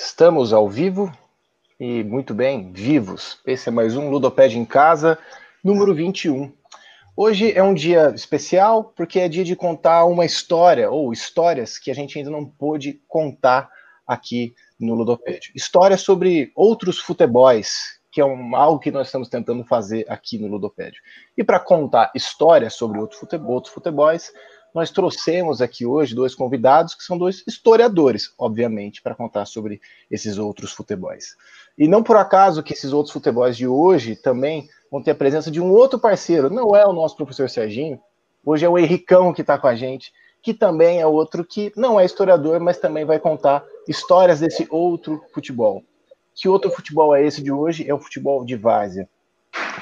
Estamos 0.00 0.52
ao 0.52 0.68
vivo 0.68 1.12
e 1.78 2.04
muito 2.04 2.32
bem, 2.32 2.72
vivos. 2.72 3.40
Esse 3.44 3.68
é 3.68 3.72
mais 3.72 3.96
um 3.96 4.08
Ludopédia 4.10 4.56
em 4.56 4.64
Casa, 4.64 5.18
número 5.62 5.92
21. 5.92 6.52
Hoje 7.16 7.52
é 7.52 7.60
um 7.64 7.74
dia 7.74 8.12
especial 8.14 8.84
porque 8.96 9.18
é 9.18 9.28
dia 9.28 9.42
de 9.42 9.56
contar 9.56 10.04
uma 10.04 10.24
história 10.24 10.88
ou 10.88 11.12
histórias 11.12 11.78
que 11.78 11.90
a 11.90 11.94
gente 11.94 12.16
ainda 12.16 12.30
não 12.30 12.46
pôde 12.46 13.02
contar 13.08 13.68
aqui 14.06 14.54
no 14.78 14.94
Ludopédio. 14.94 15.50
Histórias 15.52 16.00
sobre 16.00 16.52
outros 16.54 17.00
futebols, 17.00 17.98
que 18.12 18.20
é 18.20 18.24
um, 18.24 18.54
algo 18.54 18.78
que 18.78 18.92
nós 18.92 19.08
estamos 19.08 19.28
tentando 19.28 19.64
fazer 19.64 20.06
aqui 20.08 20.38
no 20.38 20.46
Ludopédio. 20.46 21.02
E 21.36 21.42
para 21.42 21.58
contar 21.58 22.12
histórias 22.14 22.74
sobre 22.74 23.00
outro 23.00 23.18
futebol, 23.18 23.54
outros 23.54 23.74
futebols, 23.74 24.30
nós 24.78 24.92
trouxemos 24.92 25.60
aqui 25.60 25.84
hoje 25.84 26.14
dois 26.14 26.36
convidados 26.36 26.94
que 26.94 27.02
são 27.02 27.18
dois 27.18 27.42
historiadores, 27.48 28.32
obviamente, 28.38 29.02
para 29.02 29.12
contar 29.12 29.44
sobre 29.44 29.80
esses 30.08 30.38
outros 30.38 30.70
futebols. 30.70 31.34
E 31.76 31.88
não 31.88 32.00
por 32.00 32.16
acaso 32.16 32.62
que 32.62 32.72
esses 32.72 32.92
outros 32.92 33.12
futebols 33.12 33.56
de 33.56 33.66
hoje 33.66 34.14
também 34.14 34.68
vão 34.88 35.02
ter 35.02 35.10
a 35.10 35.16
presença 35.16 35.50
de 35.50 35.60
um 35.60 35.72
outro 35.72 35.98
parceiro, 35.98 36.48
não 36.48 36.76
é 36.76 36.86
o 36.86 36.92
nosso 36.92 37.16
professor 37.16 37.50
Serginho, 37.50 38.00
hoje 38.46 38.64
é 38.64 38.68
o 38.68 38.78
Henricão 38.78 39.34
que 39.34 39.40
está 39.40 39.58
com 39.58 39.66
a 39.66 39.74
gente, 39.74 40.12
que 40.40 40.54
também 40.54 41.00
é 41.00 41.06
outro 41.06 41.44
que 41.44 41.72
não 41.76 41.98
é 41.98 42.04
historiador, 42.04 42.60
mas 42.60 42.78
também 42.78 43.04
vai 43.04 43.18
contar 43.18 43.64
histórias 43.88 44.38
desse 44.38 44.64
outro 44.70 45.20
futebol. 45.34 45.82
Que 46.36 46.48
outro 46.48 46.70
futebol 46.70 47.16
é 47.16 47.26
esse 47.26 47.42
de 47.42 47.50
hoje? 47.50 47.84
É 47.90 47.92
o 47.92 47.98
futebol 47.98 48.44
de 48.44 48.54
várzea. 48.54 49.08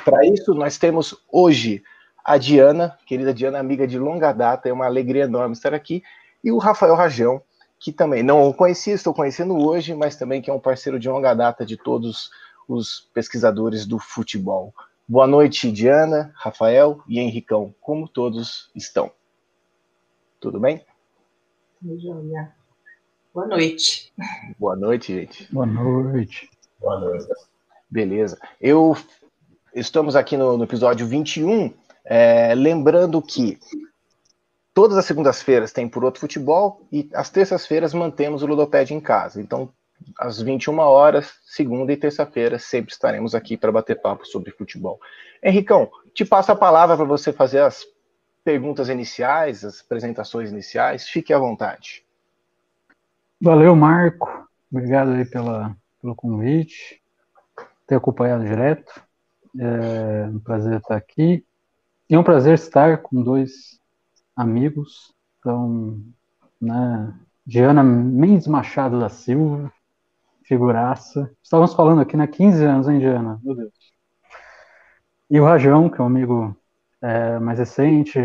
Para 0.06 0.24
isso, 0.24 0.54
nós 0.54 0.78
temos 0.78 1.14
hoje 1.30 1.82
a 2.26 2.38
Diana, 2.38 2.98
querida 3.06 3.32
Diana, 3.32 3.60
amiga 3.60 3.86
de 3.86 3.96
longa 3.96 4.32
data, 4.32 4.68
é 4.68 4.72
uma 4.72 4.84
alegria 4.84 5.24
enorme 5.24 5.52
estar 5.52 5.72
aqui, 5.72 6.02
e 6.42 6.50
o 6.50 6.58
Rafael 6.58 6.96
Rajão, 6.96 7.40
que 7.78 7.92
também 7.92 8.20
não 8.20 8.48
o 8.48 8.52
conhecia, 8.52 8.94
estou 8.94 9.14
conhecendo 9.14 9.56
hoje, 9.56 9.94
mas 9.94 10.16
também 10.16 10.42
que 10.42 10.50
é 10.50 10.52
um 10.52 10.58
parceiro 10.58 10.98
de 10.98 11.08
longa 11.08 11.32
data 11.34 11.64
de 11.64 11.76
todos 11.76 12.28
os 12.68 13.08
pesquisadores 13.14 13.86
do 13.86 14.00
futebol. 14.00 14.74
Boa 15.06 15.28
noite, 15.28 15.70
Diana, 15.70 16.32
Rafael 16.34 17.00
e 17.06 17.20
Henricão, 17.20 17.72
como 17.80 18.08
todos 18.08 18.72
estão? 18.74 19.08
Tudo 20.40 20.58
bem? 20.58 20.84
Joia. 21.80 22.52
Boa 23.32 23.46
noite. 23.46 24.12
Boa 24.58 24.74
noite, 24.74 25.14
gente. 25.14 25.52
Boa 25.52 25.66
noite. 25.66 26.50
Boa 26.80 26.98
noite. 26.98 27.28
Beleza. 27.88 28.36
Eu 28.60 28.96
estamos 29.72 30.16
aqui 30.16 30.36
no, 30.36 30.58
no 30.58 30.64
episódio 30.64 31.06
21 31.06 31.72
é, 32.06 32.54
lembrando 32.54 33.20
que 33.20 33.58
todas 34.72 34.96
as 34.96 35.04
segundas-feiras 35.04 35.72
tem 35.72 35.88
por 35.88 36.04
outro 36.04 36.20
futebol 36.20 36.86
e 36.92 37.08
às 37.14 37.30
terças-feiras 37.30 37.92
mantemos 37.92 38.42
o 38.42 38.46
Ludopédia 38.46 38.94
em 38.94 39.00
casa. 39.00 39.40
Então, 39.40 39.72
às 40.18 40.40
21 40.40 40.78
horas, 40.78 41.34
segunda 41.44 41.92
e 41.92 41.96
terça-feira, 41.96 42.58
sempre 42.58 42.92
estaremos 42.92 43.34
aqui 43.34 43.56
para 43.56 43.72
bater 43.72 44.00
papo 44.00 44.26
sobre 44.26 44.52
futebol. 44.52 45.00
Henricão, 45.42 45.90
te 46.14 46.24
passo 46.24 46.52
a 46.52 46.56
palavra 46.56 46.96
para 46.96 47.06
você 47.06 47.32
fazer 47.32 47.60
as 47.60 47.84
perguntas 48.44 48.88
iniciais, 48.88 49.64
as 49.64 49.80
apresentações 49.80 50.50
iniciais. 50.50 51.08
Fique 51.08 51.32
à 51.32 51.38
vontade. 51.38 52.04
Valeu, 53.40 53.74
Marco. 53.74 54.46
Obrigado 54.70 55.12
aí 55.12 55.24
pela, 55.24 55.74
pelo 56.00 56.14
convite, 56.14 57.00
ter 57.86 57.94
acompanhado 57.94 58.44
direto. 58.44 59.02
É 59.58 60.26
um 60.28 60.38
prazer 60.38 60.78
estar 60.78 60.96
aqui. 60.96 61.45
É 62.08 62.16
um 62.16 62.22
prazer 62.22 62.54
estar 62.54 62.98
com 62.98 63.20
dois 63.20 63.80
amigos. 64.36 65.12
Então, 65.40 66.00
né, 66.60 67.12
Diana 67.44 67.82
Mendes 67.82 68.46
Machado 68.46 69.00
da 69.00 69.08
Silva, 69.08 69.72
figuraça. 70.44 71.28
Estávamos 71.42 71.74
falando 71.74 72.00
aqui, 72.00 72.16
né? 72.16 72.28
15 72.28 72.64
anos, 72.64 72.88
hein, 72.88 73.00
Diana? 73.00 73.40
Meu 73.42 73.56
Deus. 73.56 73.72
E 75.28 75.40
o 75.40 75.44
Rajão, 75.44 75.90
que 75.90 76.00
é 76.00 76.04
um 76.04 76.06
amigo 76.06 76.56
é, 77.02 77.40
mais 77.40 77.58
recente, 77.58 78.20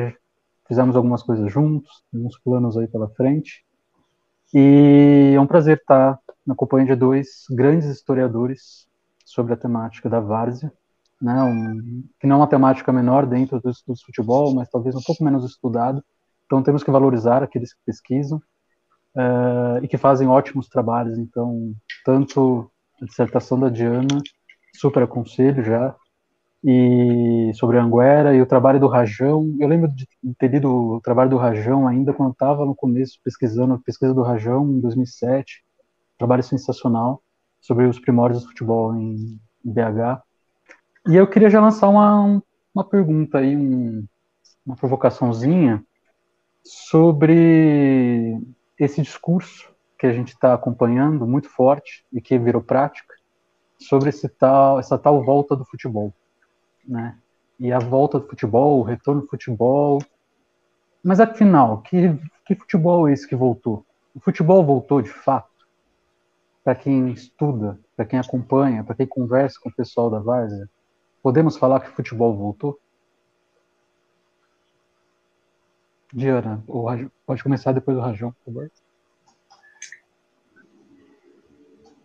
fizemos 0.68 0.96
algumas 0.96 1.24
coisas 1.24 1.52
juntos, 1.52 2.04
temos 2.12 2.38
planos 2.38 2.78
aí 2.78 2.88
pela 2.88 3.10
frente. 3.10 3.66
E 4.54 5.34
é 5.36 5.40
um 5.42 5.48
prazer 5.48 5.78
estar 5.78 6.20
na 6.46 6.54
companhia 6.54 6.94
de 6.94 7.00
dois 7.00 7.46
grandes 7.50 7.88
historiadores 7.88 8.88
sobre 9.26 9.54
a 9.54 9.58
temática 9.58 10.08
da 10.08 10.20
várzea 10.20 10.72
né, 11.22 11.44
um, 11.44 12.04
que 12.20 12.28
não 12.28 12.38
é 12.38 12.40
uma 12.40 12.48
temática 12.48 12.92
menor 12.92 13.26
dentro 13.26 13.60
dos 13.62 13.78
estudos 13.78 14.00
de 14.00 14.06
futebol, 14.06 14.54
mas 14.54 14.70
talvez 14.70 14.96
um 14.96 15.02
pouco 15.02 15.24
menos 15.24 15.46
estudado. 15.46 16.04
Então 16.46 16.64
temos 16.64 16.84
que 16.84 16.92
valorizar 16.92 17.44
aqueles 17.44 17.74
que 17.74 17.80
pesquisam 17.86 18.40
uh, 19.16 19.84
e 19.84 19.88
que 19.88 19.98
fazem 19.98 20.28
ótimos 20.28 20.68
trabalhos. 20.68 21.18
Então, 21.18 21.74
tanto 22.04 22.70
a 23.02 23.06
dissertação 23.06 23.60
da 23.60 23.70
Diana, 23.70 24.22
super 24.76 25.04
aconselho 25.04 25.64
já, 25.64 25.96
e 26.64 27.52
sobre 27.56 27.78
a 27.78 27.84
Anguera 27.84 28.36
e 28.36 28.42
o 28.42 28.46
trabalho 28.46 28.80
do 28.80 28.88
Rajão. 28.88 29.56
Eu 29.60 29.68
lembro 29.68 29.88
de 29.90 30.08
ter 30.38 30.50
lido 30.50 30.96
o 30.96 31.02
trabalho 31.02 31.30
do 31.30 31.38
Rajão 31.38 31.88
ainda 31.88 32.14
quando 32.14 32.32
estava 32.32 32.66
no 32.66 32.76
começo 32.76 33.20
pesquisando 33.24 33.74
a 33.74 33.80
pesquisa 33.80 34.14
do 34.14 34.22
Rajão 34.22 34.70
em 34.70 34.80
2007, 34.80 35.64
trabalho 36.18 36.44
sensacional 36.44 37.22
sobre 37.60 37.86
os 37.86 38.00
primórdios 38.00 38.44
do 38.44 38.50
futebol 38.50 38.96
em, 38.96 39.40
BH. 39.64 40.22
E 41.08 41.16
eu 41.16 41.28
queria 41.28 41.50
já 41.50 41.60
lançar 41.60 41.90
uma, 41.90 42.44
uma 42.76 42.84
pergunta 42.84 43.40
aí, 43.40 43.58
um, 43.58 44.06
uma 44.64 44.76
provocaçãozinha 44.76 45.84
sobre 46.64 48.40
esse 48.78 49.02
discurso 49.02 49.74
que 49.98 50.06
a 50.06 50.14
gente 50.14 50.30
está 50.30 50.54
acompanhando 50.54 51.26
muito 51.26 51.50
forte 51.50 52.06
e 52.14 52.22
que 52.22 52.38
virou 52.38 52.62
prática 52.62 53.16
sobre 53.80 54.10
esse 54.10 54.30
tal, 54.30 54.80
essa 54.80 54.98
tal 54.98 55.24
volta 55.24 55.56
do 55.56 55.66
futebol, 55.66 56.14
né? 56.88 57.18
E 57.60 57.72
a 57.72 57.80
volta 57.80 58.20
do 58.20 58.28
futebol, 58.28 58.80
o 58.80 58.84
retorno 58.84 59.22
do 59.22 59.28
futebol. 59.28 60.00
Mas 61.04 61.20
afinal, 61.20 61.82
que, 61.82 62.16
que 62.46 62.56
futebol 62.56 63.08
é 63.08 63.14
esse 63.14 63.28
que 63.28 63.36
voltou? 63.36 63.84
O 64.16 64.20
futebol 64.20 64.64
voltou 64.64 65.02
de 65.02 65.10
fato? 65.10 65.50
Para 66.64 66.76
quem 66.76 67.10
estuda, 67.10 67.80
para 67.96 68.06
quem 68.06 68.20
acompanha, 68.20 68.84
para 68.84 68.96
quem 68.96 69.08
conversa 69.08 69.60
com 69.62 69.70
o 69.70 69.76
pessoal 69.76 70.12
da 70.12 70.20
Várzea, 70.20 70.70
Podemos 71.22 71.58
falar 71.58 71.80
que 71.80 71.90
o 71.90 71.94
futebol 71.94 72.36
voltou? 72.36 72.80
Diana, 76.14 76.64
pode 77.26 77.44
começar 77.44 77.72
depois 77.72 77.96
do 77.96 78.04
Rajão, 78.04 78.32
por 78.32 78.46
favor. 78.46 78.72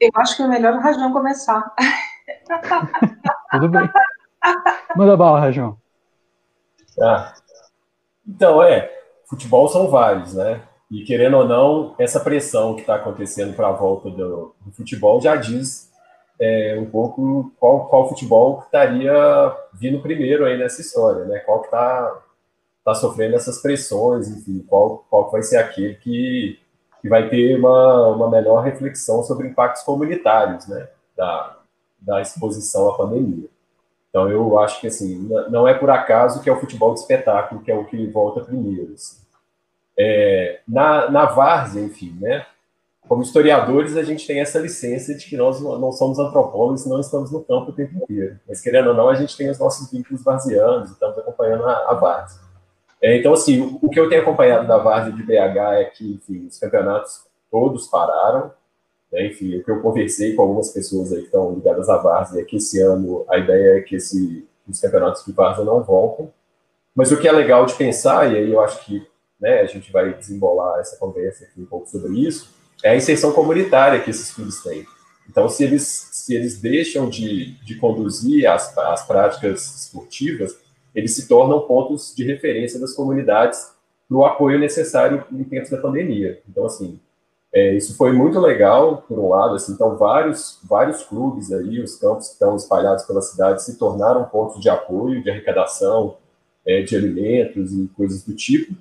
Eu 0.01 0.11
acho 0.15 0.37
que 0.37 0.43
é 0.43 0.49
melhor 0.49 0.75
o 0.75 0.81
Rajão 0.81 1.13
começar. 1.13 1.75
Tudo 3.51 3.69
bem. 3.69 3.91
Manda 4.95 5.17
bala, 5.17 5.41
Rajão. 5.41 5.79
Ah, 7.01 7.35
então, 8.27 8.63
é, 8.63 8.91
futebol 9.27 9.69
são 9.69 9.89
vários, 9.89 10.35
né? 10.35 10.63
E 10.91 11.03
querendo 11.05 11.39
ou 11.39 11.47
não, 11.47 11.95
essa 11.99 12.21
pressão 12.21 12.75
que 12.75 12.83
está 12.83 12.95
acontecendo 12.97 13.55
para 13.55 13.69
a 13.69 13.73
volta 13.73 14.09
do, 14.09 14.55
do, 14.61 14.73
futebol 14.73 15.21
já 15.21 15.35
diz 15.35 15.93
é, 16.39 16.77
um 16.79 16.87
pouco 16.87 17.53
qual, 17.59 17.87
qual 17.89 18.09
futebol 18.09 18.59
que 18.59 18.67
estaria 18.67 19.57
vindo 19.73 20.01
primeiro 20.01 20.45
aí 20.45 20.59
nessa 20.59 20.81
história, 20.81 21.25
né? 21.25 21.39
Qual 21.41 21.61
que 21.61 21.67
está 21.67 22.23
tá 22.85 22.95
sofrendo 22.95 23.37
essas 23.37 23.61
pressões, 23.61 24.29
enfim, 24.29 24.65
qual, 24.69 25.05
qual 25.11 25.31
vai 25.31 25.43
ser 25.43 25.57
aquele 25.57 25.95
que, 25.95 26.59
que 27.01 27.09
vai 27.09 27.29
ter 27.29 27.59
uma, 27.59 28.09
uma 28.09 28.31
melhor 28.31 28.63
reflexão 28.63 29.23
sobre 29.23 29.49
impactos 29.49 29.83
comunitários, 29.83 30.67
né? 30.67 30.89
Da, 31.17 31.57
da 31.99 32.21
exposição 32.21 32.91
à 32.91 32.97
pandemia. 32.97 33.49
Então, 34.11 34.31
eu 34.31 34.59
acho 34.59 34.81
que, 34.81 34.87
assim, 34.87 35.29
não 35.51 35.69
é 35.69 35.75
por 35.75 35.91
acaso 35.91 36.43
que 36.43 36.49
é 36.49 36.53
o 36.53 36.59
futebol 36.59 36.95
de 36.95 37.01
espetáculo 37.01 37.61
que 37.61 37.71
é 37.71 37.75
o 37.75 37.85
que 37.85 38.07
volta 38.07 38.41
primeiro. 38.41 38.95
Assim. 38.95 39.19
É, 39.99 40.61
na, 40.67 41.11
na 41.11 41.27
várzea, 41.27 41.83
enfim, 41.83 42.17
né? 42.21 42.47
Como 43.09 43.23
historiadores, 43.23 43.97
a 43.97 44.03
gente 44.03 44.27
tem 44.27 44.41
essa 44.41 44.59
licença 44.59 45.15
de 45.15 45.27
que 45.27 45.37
nós 45.37 45.61
não 45.61 45.93
somos 45.93 46.19
antropólogos, 46.19 46.87
não 46.87 47.01
estamos 47.01 47.31
no 47.31 47.43
campo 47.43 47.71
o 47.71 47.75
tempo 47.75 47.97
inteiro. 47.97 48.39
Mas, 48.49 48.61
querendo 48.61 48.89
ou 48.89 48.95
não, 48.95 49.09
a 49.09 49.15
gente 49.15 49.37
tem 49.37 49.49
os 49.49 49.59
nossos 49.59 49.91
vínculos 49.91 50.25
varzianos, 50.25 50.91
estamos 50.91 51.17
acompanhando 51.19 51.65
a, 51.65 51.73
a. 51.73 52.27
É, 53.01 53.17
então, 53.19 53.33
assim, 53.33 53.79
o, 53.81 53.89
que 53.89 54.01
eu 54.01 54.09
tenho 54.09 54.23
acompanhado 54.23 54.67
da 54.67 54.79
Várzea 54.79 55.13
de 55.13 55.23
BH 55.23 55.59
é 55.75 55.85
que, 55.85 56.15
enfim, 56.15 56.47
os 56.47 56.59
campeonatos 56.59 57.25
todos 57.51 57.87
pararam. 57.87 58.51
Né? 59.13 59.27
Enfim, 59.27 59.57
o 59.57 59.63
que 59.63 59.71
eu 59.71 59.81
conversei 59.81 60.35
com 60.35 60.43
algumas 60.43 60.71
pessoas 60.71 61.13
aí 61.13 61.21
que 61.21 61.27
estão 61.27 61.55
ligadas 61.55 61.89
à 61.89 61.99
Várzea 61.99 62.41
é 62.41 62.45
que 62.45 62.57
esse 62.57 62.81
ano 62.81 63.25
a 63.29 63.39
ideia 63.39 63.79
é 63.79 63.81
que 63.83 63.97
esse, 63.97 64.49
os 64.69 64.81
campeonatos 64.81 65.25
de 65.25 65.33
Várzea 65.33 65.65
não 65.65 65.83
voltem. 65.83 66.29
Mas 66.95 67.13
o 67.13 67.21
que 67.21 67.29
é 67.29 67.33
legal 67.33 67.67
de 67.67 67.75
pensar, 67.75 68.33
e 68.33 68.37
aí 68.37 68.51
eu 68.51 68.61
acho 68.61 68.85
que 68.85 69.07
né, 69.39 69.61
a 69.61 69.67
gente 69.67 69.93
vai 69.93 70.13
desembolar 70.15 70.81
essa 70.81 70.97
conversa 70.97 71.45
aqui 71.45 71.61
um 71.61 71.67
pouco 71.67 71.87
sobre 71.87 72.19
isso, 72.19 72.56
é 72.83 72.91
a 72.91 72.97
inserção 72.97 73.33
comunitária 73.33 74.01
que 74.01 74.11
esses 74.11 74.33
clubes 74.33 74.63
têm. 74.63 74.87
Então, 75.29 75.49
se 75.49 75.65
eles, 75.65 76.09
se 76.13 76.35
eles 76.35 76.61
deixam 76.61 77.09
de, 77.09 77.53
de 77.65 77.77
conduzir 77.77 78.49
as, 78.49 78.77
as 78.79 79.07
práticas 79.07 79.85
esportivas, 79.85 80.57
eles 80.95 81.15
se 81.15 81.27
tornam 81.27 81.67
pontos 81.67 82.15
de 82.15 82.25
referência 82.25 82.79
das 82.79 82.93
comunidades 82.93 83.73
para 84.09 84.17
o 84.17 84.25
apoio 84.25 84.59
necessário 84.59 85.25
em 85.33 85.45
tempos 85.45 85.71
da 85.71 85.79
pandemia. 85.79 86.41
Então, 86.49 86.65
assim, 86.67 87.01
É, 87.53 87.73
isso 87.75 87.97
foi 87.97 88.13
muito 88.13 88.39
legal, 88.39 89.05
por 89.09 89.19
um 89.19 89.29
lado, 89.31 89.55
assim, 89.55 89.73
então 89.73 89.97
vários, 89.97 90.59
vários 90.63 91.03
clubes 91.05 91.51
aí, 91.51 91.81
os 91.81 91.97
campos 91.97 92.27
que 92.27 92.35
estão 92.35 92.55
espalhados 92.55 93.05
pela 93.07 93.23
cidade 93.23 93.63
se 93.63 93.79
tornaram 93.79 94.29
pontos 94.29 94.61
de 94.61 94.69
apoio, 94.69 95.23
de 95.23 95.31
arrecadação 95.31 96.19
é, 96.67 96.83
de 96.83 96.95
alimentos 96.95 97.73
e 97.73 97.89
coisas 97.97 98.23
do 98.25 98.35
tipo. 98.35 98.75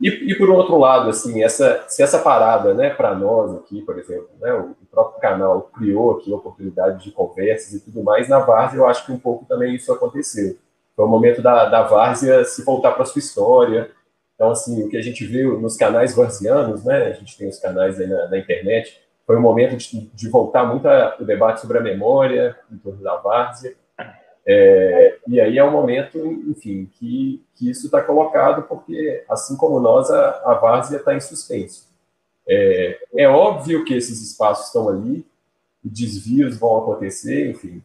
E, 0.00 0.08
e, 0.32 0.34
por 0.38 0.48
outro 0.48 0.78
lado, 0.78 1.10
assim, 1.10 1.42
essa, 1.42 1.84
se 1.86 2.02
essa 2.02 2.18
parada, 2.20 2.72
né, 2.72 2.88
para 2.88 3.14
nós 3.14 3.54
aqui, 3.54 3.82
por 3.82 3.98
exemplo, 3.98 4.30
né, 4.40 4.50
o 4.54 4.74
próprio 4.90 5.20
canal 5.20 5.70
criou 5.74 6.12
aqui 6.12 6.32
oportunidade 6.32 7.04
de 7.04 7.12
conversas 7.12 7.74
e 7.74 7.80
tudo 7.80 8.02
mais, 8.02 8.26
na 8.26 8.38
Várzea 8.38 8.78
eu 8.78 8.86
acho 8.86 9.04
que 9.04 9.12
um 9.12 9.18
pouco 9.18 9.44
também 9.44 9.74
isso 9.74 9.92
aconteceu. 9.92 10.56
Foi 10.96 11.04
o 11.04 11.08
momento 11.08 11.42
da, 11.42 11.66
da 11.66 11.82
Várzea 11.82 12.44
se 12.44 12.64
voltar 12.64 12.92
para 12.92 13.04
sua 13.04 13.18
história, 13.18 13.90
então, 14.34 14.50
assim, 14.52 14.82
o 14.82 14.88
que 14.88 14.96
a 14.96 15.02
gente 15.02 15.26
viu 15.26 15.60
nos 15.60 15.76
canais 15.76 16.16
varzianos, 16.16 16.82
né, 16.82 17.08
a 17.08 17.12
gente 17.12 17.36
tem 17.36 17.46
os 17.46 17.58
canais 17.58 18.00
aí 18.00 18.06
na, 18.06 18.26
na 18.26 18.38
internet, 18.38 18.98
foi 19.26 19.36
um 19.36 19.42
momento 19.42 19.76
de, 19.76 20.10
de 20.14 20.28
voltar 20.30 20.64
muito 20.64 20.88
a, 20.88 21.14
o 21.20 21.24
debate 21.24 21.60
sobre 21.60 21.76
a 21.76 21.82
memória 21.82 22.58
em 22.72 22.78
torno 22.78 23.02
da 23.02 23.16
várzea. 23.16 23.74
É, 24.46 25.18
e 25.28 25.40
aí 25.40 25.58
é 25.58 25.64
um 25.64 25.70
momento, 25.70 26.18
enfim, 26.48 26.88
que, 26.98 27.42
que 27.54 27.70
isso 27.70 27.86
está 27.86 28.00
colocado 28.02 28.62
porque, 28.62 29.24
assim 29.28 29.56
como 29.56 29.78
nós, 29.80 30.10
a, 30.10 30.42
a 30.44 30.54
várzea 30.54 30.96
está 30.98 31.14
em 31.14 31.20
suspenso. 31.20 31.88
É, 32.48 32.98
é 33.16 33.28
óbvio 33.28 33.84
que 33.84 33.94
esses 33.94 34.22
espaços 34.22 34.66
estão 34.66 34.88
ali, 34.88 35.24
desvios 35.84 36.56
vão 36.56 36.78
acontecer, 36.78 37.50
enfim, 37.50 37.82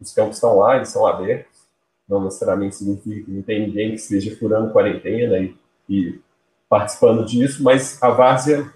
os 0.00 0.12
campos 0.12 0.36
estão 0.36 0.58
lá, 0.58 0.76
eles 0.76 0.88
são 0.88 1.06
abertos, 1.06 1.66
não 2.08 2.24
necessariamente 2.24 2.76
significa 2.76 3.24
que 3.24 3.30
não 3.30 3.42
tem 3.42 3.66
ninguém 3.66 3.90
que 3.90 3.96
esteja 3.96 4.36
furando 4.36 4.72
quarentena 4.72 5.38
e 5.38 5.54
e 5.88 6.20
participando 6.68 7.24
disso, 7.24 7.62
mas 7.62 8.02
a 8.02 8.10
Várzea, 8.10 8.70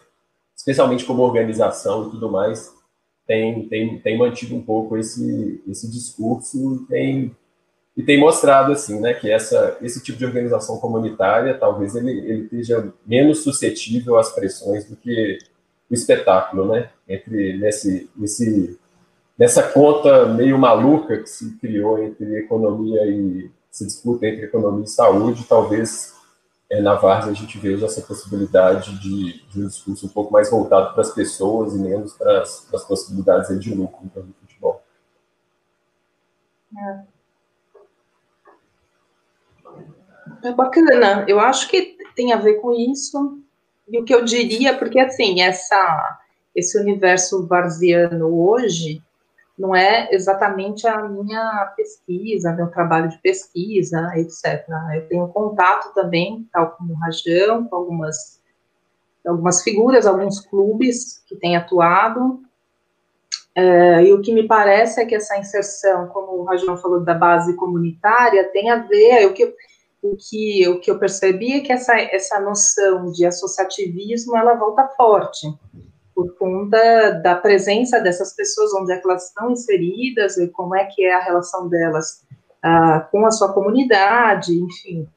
especialmente 0.56 1.04
como 1.04 1.22
organização 1.22 2.06
e 2.06 2.10
tudo 2.10 2.30
mais, 2.30 2.72
tem, 3.30 3.68
tem, 3.68 3.96
tem 4.00 4.18
mantido 4.18 4.56
um 4.56 4.60
pouco 4.60 4.98
esse, 4.98 5.62
esse 5.68 5.88
discurso 5.88 6.84
tem, 6.88 7.30
e 7.96 8.02
tem 8.02 8.18
mostrado 8.18 8.72
assim, 8.72 8.98
né, 8.98 9.14
que 9.14 9.30
essa, 9.30 9.78
esse 9.80 10.02
tipo 10.02 10.18
de 10.18 10.24
organização 10.24 10.78
comunitária 10.78 11.56
talvez 11.56 11.94
ele, 11.94 12.10
ele 12.10 12.42
esteja 12.42 12.92
menos 13.06 13.44
suscetível 13.44 14.18
às 14.18 14.34
pressões 14.34 14.84
do 14.84 14.96
que 14.96 15.38
o 15.88 15.94
espetáculo, 15.94 16.72
né, 16.72 16.90
entre 17.08 17.56
nesse, 17.56 18.10
nesse 18.16 18.76
nessa 19.38 19.62
conta 19.62 20.26
meio 20.26 20.58
maluca 20.58 21.18
que 21.18 21.30
se 21.30 21.56
criou 21.58 22.02
entre 22.02 22.36
economia 22.36 23.06
e 23.06 23.48
se 23.70 23.86
disputa 23.86 24.26
entre 24.26 24.46
economia 24.46 24.86
e 24.86 24.88
saúde, 24.88 25.46
talvez 25.48 26.14
é, 26.70 26.80
na 26.80 26.94
Várzea 26.94 27.32
a 27.32 27.34
gente 27.34 27.58
veja 27.58 27.86
essa 27.86 28.00
possibilidade 28.00 28.96
de, 29.00 29.44
de, 29.48 29.60
um 29.60 29.66
discurso 29.66 30.06
um 30.06 30.08
pouco 30.08 30.32
mais 30.32 30.48
voltado 30.48 30.92
para 30.92 31.00
as 31.02 31.12
pessoas 31.12 31.74
e 31.74 31.78
menos 31.80 32.12
para 32.12 32.42
as, 32.42 32.60
para 32.60 32.78
as 32.78 32.84
possibilidades 32.84 33.58
de 33.58 33.74
lucro 33.74 33.98
então, 34.04 34.22
do 34.22 34.32
futebol. 34.34 34.80
É. 36.78 37.00
é 40.44 40.52
bacana, 40.52 41.24
eu 41.26 41.40
acho 41.40 41.68
que 41.68 41.98
tem 42.14 42.32
a 42.32 42.36
ver 42.36 42.60
com 42.60 42.72
isso, 42.72 43.42
e 43.88 43.98
o 43.98 44.04
que 44.04 44.14
eu 44.14 44.24
diria, 44.24 44.78
porque 44.78 45.00
assim, 45.00 45.40
essa, 45.40 46.20
esse 46.54 46.78
universo 46.78 47.44
varziano 47.48 48.28
hoje, 48.48 49.02
não 49.60 49.76
é 49.76 50.08
exatamente 50.10 50.86
a 50.86 51.06
minha 51.06 51.72
pesquisa, 51.76 52.52
meu 52.52 52.68
trabalho 52.68 53.10
de 53.10 53.18
pesquisa, 53.18 54.10
etc. 54.16 54.66
Eu 54.94 55.06
tenho 55.06 55.28
contato 55.28 55.92
também, 55.92 56.48
tal 56.50 56.70
como 56.70 56.94
o 56.94 56.96
Rajão, 56.96 57.66
com 57.66 57.76
algumas, 57.76 58.40
algumas 59.26 59.62
figuras, 59.62 60.06
alguns 60.06 60.40
clubes 60.40 61.22
que 61.26 61.36
têm 61.36 61.56
atuado, 61.56 62.40
é, 63.54 64.04
e 64.04 64.12
o 64.14 64.22
que 64.22 64.32
me 64.32 64.46
parece 64.46 65.02
é 65.02 65.04
que 65.04 65.14
essa 65.14 65.36
inserção, 65.36 66.06
como 66.08 66.38
o 66.38 66.44
Rajão 66.44 66.78
falou, 66.78 67.00
da 67.00 67.14
base 67.14 67.54
comunitária, 67.56 68.50
tem 68.52 68.70
a 68.70 68.76
ver, 68.76 69.26
o 69.26 69.34
que, 69.34 69.54
o 70.02 70.16
que, 70.16 70.68
o 70.68 70.80
que 70.80 70.90
eu 70.90 70.98
percebi 70.98 71.52
é 71.52 71.60
que 71.60 71.72
essa, 71.72 71.94
essa 72.00 72.40
noção 72.40 73.12
de 73.12 73.26
associativismo, 73.26 74.36
ela 74.36 74.54
volta 74.54 74.88
forte, 74.96 75.46
por 76.20 76.36
conta 76.36 77.12
da 77.22 77.34
presença 77.34 77.98
dessas 77.98 78.34
pessoas, 78.34 78.74
onde 78.74 78.92
é 78.92 78.98
que 78.98 79.08
elas 79.08 79.28
estão 79.28 79.50
inseridas, 79.50 80.36
e 80.36 80.48
como 80.48 80.76
é 80.76 80.84
que 80.84 81.02
é 81.02 81.14
a 81.14 81.20
relação 81.20 81.66
delas 81.66 82.22
ah, 82.62 83.08
com 83.10 83.24
a 83.24 83.30
sua 83.30 83.54
comunidade, 83.54 84.52
enfim, 84.52 85.08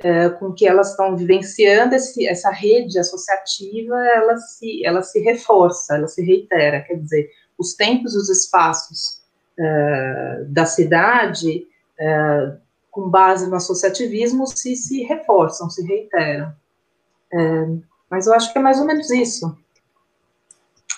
é, 0.00 0.28
com 0.30 0.52
que 0.52 0.66
elas 0.66 0.90
estão 0.90 1.16
vivenciando 1.16 1.94
esse, 1.94 2.26
essa 2.26 2.50
rede 2.50 2.98
associativa, 2.98 3.96
ela 3.96 4.36
se, 4.38 4.84
ela 4.84 5.02
se 5.02 5.20
reforça, 5.20 5.94
ela 5.94 6.08
se 6.08 6.24
reitera, 6.24 6.82
quer 6.82 6.94
dizer, 6.94 7.30
os 7.56 7.74
tempos, 7.74 8.16
os 8.16 8.28
espaços 8.28 9.22
é, 9.56 10.44
da 10.48 10.64
cidade, 10.64 11.68
é, 12.00 12.52
com 12.90 13.08
base 13.08 13.48
no 13.48 13.54
associativismo, 13.54 14.44
se, 14.46 14.74
se 14.74 15.04
reforçam, 15.04 15.70
se 15.70 15.86
reiteram. 15.86 16.52
É, 17.32 17.66
mas 18.10 18.26
eu 18.26 18.34
acho 18.34 18.52
que 18.52 18.58
é 18.58 18.62
mais 18.62 18.80
ou 18.80 18.86
menos 18.86 19.08
isso 19.10 19.56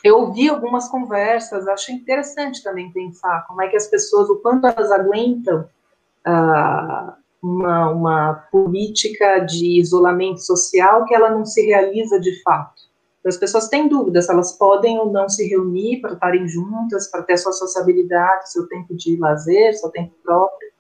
eu 0.03 0.19
ouvi 0.19 0.49
algumas 0.49 0.89
conversas, 0.89 1.69
acho 1.69 1.93
interessante 1.93 2.63
também 2.63 2.91
pensar 2.91 3.47
como 3.47 3.61
é 3.63 3.69
que 3.69 3.77
as 3.77 3.87
pessoas, 3.87 4.31
o 4.31 4.37
quanto 4.37 4.67
elas 4.67 4.91
aguentam 4.91 5.69
uh, 6.27 7.13
uma, 7.43 7.91
uma 7.91 8.35
política 8.51 9.41
de 9.41 9.79
isolamento 9.79 10.41
social 10.41 11.05
que 11.05 11.15
ela 11.15 11.31
não 11.31 11.45
se 11.45 11.65
realiza 11.67 12.19
de 12.19 12.43
fato. 12.43 12.89
As 13.27 13.37
pessoas 13.37 13.69
têm 13.69 13.87
dúvidas 13.87 14.31
elas 14.31 14.53
podem 14.53 14.99
ou 14.99 15.13
não 15.13 15.29
se 15.29 15.47
reunir 15.47 16.01
para 16.01 16.15
estarem 16.15 16.49
juntas, 16.49 17.11
para 17.11 17.23
ter 17.23 17.37
sua 17.37 17.53
sociabilidade, 17.53 18.51
seu 18.51 18.67
tempo 18.67 18.95
de 18.95 19.19
lazer, 19.19 19.75
seu 19.75 19.91
tempo 19.91 20.15
próprio. 20.23 20.71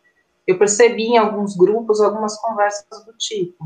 Eu 0.47 0.59
percebi 0.59 1.09
em 1.09 1.19
alguns 1.19 1.55
grupos 1.55 2.01
algumas 2.01 2.41
conversas 2.41 3.05
do 3.05 3.13
tipo. 3.19 3.63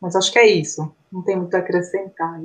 Mas 0.00 0.14
acho 0.14 0.32
que 0.32 0.38
é 0.38 0.46
isso 0.46 0.94
não 1.14 1.22
tem 1.22 1.36
muito 1.36 1.54
a 1.54 1.58
acrescentar. 1.58 2.42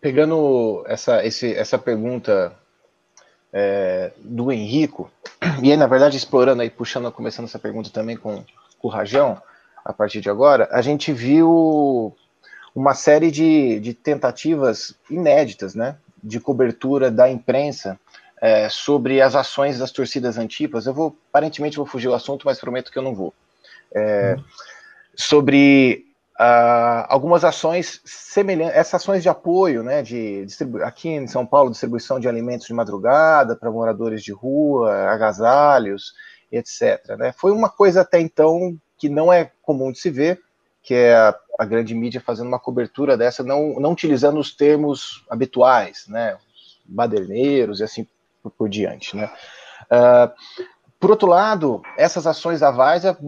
Pegando 0.00 0.84
essa, 0.86 1.24
esse, 1.24 1.52
essa 1.54 1.76
pergunta 1.76 2.56
é, 3.52 4.12
do 4.18 4.52
Henrico, 4.52 5.10
e 5.60 5.70
aí, 5.70 5.76
na 5.76 5.88
verdade, 5.88 6.16
explorando 6.16 6.62
aí, 6.62 6.70
puxando, 6.70 7.10
começando 7.10 7.46
essa 7.46 7.58
pergunta 7.58 7.90
também 7.90 8.16
com, 8.16 8.44
com 8.78 8.88
o 8.88 8.90
Rajão, 8.90 9.42
a 9.84 9.92
partir 9.92 10.20
de 10.20 10.30
agora, 10.30 10.68
a 10.70 10.80
gente 10.80 11.12
viu 11.12 12.16
uma 12.74 12.94
série 12.94 13.30
de, 13.32 13.80
de 13.80 13.92
tentativas 13.92 14.94
inéditas, 15.10 15.74
né, 15.74 15.96
de 16.22 16.38
cobertura 16.38 17.10
da 17.10 17.28
imprensa 17.28 17.98
é, 18.40 18.68
sobre 18.68 19.20
as 19.20 19.34
ações 19.34 19.80
das 19.80 19.90
torcidas 19.90 20.38
antipas. 20.38 20.86
Eu 20.86 20.94
vou, 20.94 21.16
aparentemente, 21.28 21.76
vou 21.76 21.86
fugir 21.86 22.08
do 22.08 22.14
assunto, 22.14 22.46
mas 22.46 22.60
prometo 22.60 22.90
que 22.92 22.98
eu 22.98 23.02
não 23.02 23.14
vou. 23.14 23.34
É, 23.92 24.36
hum 24.38 24.44
sobre 25.14 26.04
uh, 26.38 27.06
algumas 27.08 27.44
ações 27.44 28.00
semelhantes, 28.04 28.76
essas 28.76 29.02
ações 29.02 29.22
de 29.22 29.28
apoio, 29.28 29.82
né, 29.82 30.02
de 30.02 30.46
aqui 30.82 31.08
em 31.08 31.26
São 31.26 31.46
Paulo, 31.46 31.70
distribuição 31.70 32.18
de 32.18 32.28
alimentos 32.28 32.66
de 32.66 32.74
madrugada 32.74 33.56
para 33.56 33.70
moradores 33.70 34.22
de 34.22 34.32
rua, 34.32 34.92
agasalhos, 35.10 36.14
etc. 36.50 37.16
Né? 37.18 37.32
Foi 37.32 37.52
uma 37.52 37.68
coisa 37.68 38.02
até 38.02 38.20
então 38.20 38.76
que 38.98 39.08
não 39.08 39.32
é 39.32 39.50
comum 39.62 39.90
de 39.90 39.98
se 39.98 40.10
ver, 40.10 40.40
que 40.82 40.94
é 40.94 41.14
a, 41.14 41.34
a 41.58 41.64
grande 41.64 41.94
mídia 41.94 42.20
fazendo 42.20 42.48
uma 42.48 42.58
cobertura 42.58 43.16
dessa, 43.16 43.42
não, 43.42 43.78
não 43.80 43.92
utilizando 43.92 44.38
os 44.38 44.54
termos 44.54 45.24
habituais, 45.30 46.06
né, 46.08 46.36
baderneiros 46.84 47.80
e 47.80 47.84
assim 47.84 48.06
por, 48.42 48.50
por 48.50 48.68
diante, 48.68 49.16
né. 49.16 49.30
Uh, 49.90 50.32
por 51.02 51.10
outro 51.10 51.26
lado, 51.26 51.82
essas 51.98 52.28
ações 52.28 52.60
da 52.60 52.70
Várzea, 52.70 53.18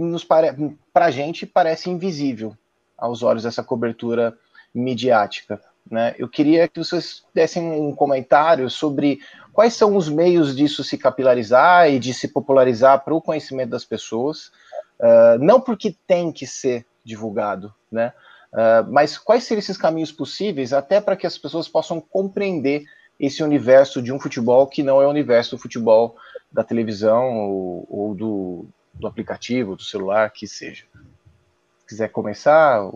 para 0.92 1.06
a 1.06 1.10
gente, 1.10 1.44
parece 1.44 1.90
invisível 1.90 2.56
aos 2.96 3.20
olhos 3.20 3.42
dessa 3.42 3.64
cobertura 3.64 4.32
midiática. 4.72 5.60
Né? 5.90 6.14
Eu 6.16 6.28
queria 6.28 6.68
que 6.68 6.78
vocês 6.78 7.24
dessem 7.34 7.68
um 7.68 7.92
comentário 7.92 8.70
sobre 8.70 9.18
quais 9.52 9.74
são 9.74 9.96
os 9.96 10.08
meios 10.08 10.54
disso 10.54 10.84
se 10.84 10.96
capilarizar 10.96 11.90
e 11.90 11.98
de 11.98 12.14
se 12.14 12.28
popularizar 12.28 13.04
para 13.04 13.12
o 13.12 13.20
conhecimento 13.20 13.70
das 13.70 13.84
pessoas, 13.84 14.52
uh, 15.00 15.36
não 15.40 15.60
porque 15.60 15.96
tem 16.06 16.30
que 16.30 16.46
ser 16.46 16.86
divulgado, 17.04 17.74
né? 17.90 18.12
Uh, 18.52 18.88
mas 18.88 19.18
quais 19.18 19.42
seriam 19.42 19.58
esses 19.58 19.76
caminhos 19.76 20.12
possíveis 20.12 20.72
até 20.72 21.00
para 21.00 21.16
que 21.16 21.26
as 21.26 21.36
pessoas 21.36 21.66
possam 21.66 22.00
compreender 22.00 22.84
esse 23.18 23.42
universo 23.42 24.00
de 24.00 24.12
um 24.12 24.20
futebol 24.20 24.68
que 24.68 24.80
não 24.80 25.02
é 25.02 25.06
o 25.08 25.10
universo 25.10 25.56
do 25.56 25.62
futebol 25.62 26.14
da 26.54 26.62
televisão 26.62 27.36
ou, 27.36 27.86
ou 27.90 28.14
do, 28.14 28.66
do, 28.94 29.08
aplicativo, 29.08 29.74
do 29.74 29.82
celular, 29.82 30.30
que 30.30 30.46
seja. 30.46 30.84
Se 31.80 31.86
quiser 31.88 32.08
começar, 32.08 32.88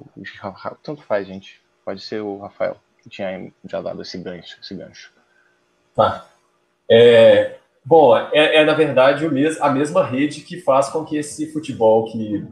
tanto 0.83 1.03
faz, 1.03 1.27
gente. 1.27 1.61
Pode 1.85 2.01
ser 2.01 2.23
o 2.23 2.39
Rafael, 2.39 2.77
que 3.03 3.11
tinha 3.11 3.53
já 3.65 3.83
dado 3.83 4.01
esse 4.01 4.17
gancho. 4.17 4.59
Esse 4.63 4.75
gancho. 4.75 5.13
Tá. 5.95 6.29
É, 6.89 7.57
bom, 7.85 8.17
é, 8.17 8.57
é, 8.57 8.65
na 8.65 8.75
verdade 8.75 9.27
a 9.61 9.71
mesma 9.71 10.07
rede 10.07 10.43
que 10.43 10.61
faz 10.61 10.89
com 10.89 11.05
que 11.05 11.17
esse 11.17 11.53
futebol 11.53 12.11
que 12.11 12.47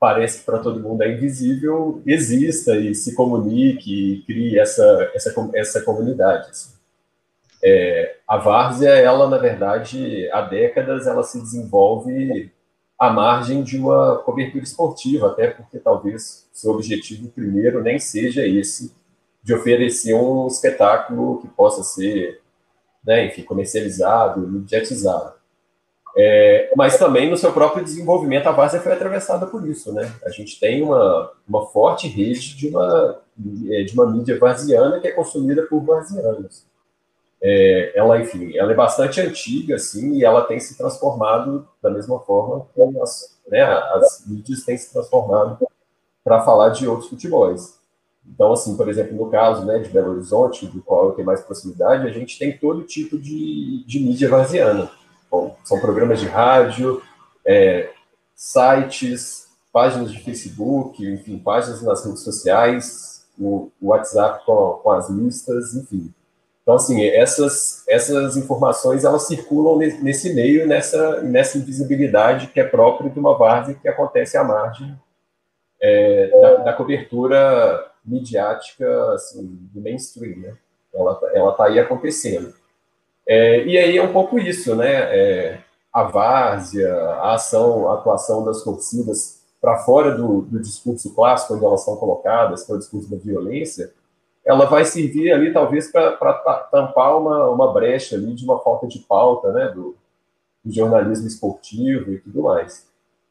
parece 0.00 0.40
que 0.40 0.46
para 0.46 0.58
todo 0.58 0.80
mundo 0.80 1.02
é 1.02 1.12
invisível, 1.12 2.02
exista 2.06 2.76
e 2.76 2.94
se 2.94 3.14
comunique 3.14 4.14
e 4.14 4.22
crie 4.22 4.58
essa, 4.58 5.10
essa, 5.14 5.50
essa 5.54 5.82
comunidade. 5.82 6.48
Assim. 6.50 6.75
É, 7.62 8.16
a 8.26 8.36
várzea, 8.36 8.90
ela, 8.90 9.28
na 9.28 9.38
verdade, 9.38 10.28
há 10.32 10.42
décadas, 10.42 11.06
ela 11.06 11.22
se 11.22 11.40
desenvolve 11.40 12.52
à 12.98 13.10
margem 13.10 13.62
de 13.62 13.78
uma 13.78 14.16
cobertura 14.18 14.64
esportiva, 14.64 15.28
até 15.28 15.48
porque 15.48 15.78
talvez 15.78 16.48
seu 16.52 16.72
objetivo 16.72 17.28
primeiro 17.28 17.82
nem 17.82 17.98
seja 17.98 18.46
esse, 18.46 18.94
de 19.42 19.54
oferecer 19.54 20.14
um 20.14 20.46
espetáculo 20.46 21.38
que 21.40 21.48
possa 21.48 21.82
ser, 21.82 22.40
né, 23.04 23.26
enfim, 23.26 23.42
comercializado, 23.42 24.40
mediatizado. 24.40 25.36
É, 26.18 26.72
mas 26.74 26.96
também 26.96 27.30
no 27.30 27.36
seu 27.36 27.52
próprio 27.52 27.84
desenvolvimento 27.84 28.46
a 28.46 28.52
Várzea 28.52 28.80
foi 28.80 28.92
atravessada 28.92 29.46
por 29.46 29.68
isso, 29.68 29.92
né? 29.92 30.10
A 30.24 30.30
gente 30.30 30.58
tem 30.58 30.82
uma, 30.82 31.30
uma 31.46 31.66
forte 31.66 32.08
rede 32.08 32.56
de 32.56 32.68
uma, 32.68 33.20
é, 33.68 33.82
de 33.82 33.92
uma 33.92 34.10
mídia 34.10 34.38
varziana 34.38 34.98
que 34.98 35.06
é 35.06 35.12
consumida 35.12 35.62
por 35.64 35.84
varzianos. 35.84 36.64
É, 37.42 37.92
ela, 37.94 38.20
enfim, 38.20 38.56
ela 38.56 38.72
é 38.72 38.74
bastante 38.74 39.20
antiga, 39.20 39.76
assim, 39.76 40.14
e 40.14 40.24
ela 40.24 40.42
tem 40.44 40.58
se 40.58 40.76
transformado 40.76 41.68
da 41.82 41.90
mesma 41.90 42.18
forma 42.20 42.66
que 42.74 43.00
as, 43.00 43.36
né, 43.48 43.62
as 43.62 44.24
mídias 44.26 44.64
têm 44.64 44.76
se 44.76 44.92
transformado 44.92 45.66
para 46.24 46.42
falar 46.42 46.70
de 46.70 46.88
outros 46.88 47.08
futebols. 47.08 47.76
Então, 48.26 48.52
assim, 48.52 48.76
por 48.76 48.88
exemplo, 48.88 49.16
no 49.16 49.30
caso 49.30 49.64
né, 49.64 49.78
de 49.78 49.88
Belo 49.88 50.12
Horizonte, 50.12 50.66
do 50.66 50.82
qual 50.82 51.06
eu 51.06 51.12
tenho 51.12 51.26
mais 51.26 51.40
proximidade, 51.42 52.06
a 52.06 52.10
gente 52.10 52.38
tem 52.38 52.56
todo 52.56 52.82
tipo 52.82 53.16
de, 53.18 53.84
de 53.86 54.00
mídia 54.00 54.28
varziana 54.28 54.90
Bom, 55.30 55.56
são 55.64 55.80
programas 55.80 56.20
de 56.20 56.26
rádio, 56.26 57.02
é, 57.44 57.90
sites, 58.34 59.48
páginas 59.72 60.12
de 60.12 60.20
Facebook, 60.20 61.04
enfim, 61.04 61.38
páginas 61.38 61.82
nas 61.82 62.04
redes 62.04 62.22
sociais, 62.22 63.26
o, 63.38 63.70
o 63.80 63.88
WhatsApp 63.88 64.44
com, 64.46 64.80
com, 64.82 64.90
as 64.92 65.10
listas, 65.10 65.74
enfim. 65.74 66.12
Então, 66.66 66.74
assim, 66.74 67.06
essas, 67.06 67.84
essas 67.86 68.36
informações, 68.36 69.04
elas 69.04 69.28
circulam 69.28 69.78
nesse 69.78 70.34
meio, 70.34 70.66
nessa, 70.66 71.22
nessa 71.22 71.58
invisibilidade 71.58 72.48
que 72.48 72.58
é 72.58 72.64
própria 72.64 73.08
de 73.08 73.20
uma 73.20 73.38
várzea 73.38 73.76
que 73.80 73.86
acontece 73.86 74.36
à 74.36 74.42
margem 74.42 74.98
é, 75.80 76.28
da, 76.28 76.54
da, 76.64 76.72
cobertura 76.72 77.86
midiática, 78.04 79.12
assim, 79.12 79.46
do 79.72 79.80
mainstream, 79.80 80.38
né? 80.38 80.56
Ela 80.92 81.52
está 81.52 81.66
aí 81.66 81.78
acontecendo. 81.78 82.52
É, 83.28 83.64
e 83.64 83.78
aí 83.78 83.96
é 83.96 84.02
um 84.02 84.12
pouco 84.12 84.36
isso, 84.36 84.74
né? 84.74 84.92
É, 84.92 85.58
a 85.92 86.02
várzea, 86.02 86.92
a 86.92 87.34
ação, 87.34 87.88
a 87.88 87.94
atuação 87.94 88.44
das 88.44 88.64
torcidas 88.64 89.40
para 89.60 89.78
fora 89.84 90.16
do, 90.16 90.40
do, 90.40 90.58
discurso 90.58 91.14
clássico, 91.14 91.54
onde 91.54 91.64
elas 91.64 91.84
são 91.84 91.94
colocadas, 91.94 92.64
que 92.64 92.72
é 92.72 92.74
o 92.74 92.78
discurso 92.78 93.08
da 93.08 93.16
violência, 93.16 93.92
ela 94.46 94.64
vai 94.66 94.84
servir 94.84 95.32
ali 95.32 95.52
talvez 95.52 95.90
para 95.90 96.12
tampar 96.70 97.18
uma, 97.18 97.50
uma 97.50 97.72
brecha 97.72 98.14
ali 98.14 98.32
de 98.32 98.44
uma 98.44 98.60
falta 98.60 98.86
de 98.86 99.00
pauta, 99.00 99.52
né? 99.52 99.68
Do, 99.74 99.96
do 100.64 100.72
jornalismo 100.72 101.26
esportivo 101.26 102.12
e 102.12 102.18
tudo 102.18 102.42
mais. 102.42 102.86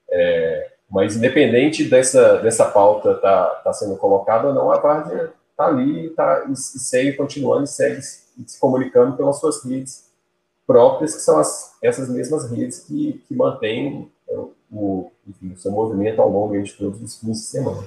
É, 0.10 0.72
mas 0.92 1.16
independente 1.16 1.86
dessa, 1.86 2.38
dessa 2.40 2.66
pauta 2.66 3.16
tá, 3.16 3.46
tá 3.64 3.74
sendo 3.74 3.96
colocada 3.96 4.50
ou 4.50 4.54
não, 4.54 4.72
a 4.72 4.78
várzea 4.78 5.34
está 5.52 5.68
ali 5.68 6.10
tá, 6.12 6.46
e, 6.50 6.56
segue 6.56 7.14
continuando 7.14 7.64
e 7.64 7.68
segue 7.68 8.02
se 8.02 8.60
comunicando 8.60 9.16
pelas 9.16 9.40
suas 9.40 9.64
redes 9.64 10.12
próprias, 10.68 11.16
que 11.16 11.22
são 11.22 11.40
as, 11.40 11.74
essas 11.82 12.10
mesmas 12.10 12.50
redes 12.52 12.80
que, 12.80 13.24
que 13.28 13.36
mantêm 13.36 14.12
o, 14.72 15.12
enfim, 15.28 15.54
o 15.54 15.58
seu 15.58 15.72
movimento 15.72 16.22
ao 16.22 16.30
longo 16.30 16.62
de 16.62 16.74
todos 16.74 17.02
os 17.02 17.20
fins 17.20 17.40
de 17.40 17.46
semana. 17.46 17.84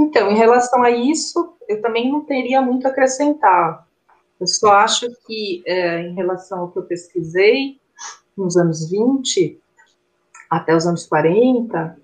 Então, 0.00 0.30
em 0.30 0.34
relação 0.34 0.82
a 0.82 0.90
isso, 0.90 1.54
eu 1.68 1.82
também 1.82 2.10
não 2.10 2.22
teria 2.22 2.62
muito 2.62 2.86
a 2.86 2.90
acrescentar. 2.90 3.86
Eu 4.40 4.46
só 4.46 4.72
acho 4.72 5.06
que, 5.26 5.62
é, 5.66 6.00
em 6.00 6.14
relação 6.14 6.60
ao 6.60 6.70
que 6.70 6.78
eu 6.78 6.84
pesquisei, 6.84 7.78
nos 8.34 8.56
anos 8.56 8.88
20 8.90 9.60
até 10.48 10.74
os 10.74 10.86
anos 10.86 11.06
40, 11.06 11.98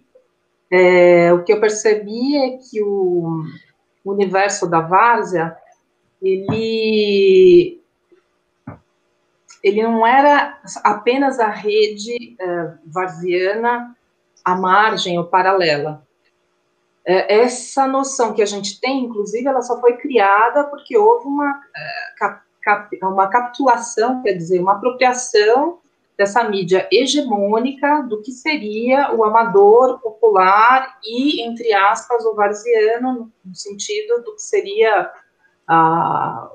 é, 0.70 1.32
o 1.32 1.42
que 1.42 1.54
eu 1.54 1.58
percebi 1.58 2.36
é 2.36 2.58
que 2.58 2.82
o, 2.82 3.42
universo 4.04 4.68
da 4.68 4.80
várzea, 4.80 5.56
ele, 6.22 7.80
ele 9.64 9.82
não 9.82 10.06
era 10.06 10.60
apenas 10.84 11.40
a 11.40 11.48
rede 11.48 12.36
uh, 12.40 12.78
varziana 12.86 13.96
à 14.44 14.54
margem 14.54 15.18
ou 15.18 15.24
paralela. 15.24 16.05
É, 17.06 17.40
essa 17.42 17.86
noção 17.86 18.34
que 18.34 18.42
a 18.42 18.46
gente 18.46 18.80
tem, 18.80 19.04
inclusive, 19.04 19.46
ela 19.46 19.62
só 19.62 19.80
foi 19.80 19.96
criada 19.96 20.64
porque 20.64 20.98
houve 20.98 21.28
uma, 21.28 21.62
cap, 22.62 22.98
uma 23.00 23.28
capitulação, 23.28 24.22
quer 24.22 24.32
dizer, 24.32 24.60
uma 24.60 24.72
apropriação 24.72 25.78
dessa 26.18 26.42
mídia 26.42 26.88
hegemônica 26.90 28.02
do 28.08 28.20
que 28.22 28.32
seria 28.32 29.14
o 29.14 29.22
amador 29.22 30.00
popular 30.00 30.98
e, 31.04 31.42
entre 31.42 31.72
aspas, 31.72 32.24
o 32.24 32.34
varziano, 32.34 33.30
no 33.44 33.54
sentido 33.54 34.24
do 34.24 34.34
que 34.34 34.42
seria 34.42 35.08
a, 35.68 36.50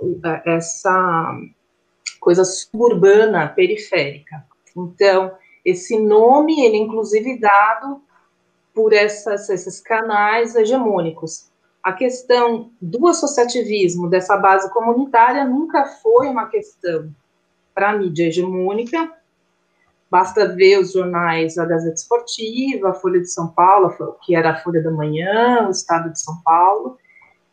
essa 0.46 1.34
coisa 2.20 2.44
suburbana, 2.44 3.48
periférica. 3.48 4.44
Então, 4.76 5.32
esse 5.64 5.98
nome, 5.98 6.66
ele 6.66 6.76
é 6.76 6.80
inclusive 6.80 7.40
dado 7.40 8.02
por 8.74 8.94
essas, 8.94 9.50
esses 9.50 9.80
canais 9.82 10.56
hegemônicos. 10.56 11.50
A 11.84 11.94
questão 11.94 12.72
do 12.82 13.08
associativismo, 13.08 14.10
dessa 14.10 14.38
base 14.38 14.72
comunitária, 14.72 15.46
nunca 15.46 15.86
foi 15.86 16.28
uma 16.28 16.48
questão 16.48 17.10
para 17.74 17.92
a 17.92 17.98
mídia 17.98 18.28
hegemônica, 18.28 19.12
Basta 20.12 20.46
ver 20.46 20.78
os 20.78 20.92
jornais, 20.92 21.58
a 21.58 21.64
Gazeta 21.64 21.96
Esportiva, 21.96 22.90
a 22.90 22.94
Folha 22.94 23.22
de 23.22 23.32
São 23.32 23.48
Paulo, 23.48 24.18
que 24.24 24.36
era 24.36 24.52
a 24.52 24.58
Folha 24.58 24.84
da 24.84 24.92
Manhã, 24.92 25.66
o 25.66 25.72
Estado 25.72 26.12
de 26.12 26.20
São 26.20 26.36
Paulo. 26.44 26.98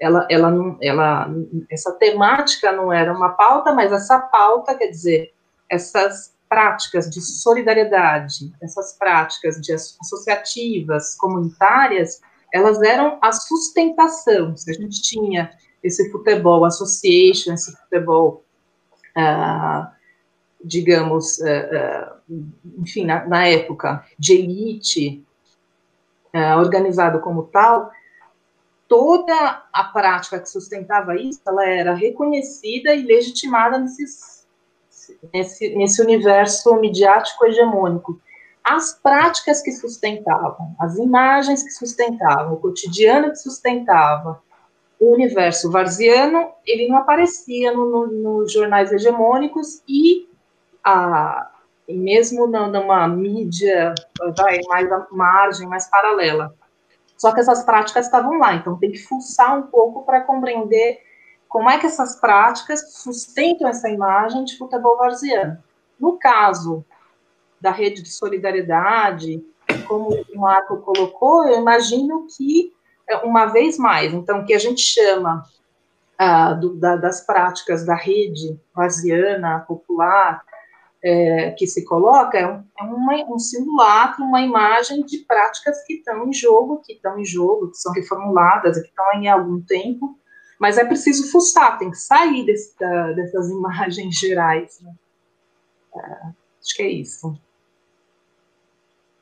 Ela, 0.01 0.27
ela, 0.29 0.51
não, 0.51 0.77
ela, 0.83 1.31
essa 1.71 1.93
temática 1.93 2.73
não 2.73 2.93
era 2.93 3.13
uma 3.13 3.29
pauta, 3.29 3.73
mas 3.73 3.93
essa 3.93 4.19
pauta, 4.19 4.75
quer 4.75 4.89
dizer, 4.89 5.33
essas 5.71 6.35
práticas 6.49 7.11
de 7.11 7.21
solidariedade, 7.21 8.52
essas 8.62 8.97
práticas 8.97 9.61
de 9.61 9.73
associativas, 9.73 11.14
comunitárias, 11.17 12.21
elas 12.52 12.81
eram 12.83 13.19
a 13.23 13.33
sustentação. 13.33 14.57
Se 14.57 14.71
a 14.71 14.75
gente 14.75 15.02
tinha 15.02 15.50
esse 15.83 16.11
futebol 16.11 16.64
association, 16.64 17.52
esse 17.55 17.76
futebol 17.76 18.45
uh, 19.17 19.87
digamos, 20.62 21.38
uh, 21.38 21.45
uh, 21.45 22.43
enfim, 22.78 23.05
na, 23.05 23.25
na, 23.26 23.47
época, 23.47 24.05
de 24.19 24.35
elite, 24.35 25.25
organizado 26.59 27.21
como 27.21 27.45
tal, 27.45 27.90
toda 28.87 29.64
a 29.73 29.85
prática 29.85 30.38
que 30.38 30.49
sustentava 30.49 31.17
isso, 31.17 31.40
ela 31.47 31.64
era 31.67 31.95
reconhecida 31.95 32.95
e 32.95 33.02
legitimada 33.02 33.78
nesses, 33.78 34.38
nesse, 35.33 35.75
nesse 35.77 36.03
universo 36.03 36.75
midiático 36.77 37.47
hegemônico. 37.47 38.21
As 38.65 38.93
práticas 38.93 39.62
que 39.62 39.73
sustentavam, 39.73 40.75
as 40.79 40.97
imagens 40.97 41.62
que 41.62 41.71
sustentavam, 41.71 42.55
o 42.55 42.57
cotidiano 42.59 43.31
que 43.31 43.37
sustentava, 43.37 44.43
o 45.00 45.15
universo 45.15 45.71
varziano, 45.71 46.50
ele 46.67 46.88
não 46.88 46.99
aparecia 46.99 47.73
nos 47.73 48.11
no, 48.11 48.41
no 48.41 48.49
jornais 48.49 48.93
hegemônicos 48.93 49.83
e 49.88 50.29
a, 50.85 51.50
mesmo 51.88 52.47
numa 52.47 53.09
mídia 53.09 53.95
vai, 54.37 54.59
mais 54.69 54.93
a 54.93 55.07
margem, 55.11 55.69
mais 55.69 55.88
paralela. 55.88 56.55
Só 57.17 57.33
que 57.33 57.41
essas 57.41 57.65
práticas 57.65 58.07
estavam 58.07 58.38
lá, 58.38 58.55
então 58.55 58.79
tem 58.79 58.93
que 58.93 58.99
fuçar 58.99 59.59
um 59.59 59.62
pouco 59.62 60.05
para 60.05 60.21
compreender 60.21 61.00
como 61.49 61.71
é 61.71 61.78
que 61.78 61.87
essas 61.87 62.21
práticas 62.21 62.95
sustentam 62.95 63.69
essa 63.69 63.88
imagem 63.88 64.45
de 64.45 64.57
futebol 64.59 64.97
varziano. 64.97 65.59
No 65.99 66.19
caso 66.19 66.85
da 67.61 67.71
rede 67.71 68.02
de 68.02 68.11
solidariedade, 68.11 69.43
como 69.87 70.11
o 70.11 70.38
Marco 70.38 70.76
colocou, 70.78 71.47
eu 71.49 71.59
imagino 71.59 72.26
que, 72.37 72.73
é, 73.09 73.17
uma 73.19 73.47
vez 73.47 73.78
mais, 73.78 74.12
então, 74.12 74.40
o 74.40 74.45
que 74.45 74.55
a 74.55 74.59
gente 74.59 74.81
chama 74.81 75.43
ah, 76.19 76.52
do, 76.52 76.75
da, 76.75 76.97
das 76.97 77.25
práticas 77.25 77.85
da 77.85 77.95
rede 77.95 78.59
varziana, 78.75 79.61
popular, 79.61 80.43
é, 81.02 81.52
que 81.52 81.67
se 81.67 81.85
coloca 81.85 82.37
é, 82.37 82.47
um, 82.47 82.64
é 82.78 82.83
uma, 82.83 83.35
um 83.35 83.38
simulacro, 83.38 84.25
uma 84.25 84.43
imagem 84.43 85.05
de 85.05 85.19
práticas 85.19 85.85
que 85.85 85.95
estão 85.95 86.26
em 86.26 86.33
jogo, 86.33 86.83
que 86.85 86.95
estão 86.95 87.19
em 87.19 87.25
jogo, 87.25 87.71
que 87.71 87.76
são 87.76 87.93
reformuladas, 87.93 88.81
que 88.81 88.88
estão 88.88 89.05
há 89.07 89.33
algum 89.33 89.61
tempo, 89.61 90.19
mas 90.59 90.77
é 90.77 90.85
preciso 90.85 91.31
fuçar, 91.31 91.79
tem 91.79 91.91
que 91.91 91.99
sair 91.99 92.45
desse, 92.45 92.77
da, 92.79 93.12
dessas 93.12 93.49
imagens 93.50 94.19
gerais. 94.19 94.81
Né? 94.81 94.93
É, 95.97 96.00
acho 96.62 96.77
que 96.77 96.83
é 96.83 96.88
isso. 96.88 97.38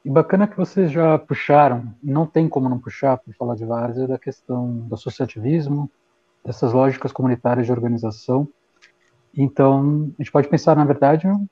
E 0.05 0.09
bacana 0.09 0.47
que 0.47 0.57
vocês 0.57 0.90
já 0.90 1.19
puxaram, 1.19 1.93
não 2.02 2.26
tem 2.26 2.49
como 2.49 2.69
não 2.69 2.78
puxar 2.78 3.19
para 3.19 3.35
falar 3.35 3.57
de 3.57 3.64
várzea, 3.64 4.07
da 4.07 4.19
questão 4.19 4.78
do 4.78 4.95
associativismo, 4.95 5.90
dessas 6.45 6.73
lógicas 6.73 7.11
comunitárias 7.11 7.66
de 7.66 7.73
organização. 7.73 8.49
Então, 9.37 10.12
a 10.16 10.23
gente 10.23 10.31
pode 10.31 10.49
pensar, 10.49 10.76
na 10.76 10.85
verdade, 10.85 11.26
um 11.26 11.49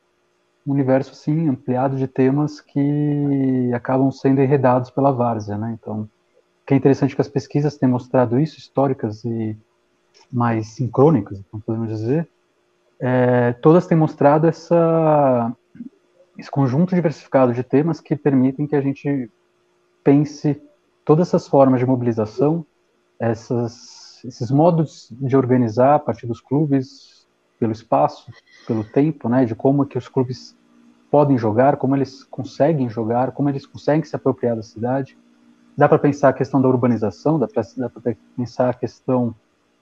universo 0.65 1.13
assim 1.13 1.49
ampliado 1.49 1.97
de 1.97 2.07
temas 2.07 2.61
que 2.61 3.73
acabam 3.75 4.11
sendo 4.13 4.41
enredados 4.41 4.89
pela 4.89 5.11
várzea, 5.11 5.59
né? 5.59 5.77
Então, 5.79 6.09
que 6.65 6.73
é 6.73 6.77
interessante 6.77 7.15
que 7.15 7.21
as 7.21 7.29
pesquisas 7.29 7.77
têm 7.77 7.89
mostrado 7.89 8.39
isso, 8.39 8.59
históricas 8.59 9.25
e 9.25 9.57
mais 10.33 10.69
sincrônicas, 10.69 11.43
podemos 11.65 11.89
dizer, 11.89 12.29
é, 13.01 13.53
todas 13.55 13.87
têm 13.87 13.97
mostrado 13.97 14.47
essa 14.47 15.55
esse 16.39 16.51
conjunto 16.51 16.95
diversificado 16.95 17.53
de 17.53 17.63
temas 17.63 18.01
que 18.01 18.17
permitem 18.17 18.67
que 18.67 18.75
a 18.75 18.81
gente 18.81 19.31
pense 20.03 20.61
todas 21.05 21.29
essas 21.29 21.47
formas 21.47 21.81
de 21.81 21.87
mobilização, 21.87 22.67
essas, 23.19 24.23
esses 24.25 24.51
modos 24.51 25.09
de 25.13 25.37
organizar 25.37 25.95
a 25.95 25.99
partir 25.99 26.27
dos 26.27 26.41
clubes, 26.41 27.27
pelo 27.59 27.73
espaço, 27.73 28.33
pelo 28.67 28.83
tempo, 28.83 29.29
né, 29.29 29.45
de 29.45 29.55
como 29.55 29.87
que 29.87 29.97
os 29.97 30.09
clubes 30.09 30.57
podem 31.11 31.39
jogar, 31.39 31.77
como 31.77 31.95
eles 31.95 32.25
conseguem 32.25 32.89
jogar, 32.89 33.33
como 33.33 33.49
eles 33.49 33.65
conseguem 33.65 34.05
se 34.05 34.17
apropriar 34.17 34.57
da 34.57 34.63
cidade. 34.63 35.17
Dá 35.77 35.89
para 35.89 35.99
pensar 35.99 36.31
a 36.31 36.33
questão 36.33 36.61
da 36.61 36.69
urbanização, 36.69 37.39
dá 37.39 37.47
para 37.47 38.17
pensar 38.37 38.71
a 38.71 38.75
questão 38.75 39.35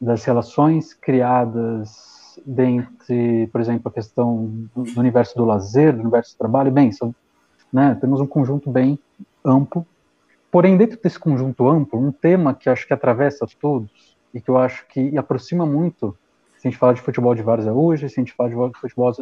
das 0.03 0.25
relações 0.25 0.93
criadas 0.93 2.41
dentre, 2.45 3.47
por 3.53 3.61
exemplo, 3.61 3.89
a 3.89 3.93
questão 3.93 4.67
do, 4.75 4.99
universo 4.99 5.37
do 5.37 5.45
lazer, 5.45 5.95
do 5.95 6.01
universo 6.01 6.35
do 6.35 6.39
trabalho, 6.39 6.73
bem, 6.73 6.91
são, 6.91 7.15
né, 7.73 7.97
temos 8.01 8.21
um 8.21 8.27
conjunto 8.27 8.69
bem 8.69 8.99
amplo. 9.45 9.87
Porém, 10.51 10.77
dentro 10.77 10.99
desse 11.01 11.21
conjunto 11.21 11.69
amplo, 11.69 12.01
um 12.01 12.11
tema 12.11 12.53
que 12.53 12.69
acho 12.69 12.85
que 12.85 12.93
atravessa 12.93 13.47
todos 13.61 14.17
e 14.35 14.41
que 14.41 14.51
eu 14.51 14.59
acho 14.59 14.85
que 14.89 15.17
aproxima 15.17 15.65
muito, 15.65 16.17
se 16.59 16.67
a 16.67 16.71
gente 16.71 16.79
fala 16.79 16.95
de 16.95 17.01
futebol 17.01 17.33
de 17.33 17.43
vários 17.43 17.69
hoje, 17.69 18.09
se 18.09 18.19
a 18.19 18.25
gente 18.25 18.35
fala 18.35 18.51
de 18.51 18.79
futebol, 18.81 19.13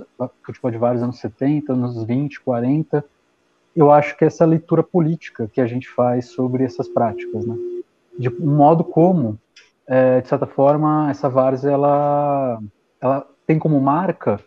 futebol 0.43 0.71
de 0.71 0.79
vários 0.79 1.03
anos 1.03 1.19
70, 1.19 1.75
anos 1.75 2.03
20, 2.05 2.41
40, 2.41 3.05
eu 3.77 3.91
acho 3.93 4.17
que 4.17 4.25
é 4.25 4.29
essa 4.29 4.47
leitura 4.47 4.83
política 4.83 5.47
que 5.53 5.61
a 5.61 5.67
gente 5.67 5.89
faz 5.91 6.31
sobre 6.31 6.65
essas 6.65 6.89
práticas, 6.89 7.45
né? 7.45 7.55
De 8.19 8.29
um 8.29 8.57
modo 8.57 8.83
como, 8.83 9.39
é, 9.91 10.21
de 10.21 10.29
certa 10.29 10.47
forma, 10.47 11.11
essa 11.11 11.29
várzea, 11.29 11.73
ela 11.73 12.61
ela 13.01 13.27
tem 13.45 13.59
como 13.59 13.81
marca 13.81 14.39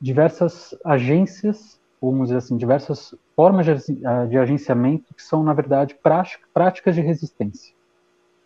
diversas 0.00 0.78
agências, 0.84 1.80
vamos 2.00 2.28
dizer 2.28 2.38
assim, 2.38 2.56
diversas 2.56 3.12
formas 3.34 3.66
de, 3.66 4.06
ah, 4.06 4.26
de 4.26 4.38
agenciamento 4.38 5.12
que 5.12 5.22
são, 5.22 5.42
na 5.42 5.52
verdade, 5.52 5.96
prática, 6.00 6.46
práticas 6.54 6.94
de 6.94 7.00
resistência. 7.00 7.74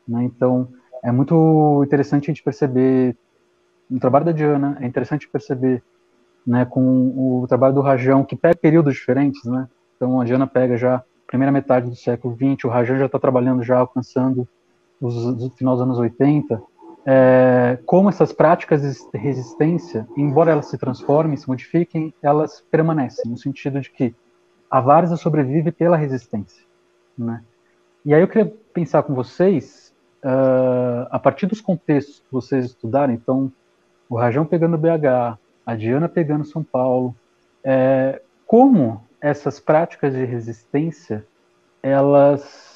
Né? 0.09 0.25
Então, 0.25 0.69
é 1.02 1.12
muito 1.12 1.83
interessante 1.85 2.25
a 2.25 2.33
gente 2.33 2.43
perceber 2.43 3.14
no 3.90 4.00
trabalho 4.00 4.25
da 4.25 4.33
Diana, 4.33 4.78
é 4.81 4.87
interessante 4.87 5.28
perceber 5.28 5.83
né, 6.47 6.64
com 6.64 7.43
o 7.43 7.47
trabalho 7.47 7.75
do 7.75 7.83
Rajão, 7.83 8.25
que 8.25 8.35
pega 8.35 8.57
períodos 8.57 8.95
diferentes, 8.95 9.45
né? 9.45 9.69
Então, 9.97 10.21
a 10.21 10.25
Diana 10.25 10.47
pega 10.47 10.76
já 10.76 11.02
primeira 11.26 11.52
metade 11.52 11.88
do 11.88 11.97
século 11.97 12.35
XX, 12.35 12.64
o 12.64 12.69
Rajão 12.69 12.99
já 12.99 13.07
está 13.07 13.19
trabalhando, 13.19 13.62
já 13.62 13.78
alcançando 13.78 14.49
os, 15.00 15.14
os 15.16 15.54
final 15.54 15.74
dos 15.74 15.82
anos 15.82 15.98
80, 15.98 16.62
é, 17.06 17.78
como 17.85 18.09
essas 18.09 18.33
práticas 18.33 18.80
de 18.83 19.18
resistência, 19.18 20.09
embora 20.16 20.52
elas 20.52 20.66
se 20.66 20.78
transformem, 20.78 21.37
se 21.37 21.46
modifiquem, 21.46 22.14
elas 22.22 22.64
permanecem, 22.70 23.30
no 23.30 23.37
sentido 23.37 23.80
de 23.80 23.90
que 23.90 24.14
a 24.70 24.80
várzea 24.80 25.16
sobrevive 25.16 25.70
pela 25.70 25.96
resistência. 25.96 26.64
Né? 27.16 27.42
E 28.04 28.14
aí 28.14 28.22
eu 28.22 28.28
queria 28.28 28.52
pensar 28.72 29.02
com 29.02 29.14
vocês, 29.14 29.94
uh, 30.24 31.07
a 31.11 31.18
partir 31.18 31.46
dos 31.46 31.61
contextos 31.61 32.20
que 32.20 32.33
vocês 32.33 32.66
estudaram, 32.66 33.12
então, 33.12 33.52
o 34.09 34.16
Rajão 34.16 34.46
pegando 34.46 34.78
BH, 34.78 35.38
a 35.66 35.74
Diana 35.74 36.09
pegando 36.09 36.44
São 36.44 36.62
Paulo, 36.62 37.14
é, 37.62 38.20
como 38.46 39.02
essas 39.20 39.59
práticas 39.59 40.12
de 40.12 40.24
resistência, 40.24 41.26
elas 41.83 42.73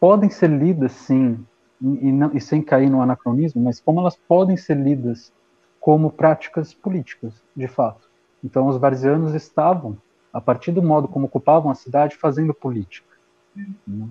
podem 0.00 0.30
ser 0.30 0.48
lidas, 0.48 0.92
sim, 0.92 1.38
e, 1.80 2.10
não, 2.10 2.34
e 2.34 2.40
sem 2.40 2.62
cair 2.62 2.90
no 2.90 3.02
anacronismo, 3.02 3.62
mas 3.62 3.78
como 3.78 4.00
elas 4.00 4.16
podem 4.16 4.56
ser 4.56 4.76
lidas 4.76 5.32
como 5.78 6.10
práticas 6.10 6.74
políticas, 6.74 7.32
de 7.54 7.68
fato. 7.68 8.08
Então, 8.42 8.66
os 8.66 8.76
varzianos 8.76 9.34
estavam, 9.34 9.96
a 10.32 10.40
partir 10.40 10.72
do 10.72 10.82
modo 10.82 11.06
como 11.06 11.26
ocupavam 11.26 11.70
a 11.70 11.74
cidade, 11.74 12.16
fazendo 12.16 12.54
política. 12.54 13.08
Né? 13.86 14.08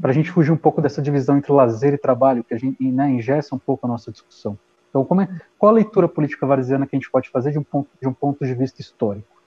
Para 0.00 0.10
a 0.10 0.14
gente 0.14 0.30
fugir 0.30 0.52
um 0.52 0.56
pouco 0.56 0.80
dessa 0.80 1.00
divisão 1.00 1.36
entre 1.36 1.52
lazer 1.52 1.94
e 1.94 1.98
trabalho, 1.98 2.44
que 2.44 2.54
a 2.54 2.58
gente 2.58 2.82
né, 2.90 3.10
ingessa 3.10 3.54
um 3.54 3.58
pouco 3.58 3.86
a 3.86 3.88
nossa 3.88 4.10
discussão. 4.10 4.58
Então, 4.90 5.06
é, 5.20 5.28
qual 5.58 5.70
a 5.70 5.74
leitura 5.74 6.08
política 6.08 6.46
varziana 6.46 6.86
que 6.86 6.96
a 6.96 6.98
gente 6.98 7.10
pode 7.10 7.28
fazer 7.30 7.52
de 7.52 7.58
um 7.58 7.62
ponto 7.62 7.88
de, 8.00 8.08
um 8.08 8.12
ponto 8.12 8.44
de 8.44 8.54
vista 8.54 8.80
histórico? 8.80 9.42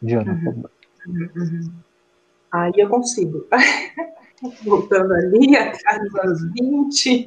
Diana, 0.00 0.34
por 0.34 0.44
favor. 0.44 0.70
Uhum. 1.06 1.28
uhum. 1.36 1.72
Aí 2.52 2.72
eu 2.76 2.88
consigo. 2.88 3.46
voltando 4.64 5.12
ali 5.12 5.54
atrás 5.56 6.14
anos 6.16 6.42
20. 6.52 7.26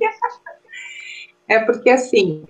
é 1.48 1.60
porque, 1.60 1.90
assim, 1.90 2.46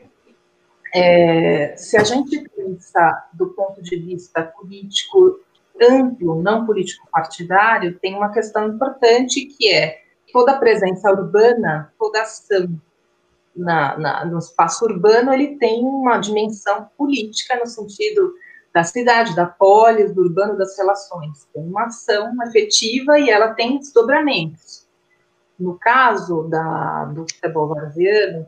é, 0.94 1.76
se 1.76 1.98
a 1.98 2.04
gente 2.04 2.48
pensar 2.50 3.30
do 3.34 3.48
ponto 3.50 3.82
de 3.82 3.98
vista 3.98 4.44
político 4.44 5.40
amplo, 5.82 6.42
não 6.42 6.66
político 6.66 7.08
partidário, 7.12 8.00
tem 8.00 8.16
uma 8.16 8.32
questão 8.32 8.68
importante 8.68 9.46
que 9.46 9.72
é 9.74 10.02
toda 10.32 10.58
presença 10.58 11.12
urbana, 11.12 11.94
toda 12.00 12.22
ação 12.22 12.80
na, 13.56 13.98
na, 13.98 14.26
no 14.26 14.38
espaço 14.38 14.86
urbano, 14.86 15.34
ele 15.34 15.58
tem 15.58 15.84
uma 15.84 16.18
dimensão 16.18 16.90
política 16.98 17.58
no 17.58 17.68
sentido 17.68 18.34
da 18.76 18.84
cidade, 18.84 19.34
da 19.34 19.46
polis, 19.46 20.14
do 20.14 20.24
urbano, 20.24 20.58
das 20.58 20.78
relações. 20.78 21.48
Tem 21.54 21.64
uma 21.64 21.86
ação 21.86 22.34
efetiva 22.44 23.18
e 23.18 23.30
ela 23.30 23.54
tem 23.54 23.80
desdobramentos. 23.80 24.86
No 25.58 25.80
caso 25.80 26.44
da, 26.50 27.06
do 27.06 27.22
futebol 27.22 27.70
varziano, 27.70 28.46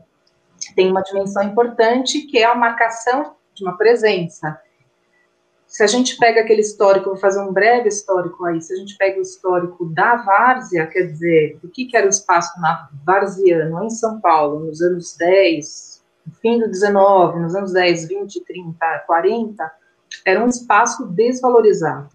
tem 0.76 0.90
uma 0.90 1.00
dimensão 1.00 1.42
importante 1.44 2.26
que 2.26 2.36
é 2.36 2.44
a 2.44 2.54
marcação 2.54 3.36
de 3.54 3.64
uma 3.64 3.78
presença. 3.78 4.60
Se 5.66 5.82
a 5.82 5.86
gente 5.86 6.18
pega 6.18 6.42
aquele 6.42 6.60
histórico, 6.60 7.08
vou 7.08 7.16
fazer 7.16 7.40
um 7.40 7.50
breve 7.50 7.88
histórico 7.88 8.44
aí, 8.44 8.60
se 8.60 8.74
a 8.74 8.76
gente 8.76 8.98
pega 8.98 9.18
o 9.18 9.22
histórico 9.22 9.86
da 9.86 10.16
várzea, 10.16 10.86
quer 10.86 11.04
dizer, 11.04 11.58
do 11.62 11.70
que, 11.70 11.86
que 11.86 11.96
era 11.96 12.04
o 12.04 12.10
espaço 12.10 12.60
na 12.60 12.90
varziano 13.02 13.82
em 13.82 13.88
São 13.88 14.20
Paulo, 14.20 14.66
nos 14.66 14.82
anos 14.82 15.16
10, 15.16 16.04
no 16.26 16.34
fim 16.34 16.58
do 16.58 16.68
19, 16.68 17.40
nos 17.40 17.54
anos 17.54 17.72
10, 17.72 18.08
20, 18.08 18.44
30, 18.44 18.98
40, 19.06 19.72
era 20.24 20.42
um 20.44 20.48
espaço 20.48 21.06
desvalorizado. 21.06 22.08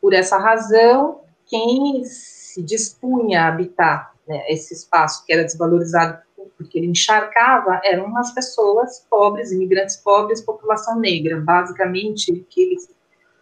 Por 0.00 0.12
essa 0.12 0.38
razão, 0.38 1.20
quem 1.46 2.04
se 2.04 2.62
dispunha 2.62 3.42
a 3.42 3.48
habitar 3.48 4.12
né, 4.26 4.44
esse 4.48 4.74
espaço 4.74 5.24
que 5.24 5.32
era 5.32 5.44
desvalorizado 5.44 6.18
porque 6.56 6.78
ele 6.78 6.88
encharcava 6.88 7.80
eram 7.84 8.16
as 8.16 8.32
pessoas 8.32 9.04
pobres, 9.10 9.52
imigrantes 9.52 9.96
pobres, 9.96 10.40
população 10.40 10.98
negra, 10.98 11.40
basicamente, 11.40 12.46
que 12.48 12.76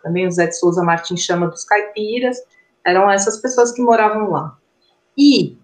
também 0.03 0.27
o 0.27 0.31
Zé 0.31 0.47
de 0.47 0.59
Souza 0.59 0.83
Martins 0.83 1.21
chama 1.21 1.49
dos 1.49 1.65
caipiras, 1.65 2.39
eram 2.85 3.11
essas 3.11 3.39
pessoas 3.39 3.73
que 3.73 3.83
moravam 3.83 4.31
lá. 4.31 4.57
E, 5.17 5.59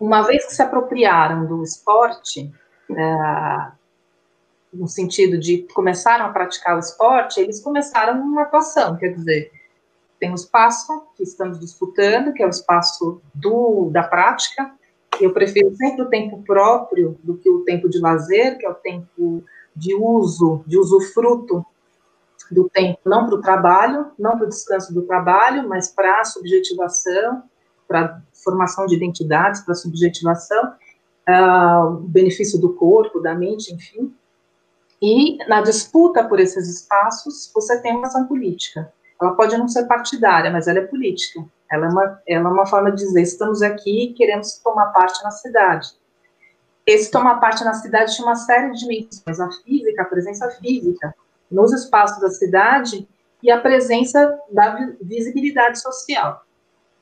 uma 0.00 0.22
vez 0.22 0.46
que 0.46 0.54
se 0.54 0.62
apropriaram 0.62 1.46
do 1.46 1.62
esporte, 1.62 2.52
é, 2.90 3.72
no 4.78 4.88
sentido 4.88 5.38
de 5.38 5.66
começaram 5.74 6.26
a 6.26 6.30
praticar 6.30 6.76
o 6.76 6.80
esporte, 6.80 7.40
eles 7.40 7.60
começaram 7.60 8.20
uma 8.20 8.42
atuação, 8.42 8.96
quer 8.96 9.08
dizer, 9.08 9.50
tem 10.18 10.30
o 10.30 10.34
espaço 10.34 11.06
que 11.16 11.22
estamos 11.22 11.58
disputando, 11.60 12.32
que 12.32 12.42
é 12.42 12.46
o 12.46 12.50
espaço 12.50 13.20
do, 13.34 13.90
da 13.90 14.02
prática, 14.02 14.72
eu 15.20 15.32
prefiro 15.32 15.74
sempre 15.76 16.02
o 16.02 16.08
tempo 16.08 16.42
próprio 16.42 17.18
do 17.22 17.36
que 17.36 17.48
o 17.48 17.64
tempo 17.64 17.88
de 17.88 17.98
lazer, 17.98 18.58
que 18.58 18.66
é 18.66 18.70
o 18.70 18.74
tempo 18.74 19.42
de 19.74 19.94
uso, 19.94 20.62
de 20.66 20.78
usufruto 20.78 21.64
do 22.50 22.68
tempo, 22.68 23.00
não 23.04 23.26
para 23.26 23.34
o 23.34 23.40
trabalho, 23.40 24.06
não 24.18 24.36
para 24.36 24.46
o 24.46 24.48
descanso 24.48 24.94
do 24.94 25.02
trabalho, 25.02 25.68
mas 25.68 25.88
para 25.88 26.20
a 26.20 26.24
subjetivação, 26.24 27.42
para 27.88 28.22
formação 28.32 28.86
de 28.86 28.94
identidades, 28.94 29.62
para 29.62 29.72
a 29.72 29.76
subjetivação, 29.76 30.74
uh, 31.28 31.96
benefício 32.08 32.60
do 32.60 32.72
corpo, 32.74 33.20
da 33.20 33.34
mente, 33.34 33.74
enfim. 33.74 34.14
E 35.00 35.36
na 35.46 35.60
disputa 35.60 36.24
por 36.24 36.40
esses 36.40 36.68
espaços, 36.68 37.50
você 37.54 37.80
tem 37.80 37.96
uma 37.96 38.06
ação 38.06 38.26
política. 38.26 38.92
Ela 39.20 39.34
pode 39.34 39.56
não 39.56 39.68
ser 39.68 39.86
partidária, 39.86 40.50
mas 40.50 40.66
ela 40.68 40.78
é 40.78 40.86
política. 40.86 41.44
Ela 41.70 41.86
é 41.86 41.88
uma, 41.88 42.22
ela 42.26 42.48
é 42.48 42.52
uma 42.52 42.66
forma 42.66 42.90
de 42.90 42.98
dizer: 42.98 43.22
estamos 43.22 43.62
aqui 43.62 44.10
e 44.10 44.14
queremos 44.14 44.58
tomar 44.58 44.86
parte 44.86 45.22
na 45.22 45.30
cidade. 45.30 45.88
Esse 46.86 47.10
tomar 47.10 47.40
parte 47.40 47.64
na 47.64 47.74
cidade 47.74 48.14
tinha 48.14 48.26
uma 48.26 48.36
série 48.36 48.72
de 48.72 48.80
dimensões: 48.80 49.40
a 49.40 49.50
física, 49.62 50.02
a 50.02 50.06
presença 50.06 50.50
física. 50.52 51.14
Nos 51.50 51.72
espaços 51.72 52.20
da 52.20 52.28
cidade, 52.28 53.06
e 53.42 53.50
a 53.50 53.60
presença 53.60 54.38
da 54.50 54.74
visibilidade 55.00 55.80
social, 55.80 56.44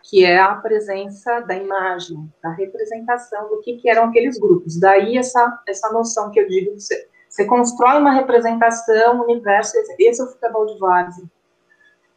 que 0.03 0.25
é 0.25 0.39
a 0.39 0.55
presença 0.57 1.41
da 1.41 1.55
imagem, 1.55 2.31
da 2.43 2.51
representação 2.51 3.49
do 3.49 3.61
que, 3.61 3.79
que 3.79 3.89
eram 3.89 4.05
aqueles 4.05 4.39
grupos. 4.39 4.79
Daí 4.79 5.17
essa, 5.17 5.63
essa 5.67 5.91
noção 5.91 6.31
que 6.31 6.41
eu 6.41 6.47
digo, 6.47 6.79
você, 6.79 7.09
você 7.35 7.45
constrói 7.47 7.99
uma 7.99 8.13
representação, 8.13 9.17
um 9.17 9.23
universo, 9.25 9.77
esse 9.99 10.21
é 10.21 10.25
o 10.25 10.29
futebol 10.29 10.67
de 10.67 10.79
várzea. 10.79 11.25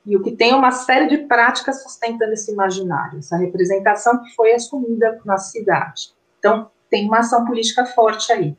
E 0.06 0.16
o 0.16 0.22
que 0.22 0.32
tem 0.32 0.52
é 0.52 0.56
uma 0.56 0.72
série 0.72 1.08
de 1.08 1.18
práticas 1.26 1.82
sustentando 1.82 2.34
esse 2.34 2.52
imaginário, 2.52 3.18
essa 3.18 3.36
representação 3.36 4.22
que 4.22 4.36
foi 4.36 4.54
assumida 4.54 5.20
na 5.26 5.40
cidade. 5.40 6.14
Então, 6.38 6.70
tem 6.88 7.08
uma 7.08 7.18
ação 7.18 7.46
política 7.46 7.84
forte 7.84 8.32
aí. 8.32 8.56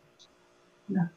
Né? 0.89 1.09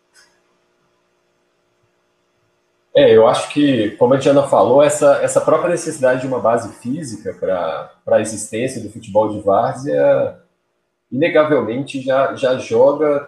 É, 2.93 3.17
eu 3.17 3.25
acho 3.27 3.49
que, 3.49 3.97
como 3.97 4.13
a 4.13 4.17
Diana 4.17 4.43
falou, 4.43 4.83
essa, 4.83 5.23
essa 5.23 5.41
própria 5.41 5.71
necessidade 5.71 6.21
de 6.21 6.27
uma 6.27 6.39
base 6.39 6.71
física 6.73 7.33
para 7.33 8.15
a 8.15 8.21
existência 8.21 8.79
do 8.79 8.91
futebol 8.91 9.29
de 9.29 9.41
várzea, 9.41 10.39
inegavelmente 11.11 11.99
já, 11.99 12.35
já 12.35 12.59
joga, 12.59 13.27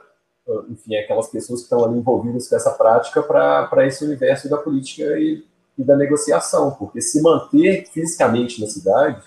enfim, 0.70 0.96
aquelas 0.96 1.28
pessoas 1.28 1.62
que 1.62 1.66
estão 1.66 1.84
ali 1.84 1.98
envolvidas 1.98 2.50
com 2.50 2.56
essa 2.56 2.72
prática 2.72 3.24
para 3.24 3.88
esse 3.88 4.04
universo 4.04 4.50
da 4.50 4.58
política 4.58 5.04
e, 5.18 5.44
e 5.78 5.84
da 5.84 5.96
negociação, 5.96 6.72
porque 6.72 7.02
se 7.02 7.22
manter 7.22 7.86
fisicamente 7.92 8.60
na 8.60 8.68
cidade, 8.68 9.24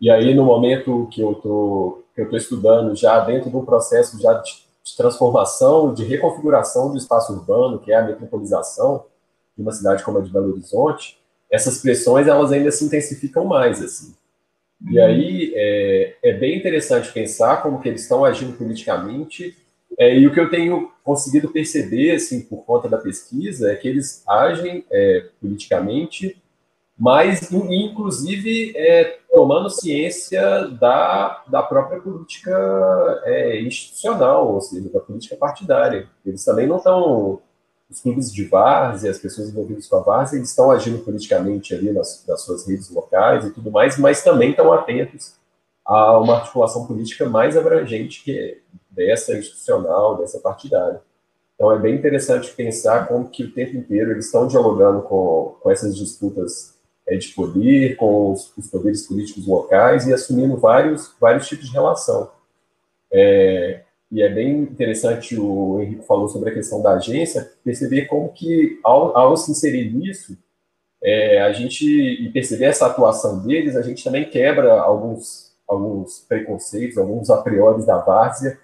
e 0.00 0.10
aí 0.10 0.34
no 0.34 0.44
momento 0.44 1.08
que 1.10 1.20
eu 1.20 1.34
tô, 1.34 2.02
que 2.14 2.20
eu 2.20 2.24
estou 2.24 2.38
estudando, 2.38 2.96
já 2.96 3.20
dentro 3.20 3.50
de 3.50 3.56
um 3.56 3.64
processo 3.64 4.20
já 4.20 4.32
de, 4.34 4.62
de 4.82 4.96
transformação, 4.96 5.92
de 5.92 6.04
reconfiguração 6.04 6.90
do 6.90 6.96
espaço 6.96 7.32
urbano, 7.32 7.78
que 7.78 7.92
é 7.92 7.96
a 7.96 8.02
metropolização, 8.02 9.04
de 9.56 9.62
uma 9.62 9.72
cidade 9.72 10.02
como 10.02 10.18
a 10.18 10.22
de 10.22 10.30
Belo 10.30 10.52
Horizonte, 10.52 11.18
essas 11.50 11.78
pressões 11.78 12.26
elas 12.26 12.50
ainda 12.50 12.70
se 12.72 12.84
intensificam 12.84 13.44
mais 13.44 13.82
assim. 13.82 14.14
E 14.90 14.98
uhum. 14.98 15.04
aí 15.04 15.52
é, 15.54 16.16
é 16.22 16.32
bem 16.32 16.58
interessante 16.58 17.12
pensar 17.12 17.62
como 17.62 17.80
que 17.80 17.88
eles 17.88 18.02
estão 18.02 18.24
agindo 18.24 18.56
politicamente 18.56 19.56
é, 19.98 20.18
e 20.18 20.26
o 20.26 20.32
que 20.32 20.40
eu 20.40 20.50
tenho 20.50 20.90
conseguido 21.04 21.48
perceber 21.50 22.14
assim 22.14 22.40
por 22.42 22.64
conta 22.64 22.88
da 22.88 22.98
pesquisa 22.98 23.70
é 23.70 23.76
que 23.76 23.88
eles 23.88 24.22
agem 24.26 24.84
é, 24.90 25.28
politicamente, 25.40 26.40
mas 26.98 27.50
inclusive 27.50 28.72
é, 28.76 29.18
tomando 29.32 29.70
ciência 29.70 30.68
da, 30.80 31.42
da 31.48 31.62
própria 31.62 32.00
política 32.00 33.22
é, 33.24 33.60
institucional, 33.60 34.52
ou 34.52 34.60
seja, 34.60 34.88
da 34.88 35.00
política 35.00 35.36
partidária. 35.36 36.08
Eles 36.24 36.44
também 36.44 36.66
não 36.66 36.76
estão 36.76 37.40
os 37.90 38.00
clubes 38.00 38.32
de 38.32 38.44
várzea, 38.44 39.10
as 39.10 39.18
pessoas 39.18 39.50
envolvidas 39.50 39.86
com 39.86 39.96
a 39.96 40.00
várzea, 40.00 40.38
eles 40.38 40.48
estão 40.48 40.70
agindo 40.70 40.98
politicamente 41.04 41.74
ali 41.74 41.92
nas, 41.92 42.24
nas 42.26 42.40
suas 42.42 42.66
redes 42.66 42.90
locais 42.90 43.44
e 43.44 43.50
tudo 43.50 43.70
mais, 43.70 43.98
mas 43.98 44.22
também 44.22 44.50
estão 44.50 44.72
atentos 44.72 45.34
a 45.84 46.18
uma 46.18 46.36
articulação 46.36 46.86
política 46.86 47.28
mais 47.28 47.56
abrangente 47.56 48.22
que 48.22 48.60
dessa 48.90 49.36
institucional, 49.36 50.18
dessa 50.18 50.38
partidária. 50.38 51.00
Então 51.54 51.72
é 51.72 51.78
bem 51.78 51.94
interessante 51.94 52.52
pensar 52.54 53.06
como 53.08 53.28
que 53.28 53.44
o 53.44 53.52
tempo 53.52 53.76
inteiro 53.76 54.10
eles 54.10 54.26
estão 54.26 54.46
dialogando 54.46 55.02
com, 55.02 55.56
com 55.60 55.70
essas 55.70 55.96
disputas 55.96 56.74
é, 57.06 57.16
de 57.16 57.28
poder, 57.28 57.96
com 57.96 58.32
os, 58.32 58.56
os, 58.56 58.68
poderes 58.68 59.06
políticos 59.06 59.46
locais 59.46 60.06
e 60.06 60.12
assumindo 60.12 60.56
vários, 60.56 61.14
vários 61.20 61.46
tipos 61.48 61.66
de 61.66 61.72
relação. 61.72 62.30
É, 63.12 63.82
e 64.10 64.22
é 64.22 64.28
bem 64.28 64.62
interessante 64.62 65.38
o 65.38 65.80
Henrique 65.80 66.06
falou 66.06 66.28
sobre 66.28 66.50
a 66.50 66.54
questão 66.54 66.82
da 66.82 66.92
agência, 66.92 67.50
perceber 67.64 68.06
como 68.06 68.28
que, 68.28 68.78
ao, 68.84 69.16
ao 69.16 69.36
se 69.36 69.50
inserir 69.50 69.90
nisso, 69.90 70.36
é, 71.02 71.40
a 71.42 71.52
gente, 71.52 71.86
e 71.86 72.28
perceber 72.30 72.66
essa 72.66 72.86
atuação 72.86 73.42
deles, 73.42 73.74
a 73.74 73.82
gente 73.82 74.04
também 74.04 74.28
quebra 74.28 74.80
alguns, 74.80 75.51
alguns 75.72 76.20
preconceitos, 76.28 76.98
alguns 76.98 77.30
a 77.30 77.38
priori 77.42 77.84
da 77.84 77.98
várzea. 77.98 78.58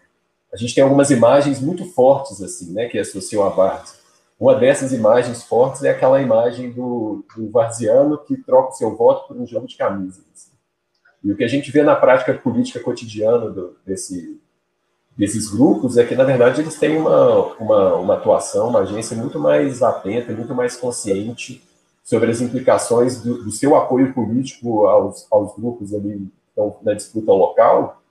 A 0.53 0.57
gente 0.57 0.75
tem 0.75 0.83
algumas 0.83 1.11
imagens 1.11 1.61
muito 1.61 1.85
fortes, 1.85 2.41
assim, 2.43 2.73
né, 2.73 2.89
que 2.89 2.99
associam 2.99 3.45
a 3.45 3.49
várzea. 3.49 3.99
Uma 4.39 4.55
dessas 4.55 4.93
imagens 4.93 5.43
fortes 5.43 5.83
é 5.83 5.91
aquela 5.91 6.23
imagem 6.23 6.71
do, 6.71 7.25
do 7.37 7.51
varziano 7.51 8.19
que 8.19 8.37
troca 8.37 8.71
o 8.71 8.75
seu 8.75 8.97
voto 8.97 9.27
por 9.27 9.37
um 9.37 9.47
jogo 9.47 9.67
de 9.67 9.77
camisas. 9.77 10.25
Assim. 10.33 10.53
E 11.25 11.33
o 11.33 11.37
que 11.37 11.43
a 11.43 11.49
gente 11.49 11.73
vê 11.73 11.83
na 11.83 11.97
prática 11.97 12.33
política 12.35 12.79
cotidiana 12.79 13.51
do, 13.51 13.77
desse, 13.85 14.41
desses 15.17 15.49
grupos 15.51 15.99
é 15.99 16.05
que, 16.05 16.15
na 16.15 16.23
verdade, 16.23 16.61
eles 16.61 16.79
têm 16.79 16.97
uma, 16.97 17.55
uma, 17.57 17.95
uma 17.97 18.15
atuação, 18.15 18.69
uma 18.69 18.81
agência 18.81 19.17
muito 19.17 19.41
mais 19.41 19.83
atenta, 19.83 20.33
muito 20.33 20.55
mais 20.55 20.77
consciente 20.77 21.61
sobre 22.05 22.31
as 22.31 22.41
implicações 22.41 23.21
do, 23.21 23.43
do 23.43 23.51
seu 23.51 23.75
apoio 23.75 24.15
político 24.15 24.87
aos, 24.87 25.27
aos 25.31 25.55
grupos 25.57 25.93
ali 25.93 26.31
então, 26.59 26.77
na 26.83 26.93
disputa 26.93 27.31
local, 27.31 28.03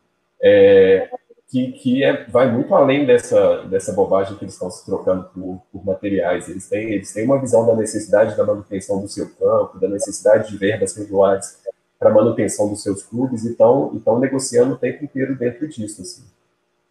é, 0.41 1.09
que, 1.49 1.73
que 1.73 2.03
é, 2.03 2.25
vai 2.25 2.49
muito 2.49 2.73
além 2.73 3.05
dessa, 3.05 3.63
dessa 3.63 3.91
bobagem 3.91 4.37
que 4.37 4.45
eles 4.45 4.53
estão 4.53 4.71
se 4.71 4.85
trocando 4.85 5.25
por, 5.33 5.61
por, 5.71 5.85
materiais. 5.85 6.47
Eles 6.47 6.69
têm, 6.69 6.93
eles 6.93 7.11
têm 7.11 7.25
uma 7.25 7.39
visão 7.41 7.65
da 7.65 7.75
necessidade 7.75 8.37
da 8.37 8.45
manutenção 8.45 9.01
do 9.01 9.07
seu 9.09 9.29
campo, 9.35 9.77
da 9.79 9.89
necessidade 9.89 10.49
de 10.49 10.57
verbas 10.57 10.95
regulares 10.95 11.59
para 11.99 12.13
manutenção 12.13 12.69
dos 12.69 12.83
seus 12.83 13.03
clubes, 13.03 13.43
e 13.43 13.51
estão 13.51 14.19
negociando 14.19 14.75
o 14.75 14.77
tempo 14.77 15.03
inteiro 15.03 15.35
dentro 15.35 15.67
disso. 15.67 16.01
Assim. 16.01 16.23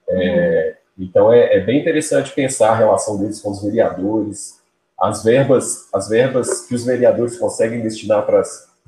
É, 0.09 0.77
então 0.99 1.33
é, 1.33 1.57
é, 1.57 1.61
bem 1.61 1.81
interessante 1.81 2.35
pensar 2.35 2.73
a 2.73 2.77
relação 2.77 3.19
deles 3.19 3.41
com 3.41 3.51
os 3.51 3.63
vereadores, 3.63 4.61
as 4.99 5.23
verbas, 5.23 5.89
as 5.93 6.09
verbas 6.09 6.67
que 6.67 6.75
os 6.75 6.85
vereadores 6.85 7.39
conseguem 7.39 7.83
destinar 7.83 8.27
para 8.27 8.43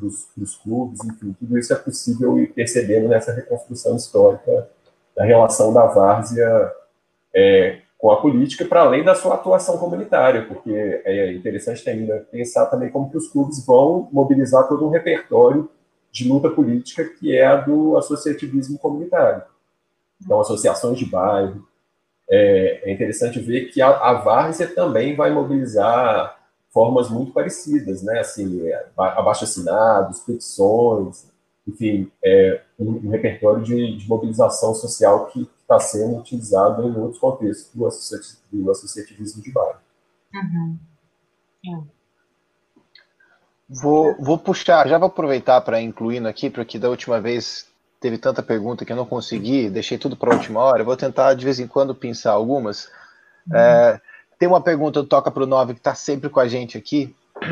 os 0.07 0.57
clubes, 0.57 1.05
enfim, 1.05 1.35
tudo 1.39 1.59
isso 1.59 1.73
é 1.73 1.77
possível 1.77 2.39
ir 2.39 2.53
percebendo 2.53 3.09
nessa 3.09 3.33
reconstrução 3.33 3.97
histórica 3.97 4.69
da 5.17 5.25
relação 5.25 5.73
da 5.73 5.87
várzea 5.87 6.73
é, 7.35 7.81
com 7.99 8.13
a 8.13 8.21
política, 8.21 8.65
para 8.65 8.83
além 8.83 9.03
da 9.03 9.15
sua 9.15 9.35
atuação 9.35 9.77
comunitária, 9.77 10.47
porque 10.47 10.73
é 10.73 11.33
interessante 11.33 11.89
ainda 11.91 12.27
pensar 12.31 12.67
também 12.67 12.91
como 12.91 13.11
que 13.11 13.17
os 13.17 13.29
clubes 13.29 13.65
vão 13.67 14.09
mobilizar 14.13 14.69
todo 14.69 14.87
um 14.87 14.91
repertório 14.91 15.69
de 16.13 16.29
luta 16.29 16.49
política 16.49 17.05
que 17.05 17.37
é 17.37 17.45
a 17.45 17.57
do 17.57 17.97
associativismo 17.97 18.79
comunitário. 18.79 19.43
Então, 20.23 20.41
associações 20.41 20.99
de 20.99 21.07
bairro. 21.07 21.67
É, 22.31 22.91
é 22.91 22.93
interessante 22.93 23.41
ver 23.41 23.67
que 23.67 23.81
a, 23.81 23.89
a 23.89 24.13
Várzea 24.15 24.69
também 24.69 25.17
vai 25.17 25.31
mobilizar 25.31 26.38
formas 26.73 27.11
muito 27.11 27.33
parecidas, 27.33 28.03
né? 28.03 28.21
Assim, 28.21 28.67
é, 28.67 28.87
abaixo-assinados, 28.97 30.21
petições, 30.21 31.27
enfim, 31.67 32.11
é 32.25 32.63
um, 32.79 33.07
um 33.07 33.11
repertório 33.11 33.63
de, 33.63 33.97
de, 33.97 34.09
mobilização 34.09 34.75
social 34.75 35.27
que 35.27 35.49
está 35.61 35.79
sendo 35.79 36.19
utilizado 36.19 36.89
em 36.89 36.97
outros 36.97 37.19
contextos 37.19 37.75
do, 37.75 37.87
associativismo, 37.87 38.65
do 38.65 38.71
associativismo 38.71 39.43
de 39.43 39.53
bairro. 39.53 39.79
Uhum. 40.35 40.79
É. 41.67 41.99
Vou, 43.69 44.17
vou 44.19 44.39
puxar, 44.39 44.89
já 44.89 44.97
vou 44.97 45.09
aproveitar 45.09 45.61
para 45.61 45.81
incluindo 45.81 46.27
aqui, 46.27 46.49
porque 46.49 46.79
da 46.79 46.89
última 46.89 47.21
vez 47.21 47.67
teve 48.01 48.17
tanta 48.17 48.43
pergunta 48.43 48.85
que 48.85 48.93
eu 48.93 48.97
não 48.97 49.05
consegui, 49.05 49.69
deixei 49.69 49.99
tudo 49.99 50.17
para 50.17 50.33
a 50.33 50.37
última 50.37 50.61
hora. 50.61 50.85
Vou 50.85 50.97
tentar 50.97 51.35
de 51.35 51.45
vez 51.45 51.61
em 51.61 51.67
quando 51.67 51.95
pensar 51.95 52.33
algumas. 52.33 52.87
Uhum. 53.47 53.57
É, 53.57 54.01
tem 54.39 54.49
uma 54.49 54.61
pergunta 54.61 55.03
do 55.03 55.09
Toca 55.09 55.31
para 55.31 55.43
o 55.43 55.47
9 55.47 55.75
que 55.75 55.81
está 55.81 55.95
sempre 55.95 56.29
com 56.29 56.41
a 56.41 56.49
gente 56.49 56.77
aqui. 56.79 57.15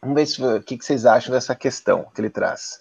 Vamos 0.00 0.14
ver 0.14 0.26
se, 0.26 0.42
o 0.42 0.62
que, 0.62 0.78
que 0.78 0.84
vocês 0.84 1.04
acham 1.04 1.32
dessa 1.32 1.54
questão 1.54 2.06
que 2.14 2.20
ele 2.20 2.30
traz. 2.30 2.78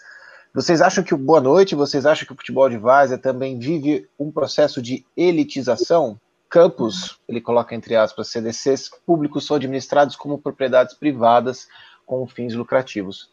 Vocês 0.53 0.81
acham 0.81 1.03
que 1.03 1.13
o 1.13 1.17
boa 1.17 1.41
noite? 1.41 1.75
Vocês 1.75 2.05
acham 2.05 2.25
que 2.25 2.33
o 2.33 2.35
futebol 2.35 2.69
de 2.69 2.77
várzea 2.77 3.17
também 3.17 3.57
vive 3.57 4.07
um 4.17 4.31
processo 4.31 4.81
de 4.81 5.05
elitização? 5.17 6.19
Campos, 6.49 7.19
ele 7.27 7.41
coloca 7.41 7.75
entre 7.75 7.95
aspas, 7.95 8.29
CDCs 8.29 8.89
públicos 9.05 9.45
são 9.45 9.57
administrados 9.57 10.15
como 10.15 10.37
propriedades 10.37 10.93
privadas 10.93 11.67
com 12.05 12.25
fins 12.27 12.53
lucrativos 12.53 13.29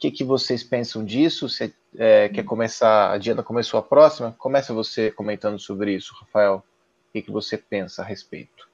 que, 0.00 0.10
que 0.10 0.24
vocês 0.24 0.64
pensam 0.64 1.04
disso? 1.04 1.46
Você 1.46 1.74
é, 1.96 2.30
quer 2.30 2.42
começar? 2.42 3.12
A 3.12 3.18
Diana 3.18 3.42
começou 3.42 3.78
a 3.78 3.82
próxima? 3.82 4.34
Começa 4.38 4.72
você 4.72 5.10
comentando 5.10 5.58
sobre 5.58 5.94
isso, 5.94 6.14
Rafael. 6.18 6.56
O 6.56 7.12
que, 7.12 7.20
que 7.20 7.30
você 7.30 7.58
pensa 7.58 8.00
a 8.00 8.04
respeito? 8.04 8.69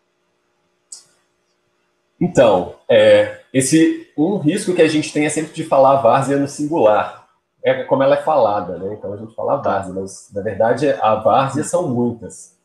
Então, 2.20 2.74
é, 2.88 3.40
esse 3.52 4.10
um 4.16 4.38
risco 4.38 4.74
que 4.74 4.82
a 4.82 4.88
gente 4.88 5.12
tem 5.12 5.26
é 5.26 5.28
sempre 5.28 5.52
de 5.52 5.64
falar 5.64 6.00
várzea 6.00 6.38
no 6.38 6.48
singular. 6.48 7.28
É 7.62 7.82
como 7.84 8.02
ela 8.02 8.16
é 8.16 8.22
falada, 8.22 8.78
né? 8.78 8.94
Então 8.94 9.12
a 9.12 9.16
gente 9.16 9.34
fala 9.34 9.56
várzea, 9.56 9.92
mas 9.92 10.30
na 10.32 10.40
verdade 10.40 10.88
a 10.88 11.16
várzea 11.16 11.64
são 11.64 11.88
muitas. 11.88 12.56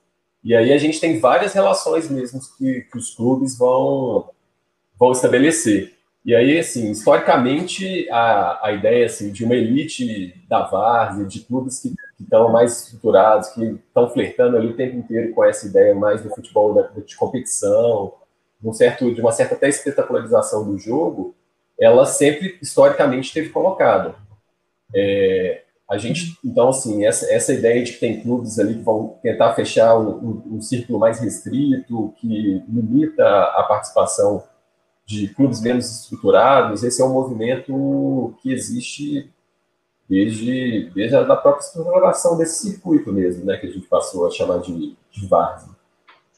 E 0.44 0.56
aí 0.56 0.72
a 0.72 0.78
gente 0.78 1.00
tem 1.00 1.20
várias 1.20 1.54
relações 1.54 2.10
mesmo 2.10 2.40
que, 2.58 2.82
que 2.82 2.98
os 2.98 3.14
clubes 3.14 3.58
vão, 3.58 4.30
vão 4.98 5.12
estabelecer. 5.12 5.94
E 6.24 6.36
aí, 6.36 6.60
assim, 6.60 6.92
historicamente, 6.92 8.08
a, 8.12 8.68
a 8.68 8.72
ideia 8.72 9.08
assim, 9.08 9.32
de 9.32 9.44
uma 9.44 9.56
elite 9.56 10.36
da 10.48 10.62
várzea, 10.62 11.26
de 11.26 11.40
clubes 11.42 11.80
que 11.80 11.96
estão 12.20 12.52
mais 12.52 12.84
estruturados, 12.84 13.50
que 13.50 13.64
estão 13.64 14.08
flertando 14.08 14.56
ali 14.56 14.68
o 14.68 14.76
tempo 14.76 14.98
inteiro 14.98 15.34
com 15.34 15.44
essa 15.44 15.66
ideia 15.66 15.96
mais 15.96 16.22
do 16.22 16.30
futebol 16.30 16.76
da, 16.76 16.84
de 17.02 17.16
competição, 17.16 18.14
um 18.63 18.74
certo, 18.74 19.13
de 19.13 19.21
uma 19.21 19.32
certa 19.32 19.56
até 19.56 19.69
espetacularização 19.69 20.65
do 20.65 20.78
jogo, 20.78 21.36
ela 21.80 22.06
sempre 22.06 22.58
historicamente 22.62 23.28
esteve 23.28 23.50
colocada. 23.50 24.15
É, 24.93 25.63
a 25.89 25.97
gente, 25.97 26.38
então, 26.45 26.69
assim, 26.69 27.06
essa, 27.06 27.26
essa 27.34 27.54
ideia 27.54 27.84
de 27.84 27.93
que 27.93 28.00
tem 28.00 28.21
clubes 28.21 28.60
ali 28.60 28.76
que 28.76 28.84
vão 28.84 29.17
tentar 29.21 29.54
fechar 29.54 29.97
um, 29.97 30.10
um, 30.10 30.56
um 30.56 30.62
círculo 30.62 31.00
mais 31.00 31.19
restrito, 31.19 32.13
que 32.17 32.63
limita 32.67 33.26
a 33.26 33.63
participação 33.63 34.43
de 35.06 35.28
clubes 35.28 35.60
menos 35.62 36.04
estruturados, 36.04 36.84
esse 36.84 37.02
é 37.02 37.06
um 37.06 37.12
movimento 37.12 38.34
que 38.41 38.54
existe 38.54 39.30
desde, 40.08 40.89
desde 40.93 41.15
a 41.15 41.24
da 41.24 41.36
própria 41.36 41.65
estruturação 41.65 42.38
desse 42.38 42.69
circuito 42.69 43.12
mesmo, 43.12 43.45
né, 43.45 43.58
que 43.58 43.67
a 43.67 43.71
gente 43.71 43.88
passou 43.88 44.28
a 44.28 44.32
chamar 44.32 44.60
de, 44.60 44.95
de 45.12 45.28
várzea. 45.28 45.69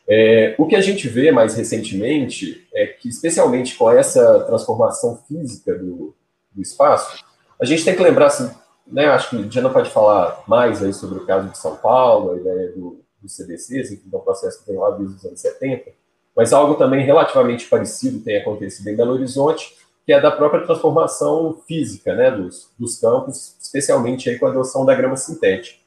É, 0.07 0.55
o 0.57 0.65
que 0.65 0.75
a 0.75 0.81
gente 0.81 1.07
vê 1.07 1.31
mais 1.31 1.55
recentemente 1.55 2.67
é 2.73 2.87
que, 2.87 3.07
especialmente 3.07 3.75
com 3.75 3.89
essa 3.89 4.41
transformação 4.41 5.21
física 5.27 5.73
do, 5.75 6.13
do 6.51 6.61
espaço, 6.61 7.23
a 7.59 7.65
gente 7.65 7.85
tem 7.85 7.95
que 7.95 8.03
lembrar, 8.03 8.27
assim, 8.27 8.49
né, 8.85 9.05
acho 9.07 9.29
que 9.29 9.43
Diana 9.43 9.69
pode 9.69 9.89
falar 9.89 10.43
mais 10.47 10.83
aí 10.83 10.93
sobre 10.93 11.19
o 11.19 11.25
caso 11.25 11.49
de 11.49 11.57
São 11.57 11.77
Paulo, 11.77 12.33
a 12.33 12.37
ideia 12.37 12.71
do, 12.73 13.01
do 13.21 13.29
CDC, 13.29 13.79
assim, 13.79 13.95
que 13.95 14.13
é 14.13 14.17
um 14.17 14.21
processo 14.21 14.59
que 14.59 14.65
tem 14.65 14.77
lá 14.77 14.91
desde 14.91 15.15
os 15.15 15.25
anos 15.25 15.39
70, 15.39 15.91
mas 16.35 16.51
algo 16.51 16.75
também 16.75 17.05
relativamente 17.05 17.67
parecido 17.67 18.19
tem 18.19 18.37
acontecido 18.37 18.87
em 18.89 18.95
Belo 18.95 19.13
Horizonte, 19.13 19.77
que 20.05 20.11
é 20.11 20.19
da 20.19 20.31
própria 20.31 20.65
transformação 20.65 21.61
física 21.65 22.13
né, 22.13 22.29
dos, 22.29 22.69
dos 22.77 22.99
campos, 22.99 23.55
especialmente 23.61 24.29
aí 24.29 24.37
com 24.37 24.47
a 24.47 24.49
adoção 24.49 24.85
da 24.85 24.93
grama 24.93 25.15
sintética, 25.15 25.79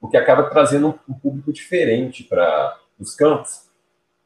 o 0.00 0.08
que 0.08 0.16
acaba 0.16 0.44
trazendo 0.44 0.88
um, 0.88 1.12
um 1.12 1.14
público 1.14 1.52
diferente 1.52 2.22
para 2.22 2.78
os 2.98 3.14
campos, 3.14 3.66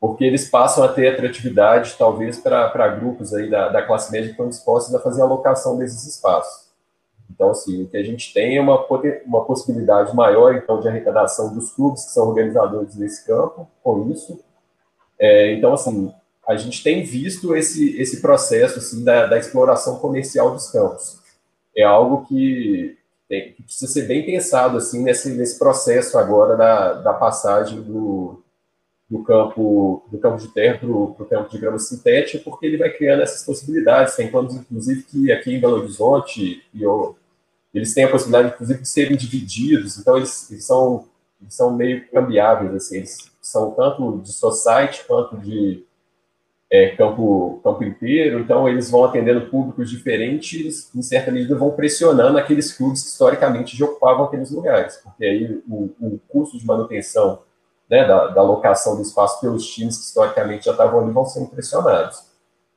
porque 0.01 0.25
eles 0.25 0.49
passam 0.49 0.83
a 0.83 0.89
ter 0.89 1.09
atratividade, 1.09 1.95
talvez, 1.99 2.39
para 2.39 2.89
grupos 2.89 3.35
aí 3.35 3.51
da, 3.51 3.69
da 3.69 3.83
classe 3.83 4.11
média 4.11 4.29
que 4.29 4.33
estão 4.33 4.49
dispostos 4.49 4.95
a 4.95 5.01
fazer 5.01 5.21
a 5.21 5.25
alocação 5.25 5.77
desses 5.77 6.07
espaços. 6.07 6.71
Então, 7.31 7.51
assim, 7.51 7.85
o 7.85 7.89
que 7.89 7.97
a 7.97 8.03
gente 8.03 8.33
tem 8.33 8.57
é 8.57 8.61
uma, 8.61 8.85
uma 9.27 9.45
possibilidade 9.45 10.15
maior, 10.15 10.55
então, 10.55 10.81
de 10.81 10.89
arrecadação 10.89 11.55
dos 11.55 11.73
clubes 11.73 12.05
que 12.05 12.13
são 12.13 12.29
organizadores 12.29 12.95
desse 12.95 13.27
campo, 13.27 13.69
com 13.83 14.11
isso. 14.11 14.41
É, 15.19 15.53
então, 15.53 15.75
assim, 15.75 16.13
a 16.49 16.57
gente 16.57 16.83
tem 16.83 17.05
visto 17.05 17.55
esse, 17.55 18.01
esse 18.01 18.21
processo, 18.21 18.79
assim, 18.79 19.05
da, 19.05 19.27
da 19.27 19.39
exploração 19.39 19.99
comercial 19.99 20.51
dos 20.53 20.71
campos. 20.71 21.21
É 21.77 21.85
algo 21.85 22.27
que, 22.27 22.99
tem, 23.29 23.53
que 23.53 23.63
precisa 23.63 23.93
ser 23.93 24.03
bem 24.03 24.25
pensado, 24.25 24.79
assim, 24.79 25.03
nesse, 25.03 25.31
nesse 25.31 25.59
processo 25.59 26.19
agora 26.19 26.57
da, 26.57 26.95
da 26.95 27.13
passagem 27.13 27.81
do, 27.81 28.43
do 29.11 29.25
campo 29.25 30.05
do 30.11 30.18
campo 30.18 30.38
de 30.38 30.49
terra 30.49 30.79
para 30.79 30.88
o 30.88 31.27
campo 31.29 31.51
de 31.51 31.59
grama 31.59 31.79
sintética, 31.79 32.42
porque 32.44 32.64
ele 32.64 32.77
vai 32.77 32.90
criando 32.90 33.23
essas 33.23 33.44
possibilidades. 33.44 34.14
Tem 34.14 34.31
planos, 34.31 34.55
inclusive, 34.55 35.03
que 35.03 35.33
aqui 35.33 35.53
em 35.53 35.61
Belo 35.61 35.79
Horizonte 35.79 36.62
e 36.73 36.85
eles 37.75 37.92
têm 37.92 38.05
a 38.05 38.11
possibilidade, 38.11 38.55
inclusive, 38.55 38.81
de 38.81 38.88
serem 38.88 39.16
divididos, 39.16 39.99
então 39.99 40.16
eles, 40.16 40.51
eles, 40.51 40.64
são, 40.64 41.07
eles 41.40 41.55
são 41.55 41.77
meio 41.77 42.09
cambiáveis, 42.11 42.75
assim, 42.75 42.99
eles 42.99 43.31
são 43.40 43.73
tanto 43.73 44.18
de 44.18 44.33
society 44.33 45.05
quanto 45.07 45.37
de 45.37 45.85
é, 46.68 46.90
campo, 46.96 47.61
campo 47.62 47.85
inteiro, 47.85 48.40
então 48.40 48.68
eles 48.68 48.90
vão 48.90 49.05
atendendo 49.05 49.49
públicos 49.49 49.88
diferentes, 49.88 50.92
em 50.94 51.03
certa 51.03 51.31
medida 51.31 51.57
vão 51.57 51.70
pressionando 51.73 52.38
aqueles 52.38 52.73
clubes 52.73 53.03
que 53.03 53.09
historicamente 53.09 53.77
já 53.77 53.85
ocupavam 53.85 54.25
aqueles 54.25 54.51
lugares, 54.51 54.96
porque 54.96 55.25
aí 55.25 55.62
o, 55.68 55.90
o 56.01 56.20
custo 56.29 56.59
de 56.59 56.66
manutenção 56.66 57.40
né, 57.90 58.07
da, 58.07 58.29
da 58.29 58.40
alocação 58.40 58.94
do 58.94 59.03
espaço 59.03 59.40
pelos 59.40 59.66
times 59.66 59.96
que 59.96 60.05
historicamente 60.05 60.66
já 60.66 60.70
estavam 60.70 61.00
ali 61.00 61.11
vão 61.11 61.26
ser 61.26 61.44
pressionados. 61.46 62.22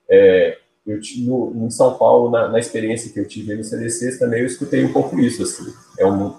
É, 0.10 0.58
eu 0.86 0.99
no, 1.19 1.65
em 1.65 1.69
São 1.69 1.97
Paulo, 1.97 2.30
na, 2.30 2.49
na, 2.49 2.60
experiência 2.60 3.13
que 3.13 3.19
eu 3.19 3.28
tive 3.28 3.56
no 3.56 3.63
CDC, 3.63 4.17
também 4.19 4.41
eu 4.41 4.45
escutei 4.45 4.84
um 4.84 4.91
pouco 4.91 5.17
isso, 5.19 5.43
assim, 5.43 5.71
é 5.97 6.06
um, 6.06 6.36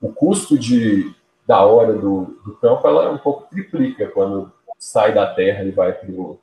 o 0.00 0.12
custo 0.12 0.56
de, 0.56 1.12
da 1.46 1.64
hora 1.64 1.94
do, 1.94 2.38
do 2.44 2.54
campo, 2.60 2.86
ela 2.86 3.10
um 3.10 3.18
pouco 3.18 3.48
triplica 3.50 4.06
quando 4.08 4.52
sai 4.78 5.12
da 5.12 5.34
terra 5.34 5.64
e 5.64 5.72
vai 5.72 5.92
para 5.92 6.08
o 6.10 6.38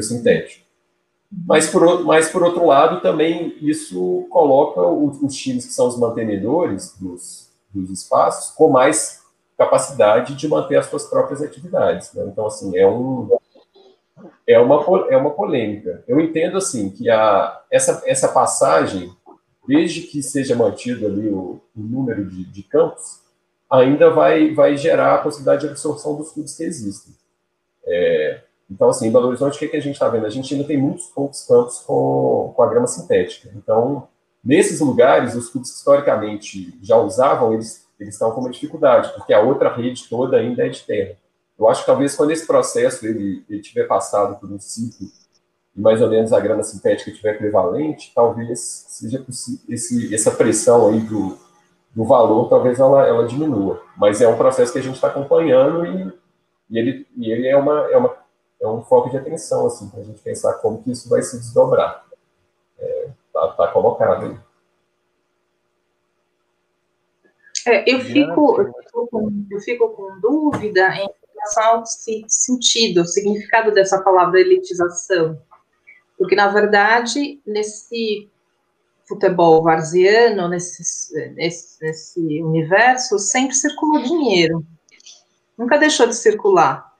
sintético. 0.00 0.66
Mas 1.30 1.68
por, 1.68 2.04
mas, 2.04 2.30
por 2.30 2.42
outro 2.42 2.66
lado, 2.66 3.00
também 3.00 3.56
isso 3.60 4.26
coloca 4.30 4.80
os, 4.80 5.22
os 5.22 5.34
times 5.36 5.66
que 5.66 5.72
são 5.72 5.86
os 5.86 5.98
mantenedores 5.98 6.96
dos, 6.98 7.50
dos 7.72 7.90
espaços 7.90 8.50
com 8.54 8.70
mais 8.70 9.17
capacidade 9.58 10.36
de 10.36 10.48
manter 10.48 10.76
as 10.76 10.86
suas 10.86 11.04
próprias 11.06 11.42
atividades. 11.42 12.14
Né? 12.14 12.24
Então, 12.28 12.46
assim, 12.46 12.78
é 12.78 12.86
um, 12.86 13.28
é 14.46 14.58
uma, 14.58 15.06
é 15.10 15.16
uma 15.16 15.30
polêmica. 15.30 16.04
Eu 16.06 16.20
entendo 16.20 16.56
assim 16.56 16.88
que 16.90 17.10
a, 17.10 17.60
essa, 17.68 18.02
essa 18.06 18.28
passagem, 18.28 19.12
desde 19.66 20.02
que 20.02 20.22
seja 20.22 20.54
mantido 20.54 21.06
ali 21.06 21.28
o, 21.28 21.60
o 21.76 21.80
número 21.80 22.24
de, 22.24 22.44
de, 22.44 22.62
campos, 22.62 23.20
ainda 23.68 24.10
vai, 24.10 24.54
vai 24.54 24.76
gerar 24.76 25.16
a 25.16 25.18
possibilidade 25.18 25.62
de 25.62 25.68
absorção 25.68 26.14
dos 26.14 26.30
clubes 26.30 26.56
que 26.56 26.62
existem. 26.62 27.12
É, 27.84 28.42
então, 28.70 28.88
assim, 28.88 29.08
em 29.08 29.12
Belo 29.12 29.26
Horizonte, 29.26 29.56
o 29.56 29.58
que, 29.58 29.68
que 29.68 29.76
a 29.76 29.82
gente 29.82 29.94
está 29.94 30.08
vendo? 30.08 30.26
A 30.26 30.30
gente 30.30 30.54
ainda 30.54 30.66
tem 30.66 30.78
muitos 30.78 31.06
poucos 31.06 31.44
campos 31.44 31.80
com, 31.80 32.52
com 32.54 32.62
a 32.62 32.68
grama 32.68 32.86
sintética. 32.86 33.50
Então, 33.56 34.06
nesses 34.44 34.80
lugares, 34.80 35.34
os 35.34 35.48
clubes 35.48 35.70
que 35.70 35.78
historicamente 35.78 36.78
já 36.80 36.96
usavam, 36.96 37.54
eles, 37.54 37.87
eles 37.98 38.14
estão 38.14 38.30
com 38.30 38.40
uma 38.40 38.50
dificuldade, 38.50 39.12
porque 39.14 39.32
a 39.32 39.40
outra 39.40 39.74
rede 39.74 40.08
toda 40.08 40.36
ainda 40.36 40.66
é 40.66 40.68
de 40.68 40.82
terra. 40.82 41.16
Eu 41.58 41.68
acho 41.68 41.80
que 41.80 41.86
talvez 41.86 42.14
quando 42.14 42.30
esse 42.30 42.46
processo 42.46 43.04
ele, 43.04 43.44
ele 43.48 43.60
tiver 43.60 43.84
passado 43.86 44.38
por 44.38 44.50
um 44.50 44.60
ciclo 44.60 45.08
e 45.76 45.80
mais 45.80 46.00
ou 46.00 46.08
menos 46.08 46.32
a 46.32 46.40
grana 46.40 46.62
sintética 46.62 47.12
tiver 47.12 47.38
prevalente, 47.38 48.12
talvez 48.14 48.60
seja 48.88 49.18
possível, 49.20 49.64
esse, 49.68 50.12
essa 50.14 50.30
pressão 50.30 50.88
aí 50.88 51.00
do, 51.00 51.38
do 51.94 52.04
valor, 52.04 52.48
talvez 52.48 52.78
ela, 52.78 53.06
ela 53.06 53.26
diminua. 53.26 53.80
Mas 53.96 54.20
é 54.20 54.28
um 54.28 54.36
processo 54.36 54.72
que 54.72 54.78
a 54.78 54.82
gente 54.82 54.94
está 54.94 55.08
acompanhando 55.08 55.86
e, 55.86 56.12
e, 56.70 56.78
ele, 56.78 57.06
e 57.16 57.30
ele 57.30 57.48
é, 57.48 57.56
uma, 57.56 57.90
é, 57.90 57.96
uma, 57.96 58.14
é 58.60 58.66
um 58.68 58.82
foco 58.82 59.10
de 59.10 59.16
atenção, 59.16 59.66
assim, 59.66 59.88
para 59.88 60.00
a 60.00 60.04
gente 60.04 60.20
pensar 60.20 60.54
como 60.54 60.82
que 60.82 60.90
isso 60.90 61.08
vai 61.08 61.22
se 61.22 61.38
desdobrar. 61.38 62.04
Está 62.78 63.44
é, 63.44 63.52
tá 63.56 63.68
colocado 63.68 64.26
aí. 64.26 64.36
É, 67.68 67.84
eu, 67.86 68.00
fico, 68.00 68.60
eu, 68.60 68.72
fico 68.82 69.06
com, 69.08 69.46
eu 69.50 69.60
fico 69.60 69.88
com 69.90 70.20
dúvida 70.20 70.88
em 70.94 71.08
relação 71.34 71.64
ao 71.64 71.84
sentido, 71.86 73.02
o 73.02 73.06
significado 73.06 73.72
dessa 73.72 74.02
palavra 74.02 74.40
elitização. 74.40 75.40
Porque, 76.16 76.34
na 76.34 76.48
verdade, 76.48 77.40
nesse 77.46 78.28
futebol 79.06 79.62
varziano, 79.62 80.48
nesse, 80.48 80.82
nesse, 81.34 81.82
nesse 81.82 82.42
universo, 82.42 83.18
sempre 83.18 83.54
circulou 83.54 84.02
dinheiro. 84.02 84.64
Nunca 85.56 85.78
deixou 85.78 86.06
de 86.06 86.14
circular 86.14 86.92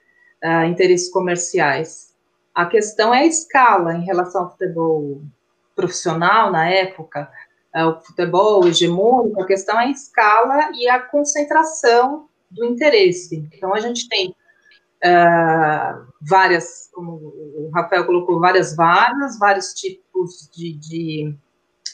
uh, 0.43 0.65
interesses 0.65 1.11
comerciais. 1.11 2.15
A 2.55 2.67
questão 2.67 3.13
é 3.13 3.21
a 3.21 3.27
escala 3.27 3.95
em 3.95 4.05
relação 4.05 4.45
ao 4.45 4.51
futebol 4.51 5.21
profissional 5.77 6.51
na 6.51 6.69
época, 6.69 7.31
o 7.87 8.01
futebol 8.01 8.67
hegemônico, 8.67 9.43
a 9.43 9.47
questão 9.47 9.79
é 9.81 9.85
a 9.85 9.91
escala 9.91 10.71
e 10.75 10.89
a 10.89 11.01
concentração 11.01 12.29
do 12.51 12.65
interesse. 12.65 13.49
Então, 13.53 13.75
a 13.75 13.81
gente 13.81 14.09
tem 14.09 14.31
uh, 15.05 16.07
várias, 16.21 16.89
como 16.93 17.13
o 17.13 17.71
Rafael 17.75 18.07
colocou, 18.07 18.41
várias 18.41 18.75
vagas, 18.75 19.39
vários 19.39 19.75
tipos 19.75 20.49
de, 20.55 20.75
de 20.75 21.35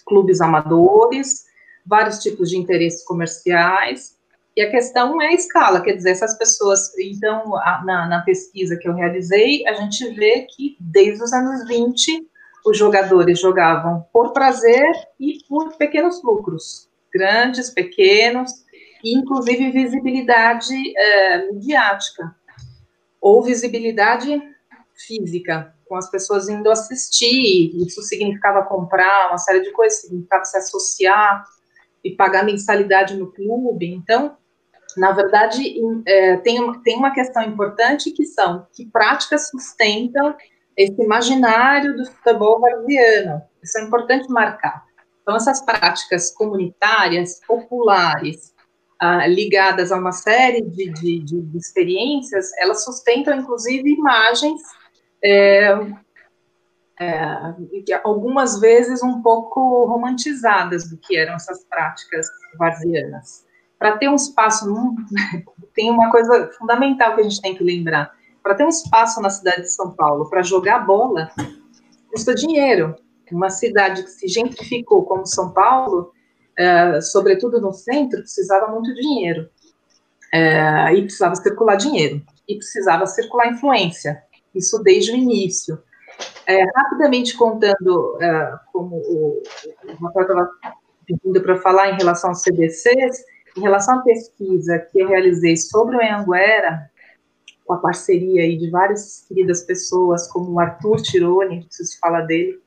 clubes 0.06 0.40
amadores, 0.40 1.44
vários 1.84 2.18
tipos 2.18 2.50
de 2.50 2.56
interesses 2.56 3.04
comerciais, 3.04 4.14
e 4.56 4.62
a 4.62 4.70
questão 4.70 5.20
é 5.20 5.28
a 5.28 5.34
escala, 5.34 5.80
quer 5.80 5.94
dizer, 5.94 6.10
essas 6.10 6.38
pessoas, 6.38 6.96
então, 6.96 7.50
na, 7.84 8.06
na, 8.06 8.22
pesquisa 8.22 8.76
que 8.76 8.88
eu 8.88 8.94
realizei, 8.94 9.66
a 9.66 9.74
gente 9.74 10.08
vê 10.14 10.42
que 10.42 10.76
desde 10.78 11.24
os 11.24 11.32
anos 11.32 11.66
20, 11.66 12.24
os 12.64 12.79
jogadores 12.79 13.38
jogavam 13.38 14.07
por 14.12 14.33
prazer 14.33 14.90
e 15.20 15.38
por 15.48 15.77
pequenos 15.77 16.22
lucros, 16.22 16.88
grandes, 17.12 17.70
pequenos, 17.70 18.50
inclusive 19.05 19.70
visibilidade 19.70 20.74
é, 20.96 21.53
midiática, 21.53 22.35
ou 23.20 23.42
visibilidade 23.42 24.42
física, 25.07 25.74
com 25.87 25.96
as 25.96 26.11
pessoas 26.11 26.48
indo 26.48 26.70
assistir, 26.70 27.70
isso 27.77 28.00
significava 28.03 28.62
comprar 28.62 29.29
uma 29.29 29.38
série 29.38 29.61
de 29.61 29.70
coisas, 29.72 30.00
significava 30.00 30.44
se 30.44 30.57
associar 30.57 31.44
e 32.03 32.12
pagar 32.12 32.44
mensalidade 32.44 33.16
no 33.16 33.31
clube, 33.31 33.87
então, 33.87 34.37
na 34.96 35.12
verdade, 35.12 35.74
é, 36.07 36.37
tem, 36.38 36.81
tem 36.83 36.96
uma 36.96 37.12
questão 37.12 37.42
importante 37.42 38.11
que 38.12 38.24
são, 38.24 38.66
que 38.72 38.87
práticas 38.87 39.50
sustentam 39.50 40.35
esse 40.76 41.00
imaginário 41.02 41.96
do 41.96 42.04
futebol 42.06 42.60
varziano, 42.60 43.42
isso 43.62 43.78
é 43.78 43.82
importante 43.82 44.28
marcar. 44.28 44.84
Então, 45.22 45.37
essas 45.37 45.64
práticas 45.64 46.30
comunitárias, 46.32 47.40
populares, 47.46 48.52
ah, 49.00 49.26
ligadas 49.26 49.90
a 49.90 49.96
uma 49.96 50.12
série 50.12 50.62
de, 50.62 50.92
de, 50.92 51.18
de, 51.20 51.58
experiências, 51.58 52.50
elas 52.58 52.84
sustentam, 52.84 53.34
inclusive, 53.34 53.90
imagens 53.90 54.60
é, 55.22 55.74
é, 57.00 58.00
algumas 58.04 58.60
vezes 58.60 59.02
um 59.02 59.20
pouco 59.22 59.87
romantizadas 59.87 60.88
do 60.88 60.96
que 60.98 61.16
eram 61.16 61.34
essas 61.34 61.64
práticas 61.64 62.26
varzianas. 62.58 63.44
Para 63.78 63.96
ter 63.96 64.08
um 64.08 64.14
espaço, 64.14 64.66
tem 65.74 65.90
uma 65.90 66.10
coisa 66.10 66.50
fundamental 66.58 67.14
que 67.14 67.20
a 67.22 67.24
gente 67.24 67.40
tem 67.40 67.54
que 67.54 67.64
lembrar. 67.64 68.12
Para 68.44 68.54
ter 68.54 68.64
um 68.66 68.68
espaço 68.68 69.22
na 69.22 69.30
cidade 69.30 69.62
de 69.62 69.72
São 69.72 69.90
Paulo 69.92 70.28
para 70.28 70.42
jogar 70.42 70.80
bola, 70.80 71.30
custa 72.12 72.35
dinheiro. 72.35 72.94
Uma 73.33 73.48
cidade 73.48 74.02
que 74.02 74.11
se 74.11 74.28
gentrificou 74.28 75.02
como 75.07 75.26
São 75.26 75.50
Paulo, 75.50 76.12
é, 76.57 77.00
sobretudo 77.00 77.59
no 77.59 77.72
centro, 77.72 78.20
precisava 78.20 78.70
muito 78.70 78.92
dinheiro. 78.94 79.48
É, 80.30 80.92
e 80.92 81.02
precisava 81.02 81.35
circular 81.37 81.76
dinheiro. 81.76 82.22
E 82.46 82.57
precisava 82.57 83.07
circular 83.07 83.50
influência. 83.50 84.22
Isso 84.54 84.78
desde 84.83 85.12
o 85.12 85.16
início. 85.16 85.83
É, 86.46 86.64
rapidamente 86.76 87.35
contando, 87.38 88.18
é, 88.20 88.52
como 88.70 88.96
o, 88.96 89.42
o 89.88 90.04
Rafael 90.04 90.26
estava 90.26 90.50
pedindo 91.07 91.40
para 91.40 91.57
falar 91.62 91.92
em 91.92 91.96
relação 91.96 92.28
aos 92.28 92.42
CDCs, 92.42 93.24
em 93.57 93.61
relação 93.62 94.00
à 94.00 94.02
pesquisa 94.02 94.78
que 94.92 95.00
eu 95.00 95.09
realizei 95.09 95.57
sobre 95.57 95.96
o 95.96 96.00
Anhanguera, 96.00 96.90
com 97.64 97.74
a 97.74 97.79
parceria 97.79 98.42
aí 98.42 98.57
de 98.57 98.70
várias 98.70 99.24
queridas 99.27 99.62
pessoas, 99.62 100.31
como 100.31 100.53
o 100.53 100.61
Arthur 100.61 101.00
Tironi, 101.03 101.61
não 101.61 101.70
sei 101.70 101.87
se 101.87 101.98
fala 101.98 102.20
dele, 102.20 102.59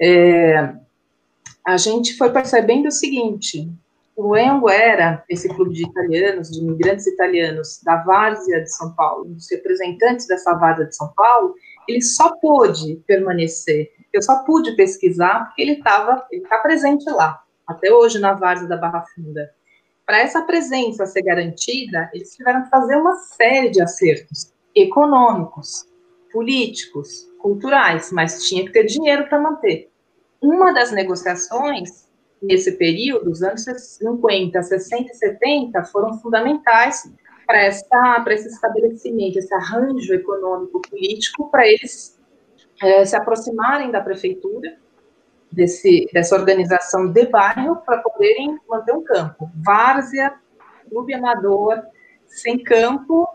é, 0.00 0.74
a 1.66 1.76
gente 1.76 2.16
foi 2.16 2.30
percebendo 2.30 2.88
o 2.88 2.92
seguinte, 2.92 3.70
o 4.16 4.34
Anhanguera, 4.34 5.24
esse 5.28 5.48
clube 5.48 5.74
de 5.74 5.84
italianos, 5.84 6.50
de 6.50 6.60
imigrantes 6.60 7.06
italianos 7.06 7.80
da 7.82 7.96
Várzea 8.04 8.62
de 8.62 8.70
São 8.72 8.94
Paulo, 8.94 9.24
dos 9.24 9.50
representantes 9.50 10.26
dessa 10.26 10.54
Várzea 10.54 10.86
de 10.86 10.94
São 10.94 11.12
Paulo, 11.16 11.54
ele 11.88 12.00
só 12.00 12.36
pôde 12.36 12.96
permanecer. 13.06 13.90
Eu 14.12 14.22
só 14.22 14.44
pude 14.44 14.76
pesquisar 14.76 15.46
porque 15.46 15.62
ele 15.62 15.72
estava, 15.72 16.24
ele 16.30 16.42
está 16.42 16.58
presente 16.58 17.04
lá, 17.10 17.42
até 17.66 17.92
hoje 17.92 18.20
na 18.20 18.34
Várzea 18.34 18.68
da 18.68 18.76
Barra 18.76 19.04
Funda. 19.14 19.50
Para 20.06 20.20
essa 20.20 20.42
presença 20.42 21.06
ser 21.06 21.22
garantida, 21.22 22.10
eles 22.12 22.34
tiveram 22.36 22.64
que 22.64 22.70
fazer 22.70 22.96
uma 22.96 23.16
série 23.16 23.70
de 23.70 23.82
acertos 23.82 24.52
econômicos, 24.74 25.86
políticos, 26.30 27.30
culturais, 27.38 28.12
mas 28.12 28.46
tinha 28.46 28.64
que 28.64 28.72
ter 28.72 28.84
dinheiro 28.84 29.26
para 29.28 29.40
manter. 29.40 29.90
Uma 30.42 30.72
das 30.72 30.92
negociações 30.92 32.06
nesse 32.42 32.72
período, 32.72 33.30
os 33.30 33.42
anos 33.42 33.64
50, 33.64 34.62
60 34.62 35.10
e 35.10 35.14
70, 35.14 35.84
foram 35.84 36.18
fundamentais 36.20 37.10
para 37.46 37.66
esse 37.66 38.48
estabelecimento, 38.48 39.38
esse 39.38 39.54
arranjo 39.54 40.12
econômico 40.12 40.82
político, 40.82 41.50
para 41.50 41.66
eles 41.66 42.20
é, 42.82 43.04
se 43.04 43.16
aproximarem 43.16 43.90
da 43.90 44.00
prefeitura, 44.00 44.76
desse, 45.54 46.08
dessa 46.12 46.34
organização 46.34 47.10
de 47.10 47.26
bairro, 47.26 47.76
para 47.76 47.98
poderem 47.98 48.58
manter 48.68 48.92
um 48.92 49.02
campo. 49.02 49.50
Várzea, 49.64 50.34
clube 50.88 51.14
amador, 51.14 51.82
sem 52.26 52.62
campo, 52.62 53.28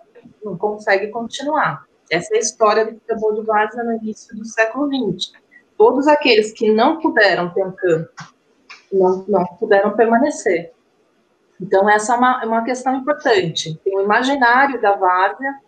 não 0.43 0.58
consegue 0.58 1.08
continuar. 1.08 1.86
Essa 2.12 2.34
é 2.34 2.38
a 2.38 2.41
história 2.41 2.86
do 2.86 2.99
futebol 2.99 3.36
de 3.36 3.41
Várzea 3.45 3.84
no 3.84 3.93
início 3.93 4.36
do 4.36 4.45
século 4.45 4.88
XX. 4.88 5.32
Todos 5.77 6.08
aqueles 6.08 6.51
que 6.51 6.71
não 6.71 6.99
puderam 6.99 7.49
ter 7.53 7.63
um 7.65 7.71
campo, 7.71 8.10
não, 8.91 9.25
não 9.27 9.45
puderam 9.60 9.95
permanecer. 9.95 10.73
Então, 11.62 11.89
essa 11.89 12.13
é 12.13 12.17
uma, 12.17 12.43
é 12.43 12.45
uma 12.45 12.63
questão 12.63 12.95
importante. 12.95 13.79
Tem 13.84 13.97
o 13.97 14.01
imaginário 14.01 14.82
da 14.82 14.93
várzea, 14.93 15.60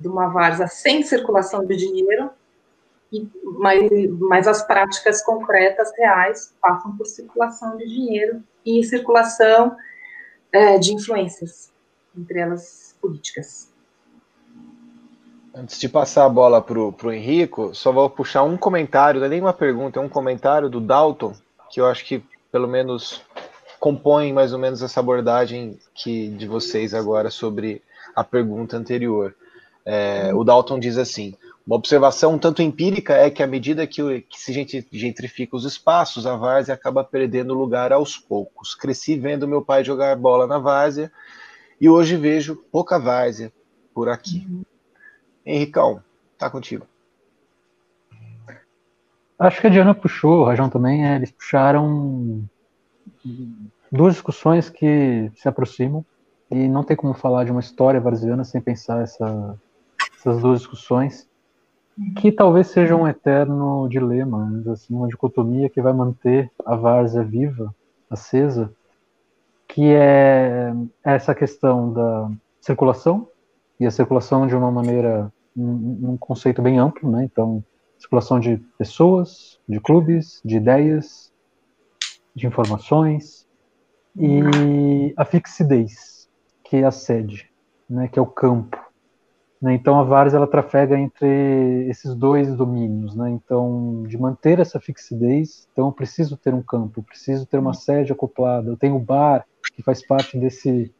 de 0.00 0.08
uma 0.08 0.28
várzea 0.28 0.66
sem 0.66 1.02
circulação 1.02 1.64
de 1.64 1.76
dinheiro, 1.76 2.30
e, 3.12 3.28
mas, 3.58 3.90
mas 4.20 4.48
as 4.48 4.66
práticas 4.66 5.22
concretas, 5.22 5.92
reais, 5.96 6.54
passam 6.60 6.96
por 6.96 7.06
circulação 7.06 7.76
de 7.76 7.86
dinheiro 7.86 8.42
e 8.64 8.82
circulação 8.82 9.76
é, 10.50 10.78
de 10.78 10.94
influências, 10.94 11.70
entre 12.16 12.38
elas 12.38 12.96
políticas. 13.00 13.70
Antes 15.54 15.78
de 15.78 15.88
passar 15.88 16.24
a 16.24 16.30
bola 16.30 16.62
para 16.62 16.78
o 16.78 17.12
Henrico, 17.12 17.74
só 17.74 17.92
vou 17.92 18.08
puxar 18.08 18.42
um 18.42 18.56
comentário, 18.56 19.20
não 19.20 19.26
é 19.26 19.28
nem 19.28 19.40
uma 19.40 19.52
pergunta, 19.52 19.98
é 19.98 20.02
um 20.02 20.08
comentário 20.08 20.70
do 20.70 20.80
Dalton, 20.80 21.34
que 21.70 21.78
eu 21.78 21.86
acho 21.86 22.06
que 22.06 22.24
pelo 22.50 22.66
menos 22.66 23.22
compõem 23.78 24.32
mais 24.32 24.52
ou 24.52 24.58
menos 24.58 24.82
essa 24.82 25.00
abordagem 25.00 25.78
que 25.94 26.28
de 26.28 26.46
vocês 26.46 26.94
agora 26.94 27.30
sobre 27.30 27.82
a 28.16 28.24
pergunta 28.24 28.76
anterior. 28.76 29.34
É, 29.84 30.32
o 30.34 30.44
Dalton 30.44 30.78
diz 30.78 30.96
assim: 30.96 31.34
uma 31.66 31.76
observação 31.76 32.34
um 32.34 32.38
tanto 32.38 32.60
empírica 32.60 33.14
é 33.14 33.30
que 33.30 33.42
à 33.42 33.46
medida 33.46 33.86
que, 33.86 34.22
que 34.22 34.40
se 34.40 34.52
gentrifica 34.90 35.54
os 35.54 35.64
espaços, 35.64 36.26
a 36.26 36.36
várzea 36.36 36.74
acaba 36.74 37.04
perdendo 37.04 37.54
lugar 37.54 37.92
aos 37.92 38.16
poucos. 38.16 38.74
Cresci 38.74 39.16
vendo 39.16 39.46
meu 39.46 39.62
pai 39.62 39.84
jogar 39.84 40.16
bola 40.16 40.46
na 40.46 40.58
várzea 40.58 41.10
e 41.80 41.88
hoje 41.88 42.16
vejo 42.16 42.56
pouca 42.70 42.98
várzea 42.98 43.52
por 43.94 44.08
aqui. 44.08 44.44
Uhum. 44.48 44.64
Henricão, 45.46 46.02
tá 46.36 46.50
contigo. 46.50 46.86
Acho 49.38 49.60
que 49.60 49.66
a 49.66 49.70
Diana 49.70 49.94
puxou, 49.94 50.40
o 50.40 50.44
Rajão 50.44 50.68
também, 50.68 51.06
é, 51.06 51.16
eles 51.16 51.30
puxaram 51.30 52.44
duas 53.90 54.14
discussões 54.14 54.68
que 54.68 55.30
se 55.36 55.48
aproximam 55.48 56.04
e 56.50 56.68
não 56.68 56.84
tem 56.84 56.96
como 56.96 57.14
falar 57.14 57.44
de 57.44 57.50
uma 57.50 57.60
história 57.60 58.00
varziana 58.00 58.44
sem 58.44 58.60
pensar 58.60 59.02
essa, 59.02 59.58
essas 60.16 60.40
duas 60.40 60.60
discussões 60.60 61.28
que 62.16 62.32
talvez 62.32 62.68
seja 62.68 62.96
um 62.96 63.06
eterno 63.06 63.88
dilema, 63.88 64.62
assim, 64.72 64.94
uma 64.94 65.08
dicotomia 65.08 65.68
que 65.68 65.82
vai 65.82 65.92
manter 65.92 66.50
a 66.64 66.74
várzea 66.74 67.22
viva, 67.22 67.74
acesa, 68.10 68.72
que 69.68 69.92
é 69.92 70.72
essa 71.02 71.34
questão 71.34 71.92
da 71.92 72.30
circulação 72.60 73.28
e 73.78 73.86
a 73.86 73.90
circulação 73.90 74.46
de 74.46 74.54
uma 74.54 74.70
maneira 74.70 75.32
um, 75.56 76.12
um 76.12 76.16
conceito 76.16 76.62
bem 76.62 76.78
amplo, 76.78 77.10
né? 77.10 77.24
Então, 77.24 77.62
circulação 77.98 78.40
de 78.40 78.56
pessoas, 78.76 79.60
de 79.68 79.80
clubes, 79.80 80.40
de 80.44 80.56
ideias, 80.56 81.32
de 82.34 82.46
informações, 82.46 83.46
e 84.16 85.14
a 85.16 85.24
fixidez, 85.24 86.28
que 86.64 86.76
é 86.76 86.84
a 86.84 86.90
sede, 86.90 87.50
né, 87.88 88.08
que 88.08 88.18
é 88.18 88.22
o 88.22 88.26
campo. 88.26 88.81
Né, 89.62 89.74
então 89.74 90.00
a 90.00 90.02
Vars 90.02 90.34
ela 90.34 90.48
trafega 90.48 90.98
entre 90.98 91.86
esses 91.88 92.16
dois 92.16 92.52
domínios, 92.56 93.14
né, 93.14 93.30
então 93.30 94.02
de 94.08 94.18
manter 94.18 94.58
essa 94.58 94.80
fixidez, 94.80 95.68
então 95.70 95.86
eu 95.86 95.92
preciso 95.92 96.36
ter 96.36 96.52
um 96.52 96.62
campo, 96.62 97.00
preciso 97.04 97.46
ter 97.46 97.58
uma 97.58 97.72
sede 97.72 98.10
acoplada, 98.10 98.68
eu 98.68 98.76
tenho 98.76 98.96
o 98.96 99.00
bar 99.00 99.46
que 99.76 99.80
faz 99.80 100.04
parte 100.04 100.36
desse 100.36 100.92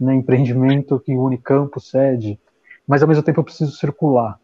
né, 0.00 0.12
empreendimento 0.12 0.98
que 0.98 1.14
une 1.14 1.38
campo, 1.38 1.78
sede, 1.78 2.36
mas 2.84 3.00
ao 3.00 3.08
mesmo 3.08 3.22
tempo 3.22 3.38
eu 3.38 3.44
preciso 3.44 3.70
circular. 3.70 4.40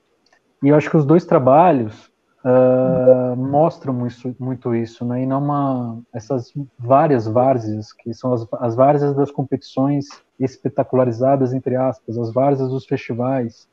E 0.62 0.68
eu 0.68 0.76
acho 0.76 0.88
que 0.88 0.96
os 0.96 1.04
dois 1.04 1.24
trabalhos 1.24 2.08
uh, 2.44 3.36
mostram 3.36 4.06
isso, 4.06 4.34
muito 4.38 4.74
isso, 4.74 5.04
né? 5.04 5.22
E 5.22 5.26
não 5.26 5.42
uma, 5.42 6.00
essas 6.12 6.52
várias 6.78 7.26
várzeas, 7.26 7.92
que 7.92 8.14
são 8.14 8.32
as, 8.32 8.46
as 8.60 8.76
várzeas 8.76 9.14
das 9.14 9.30
competições 9.30 10.06
espetacularizadas, 10.40 11.52
entre 11.52 11.76
aspas, 11.76 12.16
as 12.18 12.32
várzeas 12.32 12.70
dos 12.70 12.86
festivais, 12.86 13.68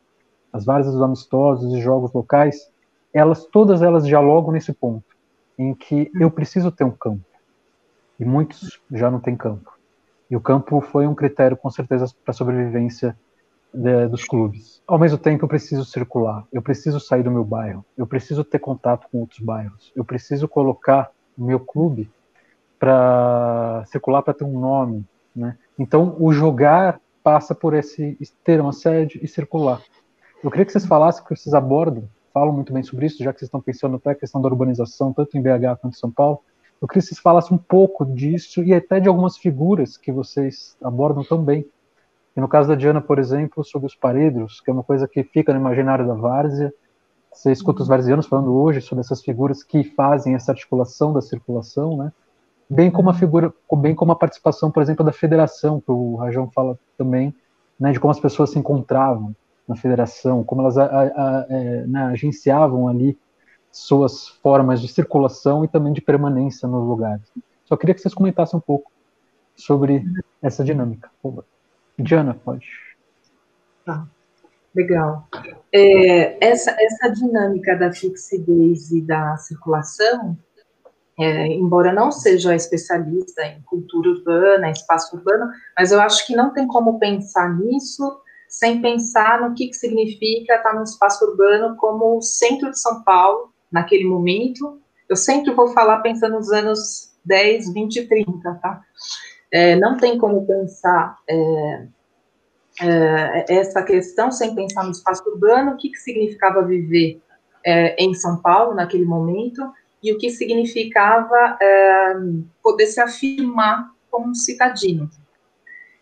as 0.51 0.65
várzeas 0.65 0.93
dos 0.93 1.03
amistosos 1.03 1.73
e 1.73 1.81
jogos 1.81 2.11
locais, 2.13 2.71
elas 3.13 3.45
todas 3.45 3.81
elas 3.81 4.05
dialogam 4.05 4.51
nesse 4.51 4.73
ponto, 4.73 5.15
em 5.57 5.73
que 5.73 6.11
eu 6.19 6.29
preciso 6.29 6.71
ter 6.71 6.83
um 6.83 6.91
campo. 6.91 7.23
E 8.19 8.25
muitos 8.25 8.81
já 8.91 9.09
não 9.09 9.19
têm 9.19 9.35
campo. 9.35 9.71
E 10.29 10.35
o 10.35 10.41
campo 10.41 10.81
foi 10.81 11.07
um 11.07 11.15
critério, 11.15 11.55
com 11.55 11.69
certeza, 11.69 12.05
para 12.23 12.31
a 12.31 12.33
sobrevivência 12.33 13.17
de, 13.73 14.07
dos 14.07 14.25
clubes. 14.25 14.81
Ao 14.85 14.99
mesmo 14.99 15.17
tempo, 15.17 15.45
eu 15.45 15.49
preciso 15.49 15.85
circular, 15.85 16.45
eu 16.51 16.61
preciso 16.61 16.99
sair 16.99 17.23
do 17.23 17.31
meu 17.31 17.43
bairro, 17.43 17.85
eu 17.97 18.05
preciso 18.05 18.43
ter 18.43 18.59
contato 18.59 19.07
com 19.11 19.19
outros 19.19 19.39
bairros, 19.39 19.91
eu 19.95 20.03
preciso 20.03 20.47
colocar 20.47 21.11
o 21.37 21.43
meu 21.43 21.59
clube 21.59 22.09
para 22.79 23.83
circular, 23.87 24.21
para 24.21 24.33
ter 24.33 24.43
um 24.43 24.59
nome. 24.59 25.05
Né? 25.35 25.57
Então, 25.77 26.15
o 26.19 26.31
jogar 26.31 26.99
passa 27.23 27.53
por 27.53 27.73
esse 27.73 28.17
ter 28.43 28.59
uma 28.61 28.73
sede 28.73 29.19
e 29.21 29.27
circular. 29.27 29.81
Eu 30.43 30.49
queria 30.49 30.65
que 30.65 30.71
vocês 30.71 30.85
falassem, 30.85 31.23
que 31.23 31.35
vocês 31.35 31.53
abordam, 31.53 32.09
falam 32.33 32.53
muito 32.53 32.71
bem 32.71 32.83
sobre 32.83 33.05
isso, 33.05 33.23
já 33.23 33.33
que 33.33 33.39
vocês 33.39 33.47
estão 33.47 33.61
pensando 33.61 33.97
até 33.97 34.11
a 34.11 34.15
questão 34.15 34.41
da 34.41 34.47
urbanização, 34.47 35.11
tanto 35.13 35.37
em 35.37 35.41
BH 35.41 35.79
quanto 35.81 35.95
em 35.95 35.99
São 35.99 36.11
Paulo. 36.11 36.39
Eu 36.81 36.87
queria 36.87 37.01
que 37.01 37.07
vocês 37.07 37.19
falassem 37.19 37.55
um 37.55 37.59
pouco 37.59 38.05
disso 38.05 38.63
e 38.63 38.73
até 38.73 38.99
de 38.99 39.07
algumas 39.07 39.37
figuras 39.37 39.97
que 39.97 40.11
vocês 40.11 40.77
abordam 40.81 41.23
também 41.23 41.65
e 42.37 42.39
no 42.39 42.47
caso 42.47 42.69
da 42.69 42.75
Diana, 42.75 43.01
por 43.01 43.17
exemplo, 43.17 43.63
sobre 43.63 43.87
os 43.87 43.95
paredros, 43.95 44.61
que 44.61 44.69
é 44.69 44.73
uma 44.73 44.83
coisa 44.83 45.07
que 45.07 45.23
fica 45.23 45.51
no 45.51 45.59
imaginário 45.59 46.05
da 46.05 46.13
várzea, 46.13 46.71
você 47.33 47.51
escuta 47.51 47.81
os 47.81 47.87
varzianos 47.87 48.27
falando 48.27 48.53
hoje 48.53 48.79
sobre 48.79 49.03
essas 49.03 49.23
figuras 49.23 49.63
que 49.63 49.83
fazem 49.83 50.35
essa 50.35 50.51
articulação 50.51 51.11
da 51.11 51.19
circulação, 51.19 51.97
né? 51.97 52.13
Bem 52.69 52.91
como 52.91 53.09
a 53.09 53.13
figura, 53.13 53.53
bem 53.77 53.95
como 53.95 54.11
a 54.11 54.15
participação, 54.15 54.69
por 54.69 54.83
exemplo, 54.83 55.05
da 55.05 55.11
federação, 55.11 55.79
que 55.79 55.91
o 55.91 56.15
Rajão 56.15 56.49
fala 56.51 56.77
também, 56.97 57.33
né, 57.79 57.91
de 57.91 57.99
como 57.99 58.11
as 58.11 58.19
pessoas 58.19 58.49
se 58.49 58.59
encontravam 58.59 59.35
na 59.67 59.75
federação, 59.75 60.43
como 60.43 60.61
elas 60.61 60.77
a, 60.77 60.85
a, 60.85 61.01
a, 61.01 61.45
é, 61.49 61.87
né, 61.87 62.03
agenciavam 62.05 62.87
ali 62.87 63.17
suas 63.71 64.27
formas 64.27 64.81
de 64.81 64.87
circulação 64.87 65.63
e 65.63 65.67
também 65.67 65.93
de 65.93 66.01
permanência 66.01 66.67
nos 66.67 66.85
lugares. 66.85 67.23
Só 67.65 67.77
queria 67.77 67.93
que 67.93 68.01
vocês 68.01 68.13
comentassem 68.13 68.57
um 68.57 68.61
pouco 68.61 68.91
sobre 69.55 70.03
essa 70.41 70.63
dinâmica. 70.63 71.09
Diana, 71.97 72.33
pode. 72.33 72.67
Tá. 73.85 74.07
Legal. 74.77 75.27
É, 75.73 76.45
essa, 76.45 76.75
essa 76.79 77.09
dinâmica 77.09 77.75
da 77.75 77.91
fixidez 77.91 78.91
e 78.91 79.01
da 79.01 79.35
circulação, 79.37 80.37
é, 81.19 81.47
embora 81.47 81.91
não 81.91 82.11
seja 82.11 82.53
especialista 82.55 83.43
em 83.43 83.61
cultura 83.63 84.09
urbana, 84.09 84.69
espaço 84.69 85.15
urbano, 85.15 85.49
mas 85.75 85.91
eu 85.91 85.99
acho 85.99 86.25
que 86.27 86.35
não 86.35 86.53
tem 86.53 86.67
como 86.67 86.99
pensar 86.99 87.57
nisso 87.57 88.21
sem 88.47 88.81
pensar 88.81 89.41
no 89.41 89.53
que, 89.53 89.67
que 89.67 89.73
significa 89.73 90.55
estar 90.55 90.73
no 90.73 90.83
espaço 90.83 91.25
urbano 91.25 91.75
como 91.77 92.17
o 92.17 92.21
centro 92.21 92.71
de 92.71 92.79
São 92.79 93.03
Paulo, 93.03 93.51
naquele 93.71 94.05
momento. 94.05 94.79
Eu 95.09 95.15
sempre 95.15 95.53
vou 95.53 95.69
falar 95.69 95.99
pensando 95.99 96.35
nos 96.35 96.51
anos 96.51 97.11
10, 97.25 97.73
20, 97.73 98.07
30, 98.07 98.53
tá? 98.55 98.81
É, 99.51 99.75
não 99.75 99.97
tem 99.97 100.17
como 100.17 100.45
pensar 100.45 101.17
é, 101.27 101.87
é, 102.81 103.53
essa 103.57 103.81
questão 103.81 104.31
sem 104.31 104.53
pensar 104.55 104.83
no 104.83 104.91
espaço 104.91 105.27
urbano, 105.29 105.71
o 105.71 105.77
que, 105.77 105.89
que 105.89 105.97
significava 105.97 106.61
viver 106.63 107.21
é, 107.65 107.95
em 108.01 108.13
São 108.13 108.37
Paulo 108.37 108.73
naquele 108.73 109.05
momento 109.05 109.61
e 110.01 110.11
o 110.13 110.17
que 110.17 110.29
significava 110.29 111.57
é, 111.61 112.13
poder 112.61 112.87
se 112.87 112.99
afirmar 112.99 113.91
como 114.09 114.29
um 114.29 114.35
citadino. 114.35 115.09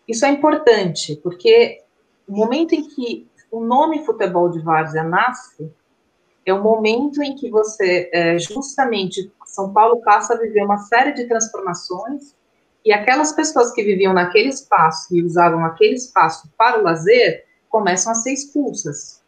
Isso 0.08 0.26
é 0.26 0.30
importante, 0.30 1.20
porque 1.24 1.82
o 2.28 2.34
momento 2.34 2.74
em 2.74 2.88
que 2.88 3.28
o 3.52 3.62
nome 3.62 4.06
futebol 4.06 4.50
de 4.50 4.60
várzea 4.60 5.04
nasce 5.04 5.72
é 6.46 6.54
o 6.54 6.62
momento 6.62 7.24
em 7.24 7.36
que 7.36 7.50
você, 7.50 8.10
é, 8.14 8.38
justamente, 8.38 9.32
São 9.46 9.74
Paulo 9.74 10.02
passa 10.02 10.34
a 10.34 10.38
viver 10.38 10.64
uma 10.64 10.78
série 10.78 11.14
de 11.14 11.26
transformações 11.28 12.36
e 12.84 12.93
aquelas 12.93 13.32
pessoas 13.32 13.72
que 13.72 13.84
viviam 13.84 14.14
naquele 14.14 14.50
espaço 14.50 15.16
e 15.16 15.24
usavam 15.24 15.66
aquele 15.66 15.96
espaço 15.96 16.52
para 16.56 16.80
o 16.80 16.84
lazer 16.84 17.46
começam 17.68 18.12
a 18.12 18.16
ser 18.16 18.32
expulsas. 18.32 19.24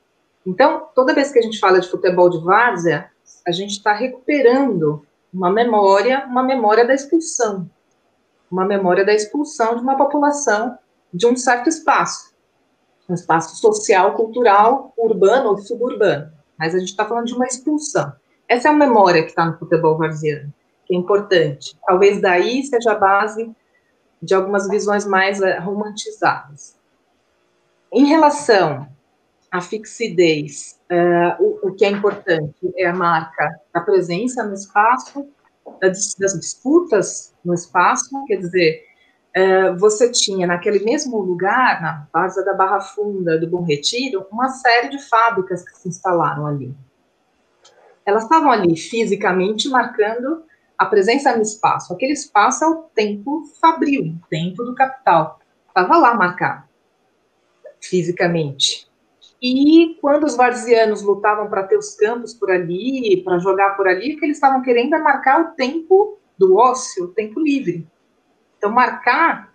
Então, 0.46 0.88
toda 0.94 1.14
vez 1.14 1.32
que 1.32 1.40
a 1.40 1.42
gente 1.42 1.60
fala 1.60 1.80
de 1.80 1.90
futebol 1.90 2.30
de 2.30 2.40
várzea, 2.44 3.10
a 3.48 3.52
gente 3.52 3.72
está 3.72 3.94
recuperando 3.94 5.06
uma 5.34 5.50
memória, 5.50 6.26
uma 6.26 6.44
memória 6.44 6.86
da 6.86 6.94
expulsão, 6.94 7.70
uma 8.52 8.66
memória 8.66 9.06
da 9.06 9.14
expulsão 9.14 9.76
de 9.76 9.82
uma 9.82 9.96
população 9.96 10.78
de 11.14 11.26
um 11.26 11.36
certo 11.36 11.70
espaço, 11.70 12.34
um 13.10 13.14
espaço 13.14 13.56
social, 13.56 14.16
cultural, 14.16 14.94
urbano 14.98 15.50
ou 15.50 15.58
suburbano. 15.58 16.32
Mas 16.60 16.76
a 16.76 16.80
gente 16.80 16.90
está 16.90 17.06
falando 17.06 17.28
de 17.28 17.34
uma 17.34 17.46
expulsão. 17.46 18.12
Essa 18.48 18.68
é 18.68 18.72
a 18.72 18.76
memória 18.76 19.24
que 19.24 19.30
está 19.30 19.46
no 19.46 19.58
futebol 19.58 19.98
varziano 19.98 20.54
que 20.88 20.96
é 20.96 20.98
importante. 20.98 21.78
Talvez 21.86 22.22
daí 22.22 22.64
seja 22.64 22.94
a 22.94 22.96
base 22.96 23.52
de 24.22 24.34
algumas 24.34 24.68
visões 24.70 25.06
mais 25.06 25.42
eh, 25.42 25.60
romantizadas. 25.60 26.76
Em 27.92 28.06
relação 28.06 28.88
à 29.52 29.62
fixidez, 29.62 30.77
uh, 30.92 31.44
o, 31.44 31.68
o, 31.68 31.76
que 31.76 31.86
é 31.86 31.90
importante 31.90 32.72
é 32.76 32.86
a 32.86 32.94
marca 32.94 33.60
da 33.74 33.82
presença 33.82 34.44
no 34.44 34.54
espaço, 34.54 35.28
das, 35.82 36.16
das 36.16 36.34
disputas 36.40 37.34
no 37.44 37.54
espaço, 37.54 38.10
quer 38.26 38.38
dizer, 38.38 38.84
uh, 39.36 39.78
você 39.78 40.12
tinha 40.12 40.48
naquele 40.48 40.80
mesmo 40.80 41.20
lugar, 41.20 41.82
na 41.82 42.08
base 42.12 42.44
da 42.44 42.54
Barra 42.54 42.82
Funda, 42.82 43.38
do 43.38 43.48
Bom 43.48 43.64
Retiro, 43.64 44.26
uma 44.32 44.50
série 44.50 44.90
de 44.90 45.00
fábricas 45.08 45.64
que 45.64 45.78
se 45.78 45.90
instalaram 45.90 46.48
ali. 46.48 46.74
Elas 48.06 48.24
estavam 48.24 48.50
ali 48.50 48.78
fisicamente 48.78 49.68
marcando 49.68 50.44
a 50.78 50.86
presença 50.86 51.36
no 51.36 51.42
espaço. 51.42 51.92
Aquele 51.92 52.14
espaço 52.14 52.64
é 52.64 52.68
o 52.68 52.84
tempo 52.96 53.44
fabril, 53.60 54.14
o 54.24 54.28
tempo 54.30 54.64
do 54.64 54.76
capital. 54.76 55.40
Estava 55.68 55.98
lá 55.98 56.14
marcado, 56.14 56.64
fisicamente. 57.82 58.87
E 59.42 59.98
quando 60.02 60.24
os 60.24 60.36
varzianos 60.36 61.02
lutavam 61.02 61.50
para 61.50 61.64
ter 61.64 61.78
os 61.78 61.96
campos 61.96 62.34
por 62.34 62.50
ali, 62.50 63.22
para 63.24 63.38
jogar 63.38 63.78
por 63.78 63.88
ali, 63.88 64.16
o 64.16 64.20
que 64.20 64.26
eles 64.26 64.38
estavam 64.38 64.62
querendo 64.62 64.96
é 64.96 65.00
marcar 65.00 65.42
o 65.42 65.52
tempo 65.56 66.18
do 66.38 66.56
ócio, 66.56 67.06
o 67.06 67.08
tempo 67.10 67.40
livre. 67.40 67.88
Então, 68.58 68.72
marcar 68.72 69.54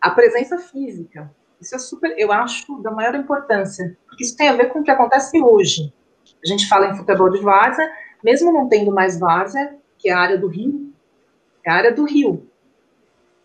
a 0.00 0.10
presença 0.10 0.58
física. 0.58 1.30
Isso 1.60 1.74
é 1.74 1.78
super, 1.78 2.14
eu 2.16 2.32
acho, 2.32 2.80
da 2.80 2.90
maior 2.90 3.14
importância. 3.14 3.96
Porque 4.06 4.24
isso 4.24 4.36
tem 4.36 4.48
a 4.48 4.56
ver 4.56 4.72
com 4.72 4.80
o 4.80 4.84
que 4.84 4.90
acontece 4.90 5.42
hoje. 5.42 5.92
A 6.42 6.46
gente 6.46 6.68
fala 6.68 6.88
em 6.88 6.96
futebol 6.96 7.30
de 7.30 7.40
várzea, 7.40 7.90
mesmo 8.22 8.52
não 8.52 8.68
tendo 8.68 8.92
mais 8.92 9.18
várzea, 9.18 9.76
que 9.98 10.08
é 10.08 10.12
a 10.12 10.18
área 10.18 10.38
do 10.38 10.46
rio, 10.46 10.92
é 11.64 11.70
a 11.70 11.74
área 11.74 11.92
do 11.92 12.04
rio, 12.04 12.48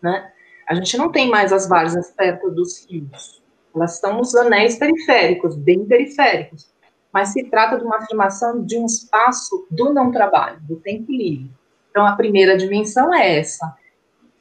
né? 0.00 0.32
A 0.66 0.74
gente 0.74 0.96
não 0.96 1.10
tem 1.10 1.28
mais 1.28 1.52
as 1.52 1.68
várzeas 1.68 2.10
perto 2.12 2.50
dos 2.50 2.86
rios, 2.86 3.42
elas 3.74 3.94
estão 3.94 4.18
nos 4.18 4.34
anéis 4.34 4.76
periféricos, 4.76 5.56
bem 5.56 5.84
periféricos, 5.84 6.72
mas 7.12 7.30
se 7.30 7.44
trata 7.44 7.78
de 7.78 7.84
uma 7.84 7.96
afirmação 7.96 8.64
de 8.64 8.78
um 8.78 8.86
espaço 8.86 9.66
do 9.70 9.92
não 9.92 10.10
trabalho, 10.10 10.60
do 10.62 10.76
tempo 10.76 11.10
livre. 11.10 11.50
Então, 11.90 12.06
a 12.06 12.16
primeira 12.16 12.56
dimensão 12.56 13.14
é 13.14 13.38
essa. 13.38 13.76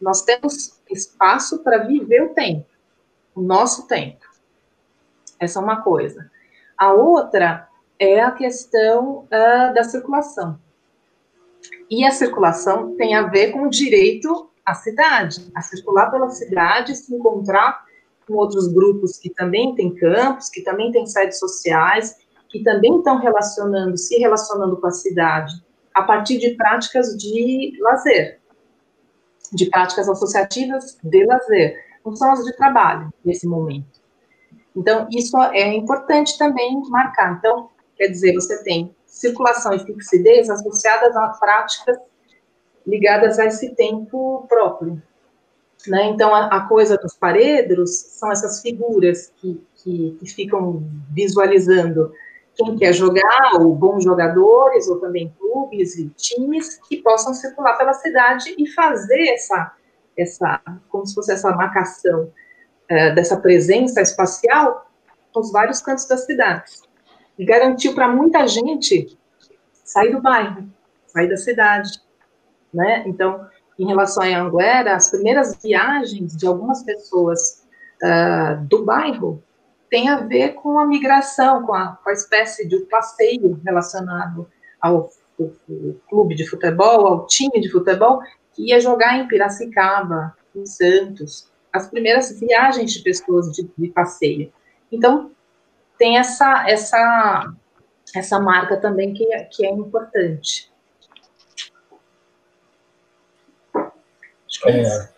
Nós 0.02 0.22
temos 0.22 0.82
espaço 0.90 1.64
para 1.64 1.80
viver 1.80 2.24
o 2.24 2.34
tempo, 2.34 2.66
o 3.36 3.42
nosso 3.42 3.88
tempo. 3.88 4.26
Essa 5.40 5.60
é 5.60 5.64
uma 5.64 5.82
coisa. 5.82 6.30
A 6.78 6.94
outra 6.94 7.68
é 8.00 8.22
a 8.22 8.32
questão 8.32 9.20
uh, 9.20 9.74
da 9.74 9.84
circulação. 9.84 10.60
E 11.90 12.06
a 12.06 12.12
circulação 12.12 12.96
tem 12.96 13.16
a 13.16 13.28
ver 13.28 13.52
com 13.52 13.64
o 13.64 13.70
direito 13.70 14.50
à 14.66 14.74
cidade, 14.74 15.52
a 15.56 15.62
circular 15.62 16.10
pela 16.10 16.30
cidade, 16.30 16.96
se 16.96 17.14
encontrar 17.14 17.83
com 18.28 18.34
outros 18.36 18.68
grupos 18.68 19.18
que 19.18 19.30
também 19.30 19.76
têm 19.76 19.94
campos, 19.96 20.50
que 20.50 20.62
também 20.62 20.92
têm 20.92 21.06
sedes 21.06 21.40
sociais, 21.40 22.16
que 22.50 22.64
também 22.64 22.98
estão 22.98 23.18
relacionando, 23.18 23.98
se 23.98 24.18
relacionando 24.18 24.78
com 24.78 24.88
a 24.88 24.92
cidade, 24.92 25.54
a 25.94 26.04
partir 26.04 26.38
de 26.38 26.52
práticas 26.56 27.18
de 27.18 27.78
lazer, 27.82 28.40
de 29.52 29.70
práticas 29.70 30.10
associativas 30.10 30.98
de 31.04 31.26
lazer, 31.26 31.84
não 32.06 32.16
são 32.16 32.32
as 32.32 32.44
de 32.44 32.56
trabalho 32.56 33.12
nesse 33.24 33.48
momento. 33.48 34.02
Então, 34.76 35.08
isso 35.12 35.38
é 35.38 35.74
importante 35.74 36.38
também 36.38 36.82
marcar. 36.90 37.38
Então, 37.38 37.70
quer 37.96 38.08
dizer, 38.08 38.34
você 38.34 38.64
tem 38.64 38.96
circulação 39.06 39.74
e 39.74 39.80
fixidez 39.80 40.50
associadas 40.50 41.16
a 41.16 41.30
práticas 41.30 41.98
ligadas 42.86 43.40
a 43.40 43.46
esse 43.46 43.76
tempo 43.76 44.46
próprio. 44.50 45.02
Né? 45.88 46.06
Então, 46.06 46.34
a, 46.34 46.46
a, 46.48 46.62
coisa 46.62 46.98
dos 46.98 47.14
paredros 47.14 47.92
são 47.94 48.32
essas 48.32 48.62
figuras 48.62 49.34
que, 49.38 49.62
que, 49.76 50.18
que, 50.20 50.26
ficam 50.34 50.82
visualizando 51.12 52.14
quem 52.56 52.78
quer 52.78 52.94
jogar, 52.94 53.56
ou 53.60 53.76
bons 53.76 54.04
jogadores, 54.04 54.88
ou 54.88 55.00
também 55.00 55.34
clubes 55.38 55.98
e 55.98 56.08
times 56.10 56.80
que 56.88 56.98
possam 57.02 57.34
circular 57.34 57.78
pela 57.78 57.94
cidade 57.94 58.56
e 58.58 58.70
fazer 58.70 59.28
essa, 59.30 59.74
essa 60.18 60.62
como 60.88 61.06
se 61.06 61.16
fosse 61.16 61.34
essa 61.34 61.52
marcação 61.52 62.32
é, 62.88 63.12
dessa 63.12 63.36
presença 63.38 64.02
espacial 64.02 64.90
nos 65.36 65.52
vários 65.52 65.82
cantos 65.82 66.08
da 66.08 66.16
cidade 66.16 66.72
e 67.38 67.44
garantiu 67.44 67.94
para 67.94 68.08
muita 68.08 68.48
gente 68.48 69.18
sair 69.84 70.12
do 70.12 70.22
bairro, 70.22 70.70
sair 71.08 71.28
da 71.28 71.38
cidade, 71.38 72.02
né? 72.74 73.04
Então, 73.06 73.48
em 73.78 73.88
relação 73.88 74.24
a 74.24 74.42
Anguera, 74.42 74.96
as 74.96 75.10
primeiras 75.10 75.58
viagens 75.62 76.36
de 76.36 76.46
algumas 76.46 76.84
pessoas 76.84 77.66
uh, 78.02 78.64
do 78.68 78.86
bairro 78.86 79.44
tem 79.90 80.10
a 80.10 80.18
ver 80.22 80.54
com 80.54 80.80
a 80.80 80.88
migração, 80.88 81.64
com 81.66 81.74
a, 81.74 82.00
com 82.04 82.10
a 82.10 82.14
espécie 82.14 82.68
de 82.68 82.80
passeio 82.86 83.62
relacionado 83.64 84.48
ao, 84.82 84.96
ao, 84.96 85.12
ao, 85.40 85.94
clube 86.10 86.34
de 86.34 86.48
futebol, 86.48 87.06
ao 87.06 87.28
time 87.28 87.62
de 87.62 87.70
futebol, 87.70 88.20
que 88.54 88.70
ia 88.70 88.80
jogar 88.80 89.20
em 89.20 89.28
Piracicaba, 89.28 90.36
em 90.56 90.66
Santos, 90.66 91.52
as 91.72 91.88
primeiras 91.88 92.40
viagens 92.40 92.92
de 92.92 93.04
pessoas 93.04 93.52
de, 93.52 93.70
de 93.78 93.90
passeio. 93.90 94.52
Então, 94.92 95.30
tem 95.98 96.18
essa, 96.18 96.68
essa, 96.68 97.54
essa 98.16 98.40
marca 98.40 98.78
também 98.78 99.14
que, 99.14 99.32
é, 99.32 99.44
que 99.44 99.64
é 99.64 99.70
importante. 99.70 100.73
É, 104.66 105.10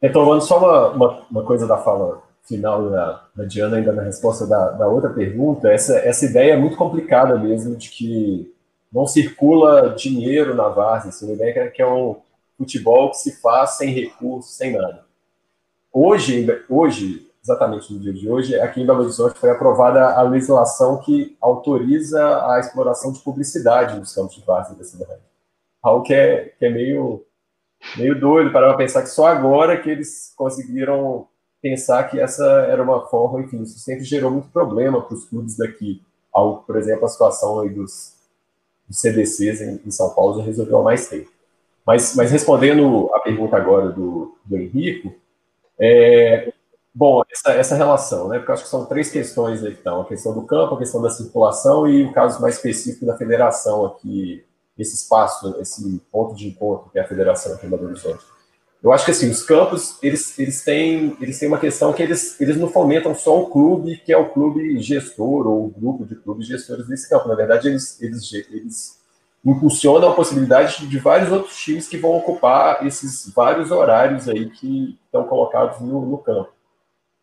retomando 0.00 0.42
só 0.42 0.58
uma, 0.58 0.88
uma, 0.90 1.26
uma, 1.30 1.42
coisa 1.44 1.66
da 1.66 1.76
fala 1.78 2.22
final 2.42 2.90
da, 2.90 3.24
da 3.34 3.44
Diana, 3.44 3.76
ainda 3.76 3.92
na 3.92 4.02
resposta 4.02 4.46
da, 4.46 4.70
da 4.70 4.88
outra 4.88 5.10
pergunta, 5.10 5.70
essa, 5.70 5.98
essa 5.98 6.24
ideia 6.24 6.54
é 6.54 6.56
muito 6.56 6.76
complicada 6.76 7.38
mesmo, 7.38 7.76
de 7.76 7.90
que 7.90 8.52
não 8.92 9.06
circula 9.06 9.94
dinheiro 9.94 10.54
na 10.54 10.68
Várzea, 10.68 11.10
essa 11.10 11.26
é 11.26 11.32
ideia 11.32 11.70
que 11.70 11.82
é 11.82 11.86
um 11.86 12.16
futebol 12.56 13.10
que 13.10 13.18
se 13.18 13.40
faz 13.40 13.70
sem 13.70 13.92
recursos, 13.92 14.56
sem 14.56 14.72
nada. 14.72 15.04
Hoje, 15.92 16.46
hoje 16.68 17.30
exatamente 17.42 17.92
no 17.92 17.98
dia 17.98 18.12
de 18.12 18.28
hoje, 18.28 18.58
aqui 18.60 18.80
em 18.80 18.86
Belo 18.86 19.00
Horizonte 19.00 19.38
foi 19.38 19.50
aprovada 19.50 20.14
a 20.14 20.22
legislação 20.22 20.98
que 20.98 21.36
autoriza 21.40 22.46
a 22.50 22.60
exploração 22.60 23.12
de 23.12 23.20
publicidade 23.20 23.98
nos 23.98 24.14
campos 24.14 24.36
de 24.36 24.44
várzea 24.44 24.76
da 24.76 24.84
cidade. 24.84 25.29
Algo 25.82 26.04
que 26.04 26.12
é, 26.12 26.52
que 26.58 26.64
é 26.64 26.70
meio, 26.70 27.24
meio 27.96 28.18
doido 28.18 28.52
para 28.52 28.74
pensar 28.74 29.02
que 29.02 29.08
só 29.08 29.26
agora 29.26 29.80
que 29.80 29.90
eles 29.90 30.32
conseguiram 30.36 31.26
pensar 31.62 32.04
que 32.04 32.18
essa 32.18 32.44
era 32.68 32.82
uma 32.82 33.06
forma, 33.06 33.40
enfim, 33.40 33.62
isso 33.62 33.78
sempre 33.78 34.04
gerou 34.04 34.30
muito 34.30 34.48
problema 34.48 35.00
para 35.00 35.14
os 35.14 35.24
clubes 35.26 35.56
daqui. 35.56 36.02
Algo, 36.32 36.62
por 36.62 36.76
exemplo, 36.76 37.04
a 37.04 37.08
situação 37.08 37.66
dos, 37.68 38.14
dos 38.88 38.98
CDCs 38.98 39.60
em, 39.60 39.80
em, 39.84 39.90
São 39.90 40.10
Paulo 40.14 40.38
já 40.38 40.44
resolveu 40.44 40.78
há 40.78 40.82
mais 40.82 41.08
tempo. 41.08 41.30
Mas, 41.86 42.14
mas 42.14 42.30
respondendo 42.30 43.10
a 43.14 43.20
pergunta 43.20 43.56
agora 43.56 43.90
do, 43.90 44.36
do 44.44 44.56
Henrico, 44.56 45.12
é, 45.78 46.52
bom, 46.94 47.22
essa, 47.30 47.52
essa 47.52 47.74
relação, 47.74 48.28
né? 48.28 48.38
Porque 48.38 48.52
acho 48.52 48.64
que 48.64 48.68
são 48.68 48.86
três 48.86 49.10
questões 49.10 49.62
então, 49.64 50.02
a 50.02 50.04
questão 50.04 50.34
do 50.34 50.42
campo, 50.42 50.74
a 50.74 50.78
questão 50.78 51.02
da 51.02 51.10
circulação 51.10 51.88
e 51.88 52.04
o 52.04 52.12
caso 52.12 52.40
mais 52.40 52.56
específico 52.56 53.06
da 53.06 53.16
federação 53.16 53.84
aqui, 53.86 54.44
esse 54.80 54.94
espaço, 54.94 55.56
esse 55.60 56.00
ponto 56.10 56.34
de 56.34 56.48
encontro 56.48 56.90
que 56.90 56.98
é 56.98 57.02
a 57.02 57.08
federação 57.08 57.54
aqui 57.54 57.66
em 57.66 57.70
Belo 57.70 57.86
Horizonte. 57.86 58.24
Eu 58.82 58.92
acho 58.92 59.04
que 59.04 59.10
assim, 59.10 59.28
os 59.28 59.42
campos, 59.42 59.98
eles, 60.02 60.38
eles, 60.38 60.64
têm, 60.64 61.16
eles 61.20 61.38
têm 61.38 61.48
uma 61.48 61.58
questão 61.58 61.92
que 61.92 62.02
eles, 62.02 62.40
eles 62.40 62.56
não 62.56 62.68
fomentam 62.68 63.14
só 63.14 63.38
o 63.38 63.50
clube, 63.50 63.98
que 63.98 64.12
é 64.12 64.16
o 64.16 64.30
clube 64.30 64.80
gestor, 64.80 65.46
ou 65.46 65.66
o 65.66 65.68
grupo 65.68 66.06
de 66.06 66.14
clubes 66.14 66.46
gestores 66.46 66.86
desse 66.88 67.08
campo. 67.08 67.28
Na 67.28 67.34
verdade, 67.34 67.68
eles, 67.68 68.00
eles, 68.00 68.32
eles 68.32 68.98
impulsionam 69.44 70.10
a 70.10 70.14
possibilidade 70.14 70.86
de 70.86 70.98
vários 70.98 71.30
outros 71.30 71.56
times 71.58 71.88
que 71.88 71.98
vão 71.98 72.16
ocupar 72.16 72.86
esses 72.86 73.30
vários 73.34 73.70
horários 73.70 74.28
aí 74.28 74.48
que 74.48 74.98
estão 75.04 75.24
colocados 75.24 75.78
no, 75.80 76.06
no 76.06 76.16
campo. 76.16 76.50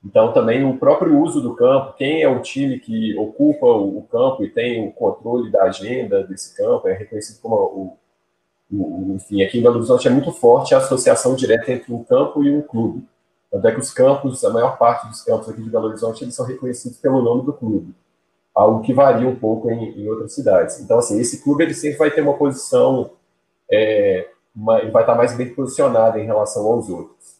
Então, 0.05 0.31
também 0.31 0.63
o 0.63 0.77
próprio 0.77 1.19
uso 1.19 1.41
do 1.41 1.55
campo, 1.55 1.93
quem 1.97 2.21
é 2.21 2.29
o 2.29 2.41
time 2.41 2.79
que 2.79 3.17
ocupa 3.17 3.65
o, 3.65 3.97
o 3.97 4.03
campo 4.03 4.43
e 4.43 4.49
tem 4.49 4.87
o 4.87 4.91
controle 4.91 5.51
da 5.51 5.63
agenda 5.63 6.23
desse 6.23 6.55
campo, 6.55 6.87
é 6.87 6.93
reconhecido 6.93 7.41
como 7.41 7.55
o 7.55 7.97
enfim, 8.69 9.41
aqui 9.43 9.59
em 9.59 9.61
Belo 9.61 9.77
Horizonte 9.77 10.07
é 10.07 10.11
muito 10.11 10.31
forte 10.31 10.75
a 10.75 10.79
associação 10.79 11.35
direta 11.35 11.71
entre 11.71 11.93
um 11.93 12.03
campo 12.03 12.43
e 12.43 12.53
um 12.53 12.61
clube. 12.61 13.07
Tanto 13.49 13.65
é 13.65 13.71
que 13.71 13.79
os 13.79 13.93
campos, 13.93 14.43
a 14.43 14.49
maior 14.49 14.77
parte 14.77 15.07
dos 15.07 15.21
campos 15.21 15.49
aqui 15.49 15.61
de 15.61 15.69
Belo 15.69 15.87
Horizonte, 15.87 16.23
eles 16.23 16.35
são 16.35 16.45
reconhecidos 16.45 16.97
pelo 16.97 17.21
nome 17.21 17.45
do 17.45 17.53
clube, 17.53 17.95
algo 18.53 18.81
que 18.81 18.93
varia 18.93 19.27
um 19.27 19.35
pouco 19.35 19.71
em, 19.71 20.01
em 20.01 20.09
outras 20.09 20.33
cidades. 20.33 20.81
Então, 20.81 20.99
assim, 20.99 21.19
esse 21.19 21.41
clube 21.41 21.63
ele 21.63 21.73
sempre 21.73 21.97
vai 21.97 22.11
ter 22.11 22.21
uma 22.21 22.33
posição, 22.33 23.11
é, 23.71 24.27
uma, 24.53 24.79
vai 24.91 25.03
estar 25.03 25.15
mais 25.15 25.35
bem 25.35 25.53
posicionado 25.53 26.19
em 26.19 26.25
relação 26.25 26.65
aos 26.65 26.89
outros. 26.89 27.36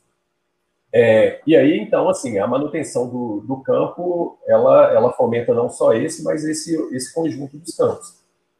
É, 0.97 1.41
e 1.45 1.55
aí, 1.55 1.77
então, 1.77 2.09
assim, 2.09 2.39
a 2.39 2.47
manutenção 2.47 3.07
do, 3.07 3.41
do 3.41 3.57
campo, 3.57 4.39
ela, 4.47 4.91
ela 4.91 5.13
fomenta 5.13 5.53
não 5.53 5.69
só 5.69 5.93
esse, 5.93 6.23
mas 6.23 6.43
esse, 6.43 6.75
esse 6.95 7.13
conjunto 7.13 7.57
dos 7.57 7.75
campos 7.75 8.17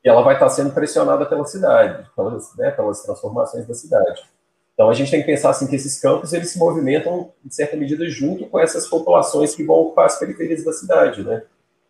e 0.07 0.09
ela 0.09 0.21
vai 0.21 0.35
estar 0.35 0.47
sendo 0.49 0.71
pressionada 0.71 1.25
pela 1.25 1.45
cidade, 1.45 2.09
pelas, 2.15 2.55
né, 2.55 2.71
pelas 2.71 3.01
transformações 3.03 3.67
da 3.67 3.73
cidade. 3.73 4.21
Então 4.73 4.89
a 4.89 4.93
gente 4.93 5.11
tem 5.11 5.19
que 5.19 5.25
pensar 5.25 5.49
assim 5.49 5.67
que 5.67 5.75
esses 5.75 5.99
campos 5.99 6.31
eles 6.31 6.49
se 6.49 6.57
movimentam 6.57 7.31
em 7.45 7.49
certa 7.49 7.75
medida 7.75 8.07
junto 8.09 8.45
com 8.45 8.59
essas 8.59 8.88
populações 8.88 9.53
que 9.53 9.63
vão 9.63 9.75
ocupar 9.77 10.05
as 10.05 10.17
periferias 10.17 10.63
da 10.63 10.71
cidade, 10.71 11.23
né? 11.23 11.43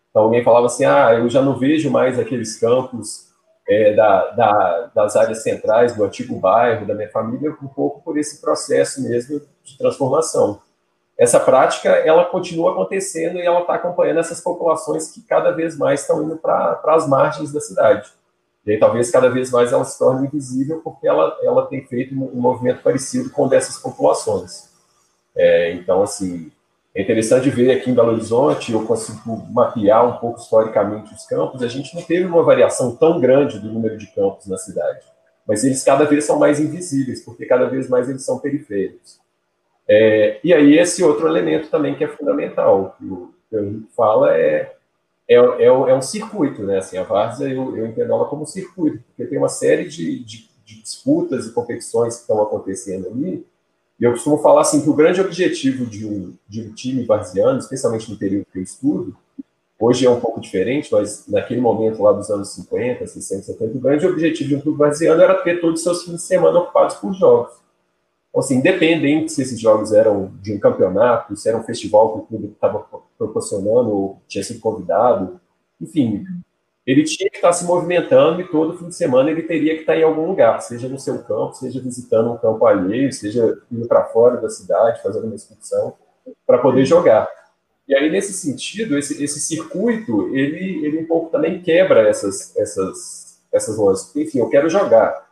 Então 0.09 0.23
alguém 0.23 0.43
falava 0.43 0.65
assim, 0.65 0.85
ah, 0.85 1.13
eu 1.13 1.29
já 1.29 1.43
não 1.43 1.59
vejo 1.59 1.91
mais 1.91 2.17
aqueles 2.17 2.57
campos 2.57 3.26
é, 3.67 3.93
da, 3.93 4.29
da, 4.31 4.91
das 4.95 5.15
áreas 5.15 5.43
centrais 5.43 5.95
do 5.95 6.03
antigo 6.03 6.39
bairro 6.39 6.85
da 6.85 6.95
minha 6.95 7.09
família 7.09 7.55
um 7.61 7.67
pouco 7.67 8.01
por 8.01 8.17
esse 8.17 8.39
processo 8.41 9.01
mesmo 9.03 9.41
de 9.63 9.77
transformação 9.77 10.61
essa 11.17 11.39
prática 11.39 11.89
ela 11.89 12.25
continua 12.25 12.71
acontecendo 12.71 13.37
e 13.37 13.41
ela 13.41 13.61
está 13.61 13.73
acompanhando 13.73 14.19
essas 14.19 14.39
populações 14.39 15.11
que 15.11 15.21
cada 15.21 15.51
vez 15.51 15.75
mais 15.75 16.01
estão 16.01 16.23
indo 16.23 16.37
para 16.37 16.79
as 16.85 17.07
margens 17.07 17.51
da 17.51 17.59
cidade. 17.59 18.11
E 18.63 18.71
aí, 18.73 18.79
talvez 18.79 19.09
cada 19.09 19.29
vez 19.29 19.49
mais 19.49 19.71
ela 19.71 19.83
se 19.83 19.97
torne 19.97 20.27
invisível 20.27 20.81
porque 20.83 21.07
ela, 21.07 21.35
ela 21.41 21.65
tem 21.65 21.83
feito 21.87 22.13
um 22.13 22.39
movimento 22.39 22.83
parecido 22.83 23.31
com 23.31 23.45
o 23.45 23.49
dessas 23.49 23.79
populações. 23.79 24.69
É, 25.35 25.71
então, 25.73 26.03
assim, 26.03 26.51
é 26.97 27.01
interessante 27.03 27.47
ver 27.51 27.69
aqui 27.69 27.91
em 27.91 27.93
Belo 27.93 28.11
Horizonte, 28.11 28.73
eu 28.73 28.83
consigo 28.83 29.47
mapear 29.51 30.03
um 30.03 30.17
pouco 30.17 30.39
historicamente 30.39 31.13
os 31.13 31.27
campos, 31.27 31.61
a 31.61 31.67
gente 31.67 31.93
não 31.93 32.01
teve 32.01 32.25
uma 32.25 32.41
variação 32.41 32.95
tão 32.95 33.19
grande 33.21 33.59
do 33.59 33.71
número 33.71 33.95
de 33.99 34.07
campos 34.07 34.47
na 34.47 34.57
cidade, 34.57 35.05
mas 35.47 35.63
eles 35.63 35.83
cada 35.83 36.05
vez 36.05 36.25
são 36.25 36.39
mais 36.39 36.59
invisíveis, 36.59 37.23
porque 37.23 37.45
cada 37.45 37.69
vez 37.69 37.87
mais 37.87 38.09
eles 38.09 38.25
são 38.25 38.39
periféricos. 38.39 39.19
É, 39.87 40.39
e 40.43 40.51
aí 40.51 40.75
esse 40.75 41.03
outro 41.03 41.27
elemento 41.27 41.69
também 41.69 41.93
que 41.93 42.03
é 42.03 42.07
fundamental, 42.07 42.95
que 42.97 43.05
o, 43.05 43.31
que 43.47 43.55
o 43.55 43.63
Henrique 43.63 43.89
fala 43.95 44.35
é, 44.35 44.73
é, 45.29 45.35
é, 45.35 45.65
é, 45.65 45.93
um 45.93 46.01
circuito, 46.01 46.63
né? 46.63 46.79
Assim, 46.79 46.97
a 46.97 47.03
Várzea, 47.03 47.47
eu, 47.47 47.77
eu 47.77 47.85
entendo 47.85 48.11
ela 48.11 48.25
como 48.25 48.43
circuito, 48.43 49.03
porque 49.09 49.29
tem 49.29 49.37
uma 49.37 49.49
série 49.49 49.87
de, 49.87 50.23
de, 50.23 50.49
de 50.65 50.81
disputas 50.81 51.45
e 51.45 51.53
competições 51.53 52.15
que 52.15 52.21
estão 52.21 52.41
acontecendo 52.41 53.07
ali, 53.07 53.45
e 53.99 54.03
eu 54.03 54.11
costumo 54.11 54.37
falar 54.37 54.61
assim 54.61 54.81
que 54.81 54.89
o 54.89 54.93
grande 54.93 55.19
objetivo 55.19 55.85
de 55.85 56.05
um, 56.05 56.33
de 56.47 56.61
um 56.61 56.73
time 56.73 57.03
varziano, 57.03 57.57
especialmente 57.57 58.09
no 58.11 58.17
período 58.17 58.45
que 58.51 58.59
eu 58.59 58.63
estudo, 58.63 59.15
hoje 59.79 60.05
é 60.05 60.09
um 60.09 60.19
pouco 60.19 60.39
diferente, 60.39 60.89
mas 60.91 61.25
naquele 61.27 61.61
momento 61.61 62.01
lá 62.03 62.11
dos 62.11 62.29
anos 62.29 62.49
50, 62.49 63.07
60, 63.07 63.43
70, 63.43 63.77
o 63.77 63.81
grande 63.81 64.05
objetivo 64.05 64.49
de 64.49 64.55
um 64.55 64.61
clube 64.61 64.77
varziano 64.77 65.21
era 65.21 65.41
ter 65.41 65.59
todos 65.59 65.79
os 65.79 65.83
seus 65.83 66.03
fins 66.03 66.15
de 66.15 66.21
semana 66.21 66.59
ocupados 66.59 66.95
por 66.95 67.13
jogos. 67.13 67.53
Então, 68.29 68.41
assim, 68.41 68.57
independente 68.57 69.31
se 69.31 69.41
esses 69.41 69.59
jogos 69.59 69.91
eram 69.91 70.31
de 70.41 70.53
um 70.53 70.59
campeonato, 70.59 71.35
se 71.35 71.49
era 71.49 71.57
um 71.57 71.63
festival 71.63 72.13
que 72.13 72.19
o 72.19 72.27
clube 72.27 72.53
estava 72.53 72.85
proporcionando 73.17 73.89
ou 73.89 74.21
tinha 74.27 74.43
sido 74.43 74.59
convidado, 74.59 75.39
enfim, 75.81 76.23
ele 76.87 77.03
tinha 77.03 77.29
que 77.29 77.35
estar 77.35 77.51
se 77.51 77.65
movimentando 77.65 78.39
e 78.39 78.47
todo 78.47 78.77
fim 78.77 78.87
de 78.87 78.95
semana 78.95 79.29
ele 79.29 79.43
teria 79.43 79.73
que 79.73 79.81
estar 79.81 79.97
em 79.97 80.03
algum 80.03 80.25
lugar, 80.25 80.61
seja 80.61 80.87
no 80.87 80.97
seu 80.97 81.21
campo, 81.23 81.53
seja 81.53 81.81
visitando 81.81 82.31
um 82.31 82.37
campo 82.37 82.65
alheio, 82.65 83.11
seja 83.11 83.59
indo 83.69 83.85
para 83.89 84.05
fora 84.05 84.37
da 84.37 84.49
cidade, 84.49 85.03
fazendo 85.03 85.25
uma 85.25 85.35
excursão, 85.35 85.95
para 86.45 86.59
poder 86.59 86.85
jogar. 86.85 87.27
E 87.85 87.93
aí, 87.93 88.09
nesse 88.09 88.31
sentido, 88.31 88.97
esse, 88.97 89.21
esse 89.21 89.41
circuito, 89.41 90.33
ele, 90.33 90.85
ele 90.85 90.99
um 90.99 91.05
pouco 91.05 91.29
também 91.29 91.61
quebra 91.61 92.07
essas, 92.07 92.55
essas, 92.55 93.41
essas 93.51 93.77
lojas. 93.77 94.15
Enfim, 94.15 94.39
eu 94.39 94.49
quero 94.49 94.69
jogar 94.69 95.27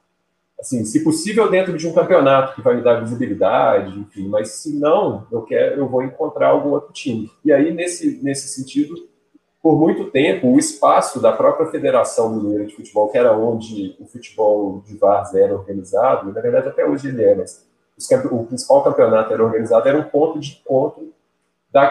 assim, 0.59 0.83
se 0.83 1.03
possível 1.03 1.49
dentro 1.49 1.77
de 1.77 1.87
um 1.87 1.93
campeonato 1.93 2.55
que 2.55 2.61
vai 2.61 2.75
me 2.75 2.81
dar 2.81 3.01
visibilidade, 3.01 3.99
enfim, 3.99 4.27
mas 4.27 4.49
se 4.49 4.73
não, 4.73 5.27
eu 5.31 5.41
quero, 5.43 5.79
eu 5.79 5.87
vou 5.87 6.01
encontrar 6.01 6.49
algum 6.49 6.69
outro 6.71 6.91
time. 6.93 7.29
E 7.43 7.51
aí 7.51 7.73
nesse 7.73 8.19
nesse 8.23 8.47
sentido, 8.47 8.95
por 9.65 9.79
muito 9.79 10.11
tempo, 10.11 10.47
o 10.47 10.59
espaço 10.59 11.19
da 11.19 11.31
própria 11.31 11.65
Federação 11.71 12.29
Mineira 12.29 12.67
de 12.67 12.75
Futebol, 12.75 13.09
que 13.09 13.17
era 13.17 13.35
onde 13.35 13.97
o 13.99 14.05
futebol 14.05 14.83
de 14.85 14.95
Vars 14.95 15.33
era 15.33 15.55
organizado, 15.55 16.31
na 16.31 16.39
verdade 16.39 16.67
até 16.67 16.85
hoje 16.85 17.07
ele 17.07 17.23
é, 17.23 17.33
mas 17.33 17.65
o 18.29 18.43
principal 18.43 18.83
campeonato 18.83 19.33
era 19.33 19.43
organizado, 19.43 19.89
era 19.89 19.97
um 19.97 20.03
ponto 20.03 20.39
de 20.39 20.61
encontro 20.61 21.11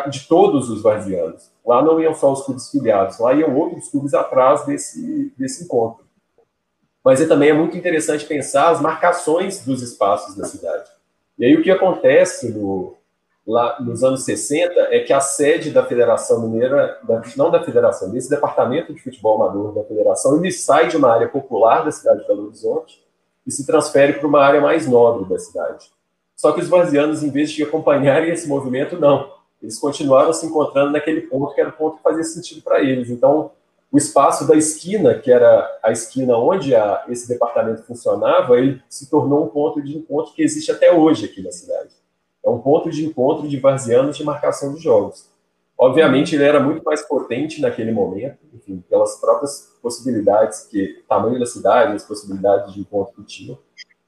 de 0.08 0.20
todos 0.28 0.70
os 0.70 0.82
varzianos. 0.82 1.50
Lá 1.66 1.82
não 1.82 2.00
iam 2.00 2.14
só 2.14 2.32
os 2.32 2.44
clubes 2.44 2.70
filiados, 2.70 3.18
lá 3.18 3.34
iam 3.34 3.52
outros 3.56 3.88
clubes 3.88 4.14
atrás 4.14 4.64
desse, 4.64 5.34
desse 5.36 5.64
encontro 5.64 6.04
mas 7.04 7.20
é, 7.20 7.26
também 7.26 7.50
é 7.50 7.52
muito 7.52 7.76
interessante 7.76 8.24
pensar 8.24 8.70
as 8.70 8.80
marcações 8.80 9.64
dos 9.64 9.82
espaços 9.82 10.36
da 10.36 10.46
cidade. 10.46 10.88
E 11.36 11.44
aí 11.44 11.56
o 11.56 11.62
que 11.62 11.72
acontece 11.72 12.50
no, 12.50 12.94
lá 13.46 13.76
nos 13.80 14.02
anos 14.02 14.24
60 14.24 14.72
é 14.90 15.00
que 15.00 15.12
a 15.12 15.20
sede 15.20 15.70
da 15.70 15.84
Federação 15.84 16.40
Mineira, 16.42 16.98
da, 17.02 17.22
não 17.36 17.50
da 17.50 17.62
Federação, 17.62 18.10
desse 18.10 18.30
departamento 18.30 18.94
de 18.94 19.02
futebol 19.02 19.42
amador 19.42 19.74
da 19.74 19.84
Federação, 19.84 20.36
ele 20.38 20.50
sai 20.50 20.88
de 20.88 20.96
uma 20.96 21.12
área 21.12 21.28
popular 21.28 21.84
da 21.84 21.92
cidade 21.92 22.22
de 22.22 22.26
Belo 22.26 22.46
Horizonte 22.46 23.04
e 23.46 23.52
se 23.52 23.66
transfere 23.66 24.14
para 24.14 24.26
uma 24.26 24.40
área 24.40 24.60
mais 24.60 24.88
nobre 24.88 25.28
da 25.28 25.38
cidade. 25.38 25.90
Só 26.34 26.52
que 26.52 26.60
os 26.60 26.68
vazianos, 26.68 27.22
em 27.22 27.30
vez 27.30 27.50
de 27.50 27.62
acompanharem 27.62 28.32
esse 28.32 28.48
movimento, 28.48 28.98
não. 28.98 29.32
Eles 29.62 29.78
continuaram 29.78 30.32
se 30.32 30.46
encontrando 30.46 30.92
naquele 30.92 31.22
ponto 31.22 31.54
que 31.54 31.60
era 31.60 31.70
o 31.70 31.72
ponto 31.72 31.96
que 31.96 32.02
fazia 32.02 32.24
sentido 32.24 32.62
para 32.62 32.82
eles. 32.82 33.08
Então, 33.08 33.52
o 33.90 33.96
espaço 33.96 34.46
da 34.46 34.56
esquina, 34.56 35.14
que 35.14 35.30
era 35.30 35.70
a 35.82 35.92
esquina 35.92 36.36
onde 36.36 36.74
a, 36.74 37.04
esse 37.08 37.28
departamento 37.28 37.84
funcionava, 37.84 38.58
ele 38.58 38.82
se 38.88 39.08
tornou 39.08 39.44
um 39.44 39.48
ponto 39.48 39.80
de 39.80 39.96
encontro 39.96 40.34
que 40.34 40.42
existe 40.42 40.70
até 40.72 40.92
hoje 40.92 41.26
aqui 41.26 41.42
na 41.42 41.52
cidade. 41.52 41.90
É 42.44 42.50
um 42.50 42.58
ponto 42.58 42.90
de 42.90 43.04
encontro 43.04 43.48
de 43.48 43.58
varzianos 43.58 44.16
de 44.16 44.24
marcação 44.24 44.74
de 44.74 44.80
jogos. 44.80 45.28
Obviamente, 45.76 46.34
ele 46.34 46.44
era 46.44 46.60
muito 46.60 46.84
mais 46.84 47.02
potente 47.02 47.60
naquele 47.60 47.90
momento, 47.90 48.38
enfim, 48.52 48.82
pelas 48.88 49.20
próprias 49.20 49.72
possibilidades 49.82 50.66
que 50.66 51.02
tamanho 51.08 51.38
da 51.38 51.46
cidade, 51.46 51.96
as 51.96 52.04
possibilidades 52.04 52.72
de 52.72 52.80
encontro 52.80 53.14
que 53.14 53.24
tinha. 53.24 53.58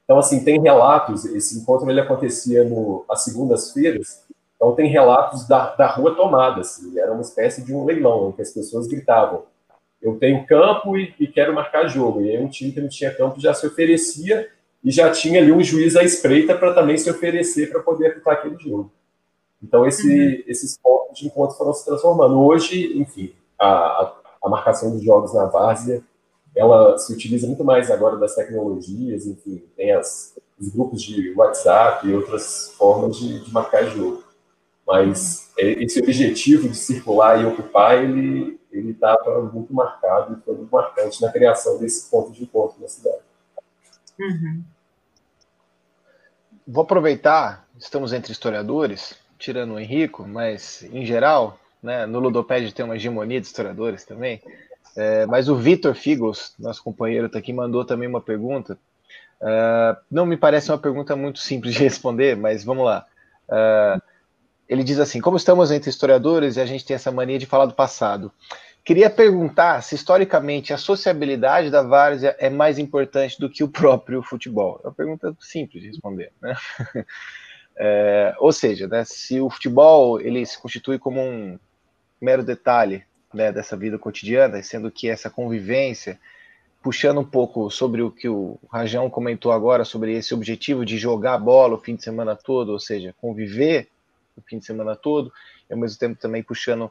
Então, 0.05 0.19
assim, 0.19 0.45
tem 0.45 0.61
relatos. 0.61 1.25
Esse 1.25 1.59
encontro 1.59 1.91
ele 1.91 2.01
acontecia 2.01 2.63
no, 2.63 3.05
às 3.11 3.25
segundas-feiras. 3.25 4.25
Então, 4.55 4.75
tem 4.75 4.89
relatos 4.89 5.49
da, 5.49 5.75
da 5.75 5.87
rua 5.89 6.15
tomada. 6.15 6.61
Assim, 6.61 6.97
era 6.99 7.13
uma 7.13 7.23
espécie 7.23 7.65
de 7.65 7.75
um 7.75 7.85
leilão, 7.85 8.29
em 8.29 8.33
que 8.33 8.43
as 8.43 8.53
pessoas 8.53 8.87
gritavam: 8.87 9.43
eu 10.01 10.17
tenho 10.19 10.47
campo 10.47 10.97
e, 10.97 11.13
e, 11.19 11.27
quero 11.27 11.53
marcar 11.53 11.89
jogo. 11.89 12.21
E 12.21 12.31
aí 12.31 12.43
um 12.43 12.49
time 12.49 12.71
que 12.71 12.81
não 12.81 12.89
tinha 12.89 13.13
campo 13.13 13.41
já 13.41 13.53
se 13.53 13.67
oferecia 13.67 14.49
e 14.85 14.91
já 14.91 15.11
tinha 15.11 15.41
ali 15.41 15.53
um 15.53 15.63
juiz 15.63 15.97
à 15.97 16.03
espreita 16.03 16.57
para 16.57 16.73
também 16.75 16.97
se 16.97 17.11
oferecer 17.11 17.71
para 17.71 17.81
poder 17.81 18.09
apitar 18.09 18.35
aquele 18.35 18.59
jogo. 18.59 18.93
Então, 19.63 19.87
esse, 19.87 20.09
uhum. 20.09 20.43
esses 20.47 20.79
pontos 20.79 21.19
de 21.19 21.27
encontro 21.27 21.57
foram 21.57 21.73
se 21.73 21.85
transformando. 21.85 22.41
Hoje, 22.41 22.97
enfim, 22.99 23.33
a, 23.59 24.15
a 24.43 24.49
marcação 24.49 24.91
dos 24.91 25.03
jogos 25.03 25.35
na 25.35 25.47
várzea, 25.47 26.03
ela 26.55 26.97
se 26.99 27.13
utiliza 27.13 27.47
muito 27.47 27.65
mais 27.65 27.91
agora 27.91 28.17
das 28.17 28.35
tecnologias, 28.35 29.27
enfim, 29.27 29.63
tem 29.77 29.93
as, 29.93 30.39
os 30.59 30.69
grupos 30.69 31.03
de 31.03 31.33
WhatsApp 31.35 32.07
e 32.07 32.15
outras 32.15 32.73
formas 32.77 33.17
de, 33.17 33.45
de 33.45 33.53
marcar 33.53 33.85
jogo. 33.87 34.23
Mas 34.87 35.51
é, 35.59 35.83
esse 35.83 35.99
objetivo 35.99 36.69
de 36.69 36.77
circular 36.77 37.43
e 37.43 37.47
ocupar, 37.47 38.03
ele 38.03 38.57
ele 38.79 38.91
estava 38.91 39.43
muito 39.43 39.73
marcado 39.73 40.35
e 40.35 40.45
foi 40.45 40.55
muito 40.55 40.71
marcante 40.71 41.21
na 41.23 41.33
criação 41.33 41.79
desse 41.79 42.11
ponto 42.11 42.33
de 42.33 42.43
encontro 42.43 42.81
na 42.81 42.89
cidade. 42.89 43.19
Uhum. 44.19 44.63
Vou 46.67 46.83
aproveitar, 46.83 47.67
estamos 47.79 48.13
entre 48.13 48.33
historiadores, 48.33 49.17
tirando 49.39 49.75
o 49.75 49.81
Henrico, 49.81 50.27
mas 50.27 50.83
em 50.93 51.07
geral, 51.07 51.59
né, 51.83 52.07
no 52.07 52.19
Ludopédio 52.19 52.73
tem 52.73 52.85
uma 52.85 52.97
hegemonia 52.97 53.41
de 53.41 53.47
historiadores 53.47 54.05
também. 54.05 54.43
É, 54.97 55.27
mas 55.27 55.49
o 55.49 55.57
Vitor 55.57 55.95
Figos, 55.95 56.55
nosso 56.59 56.83
companheiro 56.83 57.27
está 57.27 57.39
aqui, 57.39 57.53
mandou 57.53 57.85
também 57.85 58.09
uma 58.09 58.21
pergunta. 58.21 58.79
Uh, 59.41 59.95
não 60.11 60.25
me 60.25 60.37
parece 60.37 60.71
uma 60.71 60.79
pergunta 60.79 61.15
muito 61.15 61.39
simples 61.39 61.75
de 61.75 61.81
responder, 61.85 62.37
mas 62.37 62.65
vamos 62.65 62.85
lá. 62.85 63.07
Uh, 63.49 64.01
ele 64.69 64.83
diz 64.83 64.99
assim: 64.99 65.21
como 65.21 65.37
estamos 65.37 65.71
entre 65.71 65.91
historiadores 65.91 66.57
e 66.57 66.61
a 66.61 66.67
gente 66.67 66.85
tem 66.85 66.95
essa 66.95 67.13
mania 67.13 67.39
de 67.39 67.47
falar 67.47 67.67
do 67.67 67.75
passado, 67.75 68.33
queria 68.87 69.11
perguntar 69.11 69.83
se 69.83 69.97
historicamente 69.97 70.73
a 70.73 70.79
sociabilidade 70.79 71.71
da 71.71 71.83
várzea 71.83 72.37
é 72.39 72.49
mais 72.49 72.79
importante 72.79 73.37
do 73.39 73.51
que 73.51 73.65
o 73.65 73.69
próprio 73.69 74.23
futebol. 74.23 74.81
É 74.85 74.87
uma 74.87 74.95
pergunta 74.95 75.37
simples 75.41 75.83
de 75.83 75.89
responder, 75.89 76.33
né? 76.41 76.55
É, 77.79 78.35
ou 78.39 78.53
seja, 78.55 78.89
né, 78.89 79.05
se 79.05 79.39
o 79.39 79.51
futebol 79.51 80.19
ele 80.19 80.47
se 80.47 80.59
constitui 80.59 80.99
como 80.99 81.21
um 81.21 81.59
mero 82.19 82.43
detalhe 82.43 83.05
né, 83.35 83.53
dessa 83.53 83.77
vida 83.77 83.99
cotidiana, 83.99 84.63
sendo 84.63 84.91
que 84.91 85.11
essa 85.11 85.29
convivência, 85.29 86.19
puxando 86.83 87.21
um 87.21 87.25
pouco 87.25 87.71
sobre 87.71 88.01
o 88.01 88.11
que 88.11 88.31
o 88.31 88.59
Rajão 88.73 89.11
comentou 89.11 89.53
agora, 89.53 89.85
sobre 89.85 90.17
esse 90.17 90.33
objetivo 90.33 90.87
de 90.87 90.97
jogar 90.97 91.37
bola 91.37 91.75
o 91.75 91.79
fim 91.79 91.97
de 91.97 92.03
semana 92.03 92.35
todo, 92.35 92.73
ou 92.73 92.81
seja, 92.81 93.15
conviver 93.21 93.91
o 94.35 94.41
fim 94.41 94.59
de 94.59 94.65
semana 94.65 94.97
todo, 94.97 95.31
e 95.69 95.75
ao 95.75 95.79
mesmo 95.79 95.99
tempo 95.99 96.19
também 96.19 96.43
puxando 96.43 96.91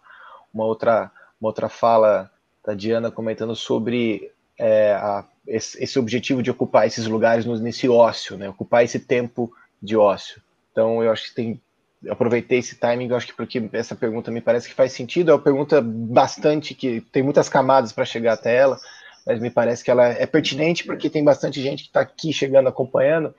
uma 0.53 0.65
outra, 0.65 1.11
uma 1.39 1.49
outra 1.49 1.69
fala 1.69 2.31
da 2.65 2.73
Diana 2.73 3.11
comentando 3.11 3.55
sobre 3.55 4.31
é, 4.57 4.93
a, 4.93 5.25
esse, 5.47 5.81
esse, 5.83 5.99
objetivo 5.99 6.41
de 6.41 6.49
ocupar 6.49 6.87
esses 6.87 7.05
lugares 7.05 7.45
nesse 7.61 7.87
ócio, 7.87 8.37
né? 8.37 8.49
ocupar 8.49 8.83
esse 8.83 8.99
tempo 8.99 9.51
de 9.81 9.95
ócio. 9.95 10.41
Então, 10.71 11.03
eu 11.03 11.11
acho 11.11 11.29
que 11.29 11.35
tem. 11.35 11.61
Aproveitei 12.09 12.59
esse 12.59 12.75
timing, 12.75 13.07
eu 13.07 13.15
acho 13.15 13.27
que 13.27 13.33
porque 13.33 13.67
essa 13.73 13.95
pergunta 13.95 14.29
me 14.29 14.41
parece 14.41 14.67
que 14.67 14.75
faz 14.75 14.91
sentido. 14.91 15.31
É 15.31 15.33
uma 15.33 15.41
pergunta 15.41 15.81
bastante 15.81 16.75
que 16.75 17.01
tem 17.01 17.23
muitas 17.23 17.49
camadas 17.49 17.91
para 17.91 18.05
chegar 18.05 18.33
até 18.33 18.55
ela, 18.55 18.77
mas 19.25 19.39
me 19.39 19.49
parece 19.49 19.83
que 19.83 19.89
ela 19.89 20.07
é 20.07 20.25
pertinente 20.25 20.83
porque 20.83 21.09
tem 21.09 21.23
bastante 21.23 21.61
gente 21.61 21.83
que 21.83 21.89
está 21.89 22.01
aqui 22.01 22.31
chegando 22.31 22.67
acompanhando 22.67 23.33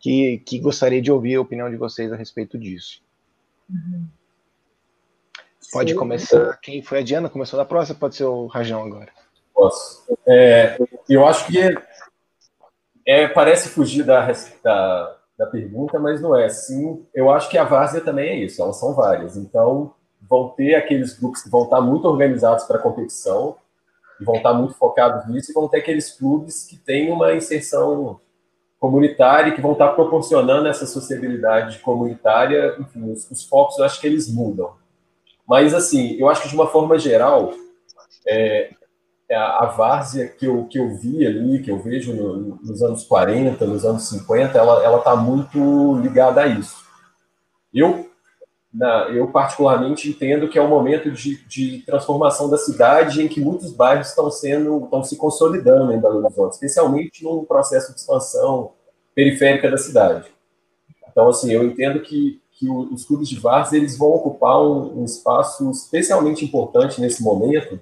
que, 0.00 0.38
que 0.46 0.58
gostaria 0.58 1.02
de 1.02 1.10
ouvir 1.10 1.34
a 1.34 1.40
opinião 1.40 1.68
de 1.68 1.76
vocês 1.76 2.12
a 2.12 2.16
respeito 2.16 2.58
disso. 2.58 3.02
Uhum. 3.68 4.06
Pode 5.72 5.92
Sim. 5.92 5.96
começar. 5.96 6.58
Quem 6.62 6.82
foi 6.82 6.98
a 6.98 7.02
Diana? 7.02 7.28
Começou 7.28 7.58
na 7.58 7.64
próxima? 7.64 7.98
Pode 7.98 8.16
ser 8.16 8.24
o 8.24 8.46
Rajão 8.46 8.84
agora. 8.84 9.08
Posso. 9.54 10.04
É, 10.26 10.78
eu 11.08 11.26
acho 11.26 11.46
que 11.46 11.58
é, 11.58 11.74
é, 13.06 13.28
parece 13.28 13.68
fugir 13.70 14.04
da, 14.04 14.30
da, 14.62 15.16
da, 15.36 15.46
pergunta, 15.46 15.98
mas 15.98 16.20
não 16.20 16.36
é. 16.36 16.48
Sim, 16.48 17.04
eu 17.14 17.30
acho 17.30 17.48
que 17.50 17.58
a 17.58 17.64
várzea 17.64 18.00
também 18.00 18.28
é 18.28 18.36
isso. 18.36 18.62
Elas 18.62 18.78
são 18.78 18.94
várias. 18.94 19.36
Então, 19.36 19.94
vão 20.28 20.50
ter 20.50 20.74
aqueles 20.74 21.18
grupos 21.18 21.42
que 21.42 21.50
vão 21.50 21.64
estar 21.64 21.80
muito 21.80 22.06
organizados 22.06 22.64
para 22.64 22.78
a 22.78 22.82
competição 22.82 23.56
e 24.20 24.24
vão 24.24 24.36
estar 24.36 24.52
muito 24.52 24.74
focados 24.74 25.26
nisso, 25.28 25.50
e 25.50 25.54
vão 25.54 25.68
ter 25.68 25.78
aqueles 25.78 26.10
clubes 26.10 26.64
que 26.64 26.76
têm 26.76 27.10
uma 27.10 27.32
inserção 27.34 28.20
comunitária 28.78 29.52
que 29.52 29.60
vão 29.60 29.72
estar 29.72 29.88
proporcionando 29.88 30.68
essa 30.68 30.86
sociabilidade 30.86 31.78
comunitária, 31.80 32.76
enfim, 32.78 33.10
os, 33.10 33.28
os, 33.30 33.44
focos 33.44 33.78
eu 33.78 33.84
acho 33.84 34.00
que 34.00 34.06
eles 34.06 34.32
mudam. 34.32 34.72
Mas, 35.48 35.72
assim, 35.72 36.16
eu 36.18 36.28
acho 36.28 36.42
que 36.42 36.48
de 36.48 36.54
uma 36.54 36.66
forma 36.66 36.98
geral, 36.98 37.52
é, 38.26 38.70
é 39.28 39.36
a, 39.36 39.66
várzea 39.66 40.28
que 40.28 40.46
eu, 40.46 40.64
que 40.64 40.78
eu 40.78 40.94
vi 40.96 41.26
ali, 41.26 41.62
que 41.62 41.70
eu 41.70 41.78
vejo 41.78 42.12
no, 42.14 42.58
nos 42.62 42.82
anos 42.82 43.04
40, 43.04 43.64
nos 43.66 43.84
anos 43.84 44.08
50, 44.08 44.58
ela 44.58 44.98
está 44.98 45.16
muito 45.16 45.98
ligada 46.00 46.42
a 46.42 46.46
isso. 46.46 46.76
Eu, 47.72 48.10
na, 48.72 49.08
eu 49.08 49.28
particularmente 49.28 50.08
entendo 50.08 50.48
que 50.48 50.58
é 50.58 50.62
um 50.62 50.68
momento 50.68 51.10
de, 51.10 51.42
de 51.46 51.82
transformação 51.84 52.50
da 52.50 52.58
cidade 52.58 53.22
em 53.22 53.28
que 53.28 53.40
muitos 53.40 53.72
bairros 53.72 54.08
estão 54.08 54.30
sendo 54.30 54.84
estão 54.84 55.02
se 55.02 55.16
consolidando 55.16 55.92
em 55.92 56.00
Belo 56.00 56.24
Horizonte, 56.24 56.54
especialmente 56.54 57.24
num 57.24 57.44
processo 57.44 57.92
de 57.92 58.00
expansão 58.00 58.72
periférica 59.14 59.70
da 59.70 59.78
cidade. 59.78 60.30
Então, 61.10 61.28
assim, 61.28 61.50
eu 61.50 61.64
entendo 61.64 62.00
que, 62.00 62.40
que 62.58 62.68
os 62.68 63.04
clubes 63.04 63.28
de 63.28 63.38
várzea 63.38 63.78
eles 63.78 63.96
vão 63.96 64.08
ocupar 64.08 64.60
um, 64.60 65.00
um, 65.00 65.04
espaço 65.04 65.70
especialmente 65.70 66.44
importante 66.44 67.00
nesse 67.00 67.22
momento, 67.22 67.80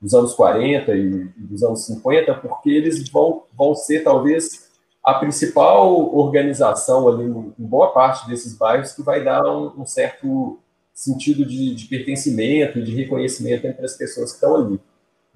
dos 0.00 0.14
anos 0.14 0.32
40 0.34 0.94
e, 0.94 0.98
e 1.36 1.42
dos 1.44 1.62
anos 1.62 1.84
50, 1.86 2.34
porque 2.34 2.70
eles 2.70 3.08
vão, 3.08 3.42
vão 3.52 3.74
ser, 3.74 4.04
talvez, 4.04 4.70
a 5.02 5.14
principal 5.14 6.14
organização 6.14 7.08
ali 7.08 7.24
em 7.24 7.66
boa 7.66 7.92
parte 7.92 8.28
desses 8.28 8.56
bairros 8.56 8.92
que 8.92 9.02
vai 9.02 9.24
dar 9.24 9.44
um, 9.44 9.80
um 9.80 9.86
certo 9.86 10.60
sentido 10.94 11.44
de, 11.44 11.74
de 11.74 11.86
pertencimento, 11.86 12.80
de 12.80 12.94
reconhecimento 12.94 13.66
entre 13.66 13.84
as 13.84 13.96
pessoas 13.96 14.30
que 14.30 14.36
estão 14.36 14.54
ali. 14.54 14.80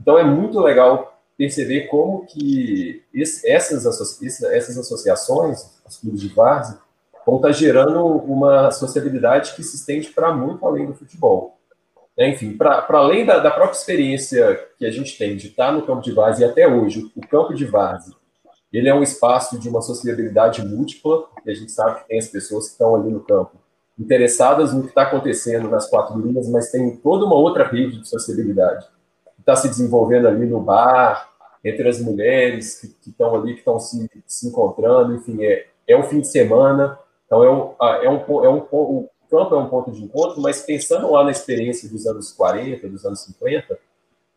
Então 0.01 0.17
é 0.17 0.23
muito 0.23 0.61
legal 0.61 1.21
perceber 1.37 1.89
como 1.89 2.25
que 2.25 3.03
esse, 3.13 3.49
essas, 3.51 3.85
essas 4.45 4.79
associações, 4.79 5.71
os 5.85 5.97
clubes 5.99 6.21
de 6.21 6.29
várzea, 6.29 6.79
vão 7.27 7.37
estar 7.37 7.53
gerando 7.53 8.05
uma 8.07 8.71
sociabilidade 8.71 9.55
que 9.55 9.63
se 9.63 9.77
estende 9.77 10.09
para 10.11 10.33
muito 10.33 10.65
além 10.65 10.87
do 10.87 10.95
futebol. 10.95 11.59
Enfim, 12.17 12.57
para 12.57 12.87
além 12.91 13.27
da, 13.27 13.39
da, 13.39 13.51
própria 13.51 13.77
experiência 13.77 14.59
que 14.79 14.87
a 14.87 14.91
gente 14.91 15.19
tem 15.19 15.37
de 15.37 15.49
estar 15.49 15.73
no 15.73 15.83
campo 15.83 16.01
de 16.01 16.13
várzea 16.13 16.47
e 16.47 16.51
até 16.51 16.67
hoje, 16.67 17.11
o 17.15 17.27
campo 17.27 17.53
de 17.53 17.67
várzea 17.67 18.15
ele 18.73 18.89
é 18.89 18.95
um 18.95 19.03
espaço 19.03 19.59
de 19.59 19.69
uma 19.69 19.81
sociabilidade 19.81 20.63
múltipla, 20.63 21.25
e 21.45 21.51
a 21.51 21.55
gente 21.55 21.73
sabe 21.73 22.01
que 22.01 22.09
tem 22.09 22.19
as 22.19 22.29
pessoas 22.29 22.67
que 22.67 22.73
estão 22.73 22.95
ali 22.95 23.11
no 23.11 23.21
campo 23.21 23.53
interessadas 23.99 24.75
no 24.75 24.83
que 24.83 24.89
está 24.89 25.03
acontecendo 25.03 25.71
nas 25.71 25.89
quatro 25.89 26.21
linhas, 26.21 26.47
mas 26.51 26.71
tem 26.71 26.95
toda 26.97 27.25
uma 27.25 27.37
outra 27.37 27.65
rede 27.65 27.99
de 27.99 28.07
sociabilidade 28.07 28.87
que 29.35 29.41
está 29.41 29.57
se 29.57 29.69
desenvolvendo 29.69 30.29
ali 30.29 30.45
no 30.45 30.61
bar, 30.61 31.31
entre 31.65 31.89
as 31.89 31.99
mulheres 31.99 32.79
que 32.79 33.09
estão 33.09 33.35
ali, 33.35 33.55
que 33.55 33.61
estão 33.61 33.79
se, 33.81 34.11
se 34.27 34.49
encontrando, 34.49 35.15
enfim, 35.15 35.43
é, 35.43 35.67
é 35.89 35.97
um 35.97 36.03
fim 36.03 36.21
de 36.21 36.29
semana, 36.29 36.99
então 37.27 37.45
é 37.45 37.51
um, 37.51 37.75
é 37.81 38.09
um, 38.09 38.45
é 38.45 38.49
um, 38.49 38.67
o 38.71 39.11
campo 39.29 39.55
é 39.55 39.59
um 39.59 39.69
ponto 39.69 39.91
de 39.91 40.03
encontro, 40.03 40.41
mas 40.41 40.63
pensando 40.63 41.11
lá 41.11 41.25
na 41.25 41.31
experiência 41.31 41.89
dos 41.89 42.07
anos 42.07 42.33
40, 42.33 42.89
dos 42.89 43.05
anos 43.05 43.21
50, 43.25 43.79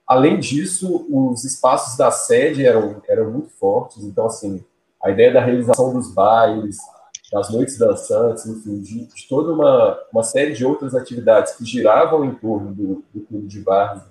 Além 0.10 0.40
disso, 0.40 1.06
os 1.08 1.46
espaços 1.46 1.96
da 1.96 2.10
sede 2.10 2.66
eram, 2.66 3.00
eram 3.08 3.30
muito 3.30 3.52
fortes, 3.52 4.04
então, 4.04 4.26
assim, 4.26 4.66
a 5.04 5.12
ideia 5.12 5.32
da 5.32 5.40
realização 5.40 5.94
dos 5.94 6.12
bailes, 6.12 6.78
das 7.32 7.52
noites 7.52 7.78
dançantes, 7.78 8.44
enfim, 8.48 8.82
de, 8.82 9.06
de 9.06 9.28
toda 9.30 9.54
uma, 9.54 10.00
uma 10.12 10.24
série 10.24 10.54
de 10.54 10.66
outras 10.66 10.96
atividades 10.96 11.54
que 11.54 11.64
giravam 11.64 12.26
em 12.26 12.34
torno 12.34 12.74
do, 12.74 13.04
do 13.14 13.22
clube 13.22 13.46
de 13.46 13.62
várzea, 13.62 14.08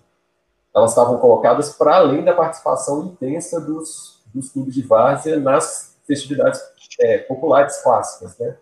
elas 0.73 0.91
estavam 0.91 1.19
colocadas 1.19 1.73
para 1.73 1.97
além 1.97 2.25
da 2.25 2.33
participação 2.33 3.07
intensa 3.07 3.61
dos, 3.61 4.23
dos 4.33 4.51
clubes 4.51 4.75
de 4.75 4.83
várzea 4.83 5.41
nas 5.41 5.97
festividades 6.07 6.61
é, 7.01 7.19
populares 7.19 7.83
clássicas, 7.83 8.39
né? 8.39 8.57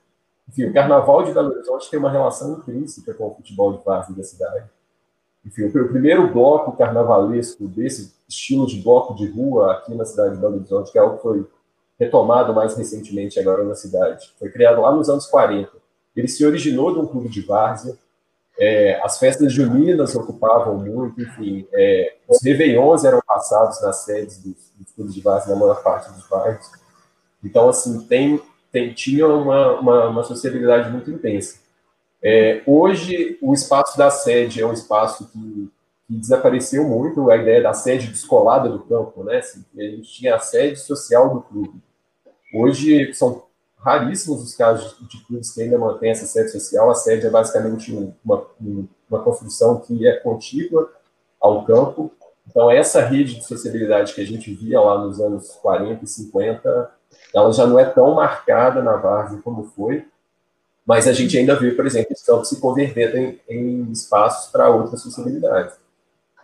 Enfim, 0.48 0.66
o 0.66 0.72
Carnaval 0.72 1.24
de 1.24 1.32
Belo 1.32 1.50
Horizonte 1.52 1.90
tem 1.90 1.98
uma 1.98 2.10
relação 2.10 2.58
intrínseca 2.58 3.12
com 3.14 3.28
o 3.28 3.34
futebol 3.34 3.76
de 3.76 3.84
várzea 3.84 4.14
da 4.14 4.22
cidade 4.22 4.66
enfim, 5.46 5.66
o 5.66 5.88
primeiro 5.88 6.32
bloco 6.32 6.76
carnavalesco 6.76 7.68
desse 7.68 8.12
estilo 8.28 8.66
de 8.66 8.82
bloco 8.82 9.14
de 9.14 9.30
rua 9.30 9.74
aqui 9.74 9.94
na 9.94 10.04
cidade 10.04 10.34
de 10.34 10.40
Belo 10.40 10.56
Horizonte, 10.56 10.90
que 10.90 10.98
é 10.98 11.00
algo 11.00 11.16
que 11.16 11.22
foi 11.22 11.46
retomado 11.98 12.52
mais 12.52 12.76
recentemente 12.76 13.38
agora 13.38 13.62
na 13.62 13.76
cidade, 13.76 14.34
foi 14.38 14.50
criado 14.50 14.80
lá 14.80 14.92
nos 14.92 15.08
anos 15.08 15.26
40. 15.26 15.70
Ele 16.16 16.26
se 16.26 16.44
originou 16.44 16.92
de 16.92 16.98
um 16.98 17.06
clube 17.06 17.28
de 17.28 17.42
várzea, 17.42 17.96
é, 18.58 19.00
as 19.04 19.18
festas 19.18 19.52
juninas 19.52 20.16
ocupavam 20.16 20.78
muito, 20.78 21.20
enfim, 21.20 21.66
é, 21.72 22.16
os 22.28 22.42
réveillons 22.42 23.04
eram 23.04 23.20
passados 23.24 23.80
nas 23.82 23.98
sedes 23.98 24.38
dos, 24.38 24.72
dos 24.76 24.92
clubes 24.92 25.14
de 25.14 25.20
várzea 25.20 25.54
na 25.54 25.60
maior 25.60 25.80
parte 25.82 26.10
dos 26.10 26.26
bairros. 26.26 26.68
Então, 27.44 27.68
assim, 27.68 28.00
tem, 28.06 28.42
tem, 28.70 28.92
tinha 28.92 29.26
uma, 29.26 29.80
uma, 29.80 30.08
uma 30.08 30.22
sociabilidade 30.22 30.90
muito 30.90 31.10
intensa. 31.10 31.58
É, 32.22 32.62
hoje, 32.66 33.38
o 33.40 33.54
espaço 33.54 33.96
da 33.96 34.10
sede 34.10 34.60
é 34.60 34.66
um 34.66 34.72
espaço 34.72 35.28
que, 35.30 35.70
que, 36.06 36.14
desapareceu 36.14 36.84
muito, 36.84 37.30
a 37.30 37.36
ideia 37.36 37.62
da 37.62 37.72
sede 37.72 38.08
descolada 38.08 38.68
do 38.68 38.80
campo, 38.80 39.22
né? 39.22 39.38
Assim, 39.38 39.64
a 39.76 39.82
gente 39.82 40.10
tinha 40.12 40.34
a 40.34 40.40
sede 40.40 40.78
social 40.78 41.34
do 41.34 41.40
clube. 41.42 41.80
Hoje, 42.54 43.12
são 43.14 43.44
raríssimos 43.78 44.42
os 44.42 44.54
casos 44.54 44.96
de 45.08 45.24
clubes 45.24 45.52
que 45.52 45.62
ainda 45.62 45.78
mantêm 45.78 46.10
essa 46.10 46.26
sede 46.26 46.50
social. 46.50 46.90
A 46.90 46.94
sede 46.94 47.26
é 47.26 47.30
basicamente 47.30 47.92
uma, 48.24 48.44
uma 49.08 49.22
construção 49.22 49.80
que 49.80 50.06
é 50.08 50.16
contígua 50.16 50.90
ao 51.40 51.64
campo. 51.64 52.12
Então, 52.48 52.70
essa 52.70 53.00
rede 53.00 53.36
de 53.36 53.46
sociabilidade 53.46 54.14
que 54.14 54.20
a 54.20 54.26
gente 54.26 54.52
via 54.52 54.80
lá 54.80 54.98
nos 54.98 55.20
anos 55.20 55.50
40 55.62 56.04
e 56.04 56.08
50, 56.08 56.95
ela 57.34 57.52
já 57.52 57.66
não 57.66 57.78
é 57.78 57.84
tão 57.84 58.14
marcada 58.14 58.82
na 58.82 58.96
Várzea 58.96 59.40
como 59.42 59.64
foi, 59.64 60.06
mas 60.86 61.08
a 61.08 61.12
gente 61.12 61.36
ainda 61.36 61.58
vê, 61.58 61.72
por 61.72 61.84
exemplo, 61.84 62.12
os 62.14 62.22
campos 62.22 62.48
se 62.48 62.60
converterem 62.60 63.40
em 63.48 63.90
espaços 63.90 64.50
para 64.52 64.70
outras 64.70 65.02
sociabilidades. 65.02 65.76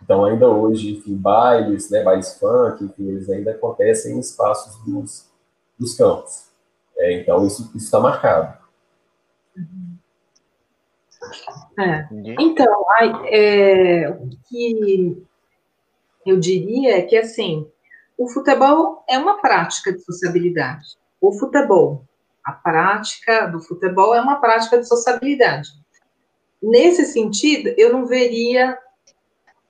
Então, 0.03 0.25
ainda 0.25 0.49
hoje, 0.49 0.97
enfim, 0.97 1.15
bailes, 1.15 1.89
né, 1.89 2.03
bailes 2.03 2.37
funk, 2.37 2.83
enfim, 2.83 3.07
eles 3.07 3.29
ainda 3.29 3.51
acontecem 3.51 4.17
em 4.17 4.19
espaços 4.19 4.75
dos, 4.83 5.31
dos 5.79 5.95
campos. 5.95 6.49
É, 6.97 7.13
então, 7.21 7.47
isso 7.47 7.71
está 7.75 8.01
marcado. 8.01 8.57
É. 11.79 12.07
Então, 12.37 12.85
é, 13.27 14.09
o 14.09 14.29
que 14.49 15.23
eu 16.25 16.37
diria 16.37 16.97
é 16.97 17.01
que, 17.01 17.15
assim, 17.15 17.65
o 18.17 18.27
futebol 18.27 18.92
é 19.09 19.17
uma 19.17 19.41
prática 19.41 19.91
de 19.91 20.03
sociabilidade. 20.03 20.97
O 21.19 21.31
futebol, 21.31 22.05
a 22.43 22.51
prática 22.51 23.47
do 23.47 23.61
futebol 23.61 24.13
é 24.13 24.21
uma 24.21 24.39
prática 24.39 24.77
de 24.77 24.87
sociabilidade. 24.87 25.69
Nesse 26.61 27.05
sentido, 27.05 27.73
eu 27.77 27.91
não 27.91 28.05
veria 28.05 28.77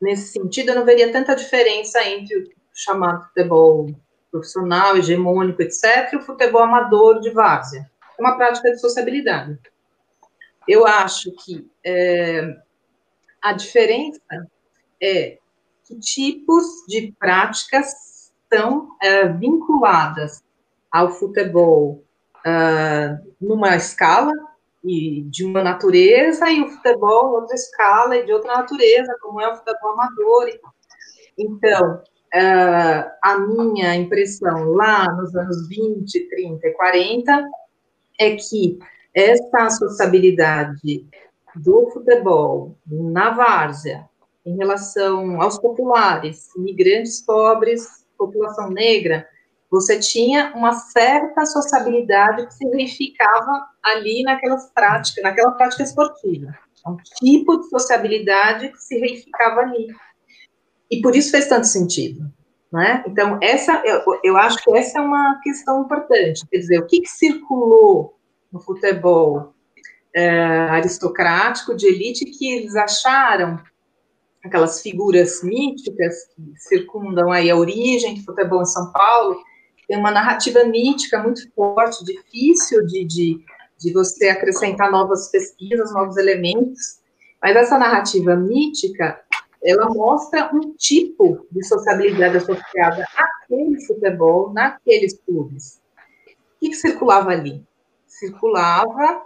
nesse 0.03 0.33
sentido, 0.33 0.69
eu 0.69 0.75
não 0.75 0.85
veria 0.85 1.11
tanta 1.11 1.35
diferença 1.35 2.03
entre 2.03 2.37
o 2.37 2.49
chamado 2.73 3.23
futebol 3.27 3.89
profissional, 4.29 4.97
hegemônico, 4.97 5.61
etc., 5.61 6.11
e 6.11 6.15
o 6.17 6.21
futebol 6.21 6.63
amador 6.63 7.21
de 7.21 7.29
várzea. 7.29 7.89
É 8.17 8.21
uma 8.21 8.35
prática 8.35 8.69
de 8.71 8.79
sociabilidade. 8.79 9.57
Eu 10.67 10.85
acho 10.85 11.31
que 11.43 11.69
é, 11.85 12.55
a 13.41 13.53
diferença 13.53 14.21
é 15.01 15.37
que 15.85 15.99
tipos 15.99 16.65
de 16.87 17.13
práticas 17.19 17.93
estão 18.53 18.95
é, 19.01 19.27
vinculadas 19.27 20.43
ao 20.91 21.09
futebol 21.09 22.03
uh, 22.45 23.33
numa 23.41 23.75
escala 23.75 24.31
e 24.83 25.23
de 25.23 25.43
uma 25.43 25.63
natureza 25.63 26.49
e 26.49 26.61
o 26.61 26.69
futebol 26.69 27.33
outra 27.33 27.55
escala 27.55 28.15
e 28.15 28.25
de 28.25 28.31
outra 28.31 28.57
natureza, 28.57 29.17
como 29.21 29.41
é 29.41 29.51
o 29.51 29.55
futebol 29.55 29.93
amador. 29.93 30.49
Então, 31.37 31.95
uh, 31.95 33.11
a 33.23 33.39
minha 33.39 33.95
impressão 33.95 34.65
lá 34.73 35.11
nos 35.13 35.35
anos 35.35 35.67
20, 35.67 36.29
30 36.29 36.67
e 36.67 36.71
40 36.73 37.49
é 38.19 38.35
que 38.35 38.77
essa 39.15 39.69
sociabilidade 39.71 41.07
do 41.55 41.89
futebol 41.91 42.77
na 42.85 43.31
várzea 43.31 44.07
em 44.45 44.57
relação 44.57 45.41
aos 45.41 45.57
populares, 45.57 46.53
imigrantes 46.55 47.21
pobres, 47.21 48.02
população 48.27 48.69
negra, 48.69 49.27
você 49.69 49.99
tinha 49.99 50.53
uma 50.55 50.73
certa 50.73 51.45
sociabilidade 51.45 52.45
que 52.45 52.53
se 52.53 52.69
verificava 52.69 53.67
ali 53.81 54.21
naquelas 54.23 54.69
práticas, 54.71 55.23
naquela 55.23 55.51
prática 55.51 55.83
esportiva. 55.83 56.53
Um 56.85 56.95
tipo 57.17 57.57
de 57.57 57.69
sociabilidade 57.69 58.69
que 58.69 58.77
se 58.77 58.99
verificava 58.99 59.61
ali. 59.61 59.87
E 60.91 61.01
por 61.01 61.15
isso 61.15 61.31
fez 61.31 61.47
tanto 61.47 61.65
sentido. 61.65 62.31
Né? 62.71 63.03
Então, 63.07 63.39
essa, 63.41 63.81
eu, 63.85 64.01
eu 64.23 64.37
acho 64.37 64.57
que 64.57 64.75
essa 64.75 64.99
é 64.99 65.01
uma 65.01 65.39
questão 65.41 65.83
importante. 65.83 66.45
Quer 66.51 66.57
dizer, 66.57 66.79
o 66.79 66.87
que, 66.87 67.01
que 67.01 67.09
circulou 67.09 68.17
no 68.51 68.59
futebol 68.59 69.53
é, 70.15 70.29
aristocrático, 70.69 71.75
de 71.75 71.87
elite, 71.87 72.25
que 72.25 72.51
eles 72.51 72.75
acharam 72.75 73.59
aquelas 74.43 74.81
figuras 74.81 75.41
míticas 75.41 76.25
que 76.35 76.53
circundam 76.57 77.31
aí 77.31 77.49
a 77.49 77.55
origem 77.55 78.15
do 78.15 78.23
futebol 78.23 78.61
em 78.61 78.65
São 78.65 78.91
Paulo, 78.91 79.41
tem 79.87 79.97
uma 79.97 80.11
narrativa 80.11 80.63
mítica 80.65 81.21
muito 81.21 81.49
forte, 81.53 82.03
difícil 82.03 82.85
de, 82.85 83.05
de, 83.05 83.45
de 83.79 83.93
você 83.93 84.29
acrescentar 84.29 84.91
novas 84.91 85.29
pesquisas, 85.29 85.93
novos 85.93 86.17
elementos, 86.17 87.01
mas 87.41 87.55
essa 87.55 87.77
narrativa 87.77 88.35
mítica, 88.35 89.21
ela 89.63 89.89
mostra 89.89 90.49
um 90.53 90.73
tipo 90.75 91.45
de 91.51 91.63
sociabilidade 91.65 92.37
associada 92.37 93.05
àquele 93.15 93.85
futebol, 93.85 94.53
naqueles 94.53 95.19
clubes. 95.25 95.81
O 96.27 96.59
que, 96.59 96.69
que 96.69 96.75
circulava 96.75 97.31
ali? 97.31 97.65
Circulava, 98.07 99.23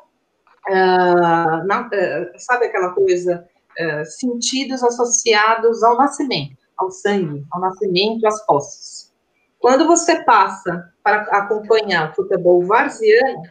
uh, 0.70 1.68
na, 1.68 1.88
uh, 1.88 2.40
sabe 2.40 2.66
aquela 2.66 2.94
coisa, 2.94 3.48
uh, 3.80 4.06
sentidos 4.06 4.84
associados 4.84 5.84
ao 5.84 5.98
nascimento, 5.98 6.58
ao 6.78 6.92
sangue, 6.92 7.46
ao 7.52 7.62
nascimento, 7.62 8.26
às 8.26 8.46
posses. 8.46 9.14
Quando 9.60 9.88
você 9.88 10.24
passa 10.24 10.94
para 11.04 11.22
acompanhar 11.24 12.16
futebol 12.16 12.66
varziano, 12.66 13.44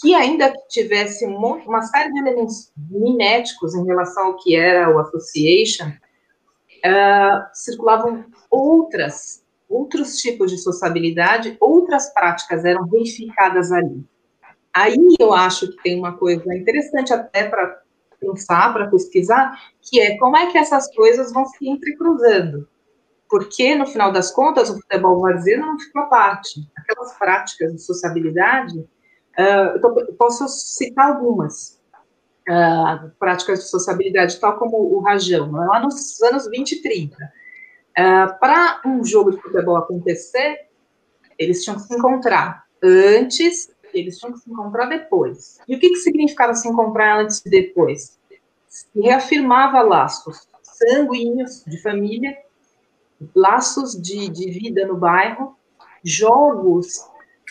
que 0.00 0.14
ainda 0.14 0.52
tivesse 0.68 1.26
uma 1.26 1.82
série 1.82 2.12
de 2.12 2.18
elementos 2.20 2.72
miméticos 2.76 3.74
em 3.74 3.84
relação 3.84 4.28
ao 4.28 4.36
que 4.36 4.54
era 4.54 4.94
o 4.94 4.98
Association, 5.00 5.88
uh, 5.88 7.46
circulavam 7.52 8.24
outras, 8.50 9.42
outros 9.68 10.18
tipos 10.18 10.50
de 10.50 10.58
sociabilidade, 10.58 11.56
outras 11.60 12.12
práticas 12.14 12.64
eram 12.64 12.86
verificadas 12.86 13.72
ali. 13.72 14.04
Aí 14.72 15.16
eu 15.18 15.32
acho 15.32 15.68
que 15.70 15.82
tem 15.82 15.98
uma 15.98 16.16
coisa 16.16 16.54
interessante 16.54 17.12
até 17.12 17.48
para 17.48 17.82
pensar, 18.20 18.72
para 18.72 18.88
pesquisar, 18.88 19.56
que 19.80 20.00
é 20.00 20.16
como 20.18 20.36
é 20.36 20.50
que 20.50 20.58
essas 20.58 20.94
coisas 20.94 21.32
vão 21.32 21.44
se 21.46 21.68
entrecruzando 21.68 22.68
porque, 23.28 23.74
no 23.74 23.86
final 23.86 24.10
das 24.10 24.30
contas, 24.30 24.70
o 24.70 24.74
futebol 24.80 25.20
vazio 25.20 25.60
não 25.60 25.78
ficou 25.78 26.02
à 26.02 26.06
parte. 26.06 26.66
Aquelas 26.76 27.16
práticas 27.18 27.72
de 27.72 27.82
sociabilidade, 27.82 28.78
uh, 28.78 29.78
eu 29.82 30.14
posso 30.18 30.48
citar 30.48 31.10
algumas 31.10 31.78
uh, 32.48 33.10
práticas 33.18 33.60
de 33.60 33.68
sociabilidade, 33.68 34.40
tal 34.40 34.58
como 34.58 34.78
o 34.78 35.00
rajão, 35.00 35.52
lá 35.52 35.80
nos 35.80 36.20
anos 36.22 36.48
20 36.48 36.72
e 36.72 36.82
30. 36.82 37.16
Uh, 37.16 38.38
Para 38.40 38.80
um 38.86 39.04
jogo 39.04 39.30
de 39.30 39.42
futebol 39.42 39.76
acontecer, 39.76 40.66
eles 41.38 41.62
tinham 41.62 41.76
que 41.76 41.82
se 41.82 41.94
encontrar 41.94 42.64
antes, 42.82 43.70
eles 43.94 44.18
tinham 44.18 44.32
que 44.32 44.40
se 44.40 44.50
encontrar 44.50 44.86
depois. 44.86 45.58
E 45.68 45.76
o 45.76 45.80
que, 45.80 45.88
que 45.90 45.96
significava 45.96 46.54
se 46.54 46.68
encontrar 46.68 47.20
antes 47.20 47.44
e 47.44 47.50
depois? 47.50 48.18
Se 48.68 48.86
reafirmava 49.00 49.80
laços 49.82 50.46
sanguíneos 50.62 51.64
de 51.66 51.80
família 51.82 52.36
laços 53.34 54.00
de, 54.00 54.28
de 54.28 54.50
vida 54.50 54.86
no 54.86 54.96
bairro, 54.96 55.56
jogos 56.04 57.08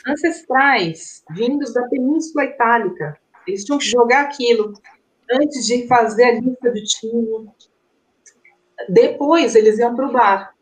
ancestrais 0.08 1.24
vindos 1.32 1.74
da 1.74 1.88
Península 1.88 2.46
Itálica. 2.46 3.20
Eles 3.46 3.64
tinham 3.64 3.80
que 3.80 3.86
jogar 3.86 4.26
aquilo 4.26 4.74
antes 5.32 5.66
de 5.66 5.88
fazer 5.88 6.24
a 6.24 6.40
lista 6.40 6.72
de 6.72 6.84
time. 6.84 7.50
Depois 8.90 9.56
eles 9.56 9.78
iam 9.80 9.96
para 9.96 10.08
o 10.08 10.12
bar. 10.12 10.54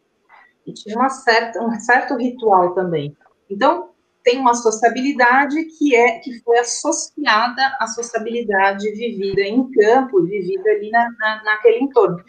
E 0.65 0.73
tinha 0.73 0.95
uma 0.95 1.09
certa, 1.09 1.61
um 1.61 1.79
certo 1.79 2.15
ritual 2.15 2.73
também. 2.73 3.15
Então, 3.49 3.91
tem 4.25 4.39
uma 4.39 4.55
sociabilidade 4.55 5.63
que 5.77 5.95
é 5.95 6.17
que 6.19 6.39
foi 6.39 6.57
associada 6.57 7.77
à 7.79 7.85
sociabilidade 7.85 8.89
vivida 8.91 9.41
em 9.41 9.71
campo, 9.71 10.23
vivida 10.23 10.67
ali 10.71 10.89
na, 10.89 11.11
na, 11.11 11.43
naquele 11.43 11.77
entorno 11.77 12.21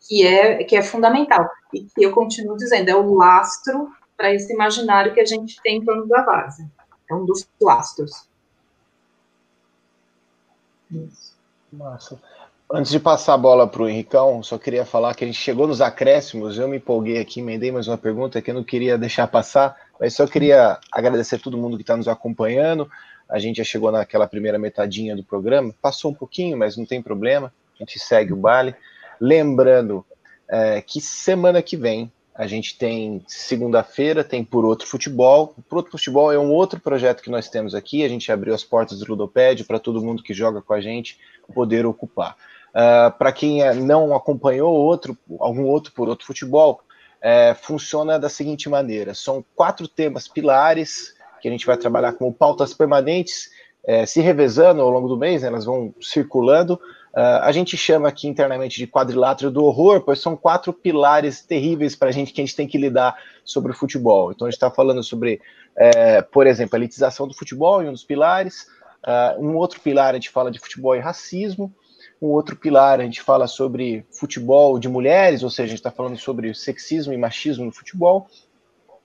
que 0.00 0.26
é, 0.26 0.64
que 0.64 0.74
é 0.74 0.82
fundamental. 0.82 1.48
E 1.74 1.84
que 1.84 2.02
eu 2.02 2.12
continuo 2.12 2.56
dizendo, 2.56 2.88
é 2.88 2.96
o 2.96 3.14
lastro 3.14 3.92
para 4.16 4.32
esse 4.32 4.50
imaginário 4.52 5.12
que 5.12 5.20
a 5.20 5.26
gente 5.26 5.60
tem 5.62 5.76
em 5.76 5.84
torno 5.84 6.06
da 6.06 6.22
base. 6.22 6.66
É 7.10 7.14
um 7.14 7.26
dos 7.26 7.46
lastros. 7.60 8.26
Massa. 11.70 12.18
Antes 12.68 12.90
de 12.90 12.98
passar 12.98 13.34
a 13.34 13.38
bola 13.38 13.64
para 13.68 13.82
o 13.82 13.88
Henricão, 13.88 14.42
só 14.42 14.58
queria 14.58 14.84
falar 14.84 15.14
que 15.14 15.22
a 15.22 15.26
gente 15.28 15.38
chegou 15.38 15.68
nos 15.68 15.80
acréscimos, 15.80 16.58
eu 16.58 16.66
me 16.66 16.78
empolguei 16.78 17.20
aqui, 17.20 17.38
emendei 17.38 17.70
mais 17.70 17.86
uma 17.86 17.96
pergunta 17.96 18.42
que 18.42 18.50
eu 18.50 18.54
não 18.56 18.64
queria 18.64 18.98
deixar 18.98 19.28
passar, 19.28 19.76
mas 20.00 20.14
só 20.14 20.26
queria 20.26 20.76
agradecer 20.90 21.36
a 21.36 21.38
todo 21.38 21.56
mundo 21.56 21.76
que 21.76 21.84
está 21.84 21.96
nos 21.96 22.08
acompanhando. 22.08 22.90
A 23.28 23.38
gente 23.38 23.58
já 23.58 23.64
chegou 23.64 23.92
naquela 23.92 24.26
primeira 24.26 24.58
metadinha 24.58 25.14
do 25.14 25.22
programa, 25.22 25.72
passou 25.80 26.10
um 26.10 26.14
pouquinho, 26.14 26.58
mas 26.58 26.76
não 26.76 26.84
tem 26.84 27.00
problema, 27.00 27.54
a 27.76 27.78
gente 27.78 28.00
segue 28.00 28.32
o 28.32 28.36
baile. 28.36 28.74
Lembrando 29.20 30.04
é, 30.48 30.80
que 30.80 31.00
semana 31.00 31.62
que 31.62 31.76
vem 31.76 32.10
a 32.34 32.48
gente 32.48 32.76
tem 32.76 33.22
segunda-feira, 33.28 34.22
tem 34.22 34.44
Por 34.44 34.64
Outro 34.64 34.86
Futebol. 34.86 35.54
Por 35.68 35.76
Outro 35.76 35.92
Futebol 35.92 36.32
é 36.32 36.38
um 36.38 36.50
outro 36.50 36.78
projeto 36.78 37.22
que 37.22 37.30
nós 37.30 37.48
temos 37.48 37.74
aqui. 37.74 38.04
A 38.04 38.08
gente 38.08 38.30
abriu 38.30 38.54
as 38.54 38.62
portas 38.62 38.98
do 38.98 39.06
Ludoped 39.08 39.64
para 39.64 39.78
todo 39.78 40.02
mundo 40.02 40.22
que 40.22 40.34
joga 40.34 40.60
com 40.60 40.74
a 40.74 40.80
gente 40.80 41.16
poder 41.54 41.86
ocupar. 41.86 42.36
Uh, 42.76 43.10
para 43.16 43.32
quem 43.32 43.62
é, 43.62 43.72
não 43.72 44.14
acompanhou 44.14 44.70
outro, 44.70 45.16
algum 45.40 45.64
outro 45.64 45.92
Por 45.92 46.10
Outro 46.10 46.26
Futebol, 46.26 46.82
é, 47.22 47.54
funciona 47.54 48.18
da 48.18 48.28
seguinte 48.28 48.68
maneira: 48.68 49.14
são 49.14 49.42
quatro 49.54 49.88
temas 49.88 50.28
pilares 50.28 51.16
porque 51.46 51.48
a 51.48 51.50
gente 51.52 51.66
vai 51.66 51.76
trabalhar 51.76 52.12
com 52.14 52.32
pautas 52.32 52.74
permanentes, 52.74 53.50
é, 53.86 54.04
se 54.04 54.20
revezando 54.20 54.82
ao 54.82 54.90
longo 54.90 55.06
do 55.06 55.16
mês, 55.16 55.42
né, 55.42 55.48
elas 55.48 55.64
vão 55.64 55.94
circulando. 56.00 56.74
Uh, 57.14 57.40
a 57.40 57.52
gente 57.52 57.78
chama 57.78 58.08
aqui 58.08 58.28
internamente 58.28 58.76
de 58.76 58.86
quadrilátero 58.86 59.50
do 59.50 59.64
horror, 59.64 60.02
pois 60.02 60.20
são 60.20 60.36
quatro 60.36 60.70
pilares 60.72 61.40
terríveis 61.40 61.96
para 61.96 62.08
a 62.08 62.12
gente 62.12 62.32
que 62.32 62.40
a 62.42 62.44
gente 62.44 62.56
tem 62.56 62.66
que 62.66 62.76
lidar 62.76 63.16
sobre 63.42 63.72
o 63.72 63.74
futebol. 63.74 64.32
Então 64.32 64.46
a 64.46 64.50
gente 64.50 64.56
está 64.56 64.70
falando 64.70 65.02
sobre, 65.02 65.40
é, 65.76 66.20
por 66.20 66.46
exemplo, 66.46 66.76
a 66.76 66.78
elitização 66.78 67.26
do 67.26 67.32
futebol 67.32 67.82
em 67.82 67.88
um 67.88 67.92
dos 67.92 68.04
pilares. 68.04 68.66
Uh, 69.06 69.40
um 69.40 69.56
outro 69.56 69.80
pilar 69.80 70.10
a 70.10 70.14
gente 70.14 70.30
fala 70.30 70.50
de 70.50 70.58
futebol 70.58 70.94
e 70.94 70.98
racismo. 70.98 71.72
Um 72.20 72.28
outro 72.28 72.56
pilar 72.56 73.00
a 73.00 73.04
gente 73.04 73.20
fala 73.20 73.46
sobre 73.46 74.06
futebol 74.10 74.78
de 74.78 74.88
mulheres, 74.88 75.42
ou 75.42 75.50
seja, 75.50 75.64
a 75.64 75.68
gente 75.68 75.78
está 75.78 75.90
falando 75.90 76.16
sobre 76.16 76.54
sexismo 76.54 77.12
e 77.12 77.18
machismo 77.18 77.64
no 77.64 77.72
futebol 77.72 78.26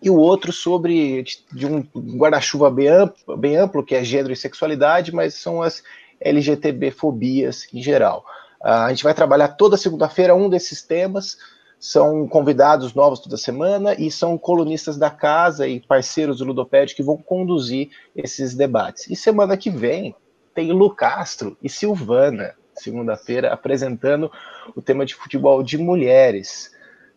e 0.02 0.10
o 0.10 0.18
outro 0.18 0.52
sobre 0.52 1.24
de 1.54 1.66
um 1.68 1.82
guarda-chuva 2.18 2.72
bem 2.72 2.88
amplo, 2.88 3.38
bem 3.38 3.56
amplo, 3.56 3.86
que 3.86 3.94
é 3.94 4.04
gênero 4.04 4.34
e 4.34 4.36
sexualidade, 4.36 5.14
mas 5.14 5.36
são 5.36 5.62
as 5.62 5.84
LGTB-fobias 6.20 7.68
em 7.72 7.82
geral. 7.82 8.26
Uh, 8.62 8.68
a 8.68 8.90
gente 8.90 9.04
vai 9.04 9.14
trabalhar 9.14 9.50
toda 9.50 9.78
segunda-feira 9.78 10.36
um 10.36 10.50
desses 10.50 10.82
temas, 10.82 11.38
são 11.80 12.28
convidados 12.28 12.94
novos 12.94 13.20
toda 13.20 13.38
semana 13.38 13.96
e 13.96 14.10
são 14.10 14.38
colunistas 14.38 14.98
da 14.98 15.10
casa 15.10 15.68
e 15.68 15.80
parceiros 15.80 16.40
do 16.40 16.46
Ludopédio 16.46 16.96
que 16.96 17.04
vão 17.04 17.18
conduzir 17.18 17.90
esses 18.16 18.56
debates. 18.56 19.08
E 19.08 19.16
semana 19.16 19.56
que 19.56 19.70
vem 19.70 20.16
tem 20.54 20.72
Lu 20.72 20.94
Castro 20.94 21.58
e 21.62 21.70
Silvana, 21.70 22.56
segunda-feira, 22.82 23.54
apresentando 23.54 24.32
o 24.76 24.82
tema 24.82 25.06
de 25.06 25.16
futebol 25.16 25.64
de 25.64 25.78
mulheres. 25.78 26.72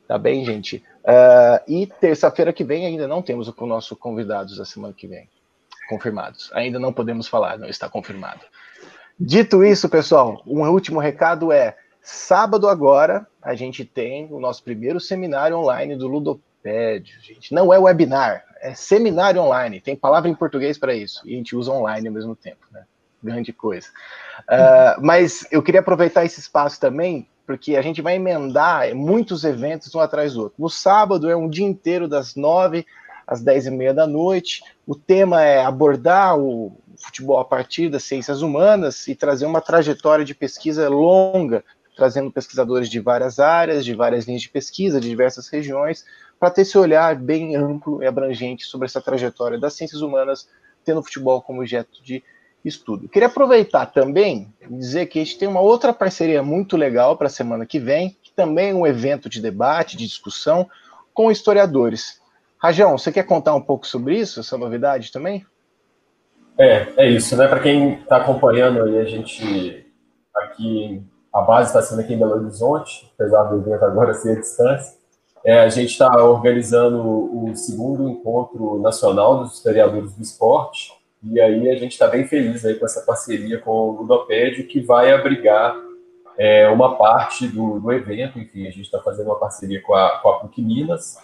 Tá 0.06 0.18
bem, 0.18 0.44
gente? 0.44 0.84
Uh, 1.04 1.60
e 1.66 1.86
terça-feira 1.86 2.52
que 2.52 2.64
vem 2.64 2.86
ainda 2.86 3.08
não 3.08 3.22
temos 3.22 3.48
o 3.48 3.66
nosso 3.66 3.96
convidados 3.96 4.56
da 4.56 4.64
semana 4.64 4.94
que 4.94 5.06
vem 5.06 5.28
confirmados. 5.88 6.50
Ainda 6.54 6.78
não 6.78 6.92
podemos 6.92 7.28
falar, 7.28 7.58
não 7.58 7.68
está 7.68 7.88
confirmado. 7.88 8.40
Dito 9.18 9.62
isso, 9.62 9.88
pessoal, 9.88 10.42
um 10.46 10.68
último 10.68 10.98
recado 10.98 11.52
é: 11.52 11.76
sábado 12.02 12.68
agora 12.68 13.26
a 13.40 13.54
gente 13.54 13.84
tem 13.84 14.28
o 14.32 14.40
nosso 14.40 14.62
primeiro 14.62 14.98
seminário 14.98 15.56
online 15.56 15.96
do 15.96 16.08
Ludopédio. 16.08 17.20
Gente, 17.22 17.54
não 17.54 17.72
é 17.72 17.78
webinar, 17.78 18.44
é 18.60 18.74
seminário 18.74 19.40
online. 19.40 19.80
Tem 19.80 19.94
palavra 19.94 20.28
em 20.28 20.34
português 20.34 20.78
para 20.78 20.94
isso 20.94 21.22
e 21.24 21.34
a 21.34 21.36
gente 21.36 21.54
usa 21.54 21.70
online 21.70 22.08
ao 22.08 22.14
mesmo 22.14 22.34
tempo, 22.34 22.66
né? 22.72 22.84
Grande 23.24 23.54
coisa. 23.54 23.88
Uh, 24.40 25.00
mas 25.00 25.46
eu 25.50 25.62
queria 25.62 25.80
aproveitar 25.80 26.26
esse 26.26 26.38
espaço 26.38 26.78
também 26.78 27.26
porque 27.46 27.76
a 27.76 27.82
gente 27.82 28.00
vai 28.00 28.16
emendar 28.16 28.94
muitos 28.94 29.44
eventos 29.44 29.94
um 29.94 30.00
atrás 30.00 30.34
do 30.34 30.42
outro. 30.42 30.54
No 30.58 30.68
sábado 30.68 31.30
é 31.30 31.36
um 31.36 31.48
dia 31.48 31.66
inteiro, 31.66 32.06
das 32.06 32.34
nove 32.34 32.86
às 33.26 33.42
dez 33.42 33.66
e 33.66 33.70
meia 33.70 33.94
da 33.94 34.06
noite. 34.06 34.62
O 34.86 34.94
tema 34.94 35.42
é 35.42 35.64
abordar 35.64 36.38
o 36.38 36.76
futebol 36.96 37.38
a 37.38 37.44
partir 37.44 37.88
das 37.88 38.04
ciências 38.04 38.42
humanas 38.42 39.08
e 39.08 39.14
trazer 39.14 39.46
uma 39.46 39.60
trajetória 39.60 40.24
de 40.24 40.34
pesquisa 40.34 40.88
longa, 40.88 41.64
trazendo 41.96 42.30
pesquisadores 42.30 42.88
de 42.88 43.00
várias 43.00 43.38
áreas, 43.38 43.84
de 43.84 43.94
várias 43.94 44.26
linhas 44.26 44.42
de 44.42 44.48
pesquisa, 44.48 45.00
de 45.00 45.08
diversas 45.08 45.48
regiões, 45.48 46.04
para 46.38 46.50
ter 46.50 46.62
esse 46.62 46.76
olhar 46.76 47.14
bem 47.16 47.56
amplo 47.56 48.02
e 48.02 48.06
abrangente 48.06 48.64
sobre 48.64 48.86
essa 48.86 49.00
trajetória 49.00 49.58
das 49.58 49.74
ciências 49.74 50.02
humanas, 50.02 50.48
tendo 50.84 51.00
o 51.00 51.02
futebol 51.02 51.40
como 51.40 51.60
objeto 51.60 52.02
de 52.02 52.22
estudo. 52.64 53.08
Queria 53.08 53.28
aproveitar 53.28 53.86
também 53.86 54.52
e 54.62 54.74
dizer 54.74 55.06
que 55.06 55.18
a 55.18 55.24
gente 55.24 55.38
tem 55.38 55.46
uma 55.46 55.60
outra 55.60 55.92
parceria 55.92 56.42
muito 56.42 56.76
legal 56.76 57.16
para 57.16 57.26
a 57.26 57.30
semana 57.30 57.66
que 57.66 57.78
vem, 57.78 58.16
que 58.22 58.32
também 58.32 58.70
é 58.70 58.74
um 58.74 58.86
evento 58.86 59.28
de 59.28 59.40
debate, 59.40 59.96
de 59.96 60.06
discussão 60.06 60.68
com 61.12 61.30
historiadores. 61.30 62.20
Rajão, 62.58 62.96
você 62.96 63.12
quer 63.12 63.24
contar 63.24 63.54
um 63.54 63.60
pouco 63.60 63.86
sobre 63.86 64.18
isso, 64.18 64.40
essa 64.40 64.56
novidade 64.56 65.12
também? 65.12 65.44
É, 66.58 67.04
é 67.04 67.10
isso, 67.10 67.36
né? 67.36 67.46
Para 67.46 67.60
quem 67.60 67.94
está 67.94 68.16
acompanhando 68.16 68.82
aí, 68.82 68.98
a 68.98 69.04
gente 69.04 69.86
aqui, 70.34 71.02
a 71.32 71.42
base 71.42 71.68
está 71.68 71.82
sendo 71.82 72.00
aqui 72.00 72.14
em 72.14 72.18
Belo 72.18 72.36
Horizonte, 72.36 73.10
apesar 73.14 73.44
do 73.44 73.56
evento 73.56 73.84
agora 73.84 74.14
ser 74.14 74.38
à 74.38 74.40
distância. 74.40 74.96
É, 75.44 75.60
a 75.60 75.68
gente 75.68 75.90
está 75.90 76.16
organizando 76.24 77.02
o 77.02 77.54
segundo 77.54 78.08
encontro 78.08 78.80
nacional 78.80 79.42
dos 79.42 79.54
historiadores 79.54 80.14
do 80.14 80.22
esporte, 80.22 80.90
e 81.30 81.40
aí 81.40 81.70
a 81.70 81.76
gente 81.76 81.92
está 81.92 82.06
bem 82.06 82.26
feliz 82.26 82.64
aí 82.64 82.74
com 82.74 82.84
essa 82.84 83.00
parceria 83.00 83.58
com 83.58 83.70
o 83.70 84.02
Ludopédio, 84.02 84.66
que 84.66 84.80
vai 84.80 85.12
abrigar 85.12 85.74
é, 86.36 86.68
uma 86.68 86.96
parte 86.96 87.46
do, 87.46 87.80
do, 87.80 87.92
evento. 87.92 88.38
Enfim, 88.38 88.66
a 88.66 88.70
gente 88.70 88.82
está 88.82 89.00
fazendo 89.00 89.26
uma 89.26 89.38
parceria 89.38 89.80
com 89.80 89.94
a, 89.94 90.18
com 90.18 90.28
a 90.28 90.40
PUC 90.40 90.60
Minas 90.60 91.16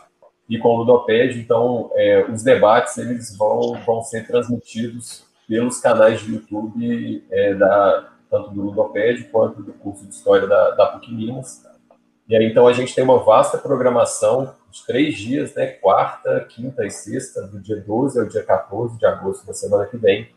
e 0.48 0.58
com 0.58 0.68
o 0.68 0.76
Ludopédio. 0.78 1.40
Então, 1.40 1.90
é, 1.94 2.24
os 2.30 2.42
debates 2.42 2.96
eles 2.98 3.36
vão, 3.36 3.74
vão 3.84 4.02
ser 4.02 4.26
transmitidos 4.26 5.24
pelos 5.46 5.80
canais 5.80 6.20
de 6.20 6.32
YouTube 6.32 7.24
é, 7.30 7.54
da, 7.54 8.08
tanto 8.30 8.50
do 8.50 8.62
Ludopédio 8.62 9.28
quanto 9.30 9.62
do 9.62 9.72
curso 9.72 10.06
de 10.06 10.14
História 10.14 10.46
da, 10.46 10.70
da 10.70 10.86
PUC 10.86 11.12
Minas. 11.12 11.62
E 12.28 12.36
aí, 12.36 12.46
então, 12.46 12.66
a 12.66 12.72
gente 12.72 12.94
tem 12.94 13.02
uma 13.02 13.18
vasta 13.18 13.58
programação 13.58 14.54
os 14.70 14.84
três 14.84 15.16
dias, 15.16 15.54
né? 15.54 15.66
Quarta, 15.66 16.46
quinta 16.48 16.84
e 16.86 16.90
sexta, 16.90 17.42
do 17.42 17.60
dia 17.60 17.76
12 17.76 18.20
ao 18.20 18.26
dia 18.26 18.42
14 18.42 18.98
de 18.98 19.06
agosto 19.06 19.46
da 19.46 19.52
semana 19.52 19.86
que 19.86 19.96
vem. 19.96 20.28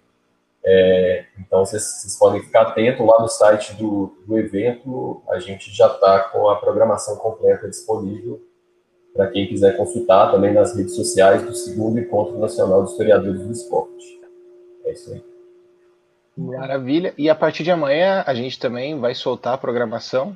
É, 0.66 1.26
então, 1.40 1.66
vocês, 1.66 2.16
podem 2.18 2.42
ficar 2.42 2.62
atentos 2.62 3.06
lá 3.06 3.22
no 3.22 3.28
site 3.28 3.76
do, 3.76 4.18
do 4.26 4.38
evento. 4.38 5.22
A 5.30 5.40
gente 5.40 5.70
já 5.76 5.88
está 5.88 6.20
com 6.32 6.50
a 6.50 6.56
programação 6.56 7.18
completa 7.18 7.68
disponível 7.68 8.42
para 9.14 9.28
quem 9.28 9.48
quiser 9.48 9.78
consultar 9.78 10.32
também 10.32 10.54
nas 10.54 10.76
redes 10.76 10.96
sociais 10.96 11.44
do 11.44 11.54
segundo 11.54 12.00
Encontro 12.00 12.40
Nacional 12.40 12.84
de 12.84 12.92
Historiadores 12.92 13.42
do 13.42 13.52
Esporte. 13.52 14.22
É 14.86 14.92
isso 14.92 15.14
aí. 15.14 15.24
Maravilha. 16.36 17.14
E 17.18 17.30
a 17.30 17.36
partir 17.36 17.64
de 17.64 17.70
amanhã 17.70 18.24
a 18.26 18.34
gente 18.34 18.58
também 18.58 19.00
vai 19.00 19.14
soltar 19.14 19.54
a 19.54 19.58
programação 19.58 20.36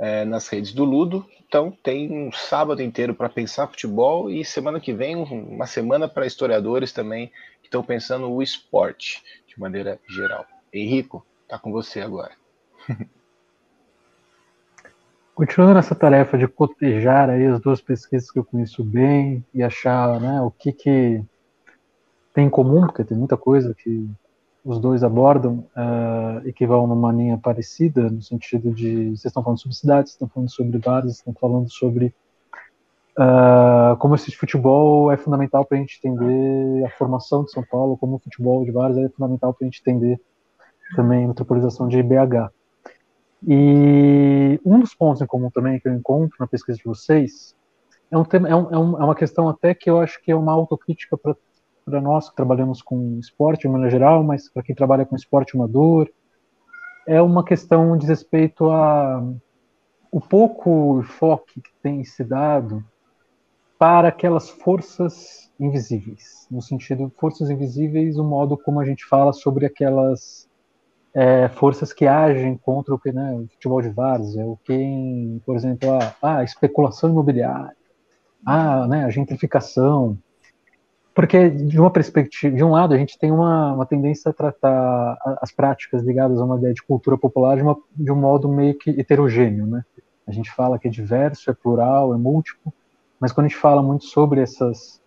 é, 0.00 0.24
nas 0.24 0.48
redes 0.48 0.72
do 0.72 0.84
Ludo. 0.84 1.24
Então 1.46 1.70
tem 1.82 2.10
um 2.10 2.32
sábado 2.32 2.82
inteiro 2.82 3.14
para 3.14 3.28
pensar 3.28 3.68
futebol 3.68 4.30
e 4.30 4.44
semana 4.44 4.80
que 4.80 4.92
vem 4.92 5.14
uma 5.14 5.66
semana 5.66 6.08
para 6.08 6.26
historiadores 6.26 6.92
também 6.92 7.30
que 7.60 7.68
estão 7.68 7.82
pensando 7.84 8.30
o 8.30 8.42
esporte 8.42 9.22
de 9.46 9.60
maneira 9.60 10.00
geral. 10.08 10.46
Henrico, 10.72 11.24
tá 11.46 11.58
com 11.58 11.70
você 11.70 12.00
agora. 12.00 12.32
Continuando 15.34 15.74
nessa 15.74 15.94
tarefa 15.94 16.36
de 16.36 16.46
cotejar 16.46 17.30
aí 17.30 17.46
as 17.46 17.60
duas 17.60 17.80
pesquisas 17.80 18.30
que 18.30 18.38
eu 18.38 18.44
conheço 18.44 18.84
bem 18.84 19.44
e 19.54 19.62
achar 19.62 20.20
né, 20.20 20.40
o 20.42 20.50
que, 20.50 20.72
que 20.72 21.22
tem 22.34 22.46
em 22.46 22.50
comum, 22.50 22.82
porque 22.86 23.04
tem 23.04 23.16
muita 23.16 23.36
coisa 23.36 23.74
que 23.74 24.06
os 24.64 24.78
dois 24.78 25.02
abordam 25.02 25.64
uh, 25.76 26.46
e 26.46 26.52
que 26.52 26.66
vão 26.66 26.86
numa 26.86 27.12
linha 27.12 27.38
parecida, 27.38 28.10
no 28.10 28.20
sentido 28.20 28.70
de 28.72 29.10
vocês 29.10 29.26
estão 29.26 29.42
falando 29.42 29.60
sobre 29.60 29.76
cidades, 29.76 30.12
estão 30.12 30.28
falando 30.28 30.50
sobre 30.50 30.78
bares, 30.78 31.16
estão 31.16 31.34
falando 31.34 31.70
sobre 31.70 32.14
uh, 33.18 33.96
como 33.98 34.14
esse 34.14 34.30
futebol 34.36 35.10
é 35.10 35.16
fundamental 35.16 35.64
para 35.64 35.78
a 35.78 35.80
gente 35.80 35.98
entender 36.02 36.84
a 36.84 36.90
formação 36.90 37.44
de 37.44 37.50
São 37.50 37.64
Paulo, 37.70 37.96
como 37.96 38.16
o 38.16 38.18
futebol 38.18 38.64
de 38.64 38.72
bares 38.72 38.96
é 38.98 39.08
fundamental 39.08 39.54
para 39.54 39.66
a 39.66 39.70
gente 39.70 39.80
entender 39.80 40.20
também 40.94 41.24
a 41.24 41.28
metropolização 41.28 41.88
de 41.88 42.02
BH. 42.02 42.50
E 43.46 44.60
um 44.64 44.78
dos 44.78 44.94
pontos 44.94 45.22
em 45.22 45.26
comum 45.26 45.50
também 45.50 45.80
que 45.80 45.88
eu 45.88 45.94
encontro 45.94 46.36
na 46.38 46.46
pesquisa 46.46 46.76
de 46.76 46.84
vocês 46.84 47.54
é, 48.10 48.18
um 48.18 48.24
tema, 48.24 48.48
é, 48.48 48.54
um, 48.54 48.70
é, 48.74 49.04
uma 49.04 49.14
questão 49.14 49.48
até 49.48 49.72
que 49.72 49.88
eu 49.88 50.00
acho 50.00 50.20
que 50.22 50.32
é 50.32 50.36
uma 50.36 50.52
autocrítica 50.52 51.16
para 51.16 51.34
para 51.90 52.00
nós 52.00 52.30
que 52.30 52.36
trabalhamos 52.36 52.80
com 52.80 53.18
esporte 53.18 53.62
de 53.62 53.68
maneira 53.68 53.90
geral, 53.90 54.22
mas 54.22 54.48
para 54.48 54.62
quem 54.62 54.74
trabalha 54.74 55.04
com 55.04 55.16
esporte 55.16 55.56
amador, 55.56 56.08
é 57.06 57.20
uma 57.20 57.44
questão 57.44 57.96
de 57.96 58.06
respeito 58.06 58.70
a 58.70 59.22
o 60.12 60.20
pouco 60.20 61.00
enfoque 61.00 61.60
que 61.60 61.70
tem 61.82 62.02
se 62.04 62.24
dado 62.24 62.84
para 63.78 64.08
aquelas 64.08 64.50
forças 64.50 65.50
invisíveis, 65.58 66.46
no 66.50 66.60
sentido 66.60 67.12
forças 67.16 67.48
invisíveis, 67.48 68.18
o 68.18 68.24
modo 68.24 68.56
como 68.58 68.80
a 68.80 68.84
gente 68.84 69.04
fala 69.06 69.32
sobre 69.32 69.66
aquelas 69.66 70.48
é, 71.14 71.48
forças 71.48 71.92
que 71.92 72.06
agem 72.06 72.56
contra 72.56 72.94
o 72.94 72.98
que, 72.98 73.12
né, 73.12 73.32
o 73.34 73.48
futebol 73.48 73.80
de 73.80 73.88
várzea, 73.88 74.46
o 74.46 74.56
que, 74.56 75.40
por 75.46 75.56
exemplo, 75.56 75.88
a, 75.92 76.38
a 76.38 76.44
especulação 76.44 77.10
imobiliária, 77.10 77.76
a, 78.44 78.86
né, 78.86 79.04
a 79.04 79.10
gentrificação, 79.10 80.18
porque, 81.14 81.50
de 81.50 81.78
uma 81.78 81.90
perspectiva, 81.90 82.54
de 82.54 82.62
um 82.62 82.70
lado, 82.70 82.94
a 82.94 82.98
gente 82.98 83.18
tem 83.18 83.32
uma, 83.32 83.74
uma 83.74 83.86
tendência 83.86 84.30
a 84.30 84.34
tratar 84.34 85.18
as 85.40 85.52
práticas 85.52 86.02
ligadas 86.02 86.40
a 86.40 86.44
uma 86.44 86.56
ideia 86.56 86.72
de 86.72 86.82
cultura 86.82 87.18
popular 87.18 87.56
de, 87.56 87.62
uma, 87.62 87.76
de 87.96 88.12
um 88.12 88.16
modo 88.16 88.48
meio 88.48 88.76
que 88.78 88.90
heterogêneo, 88.90 89.66
né? 89.66 89.84
A 90.26 90.32
gente 90.32 90.50
fala 90.50 90.78
que 90.78 90.86
é 90.86 90.90
diverso, 90.90 91.50
é 91.50 91.54
plural, 91.54 92.14
é 92.14 92.16
múltiplo, 92.16 92.72
mas 93.18 93.32
quando 93.32 93.46
a 93.46 93.48
gente 93.48 93.58
fala 93.58 93.82
muito 93.82 94.04
sobre 94.04 94.40
essas, 94.40 95.00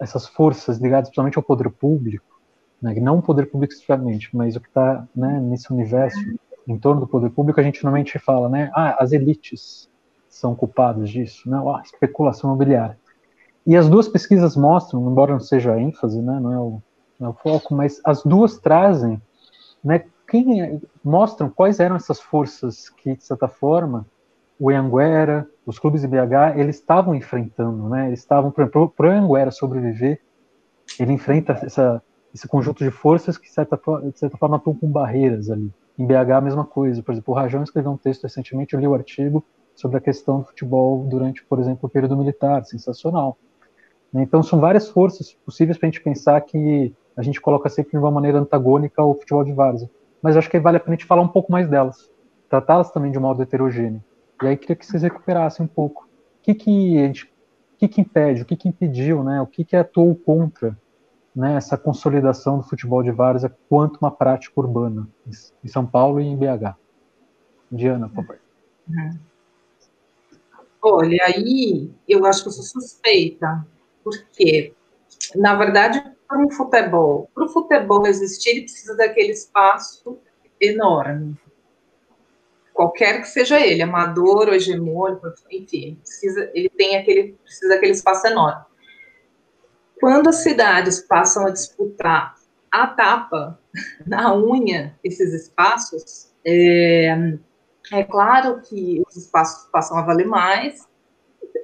essas 0.00 0.26
forças 0.26 0.78
ligadas 0.78 1.08
principalmente 1.08 1.38
ao 1.38 1.42
poder 1.42 1.70
público, 1.70 2.40
né, 2.82 2.94
não 2.94 3.18
o 3.18 3.22
poder 3.22 3.46
público 3.46 3.72
especificamente, 3.72 4.28
mas 4.36 4.56
o 4.56 4.60
que 4.60 4.68
está 4.68 5.06
né, 5.14 5.40
nesse 5.40 5.72
universo 5.72 6.18
em 6.66 6.78
torno 6.78 7.00
do 7.00 7.06
poder 7.06 7.30
público, 7.30 7.60
a 7.60 7.62
gente 7.62 7.82
normalmente 7.82 8.18
fala, 8.18 8.48
né, 8.48 8.70
ah, 8.74 8.96
as 9.02 9.12
elites 9.12 9.88
são 10.28 10.54
culpadas 10.54 11.08
disso, 11.08 11.48
né, 11.48 11.56
ah, 11.58 11.80
especulação 11.84 12.50
imobiliária. 12.50 12.98
E 13.66 13.76
as 13.76 13.88
duas 13.88 14.08
pesquisas 14.08 14.56
mostram, 14.56 15.10
embora 15.10 15.32
não 15.32 15.40
seja 15.40 15.72
a 15.72 15.80
ênfase, 15.80 16.22
né, 16.22 16.38
não, 16.40 16.52
é 16.52 16.58
o, 16.58 16.82
não 17.18 17.26
é 17.28 17.30
o 17.30 17.34
foco, 17.34 17.74
mas 17.74 18.00
as 18.04 18.22
duas 18.22 18.58
trazem, 18.58 19.20
né, 19.82 20.04
quem 20.28 20.62
é, 20.62 20.78
mostram 21.04 21.48
quais 21.48 21.80
eram 21.80 21.96
essas 21.96 22.20
forças 22.20 22.88
que, 22.90 23.16
de 23.16 23.24
certa 23.24 23.48
forma, 23.48 24.06
o 24.58 24.70
Anguera, 24.70 25.48
os 25.64 25.78
clubes 25.78 26.00
de 26.00 26.08
BH, 26.08 26.56
eles 26.56 26.76
estavam 26.76 27.14
enfrentando, 27.14 27.88
né? 27.88 28.08
Eles 28.08 28.20
estavam, 28.20 28.50
para 28.50 28.68
o 28.78 28.92
Anguera 29.04 29.50
sobreviver, 29.50 30.20
ele 30.98 31.12
enfrenta 31.12 31.52
essa, 31.62 32.02
esse 32.34 32.48
conjunto 32.48 32.82
de 32.82 32.90
forças 32.90 33.36
que, 33.36 33.46
de 33.46 33.52
certa, 33.52 33.76
de 33.76 34.18
certa 34.18 34.36
forma, 34.36 34.56
estão 34.56 34.74
com 34.74 34.90
barreiras 34.90 35.50
ali. 35.50 35.70
Em 35.98 36.06
BH, 36.06 36.30
a 36.36 36.40
mesma 36.40 36.64
coisa. 36.64 37.02
Por 37.02 37.12
exemplo, 37.12 37.34
o 37.34 37.36
Rajão 37.36 37.62
escreveu 37.62 37.92
um 37.92 37.96
texto 37.96 38.22
recentemente, 38.22 38.74
eu 38.74 38.80
li 38.80 38.86
o 38.86 38.94
artigo 38.94 39.44
sobre 39.74 39.98
a 39.98 40.00
questão 40.00 40.40
do 40.40 40.46
futebol 40.46 41.04
durante, 41.04 41.44
por 41.44 41.58
exemplo, 41.58 41.86
o 41.86 41.88
período 41.88 42.16
militar, 42.16 42.64
sensacional. 42.64 43.36
Então, 44.22 44.42
são 44.42 44.60
várias 44.60 44.88
forças 44.88 45.32
possíveis 45.44 45.78
para 45.78 45.88
a 45.88 45.90
gente 45.90 46.02
pensar 46.02 46.40
que 46.40 46.94
a 47.16 47.22
gente 47.22 47.40
coloca 47.40 47.68
sempre 47.68 47.92
de 47.92 47.98
uma 47.98 48.10
maneira 48.10 48.38
antagônica 48.38 49.00
ao 49.00 49.14
futebol 49.14 49.42
de 49.42 49.52
várzea. 49.52 49.90
Mas 50.22 50.36
acho 50.36 50.50
que 50.50 50.58
vale 50.58 50.76
a 50.76 50.80
pena 50.80 50.94
a 50.94 50.96
gente 50.96 51.06
falar 51.06 51.22
um 51.22 51.28
pouco 51.28 51.50
mais 51.50 51.68
delas, 51.68 52.10
tratá-las 52.48 52.90
também 52.90 53.10
de 53.10 53.18
um 53.18 53.22
modo 53.22 53.42
heterogêneo. 53.42 54.02
E 54.42 54.46
aí 54.46 54.56
queria 54.56 54.76
que 54.76 54.84
vocês 54.84 55.02
recuperassem 55.02 55.64
um 55.64 55.68
pouco. 55.68 56.04
O 56.40 56.42
que 56.42 56.54
que, 56.54 56.98
gente, 56.98 57.24
o 57.24 57.78
que, 57.78 57.88
que 57.88 58.00
impede, 58.00 58.42
o 58.42 58.44
que, 58.44 58.56
que 58.56 58.68
impediu, 58.68 59.24
né? 59.24 59.40
o 59.40 59.46
que, 59.46 59.64
que 59.64 59.76
atuou 59.76 60.14
contra 60.14 60.76
né, 61.34 61.56
essa 61.56 61.76
consolidação 61.76 62.58
do 62.58 62.64
futebol 62.64 63.02
de 63.02 63.10
várzea 63.10 63.54
quanto 63.68 63.98
uma 63.98 64.10
prática 64.10 64.58
urbana 64.58 65.06
em 65.62 65.68
São 65.68 65.86
Paulo 65.86 66.20
e 66.20 66.24
em 66.24 66.36
BH. 66.36 66.74
Diana, 67.70 68.08
por 68.08 68.24
favor. 68.24 68.40
Uhum. 68.88 69.18
Olha, 70.82 71.18
aí 71.24 71.90
eu 72.08 72.24
acho 72.24 72.42
que 72.42 72.48
eu 72.48 72.52
sou 72.52 72.80
suspeita, 72.80 73.66
porque, 74.06 74.72
na 75.34 75.56
verdade, 75.56 76.00
para 76.28 76.38
um 76.38 76.48
futebol, 76.48 77.28
para 77.34 77.44
o 77.44 77.48
futebol 77.48 78.06
existir, 78.06 78.50
ele 78.50 78.60
precisa 78.62 78.96
daquele 78.96 79.32
espaço 79.32 80.16
enorme. 80.60 81.36
Qualquer 82.72 83.20
que 83.20 83.26
seja 83.26 83.58
ele, 83.58 83.82
amador 83.82 84.46
ou 84.46 84.54
hegemônico, 84.54 85.26
enfim, 85.50 85.96
precisa, 85.96 86.48
ele 86.54 86.68
tem 86.68 86.96
aquele, 86.96 87.32
precisa 87.42 87.74
daquele 87.74 87.92
espaço 87.92 88.28
enorme. 88.28 88.64
Quando 89.98 90.28
as 90.28 90.36
cidades 90.36 91.00
passam 91.00 91.44
a 91.44 91.50
disputar 91.50 92.36
a 92.70 92.86
tapa, 92.86 93.58
na 94.06 94.32
unha, 94.36 94.96
esses 95.02 95.32
espaços, 95.34 96.32
é, 96.44 97.08
é 97.92 98.04
claro 98.04 98.60
que 98.60 99.02
os 99.08 99.16
espaços 99.16 99.68
passam 99.72 99.98
a 99.98 100.02
valer 100.02 100.28
mais, 100.28 100.86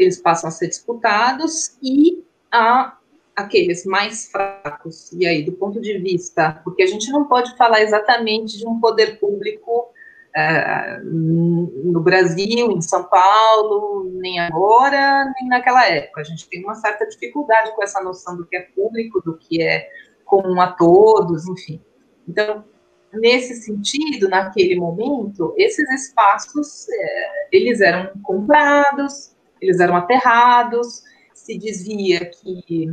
eles 0.01 0.21
passam 0.21 0.49
a 0.49 0.51
ser 0.51 0.67
disputados 0.67 1.79
e 1.81 2.25
a 2.53 2.99
aqueles 3.35 3.85
mais 3.85 4.31
fracos. 4.31 5.11
E 5.13 5.27
aí, 5.27 5.43
do 5.43 5.53
ponto 5.53 5.81
de 5.81 5.99
vista, 5.99 6.61
porque 6.63 6.83
a 6.83 6.87
gente 6.87 7.11
não 7.11 7.25
pode 7.25 7.57
falar 7.57 7.81
exatamente 7.81 8.59
de 8.59 8.67
um 8.67 8.79
poder 8.79 9.19
público 9.19 9.89
é, 10.35 11.01
no 11.03 12.01
Brasil, 12.01 12.71
em 12.71 12.81
São 12.81 13.05
Paulo, 13.05 14.11
nem 14.15 14.39
agora, 14.41 15.33
nem 15.39 15.49
naquela 15.49 15.87
época. 15.87 16.21
A 16.21 16.25
gente 16.25 16.49
tem 16.49 16.63
uma 16.63 16.75
certa 16.75 17.07
dificuldade 17.07 17.75
com 17.75 17.83
essa 17.83 18.03
noção 18.03 18.37
do 18.37 18.47
que 18.47 18.57
é 18.57 18.63
público, 18.75 19.21
do 19.23 19.37
que 19.37 19.63
é 19.63 19.89
comum 20.25 20.61
a 20.61 20.73
todos, 20.73 21.47
enfim. 21.49 21.81
Então, 22.27 22.65
nesse 23.13 23.57
sentido, 23.63 24.29
naquele 24.29 24.77
momento, 24.77 25.53
esses 25.57 25.89
espaços, 25.91 26.89
é, 26.89 27.49
eles 27.53 27.81
eram 27.81 28.11
comprados, 28.23 29.37
eles 29.61 29.81
eram 29.81 29.97
aterrados, 29.97 31.03
se 31.43 31.59
dizia 31.59 32.31
que, 32.31 32.93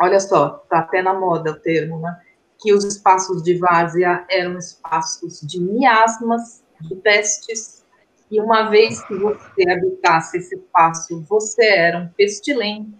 olha 0.00 0.20
só, 0.20 0.60
está 0.62 0.78
até 0.78 1.02
na 1.02 1.12
moda 1.12 1.50
o 1.50 1.58
termo, 1.58 1.98
né? 1.98 2.16
que 2.60 2.72
os 2.72 2.84
espaços 2.84 3.42
de 3.42 3.58
várzea 3.58 4.24
eram 4.30 4.56
espaços 4.56 5.40
de 5.40 5.60
miasmas, 5.60 6.62
de 6.80 6.94
pestes, 6.96 7.84
e 8.30 8.40
uma 8.40 8.70
vez 8.70 9.02
que 9.04 9.14
você 9.14 9.68
habitasse 9.68 10.38
esse 10.38 10.54
espaço, 10.54 11.24
você 11.28 11.66
era 11.66 11.98
um 11.98 12.08
pestilento, 12.08 12.96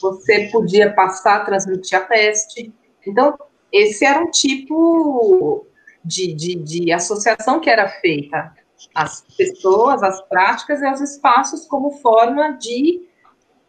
você 0.00 0.48
podia 0.52 0.92
passar 0.92 1.40
a 1.40 1.44
transmitir 1.44 1.98
a 1.98 2.02
peste. 2.02 2.72
Então, 3.06 3.36
esse 3.72 4.04
era 4.04 4.20
um 4.20 4.30
tipo 4.30 5.66
de, 6.04 6.32
de, 6.32 6.54
de 6.54 6.92
associação 6.92 7.60
que 7.60 7.68
era 7.68 7.88
feita 7.88 8.54
as 8.94 9.24
pessoas, 9.36 10.02
as 10.02 10.22
práticas 10.28 10.80
e 10.80 10.90
os 10.90 11.00
espaços 11.00 11.66
como 11.66 11.90
forma 11.98 12.52
de 12.52 13.11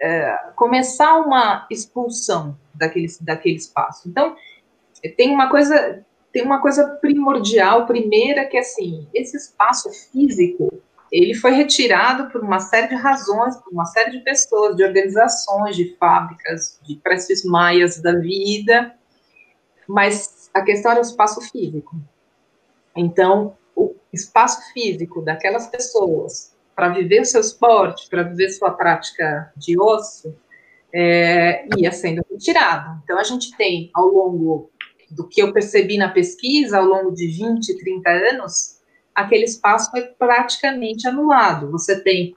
é, 0.03 0.51
começar 0.57 1.17
uma 1.17 1.65
expulsão 1.71 2.57
daquele, 2.75 3.07
daquele 3.21 3.55
espaço. 3.55 4.09
Então, 4.09 4.35
tem 5.15 5.33
uma 5.33 5.49
coisa 5.49 6.05
tem 6.33 6.43
uma 6.43 6.59
coisa 6.59 6.97
primordial, 6.99 7.85
primeira, 7.85 8.43
que 8.45 8.57
é 8.57 8.61
assim, 8.61 9.07
esse 9.13 9.37
espaço 9.37 9.87
físico, 10.11 10.81
ele 11.11 11.35
foi 11.35 11.51
retirado 11.51 12.31
por 12.31 12.41
uma 12.41 12.59
série 12.59 12.87
de 12.87 12.95
razões, 12.95 13.55
por 13.57 13.71
uma 13.71 13.85
série 13.85 14.09
de 14.09 14.19
pessoas, 14.21 14.75
de 14.75 14.83
organizações, 14.83 15.75
de 15.75 15.95
fábricas, 15.97 16.79
de 16.81 16.95
preços 16.95 17.45
maias 17.45 18.01
da 18.01 18.15
vida, 18.15 18.95
mas 19.87 20.49
a 20.51 20.63
questão 20.63 20.91
era 20.91 21.01
o 21.01 21.03
espaço 21.03 21.39
físico. 21.51 21.95
Então, 22.95 23.55
o 23.75 23.93
espaço 24.11 24.59
físico 24.73 25.21
daquelas 25.21 25.67
pessoas 25.67 26.52
para 26.75 26.89
viver 26.89 27.21
o 27.21 27.25
seu 27.25 27.41
esporte, 27.41 28.09
para 28.09 28.23
viver 28.23 28.49
sua 28.49 28.71
prática 28.71 29.51
de 29.55 29.79
osso, 29.79 30.35
é, 30.93 31.65
ia 31.77 31.91
sendo 31.91 32.23
retirado. 32.29 33.01
Então, 33.03 33.17
a 33.17 33.23
gente 33.23 33.55
tem, 33.57 33.89
ao 33.93 34.07
longo 34.07 34.71
do 35.09 35.27
que 35.27 35.41
eu 35.41 35.53
percebi 35.53 35.97
na 35.97 36.09
pesquisa 36.09 36.77
ao 36.77 36.85
longo 36.85 37.11
de 37.11 37.27
20, 37.27 37.77
30 37.77 38.09
anos, 38.09 38.79
aquele 39.13 39.45
espaço 39.45 39.91
foi 39.91 40.01
praticamente 40.01 41.07
anulado. 41.07 41.71
Você 41.71 42.01
tem, 42.01 42.35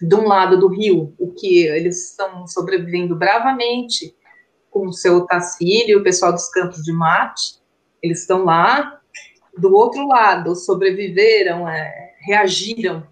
de 0.00 0.14
um 0.14 0.26
lado 0.26 0.58
do 0.58 0.68
rio, 0.68 1.14
o 1.18 1.32
que 1.32 1.64
eles 1.66 2.10
estão 2.10 2.46
sobrevivendo 2.46 3.16
bravamente 3.16 4.14
com 4.70 4.86
o 4.86 4.92
seu 4.92 5.24
Tacílio, 5.26 6.00
o 6.00 6.02
pessoal 6.02 6.32
dos 6.32 6.48
campos 6.48 6.82
de 6.82 6.92
mate, 6.92 7.60
eles 8.02 8.20
estão 8.20 8.44
lá. 8.44 9.00
Do 9.56 9.72
outro 9.74 10.06
lado, 10.08 10.56
sobreviveram, 10.56 11.68
é, 11.68 12.14
reagiram 12.20 13.06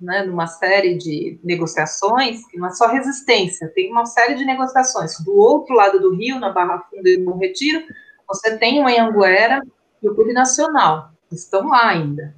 né, 0.00 0.22
numa 0.22 0.46
série 0.46 0.96
de 0.96 1.38
negociações, 1.44 2.46
que 2.46 2.58
não 2.58 2.68
é 2.68 2.70
só 2.70 2.86
resistência, 2.86 3.68
tem 3.74 3.90
uma 3.90 4.06
série 4.06 4.34
de 4.34 4.44
negociações. 4.44 5.18
Do 5.20 5.36
outro 5.36 5.74
lado 5.74 6.00
do 6.00 6.14
rio, 6.14 6.40
na 6.40 6.50
Barra 6.50 6.78
Funda 6.90 7.08
e 7.08 7.18
no 7.18 7.36
Retiro, 7.36 7.82
você 8.26 8.56
tem 8.56 8.82
o 8.82 8.86
Anhanguera 8.86 9.60
e 10.02 10.08
o 10.08 10.14
Clube 10.14 10.32
Nacional, 10.32 11.10
estão 11.30 11.68
lá 11.68 11.88
ainda. 11.88 12.34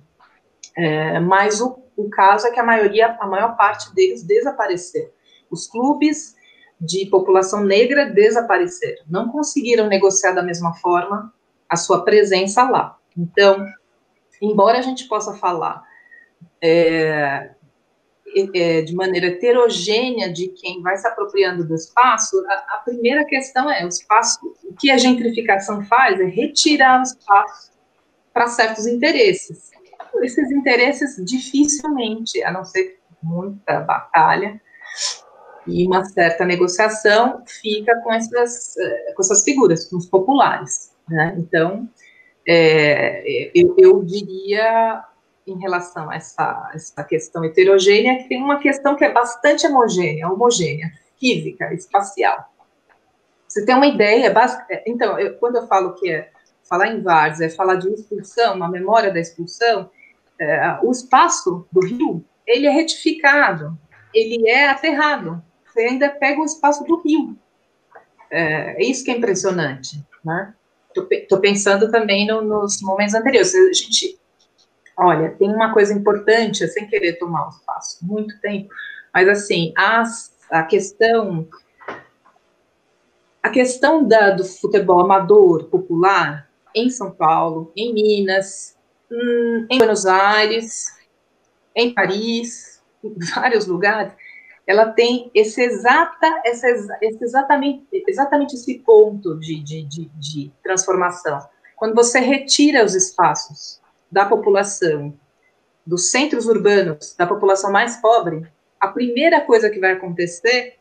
É, 0.76 1.20
mas 1.20 1.60
o, 1.60 1.78
o 1.96 2.08
caso 2.10 2.46
é 2.46 2.50
que 2.50 2.58
a 2.58 2.64
maioria, 2.64 3.16
a 3.20 3.26
maior 3.26 3.56
parte 3.56 3.94
deles 3.94 4.24
desapareceu. 4.24 5.12
Os 5.50 5.66
clubes 5.66 6.34
de 6.80 7.06
população 7.06 7.62
negra 7.62 8.06
desapareceram, 8.06 9.04
não 9.08 9.28
conseguiram 9.28 9.86
negociar 9.86 10.32
da 10.32 10.42
mesma 10.42 10.74
forma 10.74 11.32
a 11.68 11.76
sua 11.76 12.02
presença 12.04 12.68
lá. 12.68 12.98
Então, 13.16 13.64
embora 14.40 14.78
a 14.78 14.82
gente 14.82 15.06
possa 15.06 15.34
falar 15.34 15.84
é, 16.62 17.50
é, 18.54 18.82
de 18.82 18.94
maneira 18.94 19.26
heterogênea 19.26 20.32
de 20.32 20.48
quem 20.48 20.80
vai 20.80 20.96
se 20.96 21.06
apropriando 21.06 21.66
do 21.66 21.74
espaço, 21.74 22.42
a, 22.48 22.76
a, 22.76 22.82
primeira 22.84 23.24
questão 23.24 23.70
é 23.70 23.84
o 23.84 23.88
espaço, 23.88 24.38
o 24.64 24.74
que 24.74 24.90
a 24.90 24.96
gentrificação 24.96 25.82
faz 25.84 26.20
é 26.20 26.24
retirar 26.24 27.00
o 27.00 27.02
espaço 27.02 27.72
para 28.32 28.46
certos 28.46 28.86
interesses. 28.86 29.70
Esses 30.22 30.50
interesses 30.50 31.16
dificilmente, 31.24 32.42
a 32.44 32.52
não 32.52 32.64
ser 32.64 32.98
muita 33.22 33.80
batalha 33.80 34.60
e 35.66 35.86
uma 35.86 36.04
certa 36.04 36.44
negociação, 36.44 37.42
fica 37.46 38.00
com 38.02 38.12
essas, 38.12 38.76
eh, 38.76 39.12
com 39.14 39.22
essas 39.22 39.44
figuras, 39.44 39.88
com 39.88 39.96
os 39.96 40.06
populares. 40.06 40.92
Né? 41.08 41.34
Então, 41.38 41.88
é, 42.46 43.50
eu, 43.54 43.74
eu 43.78 44.02
diria 44.04 45.04
em 45.46 45.58
relação 45.58 46.10
a 46.10 46.16
essa, 46.16 46.70
essa 46.74 47.04
questão 47.04 47.44
heterogênea, 47.44 48.18
que 48.18 48.28
tem 48.28 48.42
uma 48.42 48.58
questão 48.58 48.96
que 48.96 49.04
é 49.04 49.12
bastante 49.12 49.66
homogênea, 49.66 50.28
homogênea, 50.28 50.92
física, 51.18 51.72
espacial. 51.74 52.52
Você 53.46 53.64
tem 53.64 53.74
uma 53.74 53.86
ideia, 53.86 54.32
é, 54.70 54.82
então, 54.86 55.18
eu, 55.18 55.34
quando 55.34 55.56
eu 55.56 55.66
falo 55.66 55.94
que 55.94 56.10
é 56.10 56.30
falar 56.68 56.88
em 56.88 57.02
várzea, 57.02 57.46
é 57.46 57.50
falar 57.50 57.74
de 57.74 57.88
expulsão, 57.92 58.54
uma 58.54 58.68
memória 58.68 59.12
da 59.12 59.20
expulsão, 59.20 59.90
é, 60.40 60.78
o 60.82 60.90
espaço 60.90 61.66
do 61.70 61.80
rio, 61.80 62.24
ele 62.46 62.66
é 62.66 62.70
retificado, 62.70 63.78
ele 64.14 64.48
é 64.48 64.68
aterrado, 64.68 65.42
você 65.66 65.80
ainda 65.80 66.08
pega 66.08 66.40
o 66.40 66.44
espaço 66.44 66.84
do 66.84 67.00
rio. 67.00 67.36
É, 68.30 68.82
é 68.82 68.84
isso 68.84 69.04
que 69.04 69.10
é 69.10 69.16
impressionante, 69.16 70.02
né? 70.24 70.54
Estou 70.94 71.40
pensando 71.40 71.90
também 71.90 72.26
no, 72.26 72.42
nos 72.42 72.80
momentos 72.82 73.14
anteriores. 73.14 73.54
A 73.54 73.72
gente 73.72 74.18
Olha, 74.96 75.30
tem 75.30 75.52
uma 75.52 75.72
coisa 75.72 75.92
importante, 75.92 76.66
sem 76.68 76.86
querer 76.86 77.14
tomar 77.14 77.46
o 77.46 77.50
espaço, 77.50 77.98
muito 78.04 78.38
tempo, 78.40 78.72
mas 79.12 79.28
assim, 79.28 79.72
as, 79.76 80.36
a 80.50 80.62
questão 80.62 81.48
a 83.42 83.50
questão 83.50 84.06
da, 84.06 84.30
do 84.30 84.44
futebol 84.44 85.00
amador 85.00 85.64
popular 85.64 86.48
em 86.74 86.88
São 86.88 87.10
Paulo, 87.10 87.72
em 87.74 87.92
Minas, 87.92 88.76
hum, 89.10 89.66
em 89.68 89.78
Buenos 89.78 90.06
Aires, 90.06 90.86
em 91.74 91.92
Paris, 91.92 92.80
em 93.02 93.14
vários 93.34 93.66
lugares, 93.66 94.12
ela 94.64 94.92
tem 94.92 95.28
esse 95.34 95.60
exata, 95.60 96.40
esse, 96.44 96.66
esse 97.02 97.24
exatamente, 97.24 97.84
exatamente 98.06 98.54
esse 98.54 98.78
ponto 98.78 99.36
de, 99.40 99.60
de, 99.60 99.82
de, 99.82 100.04
de 100.14 100.52
transformação. 100.62 101.40
Quando 101.76 101.96
você 101.96 102.20
retira 102.20 102.84
os 102.84 102.94
espaços 102.94 103.81
da 104.12 104.26
população, 104.26 105.18
dos 105.86 106.10
centros 106.10 106.46
urbanos, 106.46 107.14
da 107.16 107.26
população 107.26 107.72
mais 107.72 107.96
pobre, 107.96 108.46
a 108.78 108.88
primeira 108.88 109.40
coisa 109.40 109.70
que 109.70 109.80
vai 109.80 109.92
acontecer 109.92 110.74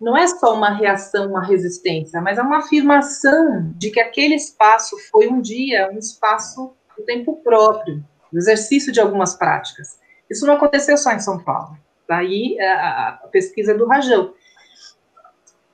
não 0.00 0.16
é 0.16 0.26
só 0.26 0.52
uma 0.52 0.70
reação, 0.70 1.28
uma 1.28 1.46
resistência, 1.46 2.20
mas 2.20 2.36
é 2.36 2.42
uma 2.42 2.58
afirmação 2.58 3.72
de 3.76 3.90
que 3.90 4.00
aquele 4.00 4.34
espaço 4.34 4.98
foi 5.10 5.28
um 5.28 5.40
dia 5.40 5.88
um 5.92 5.98
espaço 5.98 6.72
do 6.98 7.04
tempo 7.04 7.36
próprio, 7.36 8.04
do 8.32 8.38
exercício 8.38 8.92
de 8.92 9.00
algumas 9.00 9.34
práticas. 9.34 9.96
Isso 10.28 10.44
não 10.44 10.54
aconteceu 10.54 10.96
só 10.96 11.12
em 11.12 11.20
São 11.20 11.38
Paulo. 11.38 11.78
Daí 12.08 12.60
a, 12.60 13.20
a 13.22 13.28
pesquisa 13.28 13.74
do 13.74 13.86
Rajão. 13.86 14.34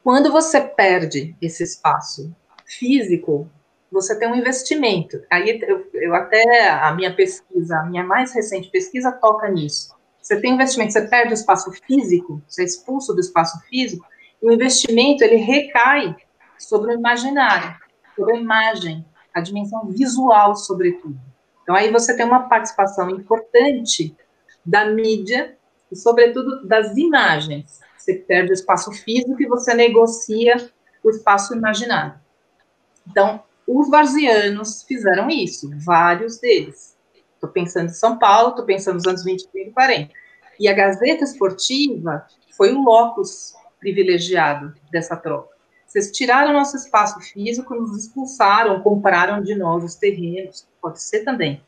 Quando 0.05 0.31
você 0.31 0.61
perde 0.61 1.35
esse 1.41 1.63
espaço 1.63 2.31
físico, 2.67 3.51
você 3.91 4.19
tem 4.19 4.29
um 4.29 4.35
investimento. 4.35 5.21
Aí 5.31 5.61
eu, 5.63 5.89
eu, 5.95 6.15
até 6.15 6.69
a 6.69 6.93
minha 6.93 7.15
pesquisa, 7.15 7.79
a 7.79 7.85
minha 7.85 8.05
mais 8.05 8.33
recente 8.33 8.71
pesquisa 8.71 9.13
toca 9.13 9.49
nisso. 9.49 9.97
Você 10.21 10.41
tem 10.41 10.55
investimento, 10.55 10.93
você 10.93 11.07
perde 11.09 11.33
o 11.33 11.35
espaço 11.35 11.73
físico, 11.73 12.43
você 12.47 12.63
é 12.63 12.65
expulso 12.65 13.15
do 13.15 13.21
espaço 13.21 13.59
físico, 13.69 14.05
e 14.43 14.47
o 14.47 14.53
investimento 14.53 15.25
ele 15.25 15.37
recai 15.37 16.15
sobre 16.59 16.93
o 16.93 16.99
imaginário, 16.99 17.75
sobre 18.15 18.37
a 18.37 18.41
imagem, 18.41 19.07
a 19.33 19.41
dimensão 19.41 19.87
visual, 19.87 20.55
sobretudo. 20.55 21.19
Então 21.63 21.75
aí 21.75 21.91
você 21.91 22.15
tem 22.17 22.27
uma 22.27 22.49
participação 22.49 23.09
importante 23.09 24.15
da 24.65 24.85
mídia 24.85 25.57
e, 25.91 25.97
sobretudo, 25.97 26.67
das 26.67 26.97
imagens. 26.97 27.81
Você 27.97 28.15
perde 28.15 28.51
o 28.51 28.55
espaço 28.55 28.93
físico 28.93 29.41
e 29.41 29.47
você 29.47 29.73
negocia 29.73 30.57
o 31.03 31.11
espaço 31.11 31.55
imaginário. 31.55 32.15
Então, 33.07 33.43
os 33.69 33.91
varzianos 33.91 34.83
fizeram 34.83 35.29
isso, 35.29 35.71
vários 35.85 36.39
deles. 36.39 36.97
Estou 37.35 37.51
pensando 37.51 37.87
em 37.87 37.95
São 37.95 38.19
Paulo, 38.19 38.51
estou 38.51 38.65
pensando 38.65 38.95
nos 38.95 39.07
anos 39.07 39.23
20, 39.23 39.49
30 39.49 39.69
e 39.69 39.73
40. 39.73 40.13
E 40.59 40.69
a 40.69 40.73
Gazeta 40.73 41.23
Esportiva 41.23 42.27
foi 42.57 42.73
o 42.73 42.83
locus 42.83 43.55
privilegiado 43.79 44.75
dessa 44.91 45.17
troca. 45.17 45.57
Vocês 45.87 46.11
tiraram 46.11 46.53
nosso 46.53 46.77
espaço 46.77 47.21
físico, 47.21 47.75
nos 47.75 47.97
expulsaram, 47.97 48.81
compraram 48.81 49.43
de 49.43 49.55
nós 49.55 49.85
os 49.85 49.95
terrenos. 49.95 50.67
Pode 50.83 51.01
ser 51.01 51.25
também. 51.25 51.63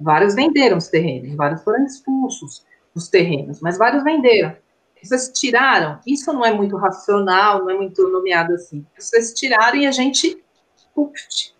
Vários 0.00 0.34
venderam 0.34 0.78
os 0.78 0.88
terrenos, 0.88 1.34
vários 1.34 1.62
foram 1.62 1.84
expulsos 1.84 2.64
dos 2.94 3.08
terrenos, 3.08 3.60
mas 3.60 3.76
vários 3.76 4.02
venderam. 4.02 4.56
Vocês 5.02 5.30
tiraram, 5.34 5.98
isso 6.06 6.32
não 6.32 6.44
é 6.44 6.52
muito 6.52 6.76
racional, 6.76 7.60
não 7.60 7.70
é 7.70 7.76
muito 7.76 8.08
nomeado 8.08 8.54
assim. 8.54 8.84
Vocês 8.98 9.32
tiraram 9.34 9.78
e 9.78 9.86
a 9.86 9.90
gente 9.90 10.42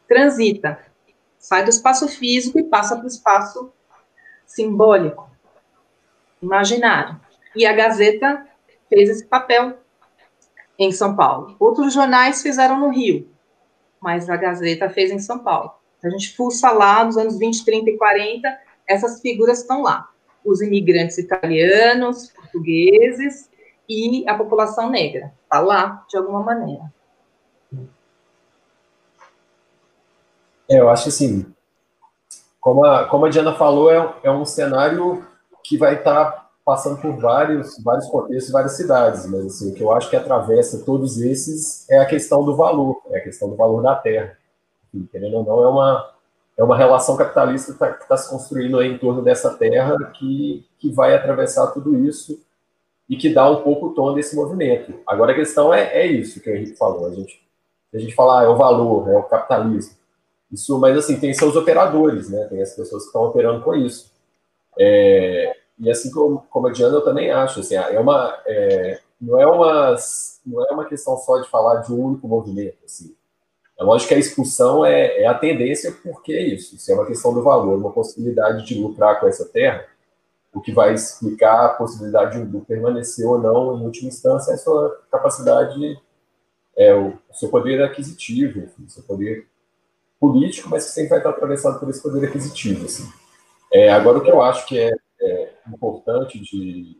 transita, 0.08 0.78
sai 1.38 1.64
do 1.64 1.70
espaço 1.70 2.08
físico 2.08 2.58
e 2.58 2.64
passa 2.64 2.96
para 2.96 3.04
o 3.04 3.08
espaço 3.08 3.72
simbólico, 4.46 5.30
imaginário. 6.42 7.20
E 7.54 7.66
a 7.66 7.72
Gazeta 7.72 8.46
fez 8.88 9.08
esse 9.08 9.26
papel 9.26 9.78
em 10.78 10.90
São 10.90 11.14
Paulo. 11.14 11.56
Outros 11.58 11.92
jornais 11.92 12.42
fizeram 12.42 12.78
no 12.78 12.88
Rio, 12.88 13.28
mas 14.00 14.28
a 14.28 14.36
Gazeta 14.36 14.88
fez 14.90 15.10
em 15.10 15.18
São 15.18 15.38
Paulo. 15.38 15.72
A 16.02 16.08
gente 16.08 16.34
fuça 16.34 16.70
lá 16.70 17.04
nos 17.04 17.16
anos 17.16 17.38
20, 17.38 17.64
30 17.64 17.90
e 17.90 17.98
40, 17.98 18.58
essas 18.86 19.20
figuras 19.20 19.60
estão 19.60 19.82
lá 19.82 20.10
os 20.44 20.60
imigrantes 20.60 21.18
italianos, 21.18 22.30
portugueses 22.30 23.50
e 23.88 24.24
a 24.28 24.34
população 24.34 24.90
negra. 24.90 25.32
Está 25.44 25.60
lá, 25.60 26.04
de 26.08 26.16
alguma 26.16 26.42
maneira. 26.42 26.92
É, 30.70 30.78
eu 30.78 30.88
acho 30.88 31.08
assim, 31.08 31.44
como 32.60 32.84
a, 32.84 33.04
como 33.06 33.26
a 33.26 33.28
Diana 33.28 33.54
falou, 33.54 33.90
é, 33.90 34.14
é 34.22 34.30
um 34.30 34.44
cenário 34.44 35.26
que 35.64 35.76
vai 35.76 35.96
estar 35.96 36.30
tá 36.30 36.50
passando 36.64 37.00
por 37.00 37.16
vários, 37.16 37.82
vários 37.82 38.06
contextos, 38.06 38.52
várias 38.52 38.76
cidades, 38.76 39.26
mas 39.26 39.46
assim, 39.46 39.72
o 39.72 39.74
que 39.74 39.82
eu 39.82 39.90
acho 39.90 40.08
que 40.08 40.14
atravessa 40.14 40.84
todos 40.84 41.20
esses 41.20 41.90
é 41.90 41.98
a 41.98 42.06
questão 42.06 42.44
do 42.44 42.54
valor, 42.54 43.02
é 43.10 43.18
a 43.18 43.22
questão 43.22 43.50
do 43.50 43.56
valor 43.56 43.82
da 43.82 43.96
terra. 43.96 44.38
Entendendo 44.94 45.38
ou 45.38 45.44
não, 45.44 45.64
é 45.64 45.68
uma, 45.68 46.10
é 46.56 46.62
uma 46.62 46.76
relação 46.76 47.16
capitalista 47.16 47.72
que 47.72 47.84
está 47.84 47.92
tá 47.92 48.16
se 48.16 48.30
construindo 48.30 48.80
em 48.80 48.96
torno 48.98 49.22
dessa 49.22 49.52
terra 49.54 49.96
que, 50.14 50.64
que 50.78 50.92
vai 50.92 51.14
atravessar 51.14 51.68
tudo 51.68 51.98
isso 51.98 52.40
e 53.08 53.16
que 53.16 53.34
dá 53.34 53.50
um 53.50 53.62
pouco 53.62 53.86
o 53.86 53.94
tom 53.94 54.14
desse 54.14 54.36
movimento. 54.36 54.94
Agora 55.04 55.32
a 55.32 55.34
questão 55.34 55.74
é, 55.74 55.82
é 55.94 56.06
isso 56.06 56.40
que 56.40 56.48
o 56.48 56.54
Henrique 56.54 56.76
falou. 56.76 57.06
A 57.06 57.10
gente, 57.10 57.42
a 57.92 57.98
gente 57.98 58.14
fala, 58.14 58.40
ah, 58.40 58.44
é 58.44 58.48
o 58.48 58.56
valor, 58.56 59.08
é 59.08 59.16
o 59.16 59.24
capitalismo. 59.24 59.99
Isso, 60.52 60.78
mas 60.78 60.96
assim, 60.96 61.18
tem 61.18 61.32
seus 61.32 61.54
operadores, 61.54 62.28
né? 62.28 62.44
Tem 62.46 62.60
as 62.60 62.74
pessoas 62.74 63.02
que 63.02 63.08
estão 63.08 63.22
operando 63.22 63.62
com 63.62 63.74
isso. 63.74 64.10
É, 64.78 65.56
e 65.78 65.90
assim 65.90 66.10
como, 66.10 66.44
como 66.50 66.66
a 66.66 66.72
Diana, 66.72 66.96
eu 66.96 67.04
também 67.04 67.30
acho, 67.30 67.60
assim, 67.60 67.74
é 67.74 67.98
uma, 67.98 68.38
é, 68.46 69.00
não, 69.20 69.40
é 69.40 69.46
uma, 69.46 69.96
não 70.46 70.66
é 70.66 70.72
uma 70.72 70.84
questão 70.84 71.16
só 71.16 71.38
de 71.38 71.48
falar 71.48 71.82
de 71.82 71.92
um 71.92 72.04
único 72.04 72.26
movimento, 72.26 72.78
assim. 72.84 73.14
É 73.78 73.82
lógico 73.82 74.08
que 74.08 74.14
a 74.14 74.18
expulsão 74.18 74.84
é, 74.84 75.22
é 75.22 75.26
a 75.26 75.32
tendência, 75.32 75.90
porque 76.02 76.32
é 76.32 76.42
isso. 76.42 76.76
Isso 76.76 76.92
é 76.92 76.94
uma 76.94 77.06
questão 77.06 77.32
do 77.32 77.42
valor, 77.42 77.78
uma 77.78 77.92
possibilidade 77.92 78.66
de 78.66 78.74
lucrar 78.74 79.18
com 79.18 79.26
essa 79.26 79.46
terra, 79.46 79.86
o 80.52 80.60
que 80.60 80.72
vai 80.72 80.92
explicar 80.92 81.64
a 81.64 81.68
possibilidade 81.70 82.44
de 82.44 82.60
permanecer 82.62 83.26
ou 83.26 83.38
não, 83.38 83.78
em 83.78 83.84
última 83.84 84.08
instância, 84.08 84.50
é 84.50 84.54
a 84.54 84.58
sua 84.58 85.00
capacidade, 85.10 85.98
é, 86.76 86.94
o 86.94 87.16
seu 87.32 87.48
poder 87.48 87.82
aquisitivo, 87.82 88.58
enfim, 88.58 88.86
seu 88.88 89.02
poder 89.04 89.46
político, 90.20 90.68
mas 90.68 90.84
que 90.84 90.90
sempre 90.92 91.10
vai 91.10 91.18
estar 91.18 91.30
atravessado 91.30 91.80
por 91.80 91.88
esse 91.88 92.02
poder 92.02 92.28
aquisitivo. 92.28 92.84
Assim. 92.84 93.10
É, 93.72 93.90
agora, 93.90 94.18
o 94.18 94.20
que 94.20 94.30
eu 94.30 94.42
acho 94.42 94.66
que 94.66 94.78
é, 94.78 94.92
é 95.20 95.52
importante 95.66 96.38
de, 96.38 96.98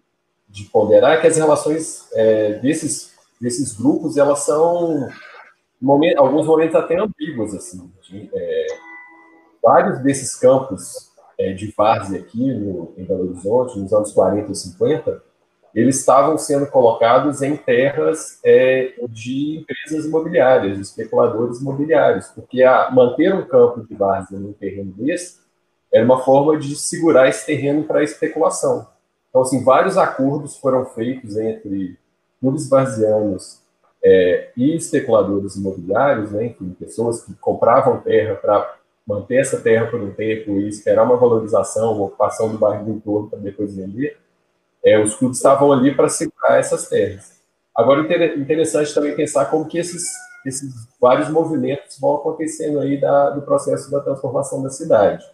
de, 0.49 0.65
ponderar 0.65 1.13
é 1.13 1.21
que 1.21 1.27
as 1.27 1.37
relações 1.37 2.09
é, 2.15 2.55
desses, 2.55 3.13
desses 3.39 3.77
grupos, 3.77 4.17
elas 4.17 4.41
são 4.41 5.09
momento, 5.81 6.19
alguns 6.19 6.47
momentos 6.47 6.75
até 6.75 6.97
ambíguos, 6.99 7.55
assim. 7.55 7.93
De, 8.09 8.31
é, 8.33 8.67
vários 9.63 9.99
desses 10.01 10.35
campos 10.37 11.11
é, 11.39 11.53
de 11.53 11.73
várzea 11.77 12.21
aqui 12.21 12.53
no, 12.55 12.95
em 12.97 13.05
Belo 13.05 13.29
Horizonte, 13.29 13.79
nos 13.79 13.93
anos 13.93 14.13
40 14.13 14.51
e 14.51 14.55
50, 14.55 15.23
eles 15.75 16.01
estavam 16.01 16.37
sendo 16.37 16.67
colocados 16.67 17.43
em 17.43 17.57
terras 17.57 18.41
é, 18.45 18.95
de 19.09 19.59
empresas 19.59 20.07
imobiliárias, 20.07 20.77
de 20.77 20.83
especuladores 20.83 21.61
imobiliários, 21.61 22.27
porque 22.29 22.63
a, 22.63 22.91
manter 22.91 23.35
um 23.35 23.47
campo 23.47 23.87
de 23.87 23.95
várzea 23.95 24.39
num 24.39 24.53
terreno 24.53 24.93
desse 24.93 25.39
era 25.93 26.05
uma 26.05 26.23
forma 26.23 26.59
de 26.59 26.75
segurar 26.77 27.29
esse 27.29 27.47
terreno 27.47 27.85
para 27.85 28.03
especulação. 28.03 28.87
Então, 29.29 29.43
assim, 29.43 29.63
vários 29.63 29.97
acordos 29.97 30.57
foram 30.57 30.85
feitos 30.87 31.37
entre 31.37 31.97
clubes 32.41 32.69
varzianos 32.69 33.61
é, 34.03 34.51
e 34.57 34.75
especuladores 34.75 35.57
imobiliários, 35.57 36.33
né, 36.33 36.47
enfim, 36.47 36.75
pessoas 36.79 37.25
que 37.25 37.35
compravam 37.35 38.01
terra 38.01 38.35
para 38.35 38.77
manter 39.07 39.37
essa 39.37 39.61
terra 39.61 39.87
por 39.87 40.01
um 40.01 40.13
tempo 40.13 40.53
e 40.53 40.69
esperar 40.69 41.05
uma 41.05 41.17
valorização, 41.17 41.95
uma 41.95 42.07
ocupação 42.07 42.49
do 42.51 42.59
bairro 42.59 42.85
do 42.85 42.93
entorno 42.93 43.29
para 43.29 43.39
depois 43.39 43.75
vender, 43.75 44.17
é, 44.85 44.99
os 45.03 45.15
clubes 45.15 45.39
estavam 45.39 45.73
ali 45.73 45.95
para 45.95 46.09
segurar 46.09 46.59
essas 46.59 46.89
terras. 46.89 47.41
Agora, 47.77 48.01
interessante 48.37 48.95
também 48.95 49.15
pensar 49.15 49.47
como 49.47 49.67
que 49.67 49.79
esses, 49.79 50.05
esses 50.47 50.73
vários 51.01 51.29
movimentos 51.29 51.99
vão 51.99 52.17
acontecendo 52.17 52.81
aí 52.81 53.01
da, 53.01 53.31
do 53.31 53.43
processo 53.43 53.91
da 53.91 54.01
transformação 54.01 54.63
da 54.63 54.71
cidade. 54.71 55.25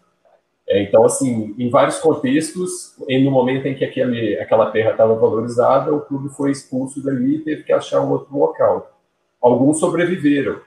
É, 0.68 0.82
então, 0.82 1.05
assim, 1.05 1.55
em 1.59 1.70
vários 1.70 1.98
contextos, 1.98 2.94
em, 3.09 3.24
no 3.24 3.31
momento 3.31 3.66
em 3.66 3.74
que 3.74 3.85
aquele, 3.85 4.39
aquela 4.39 4.70
terra 4.70 4.90
estava 4.90 5.14
valorizada, 5.14 5.94
o 5.94 6.01
clube 6.01 6.28
foi 6.31 6.51
expulso 6.51 7.02
dali 7.02 7.36
e 7.36 7.44
teve 7.44 7.62
que 7.62 7.73
achar 7.73 8.01
um 8.01 8.10
outro 8.10 8.36
local. 8.36 8.93
Alguns 9.40 9.78
sobreviveram, 9.78 10.60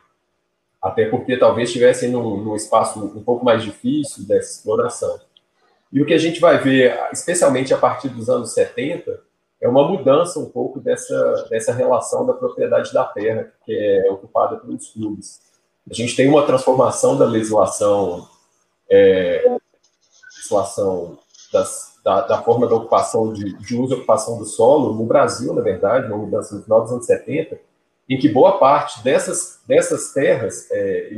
até 0.81 1.05
porque 1.09 1.35
talvez 1.35 1.67
estivessem 1.67 2.09
num, 2.09 2.41
num 2.41 2.55
espaço 2.55 3.03
um 3.03 3.23
pouco 3.23 3.43
mais 3.43 3.61
difícil 3.61 4.25
dessa 4.25 4.57
exploração. 4.57 5.19
E 5.91 6.01
o 6.01 6.05
que 6.05 6.13
a 6.13 6.17
gente 6.17 6.39
vai 6.39 6.57
ver, 6.57 6.97
especialmente 7.11 7.73
a 7.73 7.77
partir 7.77 8.09
dos 8.09 8.29
anos 8.29 8.53
70, 8.53 9.19
é 9.61 9.67
uma 9.67 9.87
mudança 9.87 10.39
um 10.39 10.49
pouco 10.49 10.79
dessa, 10.79 11.47
dessa 11.49 11.73
relação 11.73 12.25
da 12.25 12.33
propriedade 12.33 12.93
da 12.93 13.03
terra, 13.03 13.51
que 13.65 13.75
é 13.75 14.09
ocupada 14.11 14.57
pelos 14.57 14.89
clubes. 14.89 15.41
A 15.89 15.93
gente 15.93 16.15
tem 16.15 16.29
uma 16.29 16.45
transformação 16.45 17.17
da 17.17 17.25
legislação 17.25 18.27
é, 18.89 19.57
legislação 20.49 21.19
das, 21.53 21.99
da, 22.03 22.21
da, 22.21 22.41
forma 22.41 22.67
da 22.67 22.75
ocupação 22.75 23.31
de, 23.31 23.53
de 23.57 23.75
uso 23.75 23.93
e 23.93 23.97
ocupação 23.97 24.37
do 24.37 24.45
solo 24.45 24.93
no 24.93 25.05
Brasil, 25.05 25.53
na 25.53 25.61
verdade, 25.61 26.07
uma 26.07 26.17
mudança 26.17 26.55
no 26.55 26.63
final 26.63 26.81
dos 26.81 26.91
anos 26.91 27.05
70, 27.05 27.59
em 28.09 28.17
que 28.17 28.27
boa 28.27 28.57
parte 28.57 29.03
dessas, 29.03 29.59
dessas 29.67 30.11
terras, 30.11 30.69
é, 30.71 31.11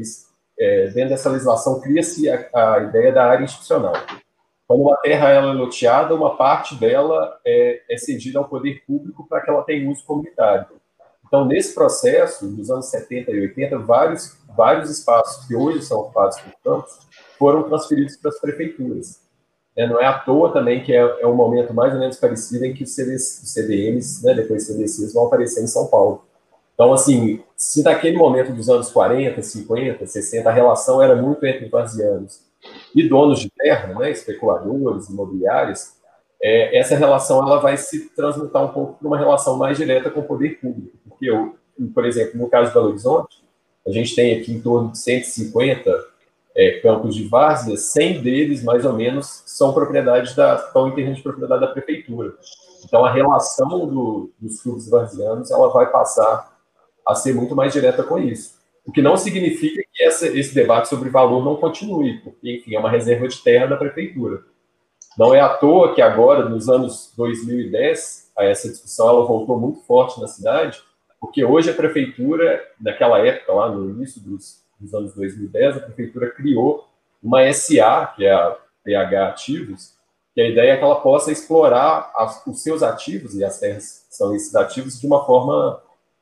é, 0.60 0.88
dentro 0.88 1.10
dessa 1.10 1.30
legislação, 1.30 1.80
cria-se 1.80 2.30
a, 2.30 2.49
a, 2.53 2.80
ideia 2.84 3.14
da 3.14 3.26
área 3.26 3.45
institucional. 3.45 3.93
Quando 4.72 4.84
uma 4.84 4.95
terra 4.95 5.27
ela 5.27 5.52
é 5.52 5.53
loteada, 5.53 6.15
uma 6.15 6.38
parte 6.38 6.76
dela 6.76 7.38
é, 7.45 7.81
é 7.89 7.98
cedida 7.98 8.39
ao 8.39 8.48
poder 8.48 8.81
público 8.88 9.27
para 9.27 9.41
que 9.41 9.49
ela 9.49 9.64
tenha 9.64 9.91
uso 9.91 10.06
comunitário. 10.06 10.65
Então, 11.27 11.43
nesse 11.43 11.76
processo, 11.76 12.45
nos 12.45 12.72
anos 12.72 12.85
70 12.85 13.31
e 13.31 13.41
80, 13.41 13.80
vários, 13.80 14.38
vários 14.56 14.89
espaços 14.89 15.45
que 15.45 15.53
hoje 15.53 15.81
são 15.81 15.99
ocupados 15.99 16.39
por 16.39 16.53
campos 16.64 17.06
foram 17.38 17.64
transferidos 17.64 18.15
para 18.15 18.30
as 18.30 18.39
prefeituras. 18.39 19.19
É, 19.76 19.85
não 19.85 19.99
é 19.99 20.06
à 20.06 20.18
toa 20.18 20.53
também 20.53 20.81
que 20.81 20.93
é, 20.93 20.99
é 20.99 21.27
um 21.27 21.35
momento 21.35 21.73
mais 21.73 21.93
ou 21.93 21.99
menos 21.99 22.15
parecido 22.15 22.64
em 22.64 22.73
que 22.73 22.85
os, 22.85 22.95
CDs, 22.95 23.41
os 23.43 23.52
CDMs, 23.52 24.26
né, 24.26 24.34
depois 24.34 24.68
CDCs, 24.68 25.14
vão 25.14 25.27
aparecer 25.27 25.61
em 25.61 25.68
São 25.68 25.88
Paulo. 25.88 26.23
Então, 26.76 26.93
assim, 26.93 27.43
se 27.57 27.84
naquele 27.84 28.15
momento 28.15 28.53
dos 28.53 28.69
anos 28.69 28.89
40, 28.89 29.41
50, 29.41 30.07
60, 30.07 30.49
a 30.49 30.53
relação 30.53 31.02
era 31.02 31.14
muito 31.14 31.45
entre 31.45 31.68
varzianos 31.68 32.49
e 32.96 33.08
donos 33.08 33.40
de 33.40 33.50
terra, 33.50 33.94
né, 34.00 34.12
especuladores, 34.12 35.10
imobiliários, 35.10 35.94
é, 36.42 36.78
essa 36.78 36.96
relação 36.96 37.46
ela 37.46 37.60
vai 37.60 37.78
se 37.78 38.10
transmutar 38.16 38.64
um 38.64 38.70
pouco 38.70 38.94
para 38.98 39.08
uma 39.08 39.18
relação 39.18 39.58
mais 39.58 39.78
direta 39.78 40.10
com 40.10 40.22
o 40.22 40.28
poder 40.28 40.60
público. 40.60 40.98
Porque, 41.08 41.30
eu, 41.30 41.56
por 41.94 42.06
exemplo, 42.06 42.40
no 42.40 42.50
caso 42.50 42.70
de 42.70 42.74
Belo 42.74 42.90
Horizonte, 42.90 43.44
a 43.86 43.92
gente 43.92 44.16
tem 44.16 44.40
aqui 44.40 44.52
em 44.52 44.62
torno 44.62 44.92
de 44.92 44.98
150 44.98 45.92
é, 46.56 46.80
campos 46.80 47.16
de 47.16 47.28
várzea, 47.28 47.78
100 47.78 48.22
deles, 48.22 48.64
mais 48.64 48.86
ou 48.86 48.94
menos, 48.94 49.44
são 49.46 49.74
propriedades 49.74 50.36
da, 50.36 50.56
estão 50.56 50.88
em 50.88 50.96
termos 50.96 51.18
de 51.18 51.24
propriedade 51.24 51.62
da 51.62 51.68
prefeitura. 51.68 52.34
Então, 52.84 53.06
a 53.06 53.12
relação 53.12 53.88
do, 53.88 54.32
dos 54.40 54.62
clubes 54.62 54.90
varzianos 54.90 55.52
ela 55.52 55.70
vai 55.70 55.92
passar 55.92 56.52
a 57.08 57.16
ser 57.16 57.34
muito 57.34 57.56
mais 57.56 57.72
direta 57.72 58.04
com 58.04 58.18
isso. 58.18 58.61
O 58.91 58.93
que 58.93 59.01
não 59.01 59.15
significa 59.15 59.81
que 59.93 60.03
essa, 60.03 60.27
esse 60.27 60.53
debate 60.53 60.89
sobre 60.89 61.09
valor 61.09 61.45
não 61.45 61.55
continue, 61.55 62.19
porque, 62.19 62.57
enfim, 62.57 62.76
é 62.76 62.77
uma 62.77 62.91
reserva 62.91 63.26
de 63.26 63.41
terra 63.41 63.65
da 63.65 63.77
prefeitura. 63.77 64.43
Não 65.18 65.34
é 65.34 65.39
à 65.39 65.47
toa 65.47 65.95
que 65.95 66.01
agora, 66.01 66.49
nos 66.49 66.68
anos 66.68 67.13
2010, 67.15 68.34
essa 68.38 68.68
discussão 68.68 69.07
ela 69.07 69.26
voltou 69.26 69.57
muito 69.57 69.80
forte 69.84 70.19
na 70.19 70.27
cidade, 70.27 70.84
porque 71.22 71.45
hoje 71.45 71.69
a 71.69 71.73
prefeitura, 71.73 72.61
naquela 72.81 73.26
época, 73.26 73.53
lá 73.53 73.69
no 73.69 73.89
início 73.91 74.22
dos 74.22 74.61
nos 74.77 74.93
anos 74.93 75.13
2010, 75.13 75.77
a 75.77 75.80
prefeitura 75.80 76.30
criou 76.30 76.85
uma 77.23 77.49
SA, 77.53 78.11
que 78.13 78.26
é 78.26 78.34
a 78.34 78.57
PH 78.84 79.30
Ativos, 79.30 79.93
que 80.35 80.41
a 80.41 80.49
ideia 80.49 80.72
é 80.72 80.77
que 80.77 80.84
ela 80.84 80.99
possa 80.99 81.31
explorar 81.31 82.11
as, 82.13 82.45
os 82.45 82.61
seus 82.61 82.84
ativos, 82.84 83.35
e 83.35 83.43
as 83.45 83.57
terras 83.57 84.05
são 84.09 84.35
esses 84.35 84.53
ativos, 84.53 84.99
de 84.99 85.07
uma 85.07 85.26
forma 85.26 85.81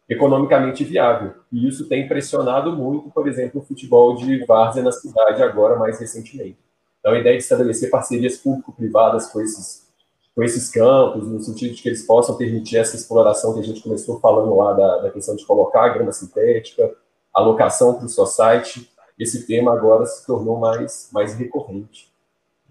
economicamente 0.10 0.84
viável. 0.84 1.34
E 1.52 1.68
isso 1.68 1.88
tem 1.88 2.08
pressionado 2.08 2.76
muito, 2.76 3.10
por 3.12 3.28
exemplo, 3.28 3.62
o 3.62 3.64
futebol 3.64 4.16
de 4.16 4.44
várzea 4.46 4.82
na 4.82 4.92
cidade 4.92 5.44
agora, 5.44 5.78
mais 5.78 6.00
recentemente. 6.00 6.58
Então, 7.00 7.14
a 7.14 7.20
ideia 7.20 7.38
de 7.38 7.44
estabelecer 7.44 7.90
parcerias 7.90 8.38
público-privadas 8.38 9.28
com 9.28 9.40
esses, 9.40 9.88
com 10.36 10.44
esses 10.44 10.70
campos, 10.70 11.28
no 11.28 11.40
sentido 11.42 11.76
de 11.76 11.82
que 11.82 11.90
eles 11.90 12.06
possam 12.06 12.36
permitir 12.36 12.78
essa 12.78 12.96
exploração 12.96 13.54
que 13.54 13.60
a 13.60 13.64
gente 13.64 13.82
começou 13.82 14.20
falando 14.20 14.56
lá 14.56 14.74
da, 14.74 14.98
da 14.98 15.12
questão 15.12 15.36
de 15.36 15.46
colocar 15.46 15.86
a 15.86 15.90
grama 15.90 16.12
sintética, 16.12 16.92
alocação 17.34 17.94
para 17.94 18.06
o 18.06 18.10
society, 18.10 18.90
esse 19.18 19.46
tema 19.46 19.74
agora 19.74 20.06
se 20.06 20.26
tornou 20.26 20.58
mais, 20.58 21.10
mais 21.12 21.36
recorrente. 21.36 22.10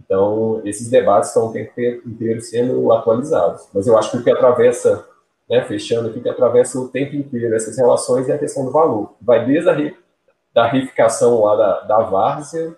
Então, 0.00 0.60
esses 0.64 0.88
debates 0.88 1.28
estão 1.28 1.48
o 1.48 1.52
tempo 1.52 1.72
inteiro 2.06 2.40
sendo 2.40 2.90
atualizados. 2.92 3.68
Mas 3.74 3.86
eu 3.86 3.96
acho 3.98 4.10
que 4.10 4.16
o 4.16 4.24
que 4.24 4.30
atravessa, 4.30 5.06
né, 5.48 5.64
fechando 5.64 6.10
aqui, 6.10 6.20
que 6.20 6.28
atravessa 6.28 6.78
o 6.78 6.88
tempo 6.88 7.16
inteiro 7.16 7.54
essas 7.54 7.76
relações 7.76 8.28
é 8.28 8.34
a 8.34 8.38
questão 8.38 8.64
do 8.64 8.70
valor. 8.70 9.14
Vai 9.20 9.46
desde 9.46 9.68
a 9.70 9.72
re, 9.72 9.96
da 10.54 10.70
lá 11.22 11.56
da, 11.56 11.80
da 11.82 11.98
várzea 12.00 12.76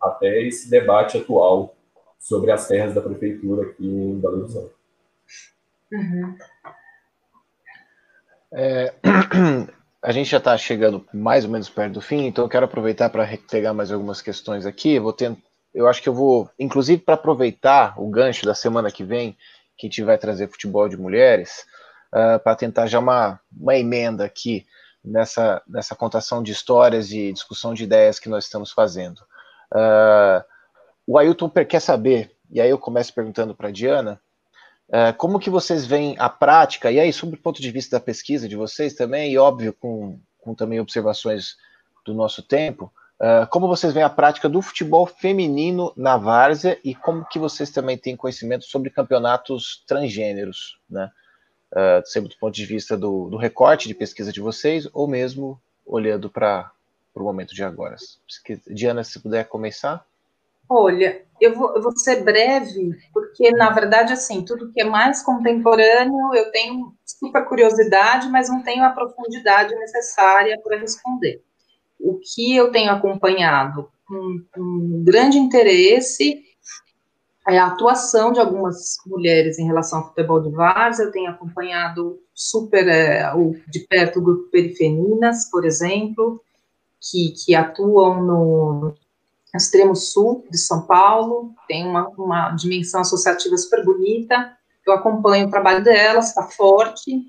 até 0.00 0.42
esse 0.42 0.70
debate 0.70 1.18
atual 1.18 1.74
sobre 2.18 2.50
as 2.50 2.66
terras 2.66 2.94
da 2.94 3.00
prefeitura 3.00 3.66
aqui 3.66 3.84
em 3.84 4.18
Belo 4.18 4.40
Horizonte. 4.42 4.74
Uhum. 5.92 6.36
É, 8.52 8.94
a 10.02 10.12
gente 10.12 10.30
já 10.30 10.38
está 10.38 10.56
chegando 10.56 11.04
mais 11.12 11.44
ou 11.44 11.50
menos 11.50 11.68
perto 11.68 11.94
do 11.94 12.00
fim, 12.00 12.26
então 12.26 12.44
eu 12.44 12.48
quero 12.48 12.64
aproveitar 12.64 13.10
para 13.10 13.28
pegar 13.50 13.74
mais 13.74 13.90
algumas 13.92 14.22
questões 14.22 14.64
aqui. 14.66 14.98
Vou 14.98 15.12
ter, 15.12 15.36
eu 15.74 15.88
acho 15.88 16.02
que 16.02 16.08
eu 16.08 16.14
vou, 16.14 16.48
inclusive 16.58 17.02
para 17.02 17.14
aproveitar 17.14 17.94
o 18.00 18.08
gancho 18.08 18.46
da 18.46 18.54
semana 18.54 18.90
que 18.90 19.04
vem, 19.04 19.36
que 19.76 19.86
a 19.86 19.90
gente 19.90 20.02
vai 20.02 20.18
trazer 20.18 20.48
futebol 20.48 20.88
de 20.88 20.96
mulheres, 20.96 21.64
uh, 22.12 22.38
para 22.40 22.56
tentar 22.56 22.86
já 22.86 22.98
uma, 22.98 23.40
uma 23.56 23.76
emenda 23.76 24.24
aqui 24.24 24.66
nessa, 25.04 25.62
nessa 25.66 25.94
contação 25.94 26.42
de 26.42 26.52
histórias 26.52 27.10
e 27.10 27.32
discussão 27.32 27.74
de 27.74 27.84
ideias 27.84 28.18
que 28.18 28.28
nós 28.28 28.44
estamos 28.44 28.70
fazendo. 28.70 29.18
Uh, 29.72 30.44
o 31.06 31.18
Ailton 31.18 31.50
quer 31.50 31.80
saber, 31.80 32.36
e 32.50 32.60
aí 32.60 32.70
eu 32.70 32.78
começo 32.78 33.14
perguntando 33.14 33.54
para 33.54 33.68
a 33.68 33.72
Diana, 33.72 34.20
Uh, 34.90 35.14
como 35.16 35.38
que 35.38 35.48
vocês 35.48 35.86
veem 35.86 36.16
a 36.18 36.28
prática, 36.28 36.90
e 36.90 36.98
aí, 36.98 37.12
sobre 37.12 37.36
o 37.36 37.40
ponto 37.40 37.62
de 37.62 37.70
vista 37.70 37.96
da 37.96 38.04
pesquisa 38.04 38.48
de 38.48 38.56
vocês 38.56 38.92
também, 38.92 39.30
e 39.30 39.38
óbvio, 39.38 39.72
com, 39.72 40.18
com 40.38 40.52
também 40.52 40.80
observações 40.80 41.54
do 42.04 42.12
nosso 42.12 42.42
tempo, 42.42 42.92
uh, 43.20 43.46
como 43.50 43.68
vocês 43.68 43.92
veem 43.92 44.04
a 44.04 44.10
prática 44.10 44.48
do 44.48 44.60
futebol 44.60 45.06
feminino 45.06 45.92
na 45.96 46.16
várzea 46.16 46.76
e 46.82 46.92
como 46.92 47.24
que 47.24 47.38
vocês 47.38 47.70
também 47.70 47.96
têm 47.96 48.16
conhecimento 48.16 48.64
sobre 48.64 48.90
campeonatos 48.90 49.84
transgêneros, 49.86 50.76
né? 50.90 51.08
Uh, 51.72 52.04
sempre 52.04 52.30
do 52.30 52.36
ponto 52.36 52.54
de 52.54 52.66
vista 52.66 52.96
do, 52.96 53.28
do, 53.28 53.36
recorte 53.36 53.86
de 53.86 53.94
pesquisa 53.94 54.32
de 54.32 54.40
vocês, 54.40 54.88
ou 54.92 55.06
mesmo 55.06 55.60
olhando 55.86 56.28
para 56.28 56.70
o 57.14 57.22
momento 57.22 57.54
de 57.54 57.62
agora. 57.62 57.96
Diana, 58.66 59.04
se 59.04 59.20
puder 59.20 59.46
começar. 59.46 60.04
Olha, 60.68 61.22
eu 61.40 61.54
vou, 61.54 61.74
eu 61.74 61.82
vou 61.82 61.96
ser 61.96 62.22
breve, 62.22 62.96
porque, 63.12 63.50
na 63.52 63.70
verdade, 63.70 64.12
assim, 64.12 64.44
tudo 64.44 64.72
que 64.72 64.80
é 64.80 64.84
mais 64.84 65.22
contemporâneo, 65.22 66.34
eu 66.34 66.50
tenho 66.50 66.94
super 67.04 67.44
curiosidade, 67.44 68.28
mas 68.28 68.48
não 68.48 68.62
tenho 68.62 68.84
a 68.84 68.90
profundidade 68.90 69.74
necessária 69.74 70.60
para 70.62 70.78
responder. 70.78 71.42
O 71.98 72.18
que 72.18 72.56
eu 72.56 72.70
tenho 72.70 72.90
acompanhado 72.90 73.90
com, 74.06 74.44
com 74.52 75.02
grande 75.04 75.38
interesse 75.38 76.44
a 77.46 77.66
atuação 77.66 78.32
de 78.32 78.40
algumas 78.40 78.98
mulheres 79.06 79.58
em 79.58 79.66
relação 79.66 80.00
ao 80.00 80.08
futebol 80.08 80.40
de 80.40 80.50
várzea, 80.50 81.04
eu 81.04 81.12
tenho 81.12 81.30
acompanhado 81.30 82.20
super 82.34 82.86
é, 82.86 83.24
de 83.68 83.80
perto 83.80 84.18
o 84.18 84.22
grupo 84.22 84.50
Perifeminas, 84.50 85.50
por 85.50 85.64
exemplo, 85.64 86.40
que, 87.00 87.30
que 87.30 87.54
atuam 87.54 88.22
no, 88.22 88.94
extremo 89.54 89.96
sul 89.96 90.44
de 90.50 90.58
São 90.58 90.82
Paulo, 90.82 91.52
tem 91.66 91.86
uma, 91.86 92.08
uma 92.10 92.50
dimensão 92.52 93.00
associativa 93.00 93.56
super 93.56 93.84
bonita, 93.84 94.56
eu 94.86 94.92
acompanho 94.92 95.46
o 95.46 95.50
trabalho 95.50 95.82
delas, 95.82 96.28
está 96.28 96.42
forte, 96.44 97.26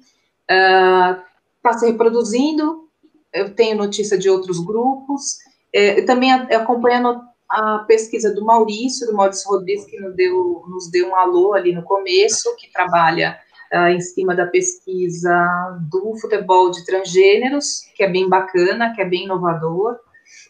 está 0.47 1.71
uh, 1.71 1.79
se 1.79 1.87
reproduzindo, 1.87 2.87
eu 3.33 3.53
tenho 3.55 3.77
notícia 3.77 4.17
de 4.17 4.29
outros 4.29 4.59
grupos, 4.59 5.37
é, 5.73 6.01
também 6.03 6.31
acompanho 6.31 7.07
a, 7.07 7.30
a, 7.51 7.79
pesquisa 7.87 8.33
do 8.33 8.45
Maurício, 8.45 9.05
do 9.05 9.13
Maurício 9.13 9.49
Rodrigues, 9.49 9.85
que 9.85 9.99
nos 9.99 10.15
deu, 10.15 10.63
nos 10.67 10.89
deu 10.89 11.09
um 11.09 11.15
alô 11.15 11.53
ali 11.53 11.73
no 11.73 11.83
começo, 11.83 12.55
que 12.55 12.71
trabalha 12.71 13.37
uh, 13.73 13.87
em 13.87 13.99
cima 13.99 14.33
da 14.35 14.47
pesquisa 14.47 15.77
do 15.89 16.15
futebol 16.17 16.71
de 16.71 16.85
transgêneros, 16.85 17.81
que 17.95 18.03
é 18.03 18.09
bem 18.09 18.29
bacana, 18.29 18.93
que 18.95 19.01
é 19.01 19.05
bem 19.05 19.25
inovador, 19.25 19.99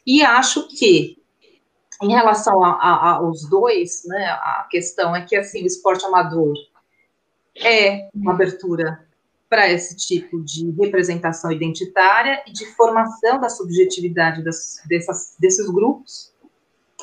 e 0.06 0.22
acho 0.22 0.68
que 0.68 1.18
em 2.02 2.12
relação 2.14 2.64
aos 2.64 3.48
dois, 3.48 4.04
né, 4.06 4.26
a 4.26 4.68
questão 4.70 5.16
é 5.16 5.24
que 5.24 5.36
assim 5.36 5.64
o 5.64 5.68
esporte 5.68 6.04
amador 6.04 6.54
é 7.56 8.10
uma 8.14 8.34
abertura 8.34 9.06
para 9.48 9.70
esse 9.70 9.96
tipo 9.96 10.42
de 10.42 10.72
representação 10.72 11.52
identitária 11.52 12.42
e 12.48 12.54
de 12.54 12.66
formação 12.74 13.40
da 13.40 13.50
subjetividade 13.50 14.44
das, 14.44 14.82
dessas, 14.88 15.36
desses 15.38 15.70
grupos. 15.70 16.31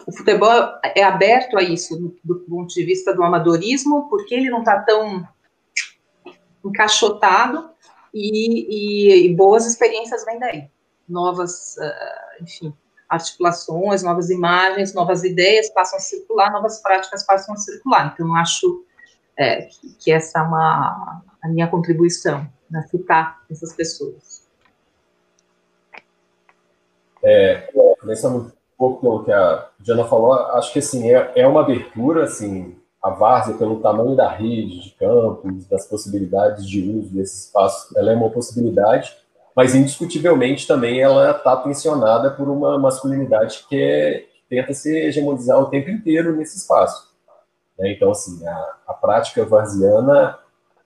O 0.08 0.12
futebol 0.16 0.50
é 0.96 1.02
aberto 1.02 1.58
a 1.58 1.62
isso 1.62 2.14
do, 2.24 2.36
ponto 2.36 2.72
de 2.72 2.82
vista 2.82 3.12
do 3.12 3.22
amadorismo, 3.22 4.08
porque 4.08 4.34
ele 4.34 4.48
não 4.48 4.60
está 4.60 4.80
tão 4.80 5.28
encaixotado 6.64 7.68
e, 8.14 9.26
e, 9.26 9.26
e, 9.26 9.36
boas 9.36 9.66
experiências 9.66 10.24
vêm 10.24 10.38
daí. 10.38 10.70
Novas, 11.06 11.76
uh, 11.76 12.42
enfim, 12.42 12.72
articulações, 13.06 14.02
novas 14.02 14.30
imagens, 14.30 14.94
novas 14.94 15.24
ideias 15.24 15.68
passam 15.74 15.98
a 15.98 16.00
circular, 16.00 16.50
novas 16.52 16.80
práticas 16.80 17.26
passam 17.26 17.54
a 17.54 17.58
circular. 17.58 18.10
Então, 18.14 18.28
eu 18.28 18.34
acho 18.36 18.86
é, 19.36 19.68
que, 19.98 20.10
essa 20.10 20.38
é 20.38 20.42
uma, 20.42 21.22
a 21.42 21.48
minha 21.48 21.68
contribuição, 21.68 22.50
né, 22.70 22.82
citar 22.90 23.42
essas 23.50 23.74
pessoas. 23.74 24.48
É, 27.22 27.70
começando 28.00 28.46
um 28.46 28.57
pouco 28.78 29.00
pelo 29.00 29.24
que 29.24 29.32
a 29.32 29.68
Diana 29.80 30.04
falou, 30.04 30.32
acho 30.32 30.72
que 30.72 30.78
assim, 30.78 31.10
é, 31.10 31.32
é 31.34 31.46
uma 31.46 31.62
abertura, 31.62 32.24
assim, 32.24 32.76
a 33.02 33.10
várzea, 33.10 33.54
pelo 33.56 33.80
tamanho 33.80 34.14
da 34.14 34.28
rede 34.28 34.80
de 34.80 34.90
campos, 34.92 35.66
das 35.66 35.86
possibilidades 35.86 36.66
de 36.66 36.80
uso 36.80 37.14
desse 37.14 37.46
espaço, 37.46 37.92
ela 37.98 38.12
é 38.12 38.14
uma 38.14 38.30
possibilidade, 38.30 39.16
mas 39.54 39.74
indiscutivelmente 39.74 40.66
também 40.66 41.00
ela 41.00 41.32
está 41.32 41.56
tensionada 41.56 42.30
por 42.30 42.48
uma 42.48 42.78
masculinidade 42.78 43.66
que, 43.68 43.80
é, 43.80 44.18
que 44.20 44.42
tenta 44.48 44.72
se 44.72 44.96
hegemonizar 44.96 45.60
o 45.60 45.66
tempo 45.66 45.90
inteiro 45.90 46.36
nesse 46.36 46.58
espaço. 46.58 47.08
Né? 47.76 47.92
Então, 47.92 48.12
assim, 48.12 48.46
a, 48.46 48.76
a, 48.86 48.94
prática 48.94 49.44
varziana, 49.44 50.38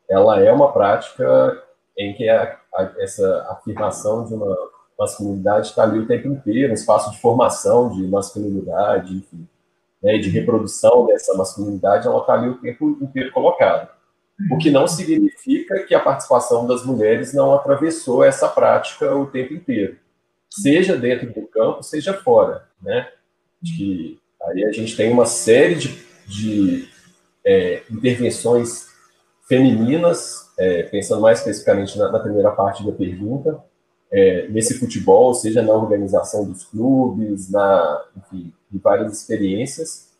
ela 0.09 0.41
é 0.41 0.51
uma 0.51 0.73
prática 0.73 1.63
em 1.97 2.15
que 2.15 2.29
a, 2.29 2.57
a, 2.75 2.91
essa 2.99 3.47
afirmação 3.51 4.25
de 4.25 4.35
uma 4.35 4.57
masculinidade 5.03 5.69
está 5.69 5.83
ali 5.83 5.99
o 5.99 6.07
tempo 6.07 6.29
inteiro, 6.29 6.71
um 6.71 6.75
espaço 6.75 7.11
de 7.11 7.21
formação 7.21 7.91
de 7.91 8.03
masculinidade, 8.07 9.17
enfim, 9.17 9.47
né, 10.03 10.19
de 10.19 10.29
reprodução 10.29 11.07
dessa 11.07 11.35
masculinidade, 11.35 12.07
ela 12.07 12.21
está 12.21 12.35
ali 12.35 12.49
o 12.49 12.59
tempo 12.59 12.99
inteiro 13.01 13.31
colocada. 13.33 13.91
O 14.51 14.59
que 14.59 14.71
não 14.71 14.89
significa 14.89 15.85
que 15.85 15.95
a 15.95 16.01
participação 16.01 16.67
das 16.67 16.85
mulheres 16.85 17.33
não 17.33 17.55
atravessou 17.55 18.25
essa 18.25 18.49
prática 18.49 19.15
o 19.15 19.27
tempo 19.27 19.55
inteiro, 19.55 19.97
seja 20.51 20.97
dentro 20.97 21.33
do 21.33 21.47
campo, 21.47 21.83
seja 21.83 22.13
fora, 22.15 22.65
né? 22.81 23.09
Que 23.65 24.19
aí 24.43 24.65
a 24.65 24.73
gente 24.73 24.97
tem 24.97 25.13
uma 25.13 25.27
série 25.27 25.77
de, 25.77 26.05
de 26.27 26.89
é, 27.45 27.83
intervenções 27.91 28.89
femininas, 29.49 30.51
é, 30.59 30.85
pensando 30.85 31.21
mais 31.21 31.39
especificamente 31.39 31.97
na, 31.99 32.11
na, 32.11 32.19
primeira 32.19 32.51
parte 32.51 32.85
da 32.85 32.93
pergunta, 32.93 33.63
é, 34.13 34.47
nesse 34.49 34.79
futebol, 34.79 35.35
seja 35.35 35.63
na 35.63 35.73
organização 35.73 36.45
dos 36.45 36.65
clubes, 36.65 37.51
na, 37.51 38.05
enfim, 38.17 38.53
de 38.71 38.79
várias 38.79 39.13
experiências, 39.13 40.13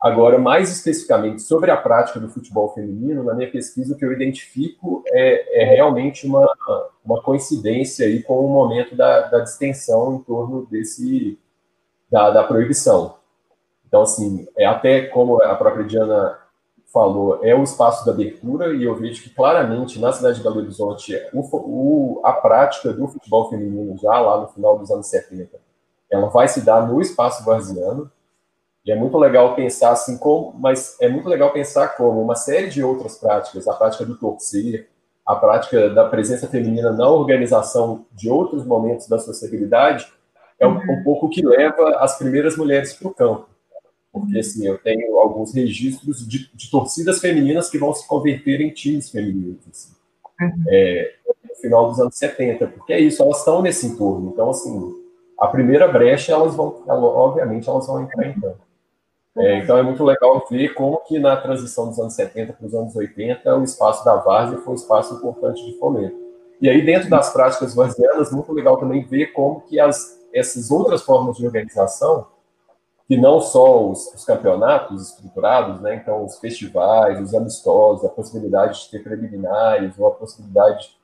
Agora, 0.00 0.38
mais 0.38 0.72
especificamente 0.72 1.42
sobre 1.42 1.70
a 1.70 1.76
prática 1.76 2.18
do 2.18 2.30
futebol 2.30 2.72
feminino, 2.72 3.22
na 3.22 3.34
minha 3.34 3.50
pesquisa, 3.50 3.92
o 3.92 3.98
que 3.98 4.04
eu 4.04 4.12
identifico 4.12 5.04
é, 5.08 5.62
é 5.62 5.64
realmente 5.74 6.26
uma, 6.26 6.48
uma 7.04 7.20
coincidência 7.22 8.06
aí 8.06 8.22
com 8.22 8.42
o 8.42 8.48
momento 8.48 8.96
da, 8.96 9.28
da 9.28 9.40
distensão 9.40 10.14
em 10.14 10.18
torno 10.20 10.66
desse 10.70 11.38
da, 12.10 12.30
da 12.30 12.42
proibição. 12.42 13.16
Então, 13.86 14.00
assim, 14.00 14.48
é 14.56 14.64
até 14.64 15.02
como 15.02 15.42
a 15.42 15.54
própria 15.54 15.84
Diana 15.84 16.38
falou, 16.92 17.38
é 17.42 17.54
o 17.54 17.62
espaço 17.62 18.04
da 18.04 18.12
abertura, 18.12 18.74
e 18.74 18.84
eu 18.84 18.94
vejo 18.96 19.22
que 19.22 19.30
claramente 19.30 19.98
na 20.00 20.12
cidade 20.12 20.38
de 20.38 20.42
Belo 20.42 20.58
Horizonte 20.58 21.14
o, 21.32 21.40
o, 21.40 22.20
a 22.24 22.32
prática 22.32 22.92
do 22.92 23.06
futebol 23.06 23.48
feminino, 23.48 23.96
já 23.96 24.18
lá 24.18 24.40
no 24.40 24.48
final 24.48 24.78
dos 24.78 24.90
anos 24.90 25.06
70, 25.06 25.58
ela 26.10 26.28
vai 26.28 26.48
se 26.48 26.62
dar 26.62 26.86
no 26.86 27.00
espaço 27.00 27.44
varziano, 27.44 28.10
e 28.84 28.90
é 28.90 28.96
muito 28.96 29.16
legal 29.18 29.54
pensar 29.54 29.90
assim 29.90 30.18
como, 30.18 30.52
mas 30.58 30.96
é 31.00 31.08
muito 31.08 31.28
legal 31.28 31.52
pensar 31.52 31.88
como 31.96 32.20
uma 32.20 32.34
série 32.34 32.68
de 32.68 32.82
outras 32.82 33.18
práticas, 33.18 33.68
a 33.68 33.74
prática 33.74 34.04
do 34.04 34.16
torcer, 34.16 34.88
a 35.24 35.36
prática 35.36 35.90
da 35.90 36.08
presença 36.08 36.48
feminina 36.48 36.92
na 36.92 37.08
organização 37.08 38.06
de 38.12 38.28
outros 38.28 38.64
momentos 38.64 39.06
da 39.06 39.18
sociabilidade, 39.18 40.12
é 40.58 40.66
um, 40.66 40.76
um 40.76 41.04
pouco 41.04 41.28
que 41.28 41.46
leva 41.46 41.96
as 41.98 42.18
primeiras 42.18 42.56
mulheres 42.56 42.92
para 42.94 43.08
o 43.08 43.14
campo. 43.14 43.48
Porque, 44.12 44.38
assim, 44.38 44.66
eu 44.66 44.76
tenho 44.78 45.18
alguns 45.18 45.54
registros 45.54 46.26
de, 46.26 46.50
de, 46.52 46.70
torcidas 46.70 47.20
femininas 47.20 47.70
que 47.70 47.78
vão 47.78 47.94
se 47.94 48.06
converter 48.08 48.60
em 48.60 48.70
times 48.70 49.08
femininos, 49.08 49.60
assim, 49.70 49.92
uhum. 50.40 50.64
é, 50.68 51.14
no 51.48 51.54
final 51.56 51.88
dos 51.88 52.00
anos 52.00 52.16
70, 52.16 52.66
porque 52.66 52.92
é 52.92 53.00
isso, 53.00 53.22
elas 53.22 53.38
estão 53.38 53.62
nesse 53.62 53.86
entorno. 53.86 54.30
Então, 54.32 54.50
assim, 54.50 54.94
a 55.38 55.46
primeira 55.46 55.86
brecha, 55.86 56.32
elas 56.32 56.54
vão, 56.54 56.82
obviamente, 56.88 57.68
elas 57.68 57.86
vão 57.86 58.02
entrar 58.02 58.26
em 58.26 58.40
campo. 58.40 58.70
É, 59.38 59.58
então 59.58 59.78
é 59.78 59.82
muito 59.82 60.04
legal 60.04 60.44
ver 60.50 60.74
como 60.74 60.98
que 60.98 61.18
na 61.18 61.36
transição 61.36 61.88
dos 61.88 61.98
anos 62.00 62.14
70 62.14 62.52
para 62.52 62.66
os 62.66 62.74
anos 62.74 62.96
80 62.96 63.56
o 63.56 63.62
espaço 63.62 64.04
da 64.04 64.16
várzea 64.16 64.58
foi 64.58 64.72
um 64.72 64.76
espaço 64.76 65.14
importante 65.14 65.64
de 65.64 65.78
fomento. 65.78 66.16
E 66.60 66.68
aí 66.68 66.84
dentro 66.84 67.08
das 67.08 67.32
práticas 67.32 67.74
varzianas, 67.74 68.32
muito 68.32 68.52
legal 68.52 68.76
também 68.76 69.04
ver 69.04 69.28
como 69.28 69.60
que 69.62 69.78
as, 69.78 70.20
essas 70.34 70.70
outras 70.70 71.02
formas 71.02 71.36
de 71.36 71.46
organização, 71.46 72.26
que 73.10 73.16
não 73.16 73.40
só 73.40 73.90
os, 73.90 74.14
os 74.14 74.24
campeonatos 74.24 75.08
estruturados, 75.08 75.80
né, 75.80 75.96
então 75.96 76.24
os 76.24 76.38
festivais, 76.38 77.20
os 77.20 77.34
amistosos, 77.34 78.04
a 78.04 78.08
possibilidade 78.08 78.84
de 78.84 78.90
ter 78.92 79.02
preliminares 79.02 79.98
ou 79.98 80.06
a 80.06 80.12
possibilidade 80.12 80.96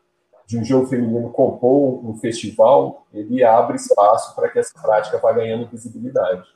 de 0.47 0.57
um 0.57 0.65
jogo 0.65 0.87
feminino 0.87 1.31
compor 1.31 2.07
um 2.09 2.17
festival, 2.19 3.05
ele 3.13 3.43
abre 3.43 3.75
espaço 3.75 4.37
para 4.37 4.49
que 4.49 4.57
essa 4.57 4.81
prática 4.81 5.19
vá 5.19 5.33
ganhando 5.33 5.67
visibilidade. 5.67 6.47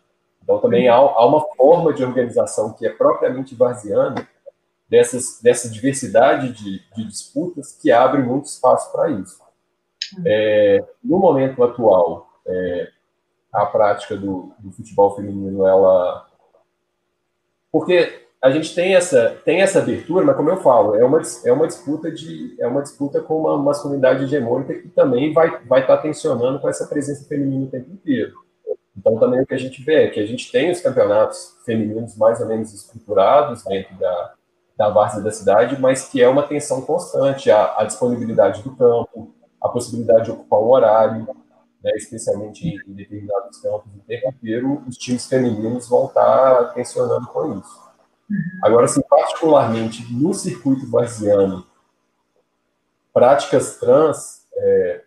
Então, 0.40 0.60
também 0.60 0.86
há, 0.86 0.94
há 0.94 1.26
uma 1.26 1.44
forma 1.56 1.92
de 1.92 2.04
organização 2.04 2.72
que 2.72 2.86
é 2.86 2.90
propriamente 2.90 3.56
varziana, 3.56 4.24
dessas, 4.88 5.40
dessa 5.42 5.68
diversidade 5.68 6.52
de, 6.52 6.80
de 6.94 7.04
disputas, 7.04 7.72
que 7.72 7.90
abre 7.90 8.22
muito 8.22 8.44
espaço 8.44 8.92
para 8.92 9.10
isso. 9.10 9.40
É, 10.24 10.84
no 11.02 11.18
momento 11.18 11.60
atual, 11.64 12.28
é, 12.46 12.92
a 13.52 13.66
prática 13.66 14.16
do, 14.16 14.52
do, 14.58 14.70
futebol 14.72 15.14
feminino, 15.16 15.66
ela. 15.66 16.26
Porque 17.72 18.26
a 18.42 18.50
gente 18.50 18.74
tem 18.74 18.94
essa, 18.94 19.36
tem 19.44 19.60
essa 19.60 19.80
abertura, 19.80 20.24
mas 20.24 20.36
como 20.36 20.50
eu 20.50 20.56
falo, 20.58 20.94
é 20.94 21.04
uma, 21.04 21.20
é 21.44 21.52
uma 21.52 21.66
disputa 21.66 22.10
de 22.10 22.56
é 22.60 22.66
uma 22.66 22.82
disputa 22.82 23.20
com 23.20 23.40
uma 23.40 23.58
masculinidade 23.58 24.24
hegemônica 24.24 24.74
que 24.74 24.88
também 24.88 25.32
vai 25.32 25.62
vai 25.64 25.82
estar 25.82 25.96
tá 25.96 26.02
tensionando 26.02 26.58
com 26.60 26.68
essa 26.68 26.86
presença 26.86 27.28
feminina 27.28 27.66
o 27.66 27.70
tempo 27.70 27.90
inteiro. 27.92 28.34
Então, 28.96 29.18
também 29.18 29.40
o 29.40 29.46
que 29.46 29.54
a 29.54 29.58
gente 29.58 29.82
vê 29.82 30.04
é 30.04 30.10
que 30.10 30.20
a 30.20 30.26
gente 30.26 30.50
tem 30.50 30.70
os 30.70 30.80
campeonatos 30.80 31.56
femininos 31.64 32.16
mais 32.16 32.40
ou 32.40 32.46
menos 32.46 32.74
estruturados 32.74 33.64
dentro 33.64 33.96
da, 33.96 34.34
da 34.76 34.88
várzea 34.90 35.22
da 35.22 35.30
cidade, 35.30 35.80
mas 35.80 36.08
que 36.08 36.22
é 36.22 36.28
uma 36.28 36.42
tensão 36.42 36.82
constante, 36.82 37.50
a, 37.50 37.78
a 37.78 37.84
disponibilidade 37.84 38.62
do 38.62 38.76
campo, 38.76 39.34
a 39.60 39.68
possibilidade 39.68 40.24
de 40.24 40.30
ocupar 40.32 40.60
um 40.60 40.70
horário, 40.70 41.28
né, 41.82 41.92
especialmente 41.96 42.66
em, 42.68 42.92
determinados 42.94 43.58
campos 43.58 43.92
o 43.94 44.00
tempo 44.06 44.28
inteiro, 44.28 44.82
os 44.86 44.96
times 44.96 45.26
femininos 45.26 45.88
vão 45.88 46.06
estar 46.06 46.74
tensionando 46.74 47.26
com 47.28 47.58
isso. 47.58 47.90
Agora, 48.62 48.84
assim, 48.84 49.02
particularmente 49.02 50.12
no 50.12 50.32
circuito 50.32 50.86
varziano, 50.88 51.66
práticas 53.12 53.78
trans, 53.78 54.46
é, 54.54 55.02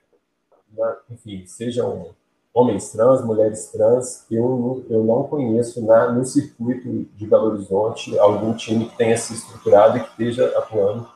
na, 0.75 0.97
enfim, 1.09 1.45
sejam 1.45 2.13
homens 2.53 2.91
trans, 2.91 3.23
mulheres 3.23 3.71
trans, 3.71 4.25
eu, 4.29 4.85
eu 4.89 5.03
não 5.03 5.23
conheço 5.23 5.83
na, 5.85 6.11
no 6.11 6.25
circuito 6.25 7.07
de 7.15 7.25
Belo 7.25 7.53
Horizonte 7.53 8.17
algum 8.19 8.53
time 8.53 8.89
que 8.89 8.97
tenha 8.97 9.17
se 9.17 9.33
estruturado 9.33 9.97
e 9.97 10.01
que 10.01 10.09
esteja 10.09 10.45
atuando 10.57 11.09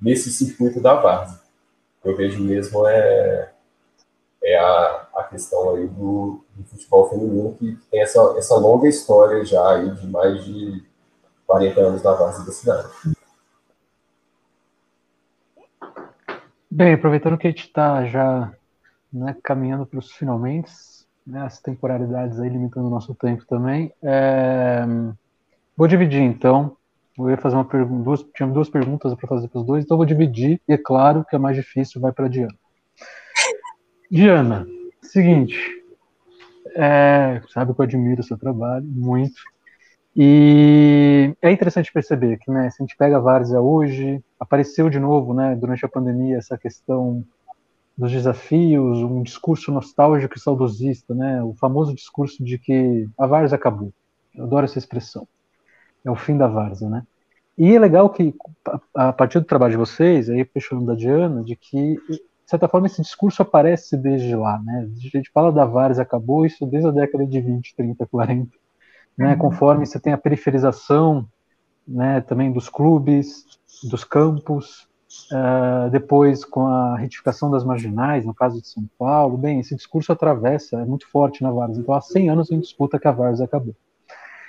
nesse 0.00 0.32
circuito 0.32 0.80
da 0.80 0.94
Várzea. 0.94 1.38
Eu 2.02 2.16
vejo 2.16 2.42
mesmo 2.42 2.86
é, 2.86 3.52
é 4.42 4.58
a, 4.58 5.08
a 5.16 5.22
questão 5.24 5.74
aí 5.74 5.86
do, 5.86 6.42
do 6.54 6.64
futebol 6.64 7.08
feminino 7.08 7.54
que 7.58 7.76
tem 7.90 8.00
essa, 8.00 8.34
essa 8.36 8.54
longa 8.56 8.88
história 8.88 9.44
já 9.44 9.74
aí 9.74 9.90
de 9.90 10.06
mais 10.06 10.44
de 10.44 10.82
40 11.46 11.80
anos 11.80 12.02
da 12.02 12.14
Várzea 12.14 12.44
da 12.44 12.52
cidade. 12.52 12.88
Bem, 16.70 16.94
aproveitando 16.94 17.36
que 17.36 17.46
a 17.46 17.50
gente 17.50 17.66
está 17.66 18.04
já 18.06 18.52
né, 19.12 19.36
caminhando 19.42 19.84
para 19.84 19.98
os 19.98 20.12
finalmente, 20.12 20.70
né, 21.26 21.42
as 21.42 21.60
temporalidades 21.60 22.38
aí 22.38 22.48
limitando 22.48 22.86
o 22.86 22.90
nosso 22.90 23.14
tempo 23.14 23.44
também. 23.46 23.92
É, 24.02 24.84
vou 25.76 25.88
dividir 25.88 26.22
então. 26.22 26.76
Eu 27.18 27.28
ia 27.28 27.36
fazer 27.36 27.56
uma 27.56 27.64
pergunta, 27.64 28.04
duas, 28.04 28.22
tinha 28.34 28.48
duas 28.48 28.70
perguntas 28.70 29.12
para 29.14 29.28
fazer 29.28 29.48
para 29.48 29.60
os 29.60 29.66
dois, 29.66 29.84
então 29.84 29.96
vou 29.96 30.06
dividir, 30.06 30.60
e 30.66 30.72
é 30.72 30.78
claro 30.78 31.24
que 31.28 31.36
a 31.36 31.38
mais 31.38 31.56
difícil 31.56 32.00
vai 32.00 32.12
para 32.12 32.28
Diana. 32.28 32.54
Diana, 34.10 34.66
seguinte, 35.02 35.56
é, 36.74 37.40
sabe 37.52 37.72
que 37.74 37.80
eu 37.80 37.84
admiro 37.84 38.20
o 38.20 38.24
seu 38.24 38.36
trabalho 38.36 38.84
muito, 38.84 39.40
e 40.16 41.34
é 41.40 41.50
interessante 41.50 41.92
perceber 41.92 42.38
que, 42.38 42.50
né, 42.50 42.68
se 42.70 42.82
a 42.82 42.84
gente 42.84 42.96
pega 42.96 43.16
a 43.16 43.20
Várzea 43.20 43.60
hoje, 43.60 44.22
apareceu 44.38 44.90
de 44.90 44.98
novo, 44.98 45.32
né, 45.32 45.54
durante 45.54 45.84
a 45.84 45.88
pandemia, 45.88 46.38
essa 46.38 46.58
questão 46.58 47.24
dos 48.00 48.10
desafios, 48.10 48.98
um 48.98 49.22
discurso 49.22 49.70
nostálgico 49.70 50.36
e 50.36 50.40
saudosista, 50.40 51.14
né? 51.14 51.42
O 51.42 51.52
famoso 51.52 51.94
discurso 51.94 52.42
de 52.42 52.58
que 52.58 53.06
a 53.18 53.26
Várzea 53.26 53.56
acabou. 53.56 53.92
Eu 54.34 54.44
adoro 54.44 54.64
essa 54.64 54.78
expressão. 54.78 55.28
É 56.02 56.10
o 56.10 56.16
fim 56.16 56.38
da 56.38 56.46
Várzea, 56.46 56.88
né? 56.88 57.02
E 57.58 57.76
é 57.76 57.78
legal 57.78 58.08
que, 58.08 58.34
a 58.94 59.12
partir 59.12 59.38
do 59.38 59.44
trabalho 59.44 59.72
de 59.72 59.76
vocês, 59.76 60.30
aí 60.30 60.46
fechando 60.46 60.86
da 60.86 60.94
Diana, 60.94 61.44
de 61.44 61.54
que, 61.54 61.98
de 62.50 62.58
certa 62.58 62.66
forma, 62.66 62.88
esse 62.88 63.00
discurso 63.00 63.42
aparece 63.42 63.96
desde 63.96 64.34
lá, 64.34 64.60
né? 64.64 64.88
A 64.90 65.08
gente 65.08 65.30
fala 65.32 65.52
da 65.52 65.64
Várzea 65.64 66.02
acabou, 66.02 66.44
isso 66.44 66.66
desde 66.66 66.88
a 66.88 66.90
década 66.90 67.24
de 67.24 67.40
20, 67.40 67.76
30, 67.76 68.06
40, 68.06 68.50
né? 69.16 69.32
Uhum. 69.34 69.38
Conforme 69.38 69.86
você 69.86 70.00
tem 70.00 70.12
a 70.12 70.18
periferização, 70.18 71.28
né, 71.86 72.20
também 72.22 72.50
dos 72.50 72.68
clubes, 72.68 73.44
dos 73.88 74.02
campos, 74.04 74.88
Uh, 75.32 75.90
depois, 75.90 76.44
com 76.44 76.68
a 76.68 76.96
retificação 76.96 77.50
das 77.50 77.64
marginais, 77.64 78.24
no 78.24 78.32
caso 78.32 78.60
de 78.60 78.68
São 78.68 78.88
Paulo, 78.96 79.36
bem, 79.36 79.58
esse 79.58 79.74
discurso 79.74 80.12
atravessa, 80.12 80.80
é 80.80 80.84
muito 80.84 81.08
forte 81.10 81.42
na 81.42 81.50
Várzea. 81.50 81.82
Então, 81.82 81.94
há 81.94 82.00
100 82.00 82.30
anos 82.30 82.46
gente 82.46 82.62
disputa 82.62 82.96
que 82.96 83.08
a 83.08 83.10
Várzea 83.10 83.44
acabou. 83.44 83.74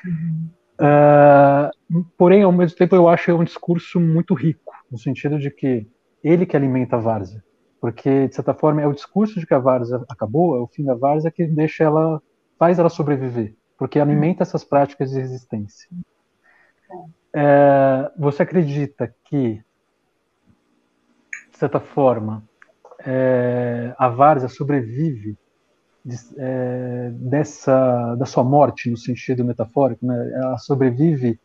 Uhum. 0.05 0.49
Uh, 0.79 2.05
porém, 2.15 2.43
ao 2.43 2.51
mesmo 2.51 2.77
tempo, 2.77 2.95
eu 2.95 3.09
acho 3.09 3.25
que 3.25 3.31
é 3.31 3.33
um 3.33 3.43
discurso 3.43 3.99
muito 3.99 4.35
rico, 4.35 4.71
no 4.91 4.99
sentido 4.99 5.39
de 5.39 5.49
que 5.49 5.87
ele 6.23 6.45
que 6.45 6.55
alimenta 6.55 6.95
a 6.95 6.99
Várzea. 6.99 7.43
Porque 7.81 8.27
de 8.27 8.35
certa 8.35 8.53
forma 8.53 8.79
é 8.79 8.87
o 8.87 8.93
discurso 8.93 9.39
de 9.39 9.47
que 9.47 9.55
a 9.55 9.59
várzea 9.59 9.99
acabou, 10.07 10.55
é 10.55 10.59
o 10.59 10.67
fim 10.67 10.85
da 10.85 10.93
várzea 10.93 11.31
que 11.31 11.47
deixa 11.47 11.83
ela, 11.83 12.21
faz 12.57 12.77
ela 12.77 12.89
sobreviver, 12.89 13.55
porque 13.75 13.99
alimenta 13.99 14.43
essas 14.43 14.63
práticas 14.63 15.09
de 15.09 15.19
resistência. 15.19 15.89
É, 17.33 18.11
você 18.19 18.43
acredita 18.43 19.11
que, 19.25 19.63
de 21.49 21.57
certa 21.57 21.79
forma, 21.79 22.43
é, 22.99 23.95
a 23.97 24.09
várzea 24.09 24.47
sobrevive 24.47 25.35
de, 26.05 26.15
é, 26.37 27.09
dessa 27.13 28.15
da 28.15 28.25
sua 28.25 28.43
morte 28.43 28.91
no 28.91 28.97
sentido 28.97 29.43
metafórico, 29.43 30.05
né? 30.05 30.31
Ela 30.35 30.57
sobrevive 30.57 31.39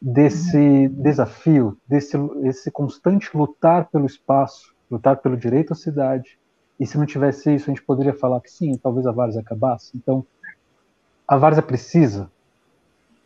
desse 0.00 0.88
desafio, 0.88 1.76
desse 1.86 2.16
esse 2.42 2.70
constante 2.70 3.36
lutar 3.36 3.90
pelo 3.90 4.06
espaço 4.06 4.73
lutar 4.94 5.16
pelo 5.16 5.36
direito 5.36 5.72
à 5.72 5.76
cidade. 5.76 6.38
E 6.78 6.86
se 6.86 6.96
não 6.96 7.06
tivesse 7.06 7.54
isso, 7.54 7.70
a 7.70 7.74
gente 7.74 7.82
poderia 7.82 8.14
falar 8.14 8.40
que 8.40 8.50
sim, 8.50 8.76
talvez 8.76 9.06
a 9.06 9.12
Várzea 9.12 9.40
acabasse. 9.40 9.92
Então, 9.96 10.24
a 11.26 11.36
Várzea 11.36 11.62
precisa 11.62 12.30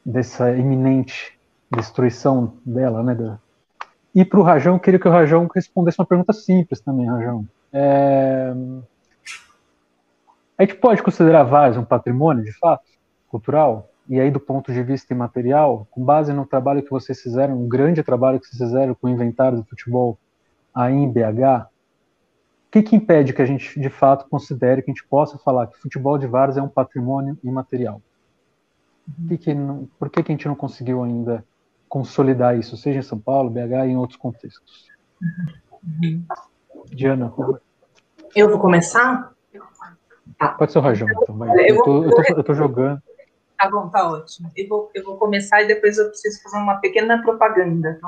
dessa 0.04 0.50
iminente 0.54 1.38
destruição 1.70 2.54
dela, 2.64 3.02
né? 3.02 3.14
Da... 3.14 3.38
E 4.14 4.24
para 4.24 4.40
o 4.40 4.42
Rajão, 4.42 4.74
eu 4.74 4.80
queria 4.80 4.98
que 4.98 5.08
o 5.08 5.10
Rajão 5.10 5.48
respondesse 5.54 6.00
uma 6.00 6.06
pergunta 6.06 6.32
simples 6.32 6.80
também, 6.80 7.06
Rajão. 7.06 7.46
É... 7.72 8.54
A 10.56 10.62
gente 10.62 10.74
pode 10.76 11.02
considerar 11.02 11.42
a 11.42 11.44
Várzea 11.44 11.80
um 11.80 11.84
patrimônio, 11.84 12.42
de 12.42 12.52
fato, 12.52 12.84
cultural? 13.28 13.90
E 14.08 14.18
aí, 14.18 14.30
do 14.30 14.40
ponto 14.40 14.72
de 14.72 14.82
vista 14.82 15.12
imaterial, 15.12 15.86
com 15.90 16.02
base 16.02 16.32
no 16.32 16.46
trabalho 16.46 16.82
que 16.82 16.90
vocês 16.90 17.20
fizeram, 17.20 17.60
um 17.60 17.68
grande 17.68 18.02
trabalho 18.02 18.40
que 18.40 18.46
vocês 18.46 18.58
fizeram 18.58 18.94
com 18.94 19.06
o 19.06 19.10
inventário 19.10 19.58
do 19.58 19.64
futebol 19.64 20.18
aí 20.78 20.94
em 20.94 21.10
BH, 21.10 21.66
o 22.68 22.70
que, 22.70 22.82
que 22.82 22.94
impede 22.94 23.32
que 23.32 23.42
a 23.42 23.44
gente, 23.44 23.80
de 23.80 23.90
fato, 23.90 24.28
considere 24.28 24.80
que 24.80 24.90
a 24.90 24.94
gente 24.94 25.04
possa 25.04 25.36
falar 25.38 25.66
que 25.66 25.76
futebol 25.78 26.16
de 26.16 26.28
várzea 26.28 26.60
é 26.60 26.62
um 26.62 26.68
patrimônio 26.68 27.36
imaterial? 27.42 28.00
Que 29.26 29.38
que 29.38 29.54
não, 29.54 29.88
por 29.98 30.08
que, 30.08 30.22
que 30.22 30.30
a 30.30 30.34
gente 30.34 30.46
não 30.46 30.54
conseguiu 30.54 31.02
ainda 31.02 31.44
consolidar 31.88 32.56
isso, 32.56 32.76
seja 32.76 33.00
em 33.00 33.02
São 33.02 33.18
Paulo, 33.18 33.50
BH 33.50 33.58
e 33.58 33.90
em 33.90 33.96
outros 33.96 34.18
contextos? 34.18 34.86
Uhum. 35.82 36.22
Diana. 36.86 37.32
Eu 38.36 38.48
vou 38.48 38.60
começar? 38.60 39.32
Tá. 40.38 40.48
Pode 40.50 40.70
ser 40.70 40.78
o 40.78 40.82
Rajão, 40.82 41.08
então. 41.10 41.56
Eu, 41.56 41.82
tô, 42.44 42.54
jogando. 42.54 43.02
Tá 43.58 43.68
bom, 43.68 43.88
tá 43.88 44.08
ótimo. 44.08 44.52
Eu 44.54 44.68
vou, 44.68 44.90
eu 44.94 45.02
vou 45.02 45.16
começar 45.16 45.62
e 45.62 45.66
depois 45.66 45.98
eu 45.98 46.06
preciso 46.08 46.40
fazer 46.42 46.58
uma 46.58 46.76
pequena 46.76 47.20
propaganda 47.20 47.98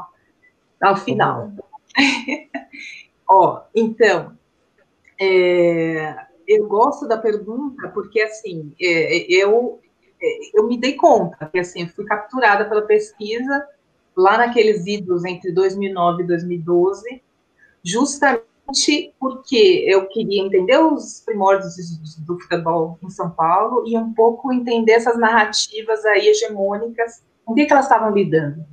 tá? 0.78 0.88
ao 0.90 0.96
final. 0.96 1.50
Ó, 3.28 3.62
então, 3.74 4.36
é, 5.20 6.16
eu 6.46 6.66
gosto 6.66 7.06
da 7.06 7.16
pergunta 7.16 7.88
porque, 7.88 8.20
assim, 8.20 8.72
é, 8.80 9.32
eu, 9.32 9.78
é, 10.20 10.58
eu 10.58 10.66
me 10.66 10.78
dei 10.78 10.94
conta 10.94 11.46
que, 11.46 11.58
assim, 11.58 11.86
fui 11.88 12.04
capturada 12.04 12.68
pela 12.68 12.82
pesquisa 12.82 13.68
lá 14.16 14.36
naqueles 14.38 14.86
idos 14.86 15.24
entre 15.24 15.52
2009 15.52 16.22
e 16.22 16.26
2012, 16.26 17.22
justamente 17.84 19.14
porque 19.18 19.84
eu 19.86 20.06
queria 20.06 20.42
entender 20.42 20.78
os 20.78 21.22
primórdios 21.24 21.74
do 22.18 22.38
futebol 22.38 22.98
em 23.02 23.10
São 23.10 23.30
Paulo 23.30 23.84
e 23.86 23.96
um 23.96 24.12
pouco 24.12 24.52
entender 24.52 24.92
essas 24.92 25.18
narrativas 25.18 26.04
aí 26.04 26.28
hegemônicas, 26.28 27.22
com 27.44 27.54
que, 27.54 27.66
que 27.66 27.72
elas 27.72 27.86
estavam 27.86 28.12
lidando. 28.12 28.64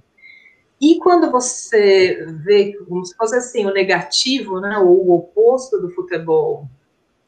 E 0.80 1.00
quando 1.00 1.32
você 1.32 2.26
vê, 2.44 2.78
como 2.88 3.04
se 3.04 3.16
fosse 3.16 3.36
assim, 3.36 3.66
o 3.66 3.74
negativo, 3.74 4.60
né, 4.60 4.78
ou 4.78 5.08
o 5.08 5.16
oposto 5.16 5.80
do 5.80 5.90
futebol 5.92 6.70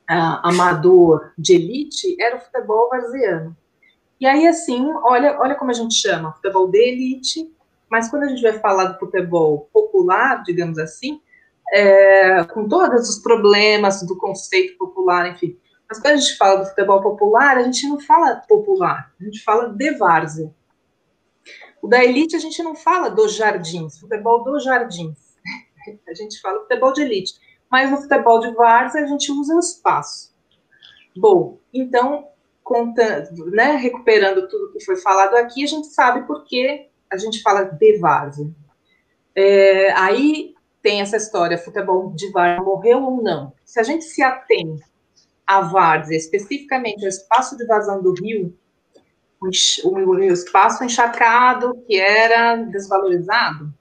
uh, 0.09 0.39
amador 0.43 1.31
de 1.37 1.55
elite, 1.55 2.15
era 2.21 2.37
o 2.37 2.41
futebol 2.41 2.89
varziano. 2.89 3.57
E 4.19 4.27
aí, 4.27 4.45
assim, 4.47 4.91
olha, 5.03 5.39
olha 5.39 5.55
como 5.55 5.71
a 5.71 5.73
gente 5.73 5.95
chama, 5.95 6.33
futebol 6.33 6.69
de 6.69 6.77
elite, 6.77 7.51
mas 7.89 8.09
quando 8.09 8.23
a 8.23 8.27
gente 8.27 8.41
vai 8.41 8.53
falar 8.59 8.85
do 8.85 8.99
futebol 8.99 9.69
popular, 9.73 10.43
digamos 10.43 10.77
assim, 10.77 11.19
é, 11.71 12.43
com 12.43 12.67
todos 12.67 13.09
os 13.09 13.19
problemas 13.19 14.03
do 14.03 14.17
conceito 14.17 14.77
popular, 14.77 15.31
enfim, 15.31 15.57
mas 15.89 15.99
quando 15.99 16.13
a 16.13 16.17
gente 16.17 16.37
fala 16.37 16.59
do 16.59 16.67
futebol 16.67 17.01
popular, 17.01 17.57
a 17.57 17.63
gente 17.63 17.87
não 17.87 17.99
fala 17.99 18.35
popular, 18.47 19.11
a 19.19 19.23
gente 19.23 19.43
fala 19.43 19.69
de 19.69 19.91
várzea. 19.97 20.53
O 21.81 21.87
da 21.87 22.03
elite 22.03 22.35
a 22.35 22.39
gente 22.39 22.61
não 22.61 22.75
fala 22.75 23.09
dos 23.09 23.35
jardins, 23.35 23.99
futebol 23.99 24.43
dos 24.43 24.63
jardins. 24.63 25.17
A 26.07 26.13
gente 26.13 26.39
fala 26.41 26.59
futebol 26.59 26.93
de 26.93 27.01
elite. 27.01 27.33
Mas 27.71 27.89
no 27.89 27.97
futebol 27.97 28.39
de 28.39 28.51
várzea 28.53 29.03
a 29.03 29.07
gente 29.07 29.31
usa 29.31 29.55
o 29.55 29.59
espaço. 29.59 30.33
Bom, 31.15 31.57
então, 31.73 32.27
contando, 32.63 33.45
né, 33.51 33.75
recuperando 33.75 34.47
tudo 34.47 34.71
que 34.71 34.83
foi 34.83 34.95
falado 34.97 35.35
aqui, 35.35 35.63
a 35.63 35.67
gente 35.67 35.87
sabe 35.87 36.25
por 36.27 36.43
que 36.43 36.87
a 37.09 37.17
gente 37.17 37.41
fala 37.41 37.63
de 37.63 37.97
várzea. 37.97 38.47
É, 39.35 39.91
aí 39.91 40.53
tem 40.81 41.01
essa 41.01 41.17
história, 41.17 41.57
futebol 41.57 42.11
de 42.11 42.31
várzea 42.31 42.63
morreu 42.63 43.03
ou 43.03 43.21
não? 43.21 43.53
Se 43.63 43.79
a 43.79 43.83
gente 43.83 44.03
se 44.05 44.21
atém 44.21 44.79
à 45.45 45.61
várzea, 45.61 46.17
especificamente 46.17 47.03
ao 47.03 47.09
espaço 47.09 47.57
de 47.57 47.65
vazão 47.65 48.01
do 48.01 48.13
rio, 48.13 48.55
o, 49.41 50.19
espaço 50.19 50.83
encharcado 50.83 51.81
que 51.87 51.97
era 51.97 52.57
desvalorizado, 52.57 53.73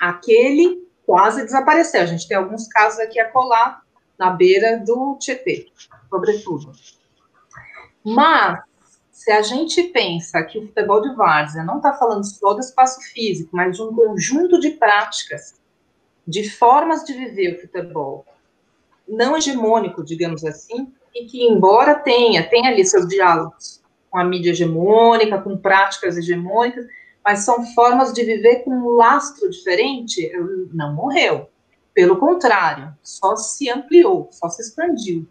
aquele 0.00 0.86
quase 1.04 1.44
desapareceu. 1.44 2.02
A 2.02 2.06
gente 2.06 2.26
tem 2.26 2.36
alguns 2.36 2.66
casos 2.68 2.98
aqui 3.00 3.20
a 3.20 3.30
colar 3.30 3.82
na 4.18 4.30
beira 4.30 4.78
do 4.78 5.16
Tietê, 5.20 5.68
sobretudo. 6.08 6.72
Mas, 8.02 8.60
se 9.10 9.30
a 9.30 9.42
gente 9.42 9.82
pensa 9.84 10.42
que 10.44 10.58
o 10.58 10.66
futebol 10.66 11.02
de 11.02 11.14
várzea 11.14 11.64
não 11.64 11.76
está 11.76 11.92
falando 11.92 12.24
só 12.24 12.54
do 12.54 12.60
espaço 12.60 13.00
físico, 13.12 13.50
mas 13.54 13.76
de 13.76 13.82
um 13.82 13.94
conjunto 13.94 14.58
de 14.58 14.70
práticas, 14.70 15.60
de 16.26 16.48
formas 16.48 17.04
de 17.04 17.12
viver 17.12 17.56
o 17.56 17.60
futebol, 17.60 18.24
não 19.06 19.36
hegemônico, 19.36 20.04
digamos 20.04 20.44
assim, 20.44 20.92
e 21.14 21.26
que, 21.26 21.44
embora 21.44 21.94
tenha, 21.94 22.48
tenha 22.48 22.70
ali 22.70 22.84
seus 22.84 23.06
diálogos 23.06 23.75
com 24.16 24.20
a 24.20 24.24
mídia 24.24 24.52
hegemônica, 24.52 25.42
com 25.42 25.58
práticas 25.58 26.16
hegemônicas, 26.16 26.86
mas 27.22 27.40
são 27.40 27.66
formas 27.74 28.14
de 28.14 28.24
viver 28.24 28.64
com 28.64 28.70
um 28.70 28.88
lastro 28.94 29.50
diferente, 29.50 30.32
não 30.72 30.94
morreu. 30.94 31.50
Pelo 31.92 32.16
contrário, 32.16 32.94
só 33.02 33.36
se 33.36 33.68
ampliou, 33.68 34.28
só 34.30 34.48
se 34.48 34.62
expandiu. 34.62 35.28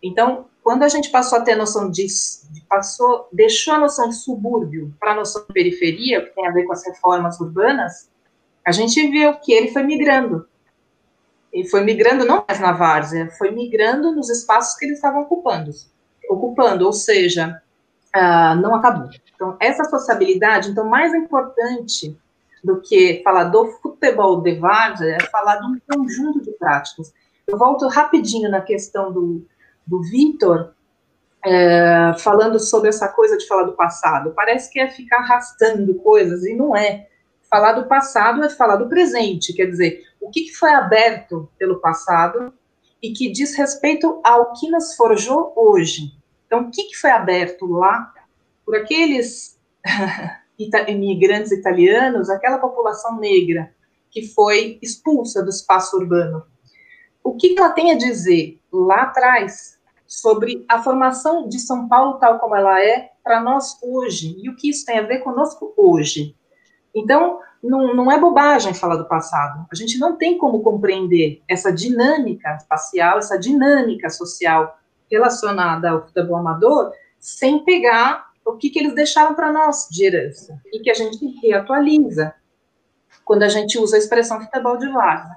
Então, 0.00 0.46
quando 0.62 0.84
a 0.84 0.88
gente 0.88 1.10
passou 1.10 1.38
a 1.38 1.40
ter 1.40 1.54
a 1.54 1.56
noção 1.56 1.90
disso, 1.90 2.48
passou, 2.68 3.28
deixou 3.32 3.74
a 3.74 3.80
noção 3.80 4.08
de 4.08 4.14
subúrbio 4.14 4.94
para 5.00 5.10
a 5.10 5.16
noção 5.16 5.44
de 5.44 5.52
periferia, 5.52 6.24
que 6.24 6.32
tem 6.32 6.46
a 6.46 6.52
ver 6.52 6.62
com 6.66 6.72
as 6.72 6.86
reformas 6.86 7.40
urbanas, 7.40 8.08
a 8.64 8.70
gente 8.70 9.10
viu 9.10 9.34
que 9.40 9.52
ele 9.52 9.72
foi 9.72 9.82
migrando. 9.82 10.46
E 11.52 11.68
foi 11.68 11.82
migrando 11.82 12.24
não 12.24 12.44
mais 12.46 12.60
na 12.60 12.70
várzea, 12.70 13.28
foi 13.36 13.50
migrando 13.50 14.12
nos 14.12 14.30
espaços 14.30 14.78
que 14.78 14.84
eles 14.84 14.98
estavam 14.98 15.22
ocupando. 15.22 15.72
Ocupando, 16.28 16.86
ou 16.86 16.92
seja, 16.92 17.60
uh, 18.16 18.54
não 18.60 18.74
acabou. 18.74 19.08
Então, 19.34 19.56
essa 19.60 19.84
sociabilidade, 19.84 20.70
então, 20.70 20.88
mais 20.88 21.14
importante 21.14 22.16
do 22.62 22.80
que 22.80 23.22
falar 23.24 23.44
do 23.44 23.66
futebol 23.80 24.40
de 24.42 24.54
várzea 24.56 25.16
é 25.16 25.26
falar 25.26 25.56
de 25.56 25.66
um 25.66 25.78
conjunto 25.90 26.42
de 26.42 26.50
práticas. 26.52 27.12
Eu 27.46 27.56
volto 27.56 27.88
rapidinho 27.88 28.50
na 28.50 28.60
questão 28.60 29.10
do, 29.12 29.46
do 29.86 30.02
Vitor, 30.02 30.72
é, 31.44 32.12
falando 32.18 32.60
sobre 32.60 32.90
essa 32.90 33.08
coisa 33.08 33.38
de 33.38 33.46
falar 33.46 33.64
do 33.64 33.72
passado. 33.72 34.32
Parece 34.36 34.70
que 34.70 34.78
é 34.78 34.88
ficar 34.88 35.18
arrastando 35.18 35.94
coisas, 35.94 36.44
e 36.44 36.54
não 36.54 36.76
é. 36.76 37.08
Falar 37.50 37.72
do 37.72 37.86
passado 37.86 38.44
é 38.44 38.48
falar 38.48 38.76
do 38.76 38.88
presente, 38.88 39.52
quer 39.52 39.66
dizer, 39.66 40.04
o 40.20 40.30
que 40.30 40.52
foi 40.54 40.70
aberto 40.70 41.48
pelo 41.58 41.80
passado 41.80 42.52
e 43.02 43.12
que 43.12 43.32
diz 43.32 43.56
respeito 43.56 44.20
ao 44.22 44.52
que 44.52 44.70
nos 44.70 44.94
forjou 44.94 45.52
hoje. 45.56 46.12
Então, 46.50 46.62
o 46.62 46.70
que, 46.72 46.82
que 46.82 46.96
foi 46.96 47.12
aberto 47.12 47.64
lá 47.64 48.12
por 48.66 48.74
aqueles 48.74 49.56
imigrantes 50.88 51.52
italianos, 51.52 52.28
aquela 52.28 52.58
população 52.58 53.20
negra 53.20 53.72
que 54.10 54.26
foi 54.26 54.76
expulsa 54.82 55.44
do 55.44 55.48
espaço 55.48 55.96
urbano? 55.96 56.42
O 57.22 57.36
que, 57.36 57.50
que 57.50 57.60
ela 57.60 57.70
tem 57.70 57.92
a 57.92 57.96
dizer 57.96 58.60
lá 58.72 59.02
atrás 59.02 59.78
sobre 60.08 60.64
a 60.68 60.82
formação 60.82 61.46
de 61.46 61.60
São 61.60 61.86
Paulo 61.86 62.18
tal 62.18 62.40
como 62.40 62.56
ela 62.56 62.82
é 62.84 63.12
para 63.22 63.40
nós 63.40 63.78
hoje 63.80 64.36
e 64.42 64.50
o 64.50 64.56
que 64.56 64.70
isso 64.70 64.84
tem 64.84 64.98
a 64.98 65.06
ver 65.06 65.20
conosco 65.20 65.72
hoje? 65.76 66.34
Então, 66.92 67.38
não, 67.62 67.94
não 67.94 68.10
é 68.10 68.18
bobagem 68.18 68.74
falar 68.74 68.96
do 68.96 69.06
passado. 69.06 69.68
A 69.70 69.76
gente 69.76 69.98
não 69.98 70.16
tem 70.16 70.36
como 70.36 70.64
compreender 70.64 71.42
essa 71.48 71.72
dinâmica 71.72 72.56
espacial, 72.56 73.18
essa 73.18 73.38
dinâmica 73.38 74.10
social 74.10 74.79
relacionada 75.10 75.90
ao 75.90 76.06
futebol 76.06 76.36
amador 76.36 76.92
sem 77.18 77.64
pegar 77.64 78.30
o 78.44 78.56
que, 78.56 78.70
que 78.70 78.78
eles 78.78 78.94
deixaram 78.94 79.34
para 79.34 79.52
nós 79.52 79.88
de 79.90 80.04
herança 80.04 80.60
e 80.72 80.80
que 80.80 80.90
a 80.90 80.94
gente 80.94 81.24
reatualiza 81.42 82.34
quando 83.24 83.42
a 83.42 83.48
gente 83.48 83.78
usa 83.78 83.96
a 83.96 83.98
expressão 83.98 84.40
futebol 84.40 84.76
de 84.76 84.88
várzea, 84.88 85.36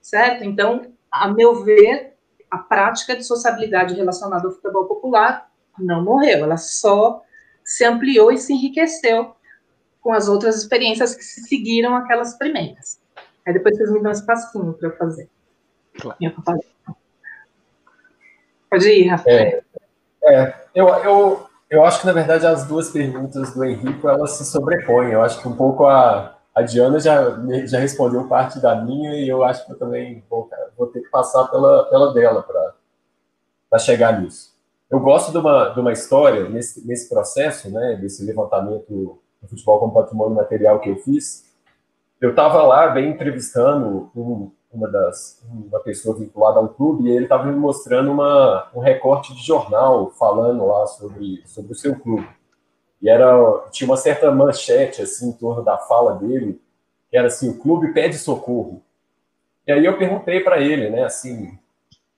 certo? 0.00 0.42
Então, 0.44 0.92
a 1.10 1.28
meu 1.28 1.62
ver, 1.62 2.16
a 2.50 2.58
prática 2.58 3.14
de 3.14 3.24
sociabilidade 3.24 3.94
relacionada 3.94 4.48
ao 4.48 4.54
futebol 4.54 4.86
popular 4.86 5.48
não 5.78 6.02
morreu, 6.02 6.44
ela 6.44 6.56
só 6.56 7.22
se 7.62 7.84
ampliou 7.84 8.32
e 8.32 8.38
se 8.38 8.52
enriqueceu 8.52 9.34
com 10.00 10.12
as 10.12 10.28
outras 10.28 10.56
experiências 10.56 11.14
que 11.14 11.22
se 11.22 11.42
seguiram 11.42 11.94
aquelas 11.94 12.36
primeiras. 12.36 13.00
Aí 13.46 13.52
depois 13.52 13.76
vocês 13.76 13.92
me 13.92 14.00
dão 14.02 14.10
um 14.10 14.14
espacinho 14.14 14.72
para 14.72 14.88
eu 14.88 14.96
fazer. 14.96 15.28
Claro. 16.00 16.18
Pode 18.70 18.88
ir, 18.88 19.08
Rafael. 19.08 19.36
É, 19.36 19.62
é, 20.24 20.54
eu, 20.74 20.88
eu, 20.88 21.46
eu 21.68 21.84
acho 21.84 22.00
que, 22.00 22.06
na 22.06 22.12
verdade, 22.12 22.46
as 22.46 22.64
duas 22.64 22.90
perguntas 22.90 23.52
do 23.52 23.64
Henrique, 23.64 24.06
elas 24.06 24.32
se 24.32 24.44
sobrepõem. 24.44 25.12
Eu 25.12 25.22
acho 25.22 25.40
que 25.42 25.48
um 25.48 25.56
pouco 25.56 25.86
a, 25.86 26.36
a 26.54 26.62
Diana 26.62 27.00
já, 27.00 27.36
já 27.66 27.78
respondeu 27.78 28.28
parte 28.28 28.60
da 28.60 28.76
minha 28.76 29.14
e 29.16 29.28
eu 29.28 29.42
acho 29.42 29.66
que 29.66 29.72
eu 29.72 29.78
também 29.78 30.22
vou, 30.30 30.48
vou 30.78 30.86
ter 30.86 31.00
que 31.00 31.08
passar 31.10 31.48
pela, 31.48 31.84
pela 31.90 32.14
dela 32.14 32.46
para 33.68 33.78
chegar 33.78 34.20
nisso. 34.20 34.50
Eu 34.90 35.00
gosto 35.00 35.30
de 35.30 35.38
uma, 35.38 35.68
de 35.68 35.80
uma 35.80 35.92
história 35.92 36.48
nesse, 36.48 36.86
nesse 36.86 37.08
processo, 37.08 37.70
né, 37.70 37.96
desse 38.00 38.24
levantamento 38.24 39.20
do 39.40 39.48
futebol 39.48 39.78
como 39.78 39.94
patrimônio 39.94 40.34
material 40.34 40.80
que 40.80 40.90
eu 40.90 40.96
fiz. 40.96 41.48
Eu 42.20 42.30
estava 42.30 42.62
lá, 42.62 42.88
bem 42.88 43.10
entrevistando 43.10 44.10
um, 44.14 44.50
uma 44.72 44.88
das 44.88 45.42
uma 45.44 45.80
pessoa 45.80 46.16
vinculada 46.16 46.60
ao 46.60 46.68
clube 46.68 47.08
e 47.08 47.12
ele 47.12 47.24
estava 47.24 47.44
me 47.44 47.56
mostrando 47.56 48.10
uma, 48.12 48.70
um 48.74 48.80
recorte 48.80 49.34
de 49.34 49.44
jornal 49.44 50.10
falando 50.12 50.66
lá 50.66 50.86
sobre, 50.86 51.42
sobre 51.46 51.72
o 51.72 51.74
seu 51.74 51.98
clube. 51.98 52.28
E 53.02 53.08
era 53.08 53.64
tinha 53.70 53.88
uma 53.88 53.96
certa 53.96 54.30
manchete 54.30 55.02
assim 55.02 55.30
em 55.30 55.32
torno 55.32 55.64
da 55.64 55.76
fala 55.76 56.14
dele, 56.14 56.60
que 57.10 57.16
era 57.16 57.26
assim, 57.26 57.50
o 57.50 57.58
clube 57.58 57.92
pede 57.92 58.16
socorro. 58.16 58.82
E 59.66 59.72
aí 59.72 59.84
eu 59.84 59.98
perguntei 59.98 60.40
para 60.40 60.60
ele, 60.60 60.88
né, 60.90 61.04
assim, 61.04 61.58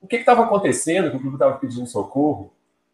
o 0.01 0.07
que 0.07 0.17
estava 0.17 0.43
acontecendo 0.43 1.09
que 1.09 1.17
o 1.17 1.19
clube 1.19 1.35
estava 1.35 1.57
pedindo 1.57 1.87
socorro? 1.87 2.51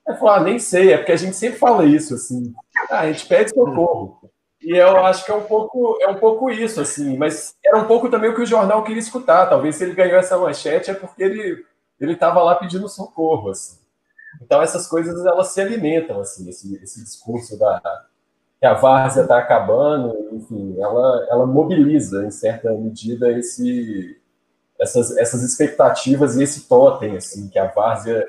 Ele 0.08 0.18
falou, 0.18 0.34
ah, 0.34 0.40
nem 0.40 0.58
sei, 0.58 0.94
é 0.94 0.98
porque 0.98 1.12
a 1.12 1.18
gente 1.18 1.36
sempre 1.36 1.60
fala 1.60 1.86
isso, 1.86 2.16
assim, 2.16 2.54
ah, 2.90 3.00
a 3.00 3.12
gente 3.12 3.28
pede 3.28 3.50
socorro. 3.50 4.30
E 4.62 4.76
eu 4.76 4.98
acho 5.06 5.26
que 5.26 5.32
é 5.32 5.36
um 5.36 5.44
pouco, 5.44 5.98
é 6.02 6.08
um 6.10 6.16
pouco 6.16 6.50
isso, 6.50 6.82
assim, 6.82 7.18
mas 7.18 7.56
era 7.64 7.78
um 7.78 7.88
pouco 7.88 8.10
também 8.10 8.30
o 8.30 8.36
que 8.36 8.42
o 8.42 8.46
jornal 8.46 8.84
queria 8.84 9.00
escutar. 9.00 9.48
Talvez 9.48 9.76
se 9.76 9.84
ele 9.84 9.94
ganhou 9.94 10.18
essa 10.18 10.38
manchete 10.38 10.92
é 10.92 10.94
porque 10.94 11.24
ele 11.24 11.66
ele 12.00 12.14
estava 12.14 12.42
lá 12.42 12.56
pedindo 12.56 12.88
socorro, 12.88 13.50
assim. 13.50 13.78
Então 14.42 14.62
essas 14.62 14.88
coisas 14.88 15.26
elas 15.26 15.50
se 15.50 15.62
alimentam, 15.62 16.20
assim, 16.22 16.48
esse, 16.50 16.76
esse 16.84 17.04
discurso 17.04 17.58
da 17.58 17.82
que 18.60 18.66
a 18.66 18.74
várzea 18.74 19.24
está 19.24 19.38
acabando, 19.40 20.14
enfim, 20.34 20.76
ela 20.80 21.28
ela 21.30 21.46
mobiliza 21.46 22.26
em 22.26 22.32
certa 22.32 22.72
medida 22.74 23.32
esse 23.32 24.20
essas, 24.80 25.18
essas 25.18 25.44
expectativas 25.44 26.38
e 26.38 26.44
esse 26.44 26.68
totem, 26.68 27.18
assim, 27.18 27.50
que 27.50 27.60
a 27.60 27.68
várzea 27.68 28.28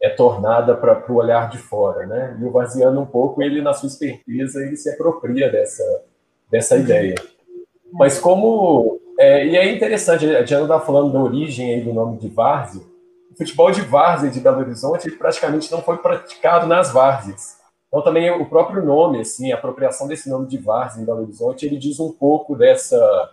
é 0.00 0.10
tornada 0.10 0.76
para 0.76 1.10
o 1.10 1.16
olhar 1.16 1.48
de 1.48 1.58
fora, 1.58 2.06
né? 2.06 2.36
E 2.40 2.44
o 2.44 2.50
Vaziano, 2.50 3.00
um 3.00 3.06
pouco, 3.06 3.42
ele, 3.42 3.62
na 3.62 3.72
sua 3.72 3.88
esperteza, 3.88 4.62
ele 4.62 4.76
se 4.76 4.90
apropria 4.90 5.50
dessa, 5.50 6.04
dessa 6.50 6.76
ideia. 6.76 7.14
Mas 7.92 8.18
como... 8.18 9.00
É, 9.18 9.46
e 9.46 9.56
é 9.56 9.74
interessante, 9.74 10.26
a 10.26 10.42
Diana 10.42 10.64
está 10.64 10.78
falando 10.78 11.12
da 11.12 11.18
origem 11.18 11.72
aí 11.72 11.80
do 11.80 11.94
nome 11.94 12.18
de 12.18 12.28
Várzea. 12.28 12.82
O 13.32 13.36
futebol 13.36 13.70
de 13.70 13.80
Várzea 13.80 14.30
de 14.30 14.40
Belo 14.40 14.60
Horizonte 14.60 15.10
praticamente 15.10 15.72
não 15.72 15.80
foi 15.80 15.96
praticado 15.96 16.66
nas 16.66 16.92
Várzeas. 16.92 17.56
Então 17.88 18.02
também 18.02 18.30
o 18.30 18.44
próprio 18.44 18.84
nome, 18.84 19.20
assim, 19.20 19.52
a 19.52 19.54
apropriação 19.54 20.06
desse 20.06 20.28
nome 20.28 20.46
de 20.46 20.58
Várzea 20.58 21.00
em 21.00 21.06
Belo 21.06 21.22
Horizonte, 21.22 21.64
ele 21.64 21.78
diz 21.78 21.98
um 21.98 22.12
pouco 22.12 22.54
dessa, 22.54 23.30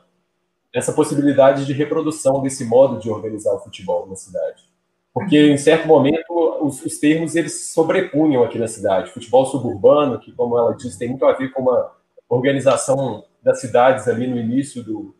dessa 0.73 0.93
possibilidade 0.93 1.65
de 1.65 1.73
reprodução 1.73 2.41
desse 2.41 2.63
modo 2.63 2.97
de 2.97 3.09
organizar 3.09 3.53
o 3.53 3.59
futebol 3.59 4.07
na 4.07 4.15
cidade 4.15 4.72
porque 5.13 5.37
em 5.37 5.57
certo 5.57 5.87
momento 5.87 6.33
os, 6.61 6.83
os, 6.83 6.97
termos 6.97 7.35
eles 7.35 7.67
sobrepunham 7.67 8.43
aqui 8.43 8.57
na 8.57 8.67
cidade. 8.67 9.11
Futebol 9.11 9.45
suburbano, 9.45 10.19
que 10.19 10.31
como 10.31 10.57
ela 10.57 10.75
disse, 10.75 10.97
tem 10.97 11.09
muito 11.09 11.25
a 11.25 11.33
ver 11.33 11.51
com 11.51 11.61
uma 11.61 11.91
organização 12.27 13.23
das 13.43 13.61
cidades 13.61 14.07
ali 14.07 14.25
no 14.25 14.37
início 14.37 14.83
do, 14.83 15.15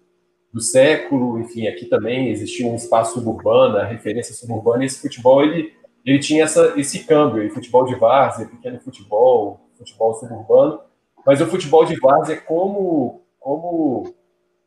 do 0.52 0.62
século, 0.62 1.40
enfim, 1.40 1.68
aqui 1.68 1.86
também 1.86 2.30
existia 2.30 2.66
um 2.66 2.76
espaço 2.76 3.16
suburbano, 3.16 3.78
a 3.78 3.86
referência 3.86 4.34
suburbana, 4.34 4.84
e 4.84 4.88
esse 4.88 5.02
futebol 5.02 5.44
ele, 5.44 5.74
ele 6.04 6.20
tinha 6.20 6.44
essa, 6.44 6.74
esse 6.76 7.04
câmbio, 7.06 7.48
futebol 7.52 7.86
de 7.86 7.96
várzea, 7.96 8.48
pequeno 8.48 8.80
futebol, 8.80 9.70
futebol 9.78 10.14
suburbano, 10.16 10.80
mas 11.26 11.40
o 11.40 11.46
futebol 11.46 11.86
de 11.86 12.00
várzea 12.00 12.38
como, 12.38 13.22
como 13.40 14.14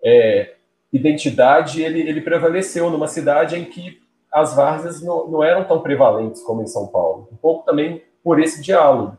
é, 0.05 0.55
identidade, 0.93 1.83
ele, 1.83 2.01
ele 2.01 2.21
prevaleceu 2.21 2.91
numa 2.91 3.09
cidade 3.09 3.57
em 3.57 3.65
que 3.65 4.06
as 4.37 4.55
várzeas 4.55 5.01
não, 5.01 5.29
não, 5.29 5.43
eram 5.43 5.65
tão 5.65 5.81
prevalentes 5.81 6.43
como 6.43 6.61
em 6.61 6.67
São 6.67 6.89
Paulo. 6.89 7.27
Um 7.33 7.37
pouco 7.37 7.65
também 7.65 8.03
por 8.23 8.39
esse 8.39 8.63
diálogo. 8.63 9.17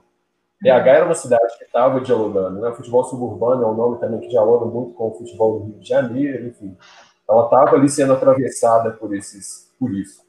BH 0.62 0.68
era 0.68 1.06
uma 1.06 1.16
cidade 1.16 1.58
que 1.58 1.64
estava 1.64 2.00
dialogando, 2.02 2.62
né? 2.62 2.72
Futebol 2.74 3.04
suburbano 3.04 3.64
é 3.64 3.66
um 3.66 3.74
nome 3.74 4.00
também 4.00 4.20
que 4.20 4.28
dialoga 4.28 4.66
muito 4.66 4.94
com 4.94 5.08
o 5.08 5.16
futebol 5.16 5.58
do 5.58 5.66
Rio 5.66 5.80
de 5.80 5.90
Janeiro, 5.90 6.46
enfim. 6.46 6.78
Ela 7.28 7.46
estava 7.46 7.76
ali 7.76 7.90
sendo 7.90 8.14
atravessada 8.14 8.92
por 8.92 9.16
esses, 9.16 9.74
por 9.80 9.92
isso. 9.92 10.22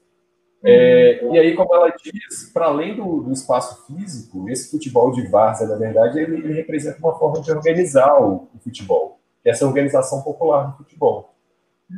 É, 0.63 1.23
e 1.23 1.37
aí, 1.37 1.55
como 1.55 1.73
ela 1.75 1.89
diz, 1.91 2.51
para 2.51 2.65
além 2.65 2.95
do, 2.95 3.21
do, 3.21 3.31
espaço 3.31 3.85
físico, 3.85 4.49
esse 4.49 4.71
futebol 4.71 5.11
de 5.11 5.27
várzea, 5.27 5.67
na 5.67 5.75
verdade, 5.75 6.19
ele, 6.19 6.37
ele 6.37 6.53
representa 6.53 6.97
uma 6.97 7.13
forma 7.13 7.41
de 7.41 7.51
organizar 7.51 8.19
o, 8.19 8.49
o 8.55 8.59
futebol, 8.59 9.19
é 9.45 9.51
essa 9.51 9.67
organização 9.67 10.23
popular 10.23 10.71
do 10.71 10.77
futebol. 10.77 11.28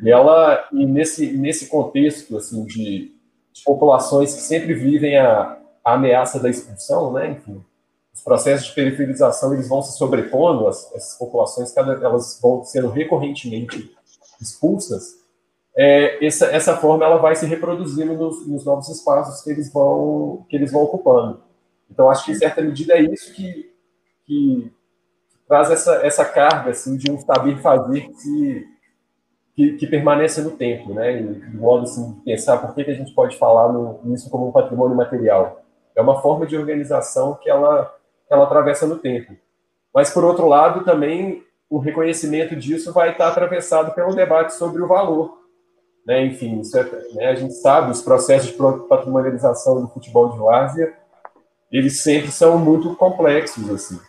E 0.01 0.09
ela, 0.09 0.67
e 0.71 0.85
nesse, 0.85 1.33
nesse 1.33 1.67
contexto 1.67 2.37
assim, 2.37 2.65
de, 2.65 3.13
de 3.51 3.63
populações 3.65 4.33
que 4.33 4.41
sempre 4.41 4.73
vivem 4.73 5.17
a, 5.17 5.57
a, 5.83 5.93
ameaça 5.93 6.39
da 6.39 6.49
expulsão, 6.49 7.11
né? 7.11 7.31
Enfim, 7.31 7.63
os 8.13 8.21
processos 8.21 8.67
de 8.67 8.73
periferização 8.73 9.53
eles 9.53 9.67
vão 9.67 9.81
se 9.81 9.97
sobrepondo, 9.97 10.67
as, 10.67 10.93
essas 10.93 11.17
populações 11.17 11.73
cada, 11.73 11.93
elas 11.93 12.39
vão 12.41 12.63
sendo 12.63 12.89
recorrentemente 12.89 13.93
expulsas. 14.39 15.19
É, 15.75 16.25
essa, 16.25 16.47
essa 16.47 16.77
forma 16.77 17.05
ela 17.05 17.17
vai 17.17 17.35
se 17.35 17.45
reproduzindo 17.45 18.13
nos, 18.13 18.45
nos, 18.47 18.65
novos 18.65 18.89
espaços 18.89 19.41
que 19.41 19.49
eles 19.49 19.71
vão 19.71 20.45
que 20.49 20.55
eles 20.55 20.71
vão 20.71 20.83
ocupando. 20.83 21.41
Então 21.89 22.09
acho 22.09 22.25
que 22.25 22.31
em 22.31 22.35
certa 22.35 22.61
medida 22.61 22.93
é 22.93 23.01
isso 23.01 23.33
que, 23.33 23.73
que 24.25 24.71
traz 25.47 25.69
essa, 25.71 25.95
essa 26.05 26.25
carga 26.25 26.71
assim 26.71 26.97
de 26.97 27.09
um 27.11 27.17
saber 27.19 27.57
fazer 27.61 28.01
que 28.01 28.13
se 28.15 28.70
que, 29.55 29.73
que 29.73 29.87
permanece 29.87 30.41
no 30.41 30.51
tempo, 30.51 30.93
né? 30.93 31.17
De 31.21 31.57
modo 31.57 31.83
assim, 31.83 32.13
de 32.13 32.21
pensar 32.21 32.57
por 32.57 32.73
que, 32.73 32.83
que 32.83 32.91
a 32.91 32.95
gente 32.95 33.13
pode 33.13 33.37
falar 33.37 33.71
no, 33.71 33.99
nisso 34.03 34.29
como 34.29 34.47
um 34.47 34.51
patrimônio 34.51 34.95
material. 34.95 35.61
É 35.95 36.01
uma 36.01 36.21
forma 36.21 36.45
de 36.45 36.57
organização 36.57 37.35
que 37.35 37.49
ela, 37.49 37.93
ela 38.29 38.43
atravessa 38.43 38.87
no 38.87 38.97
tempo. 38.97 39.33
Mas, 39.93 40.09
por 40.09 40.23
outro 40.23 40.47
lado, 40.47 40.85
também 40.85 41.43
o 41.69 41.77
reconhecimento 41.79 42.55
disso 42.55 42.93
vai 42.93 43.11
estar 43.11 43.27
atravessado 43.27 43.93
pelo 43.93 44.15
debate 44.15 44.53
sobre 44.53 44.81
o 44.81 44.87
valor. 44.87 45.37
Né? 46.05 46.25
Enfim, 46.25 46.61
é, 46.75 47.15
né? 47.15 47.27
a 47.27 47.35
gente 47.35 47.53
sabe, 47.53 47.91
os 47.91 48.01
processos 48.01 48.51
de 48.51 48.57
patrimonialização 48.87 49.81
do 49.81 49.87
futebol 49.89 50.29
de 50.29 50.37
várzea, 50.37 50.93
eles 51.71 52.01
sempre 52.01 52.31
são 52.31 52.57
muito 52.57 52.95
complexos, 52.95 53.69
assim. 53.69 53.99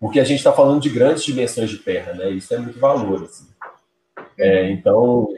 Porque 0.00 0.18
a 0.18 0.24
gente 0.24 0.38
está 0.38 0.52
falando 0.52 0.80
de 0.80 0.90
grandes 0.90 1.22
dimensões 1.22 1.70
de 1.70 1.78
terra, 1.78 2.12
né? 2.14 2.30
Isso 2.30 2.52
é 2.52 2.58
muito 2.58 2.80
valor, 2.80 3.22
assim. 3.22 3.51
É, 4.38 4.70
então, 4.70 5.28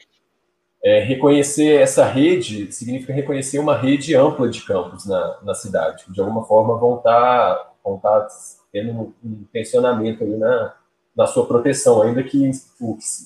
é, 0.82 1.00
reconhecer 1.00 1.80
essa 1.80 2.04
rede 2.04 2.70
significa 2.72 3.12
reconhecer 3.12 3.58
uma 3.58 3.76
rede 3.76 4.14
ampla 4.14 4.48
de 4.48 4.62
campos 4.62 5.06
na, 5.06 5.38
na 5.42 5.54
cidade. 5.54 6.04
De 6.08 6.20
alguma 6.20 6.44
forma, 6.44 6.76
vão 6.78 6.98
estar, 6.98 7.74
vão 7.82 7.98
tá 7.98 8.28
tendo 8.70 9.14
um 9.24 9.44
tensionamento 9.52 10.22
ali 10.22 10.36
na, 10.36 10.74
na 11.16 11.26
sua 11.26 11.46
proteção, 11.46 12.02
ainda 12.02 12.22
que 12.22 12.50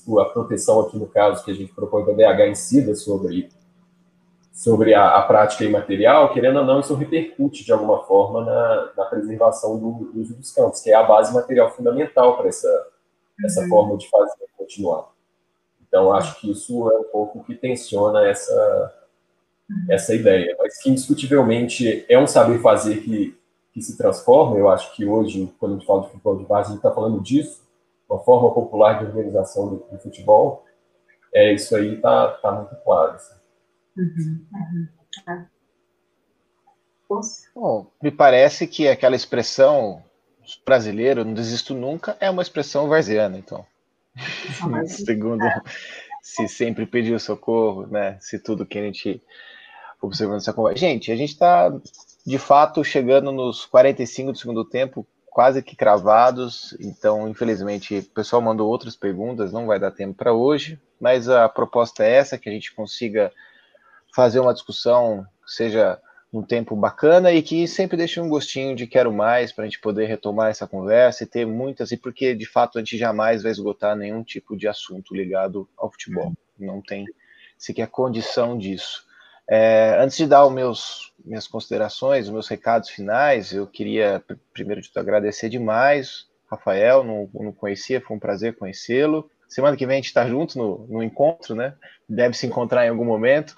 o, 0.06 0.20
a 0.20 0.26
proteção 0.26 0.80
aqui 0.80 0.96
no 0.98 1.06
caso 1.06 1.44
que 1.44 1.50
a 1.50 1.54
gente 1.54 1.72
propõe 1.72 2.04
para 2.04 2.14
BH 2.14 2.50
incida 2.50 2.94
sobre, 2.94 3.48
sobre 4.52 4.94
a, 4.94 5.16
a, 5.16 5.22
prática 5.22 5.64
imaterial, 5.64 6.32
querendo 6.32 6.60
ou 6.60 6.64
não, 6.64 6.80
isso 6.80 6.94
repercute 6.94 7.64
de 7.64 7.72
alguma 7.72 8.04
forma 8.04 8.44
na, 8.44 8.92
na 8.96 9.04
preservação 9.06 9.78
do, 9.78 10.12
do 10.12 10.20
uso 10.20 10.36
dos 10.36 10.52
campos, 10.52 10.80
que 10.80 10.90
é 10.90 10.94
a 10.94 11.02
base 11.02 11.32
material 11.32 11.70
fundamental 11.70 12.36
para 12.36 12.48
essa, 12.48 12.86
essa 13.44 13.62
uhum. 13.62 13.68
forma 13.68 13.96
de 13.96 14.08
fazer 14.08 14.46
continuar. 14.56 15.17
Então, 15.88 16.12
acho 16.12 16.40
que 16.40 16.50
isso 16.50 16.90
é 16.90 16.98
um 16.98 17.04
pouco 17.04 17.42
que 17.44 17.54
tensiona 17.54 18.26
essa, 18.28 18.94
essa 19.88 20.14
ideia, 20.14 20.54
mas 20.58 20.80
que 20.80 20.90
indiscutivelmente 20.90 22.04
é 22.08 22.18
um 22.18 22.26
saber 22.26 22.60
fazer 22.60 23.02
que, 23.02 23.36
que 23.72 23.80
se 23.80 23.96
transforma. 23.96 24.56
Eu 24.56 24.68
acho 24.68 24.94
que 24.94 25.06
hoje, 25.06 25.52
quando 25.58 25.72
a 25.72 25.78
gente 25.78 25.86
fala 25.86 26.02
de 26.02 26.08
futebol 26.08 26.36
de 26.36 26.44
base, 26.44 26.68
a 26.68 26.70
gente 26.72 26.78
está 26.78 26.92
falando 26.92 27.20
disso, 27.20 27.66
uma 28.08 28.20
forma 28.20 28.52
popular 28.52 28.98
de 28.98 29.06
organização 29.06 29.68
do, 29.68 29.76
do 29.90 29.98
futebol. 29.98 30.64
É, 31.34 31.52
isso 31.52 31.74
aí 31.74 31.94
está 31.94 32.28
tá 32.28 32.52
muito 32.52 32.74
claro. 32.84 33.12
Assim. 33.12 33.34
Uhum, 33.96 34.46
uhum. 34.52 34.88
É. 35.28 35.58
Bom, 37.54 37.90
me 38.02 38.10
parece 38.10 38.66
que 38.66 38.86
aquela 38.86 39.16
expressão 39.16 40.02
brasileiro, 40.64 41.24
não 41.24 41.32
desisto 41.32 41.74
nunca, 41.74 42.16
é 42.20 42.30
uma 42.30 42.42
expressão 42.42 42.88
varziana, 42.88 43.38
então. 43.38 43.64
Segundo, 44.86 45.44
se 46.22 46.48
sempre 46.48 46.86
pediu 46.86 47.18
socorro, 47.18 47.86
né? 47.86 48.18
Se 48.20 48.38
tudo 48.38 48.66
que 48.66 48.78
a 48.78 48.82
gente 48.82 49.22
observando 50.00 50.38
essa 50.38 50.52
conversa. 50.52 50.78
Gente, 50.78 51.10
a 51.10 51.16
gente 51.16 51.32
está 51.32 51.72
de 52.26 52.38
fato 52.38 52.84
chegando 52.84 53.32
nos 53.32 53.64
45 53.64 54.32
do 54.32 54.38
segundo 54.38 54.64
tempo, 54.64 55.06
quase 55.30 55.62
que 55.62 55.76
cravados. 55.76 56.76
Então, 56.80 57.28
infelizmente, 57.28 57.98
o 57.98 58.04
pessoal 58.10 58.42
mandou 58.42 58.68
outras 58.68 58.96
perguntas, 58.96 59.52
não 59.52 59.66
vai 59.66 59.78
dar 59.78 59.90
tempo 59.90 60.14
para 60.14 60.32
hoje, 60.32 60.80
mas 61.00 61.28
a 61.28 61.48
proposta 61.48 62.04
é 62.04 62.12
essa, 62.12 62.38
que 62.38 62.48
a 62.48 62.52
gente 62.52 62.74
consiga 62.74 63.32
fazer 64.14 64.40
uma 64.40 64.54
discussão, 64.54 65.26
seja 65.46 66.00
um 66.32 66.42
tempo 66.42 66.76
bacana 66.76 67.32
e 67.32 67.42
que 67.42 67.66
sempre 67.66 67.96
deixe 67.96 68.20
um 68.20 68.28
gostinho 68.28 68.76
de 68.76 68.86
quero 68.86 69.12
mais 69.12 69.50
para 69.50 69.64
a 69.64 69.66
gente 69.66 69.80
poder 69.80 70.06
retomar 70.06 70.50
essa 70.50 70.66
conversa 70.66 71.24
e 71.24 71.26
ter 71.26 71.46
muitas, 71.46 71.90
e 71.90 71.96
porque 71.96 72.34
de 72.34 72.46
fato 72.46 72.78
a 72.78 72.80
gente 72.82 72.98
jamais 72.98 73.42
vai 73.42 73.50
esgotar 73.50 73.96
nenhum 73.96 74.22
tipo 74.22 74.56
de 74.56 74.68
assunto 74.68 75.14
ligado 75.14 75.68
ao 75.76 75.90
futebol. 75.90 76.34
Não 76.58 76.82
tem 76.82 77.06
sequer 77.56 77.88
condição 77.88 78.58
disso. 78.58 79.06
É, 79.50 79.96
antes 79.98 80.18
de 80.18 80.26
dar 80.26 80.44
os 80.44 80.52
meus 80.52 81.14
minhas 81.24 81.48
considerações, 81.48 82.26
os 82.26 82.32
meus 82.32 82.48
recados 82.48 82.90
finais, 82.90 83.52
eu 83.52 83.66
queria 83.66 84.22
primeiro 84.52 84.82
de 84.82 84.88
tudo 84.88 85.00
agradecer 85.00 85.48
demais, 85.48 86.26
Rafael, 86.50 87.02
não, 87.02 87.28
não 87.32 87.52
conhecia, 87.52 88.00
foi 88.00 88.16
um 88.16 88.20
prazer 88.20 88.56
conhecê-lo. 88.56 89.30
Semana 89.48 89.76
que 89.76 89.86
vem 89.86 89.94
a 89.94 89.96
gente 89.96 90.06
está 90.06 90.26
junto 90.26 90.58
no, 90.58 90.86
no 90.88 91.02
encontro, 91.02 91.54
né? 91.54 91.74
Deve 92.06 92.36
se 92.36 92.46
encontrar 92.46 92.84
em 92.86 92.90
algum 92.90 93.04
momento. 93.04 93.56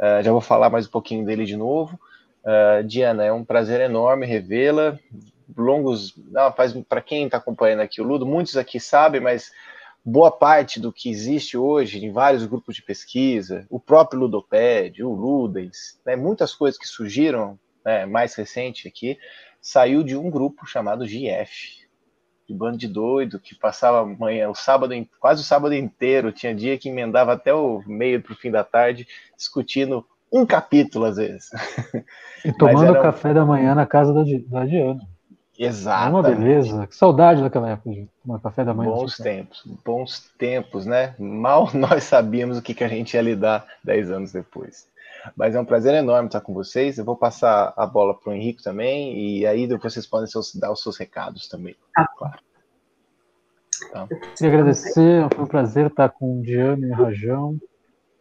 Uh, 0.00 0.22
já 0.22 0.32
vou 0.32 0.40
falar 0.40 0.70
mais 0.70 0.86
um 0.86 0.90
pouquinho 0.90 1.26
dele 1.26 1.44
de 1.44 1.58
novo. 1.58 2.00
Uh, 2.42 2.82
Diana, 2.82 3.22
é 3.22 3.30
um 3.30 3.44
prazer 3.44 3.82
enorme 3.82 4.24
revê-la. 4.24 4.98
Longos, 5.54 6.14
para 6.88 7.02
quem 7.02 7.26
está 7.26 7.36
acompanhando 7.36 7.80
aqui 7.80 8.00
o 8.00 8.04
Ludo, 8.04 8.24
muitos 8.24 8.56
aqui 8.56 8.80
sabem, 8.80 9.20
mas 9.20 9.52
boa 10.02 10.30
parte 10.30 10.80
do 10.80 10.90
que 10.90 11.10
existe 11.10 11.58
hoje 11.58 12.02
em 12.02 12.10
vários 12.10 12.46
grupos 12.46 12.76
de 12.76 12.82
pesquisa, 12.82 13.66
o 13.68 13.78
próprio 13.78 14.20
Ludoped, 14.20 15.02
o 15.02 15.12
Ludens, 15.12 16.00
né, 16.06 16.16
muitas 16.16 16.54
coisas 16.54 16.78
que 16.78 16.88
surgiram 16.88 17.58
né, 17.84 18.06
mais 18.06 18.34
recente 18.34 18.88
aqui, 18.88 19.18
saiu 19.60 20.02
de 20.02 20.16
um 20.16 20.30
grupo 20.30 20.64
chamado 20.66 21.04
GF, 21.04 21.79
de 22.50 22.58
bando 22.58 22.76
de 22.76 22.88
doido, 22.88 23.38
que 23.38 23.54
passava 23.54 24.00
amanhã, 24.00 24.48
o 24.50 24.54
sábado, 24.54 24.92
quase 25.20 25.42
o 25.42 25.44
sábado 25.44 25.72
inteiro, 25.72 26.32
tinha 26.32 26.54
dia 26.54 26.76
que 26.76 26.88
emendava 26.88 27.32
até 27.32 27.54
o 27.54 27.80
meio 27.86 28.20
para 28.20 28.32
o 28.32 28.36
fim 28.36 28.50
da 28.50 28.64
tarde, 28.64 29.06
discutindo 29.36 30.04
um 30.32 30.44
capítulo 30.44 31.04
às 31.04 31.16
vezes. 31.16 31.50
E 32.44 32.52
tomando 32.58 32.96
era... 32.96 33.00
café 33.00 33.32
da 33.32 33.44
manhã 33.44 33.74
na 33.74 33.86
casa 33.86 34.12
da, 34.12 34.22
da 34.48 34.64
Diana. 34.64 35.00
Exato. 35.56 36.06
É 36.06 36.10
uma 36.10 36.22
beleza. 36.22 36.86
Que 36.86 36.96
saudade 36.96 37.42
daquela 37.42 37.70
época 37.70 37.90
de 37.90 38.08
tomar 38.22 38.40
café 38.40 38.64
da 38.64 38.74
manhã. 38.74 38.90
Bons 38.90 39.16
tempos, 39.16 39.62
bons 39.84 40.32
tempos, 40.38 40.86
né? 40.86 41.14
Mal 41.18 41.70
nós 41.74 42.04
sabíamos 42.04 42.58
o 42.58 42.62
que, 42.62 42.74
que 42.74 42.82
a 42.82 42.88
gente 42.88 43.14
ia 43.14 43.22
lidar 43.22 43.64
dez 43.84 44.10
anos 44.10 44.32
depois. 44.32 44.88
Mas 45.36 45.54
é 45.54 45.60
um 45.60 45.64
prazer 45.64 45.94
enorme 45.94 46.28
estar 46.28 46.40
com 46.40 46.52
vocês. 46.54 46.98
Eu 46.98 47.04
vou 47.04 47.16
passar 47.16 47.72
a 47.76 47.86
bola 47.86 48.18
para 48.18 48.30
o 48.30 48.34
Henrique 48.34 48.62
também, 48.62 49.18
e 49.18 49.46
aí 49.46 49.66
depois 49.66 49.92
vocês 49.92 50.06
podem 50.06 50.28
dar 50.56 50.72
os 50.72 50.82
seus 50.82 50.96
recados 50.96 51.48
também. 51.48 51.76
Ah. 51.96 52.06
Claro. 52.16 52.38
Então. 53.88 54.06
Queria 54.36 54.52
agradecer, 54.52 55.28
foi 55.34 55.44
um 55.44 55.48
prazer 55.48 55.86
estar 55.86 56.10
com 56.10 56.40
o 56.40 56.42
Diana 56.42 56.86
e 56.86 56.90
o 56.90 56.94
Rajão, 56.94 57.58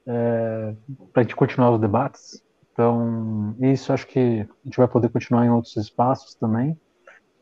é, 0.07 0.73
para 1.11 1.21
a 1.21 1.23
gente 1.23 1.35
continuar 1.35 1.71
os 1.71 1.81
debates. 1.81 2.41
Então, 2.71 3.55
isso 3.59 3.91
acho 3.91 4.07
que 4.07 4.47
a 4.49 4.65
gente 4.65 4.77
vai 4.77 4.87
poder 4.87 5.09
continuar 5.09 5.45
em 5.45 5.49
outros 5.49 5.75
espaços 5.75 6.33
também, 6.35 6.79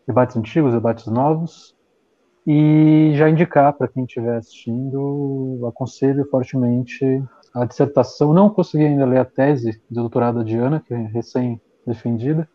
debates 0.08 0.36
antigos, 0.36 0.74
debates 0.74 1.06
novos, 1.06 1.76
e 2.46 3.12
já 3.16 3.30
indicar 3.30 3.74
para 3.74 3.88
quem 3.88 4.06
estiver 4.06 4.38
assistindo, 4.38 5.66
aconselho 5.68 6.26
fortemente 6.30 7.24
a 7.62 7.66
dissertação, 7.66 8.34
não 8.34 8.50
consegui 8.50 8.86
ainda 8.86 9.06
ler 9.06 9.18
a 9.18 9.26
tese 9.26 9.72
de 9.90 9.96
doutorado 9.96 10.40
da 10.40 10.44
Diana, 10.44 10.80
que 10.80 10.94
é 10.94 10.98
recém-defendida, 10.98 12.48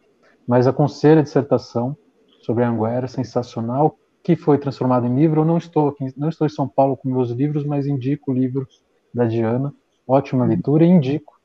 mas 0.47 0.67
aconselho 0.67 1.21
a 1.21 1.23
dissertação 1.23 1.97
sobre 2.41 2.63
a 2.63 2.69
Anguera, 2.69 3.09
sensacional, 3.09 3.97
que 4.23 4.37
foi 4.37 4.59
transformado 4.59 5.07
em 5.07 5.15
livro. 5.15 5.41
Eu 5.41 5.45
não 5.45 5.59
estou 5.59 5.89
aqui, 5.89 6.13
não 6.17 6.29
estou 6.29 6.47
em 6.47 6.51
São 6.51 6.69
Paulo 6.69 6.97
com 6.97 7.09
meus 7.09 7.31
livros, 7.31 7.65
mas 7.65 7.87
indico 7.87 8.31
o 8.31 8.35
livro 8.35 8.67
da 9.13 9.25
Diana, 9.25 9.75
ótima 10.07 10.47
leitura, 10.47 10.85
e 10.85 10.89
indico 10.89 11.41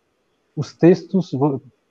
os 0.55 0.73
textos, 0.73 1.31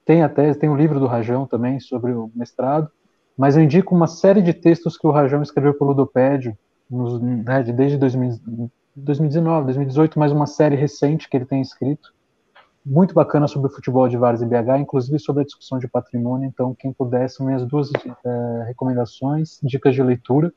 tem 0.04 0.22
a 0.22 0.28
tese, 0.28 0.58
tem 0.58 0.68
o 0.68 0.76
livro 0.76 1.00
do 1.00 1.06
Rajão 1.06 1.46
também 1.46 1.80
sobre 1.80 2.12
o 2.12 2.30
mestrado, 2.34 2.88
mas 3.36 3.56
eu 3.56 3.62
indico 3.62 3.94
uma 3.94 4.06
série 4.06 4.40
de 4.40 4.54
textos 4.54 4.96
que 4.96 5.06
o 5.06 5.10
Rajão 5.10 5.42
escreveu 5.42 5.74
pelo 5.74 5.90
Ludopédio, 5.90 6.56
nos, 6.88 7.20
né, 7.20 7.62
desde 7.64 7.98
2000, 7.98 8.70
2019, 8.96 9.66
2018, 9.66 10.18
mais 10.18 10.32
uma 10.32 10.46
série 10.46 10.74
recente 10.74 11.28
que 11.28 11.36
ele 11.36 11.44
tem 11.44 11.60
escrito, 11.60 12.14
muito 12.84 13.12
bacana 13.12 13.46
sobre 13.46 13.70
o 13.70 13.74
futebol 13.74 14.08
de 14.08 14.16
Várzea 14.16 14.46
e 14.46 14.48
BH, 14.48 14.80
inclusive 14.80 15.18
sobre 15.18 15.42
a 15.42 15.44
discussão 15.44 15.78
de 15.78 15.86
patrimônio. 15.86 16.46
Então, 16.46 16.74
quem 16.74 16.94
puder, 16.94 17.28
são 17.28 17.44
minhas 17.44 17.66
duas 17.66 17.90
é, 17.92 18.64
recomendações, 18.66 19.58
dicas 19.62 19.94
de 19.94 20.02
leitura. 20.02 20.50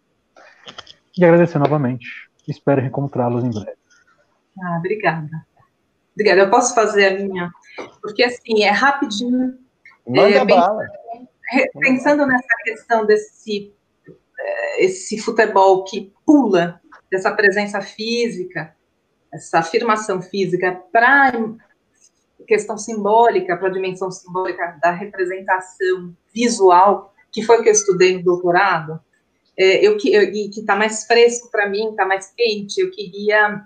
E 1.18 1.26
agradecer 1.26 1.60
novamente. 1.60 2.30
Espero 2.48 2.86
encontrá-los 2.86 3.44
em 3.44 3.50
breve. 3.50 3.78
Ah, 4.64 4.78
obrigada. 4.78 5.46
Obrigada. 6.14 6.42
Eu 6.42 6.50
posso 6.50 6.74
fazer 6.74 7.08
a 7.08 7.20
minha? 7.20 7.52
Porque, 8.02 8.24
assim, 8.24 8.64
é 8.64 8.70
rapidinho. 8.70 9.58
Manda 10.08 10.30
é, 10.30 10.46
bala. 10.46 10.88
Pensando 11.80 12.26
nessa 12.26 12.56
questão 12.64 13.06
desse 13.06 13.74
é, 14.40 14.86
esse 14.86 15.18
futebol 15.20 15.84
que 15.84 16.14
pula 16.26 16.80
dessa 17.12 17.32
presença 17.32 17.82
física, 17.82 18.76
essa 19.32 19.60
afirmação 19.60 20.22
física 20.22 20.82
para 20.92 21.34
questão 22.48 22.78
simbólica, 22.78 23.56
para 23.56 23.68
a 23.68 23.72
dimensão 23.72 24.10
simbólica 24.10 24.78
da 24.82 24.92
representação 24.92 26.16
visual, 26.34 27.14
que 27.32 27.44
foi 27.44 27.60
o 27.60 27.64
que 27.64 27.70
eu 27.70 27.74
estudei 27.74 28.18
no 28.18 28.24
doutorado, 28.24 29.00
é, 29.56 29.86
eu, 29.86 29.98
eu, 30.06 30.24
e 30.24 30.50
que 30.50 30.62
está 30.62 30.76
mais 30.76 31.06
fresco 31.06 31.52
para 31.52 31.70
mim, 31.70 31.90
está 31.90 32.06
mais 32.06 32.34
quente, 32.36 32.80
eu 32.80 32.90
queria 32.90 33.62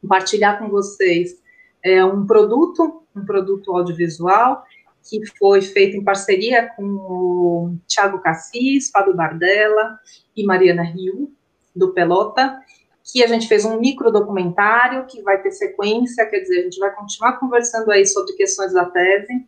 compartilhar 0.00 0.58
com 0.58 0.68
vocês 0.68 1.42
é, 1.84 2.02
um 2.04 2.24
produto, 2.26 3.02
um 3.14 3.24
produto 3.24 3.76
audiovisual, 3.76 4.64
que 5.08 5.26
foi 5.36 5.60
feito 5.60 5.96
em 5.96 6.04
parceria 6.04 6.68
com 6.76 6.84
o 6.84 7.76
Thiago 7.88 8.20
Cassis, 8.20 8.88
Fábio 8.90 9.16
Bardella 9.16 9.98
e 10.36 10.46
Mariana 10.46 10.84
Rio, 10.84 11.32
do 11.74 11.92
Pelota, 11.92 12.60
que 13.04 13.22
a 13.22 13.26
gente 13.26 13.48
fez 13.48 13.64
um 13.64 13.78
micro 13.78 14.10
documentário 14.12 15.06
que 15.06 15.22
vai 15.22 15.40
ter 15.42 15.50
sequência, 15.50 16.26
quer 16.26 16.40
dizer, 16.40 16.60
a 16.60 16.62
gente 16.64 16.78
vai 16.78 16.94
continuar 16.94 17.38
conversando 17.38 17.90
aí 17.90 18.06
sobre 18.06 18.34
questões 18.34 18.72
da 18.72 18.84
tese. 18.84 19.46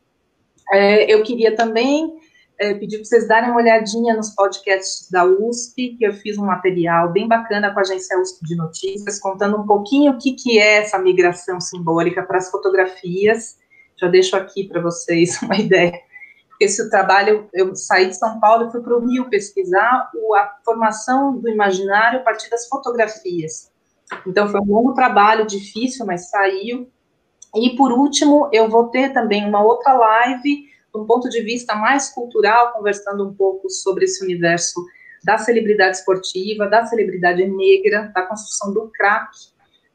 É, 0.72 1.12
eu 1.12 1.22
queria 1.22 1.54
também 1.54 2.14
é, 2.58 2.74
pedir 2.74 2.98
para 2.98 3.04
vocês 3.04 3.28
darem 3.28 3.50
uma 3.50 3.60
olhadinha 3.60 4.14
nos 4.14 4.30
podcasts 4.30 5.10
da 5.10 5.24
USP, 5.24 5.96
que 5.96 6.04
eu 6.04 6.12
fiz 6.14 6.38
um 6.38 6.44
material 6.44 7.12
bem 7.12 7.28
bacana 7.28 7.72
com 7.72 7.78
a 7.78 7.82
agência 7.82 8.18
USP 8.20 8.44
de 8.44 8.56
notícias, 8.56 9.18
contando 9.20 9.56
um 9.56 9.66
pouquinho 9.66 10.12
o 10.12 10.18
que, 10.18 10.32
que 10.32 10.58
é 10.58 10.78
essa 10.78 10.98
migração 10.98 11.60
simbólica 11.60 12.22
para 12.22 12.38
as 12.38 12.50
fotografias. 12.50 13.56
Já 13.96 14.08
deixo 14.08 14.36
aqui 14.36 14.64
para 14.64 14.80
vocês 14.80 15.40
uma 15.42 15.56
ideia 15.56 15.92
esse 16.64 16.88
trabalho, 16.90 17.48
eu 17.52 17.74
saí 17.74 18.08
de 18.08 18.16
São 18.16 18.40
Paulo 18.40 18.68
e 18.68 18.72
fui 18.72 18.80
para 18.80 18.96
o 18.96 19.06
Rio 19.06 19.28
pesquisar 19.28 20.10
a 20.36 20.56
formação 20.64 21.38
do 21.38 21.48
imaginário 21.48 22.20
a 22.20 22.22
partir 22.22 22.50
das 22.50 22.68
fotografias. 22.68 23.70
Então, 24.26 24.48
foi 24.48 24.60
um 24.60 24.72
longo 24.72 24.94
trabalho, 24.94 25.46
difícil, 25.46 26.06
mas 26.06 26.30
saiu. 26.30 26.90
E, 27.54 27.76
por 27.76 27.92
último, 27.92 28.48
eu 28.52 28.68
vou 28.68 28.88
ter 28.88 29.12
também 29.12 29.46
uma 29.46 29.62
outra 29.62 29.92
live, 29.92 30.64
de 30.64 31.00
um 31.00 31.06
ponto 31.06 31.28
de 31.28 31.40
vista 31.42 31.74
mais 31.74 32.10
cultural, 32.10 32.72
conversando 32.72 33.28
um 33.28 33.34
pouco 33.34 33.70
sobre 33.70 34.04
esse 34.04 34.22
universo 34.24 34.84
da 35.24 35.38
celebridade 35.38 35.96
esportiva, 35.96 36.66
da 36.66 36.84
celebridade 36.84 37.46
negra, 37.46 38.12
da 38.14 38.22
construção 38.22 38.72
do 38.72 38.90
crack, 38.92 39.30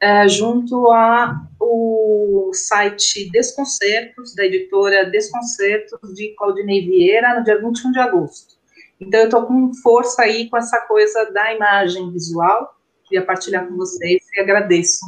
é, 0.01 0.27
junto 0.27 0.87
ao 0.91 2.53
site 2.53 3.29
Desconcertos, 3.31 4.33
da 4.33 4.45
editora 4.45 5.05
Desconcertos, 5.05 6.13
de 6.13 6.33
Claudinei 6.35 6.85
Vieira, 6.85 7.37
no 7.37 7.43
dia 7.43 7.59
21 7.59 7.91
de 7.91 7.99
agosto. 7.99 8.57
Então, 8.99 9.19
eu 9.19 9.25
estou 9.25 9.45
com 9.45 9.73
força 9.75 10.23
aí 10.23 10.49
com 10.49 10.57
essa 10.57 10.81
coisa 10.81 11.31
da 11.31 11.53
imagem 11.53 12.11
visual, 12.11 12.77
queria 13.03 13.25
partilhar 13.25 13.67
com 13.67 13.75
vocês 13.75 14.23
e 14.35 14.39
agradeço 14.39 15.05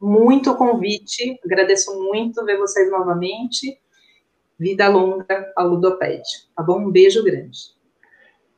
muito 0.00 0.50
o 0.50 0.56
convite, 0.56 1.38
agradeço 1.44 1.96
muito 2.02 2.44
ver 2.44 2.58
vocês 2.58 2.90
novamente. 2.90 3.78
Vida 4.58 4.88
longa 4.88 5.52
ao 5.56 5.68
Ludoped, 5.68 6.22
tá 6.56 6.62
bom? 6.62 6.80
Um 6.80 6.90
beijo 6.90 7.22
grande. 7.24 7.58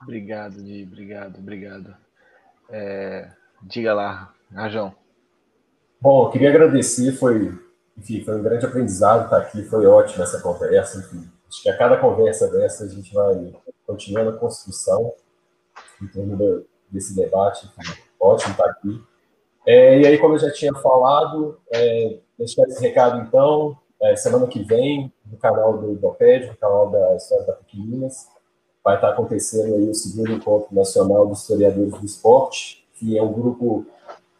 Obrigado, 0.03 0.63
Di, 0.63 0.83
obrigado, 0.83 1.39
obrigado. 1.39 1.97
É, 2.69 3.31
diga 3.63 3.95
lá, 3.95 4.35
Rajão. 4.53 5.04
Bom, 6.01 6.27
eu 6.27 6.31
queria 6.31 6.51
agradecer, 6.51 7.13
foi, 7.13 7.53
enfim, 7.97 8.23
foi 8.25 8.37
um 8.37 8.43
grande 8.43 8.67
aprendizado 8.67 9.25
estar 9.25 9.39
aqui, 9.39 9.63
foi 9.65 9.87
ótimo 9.87 10.23
essa 10.23 10.41
conversa, 10.41 10.99
enfim. 10.99 11.29
Acho 11.49 11.63
que 11.63 11.69
a 11.71 11.77
cada 11.77 11.97
conversa 11.97 12.49
dessa 12.49 12.85
a 12.85 12.89
gente 12.89 13.13
vai 13.15 13.55
continuando 13.87 14.31
a 14.31 14.39
construção 14.39 15.13
em 16.03 16.07
torno 16.09 16.65
desse 16.91 17.15
debate, 17.15 17.67
enfim, 17.67 18.01
ótimo 18.21 18.53
estar 18.53 18.67
aqui. 18.67 19.03
É, 19.67 20.01
e 20.01 20.07
aí, 20.07 20.19
como 20.19 20.35
eu 20.35 20.39
já 20.39 20.51
tinha 20.53 20.75
falado, 20.75 21.59
é, 21.73 22.19
deixar 22.39 22.65
esse 22.65 22.81
recado 22.83 23.23
então, 23.23 23.77
é, 24.03 24.15
semana 24.15 24.47
que 24.47 24.63
vem, 24.63 25.11
no 25.25 25.39
canal 25.39 25.79
do 25.79 25.93
Idoped, 25.93 26.49
no 26.49 26.57
canal 26.57 26.91
da 26.91 27.17
História 27.17 27.47
da 27.47 27.55
Pequeninas, 27.55 28.29
vai 28.85 28.97
estar 28.97 29.11
acontecendo 29.11 29.75
aí 29.75 29.89
o 29.89 29.95
segundo 29.95 30.33
encontro 30.33 30.75
nacional 30.75 31.27
dos 31.27 31.41
historiadores 31.41 31.95
do 31.95 32.05
esporte, 32.05 32.87
que 32.95 33.17
é 33.17 33.23
um 33.23 33.33
grupo 33.33 33.87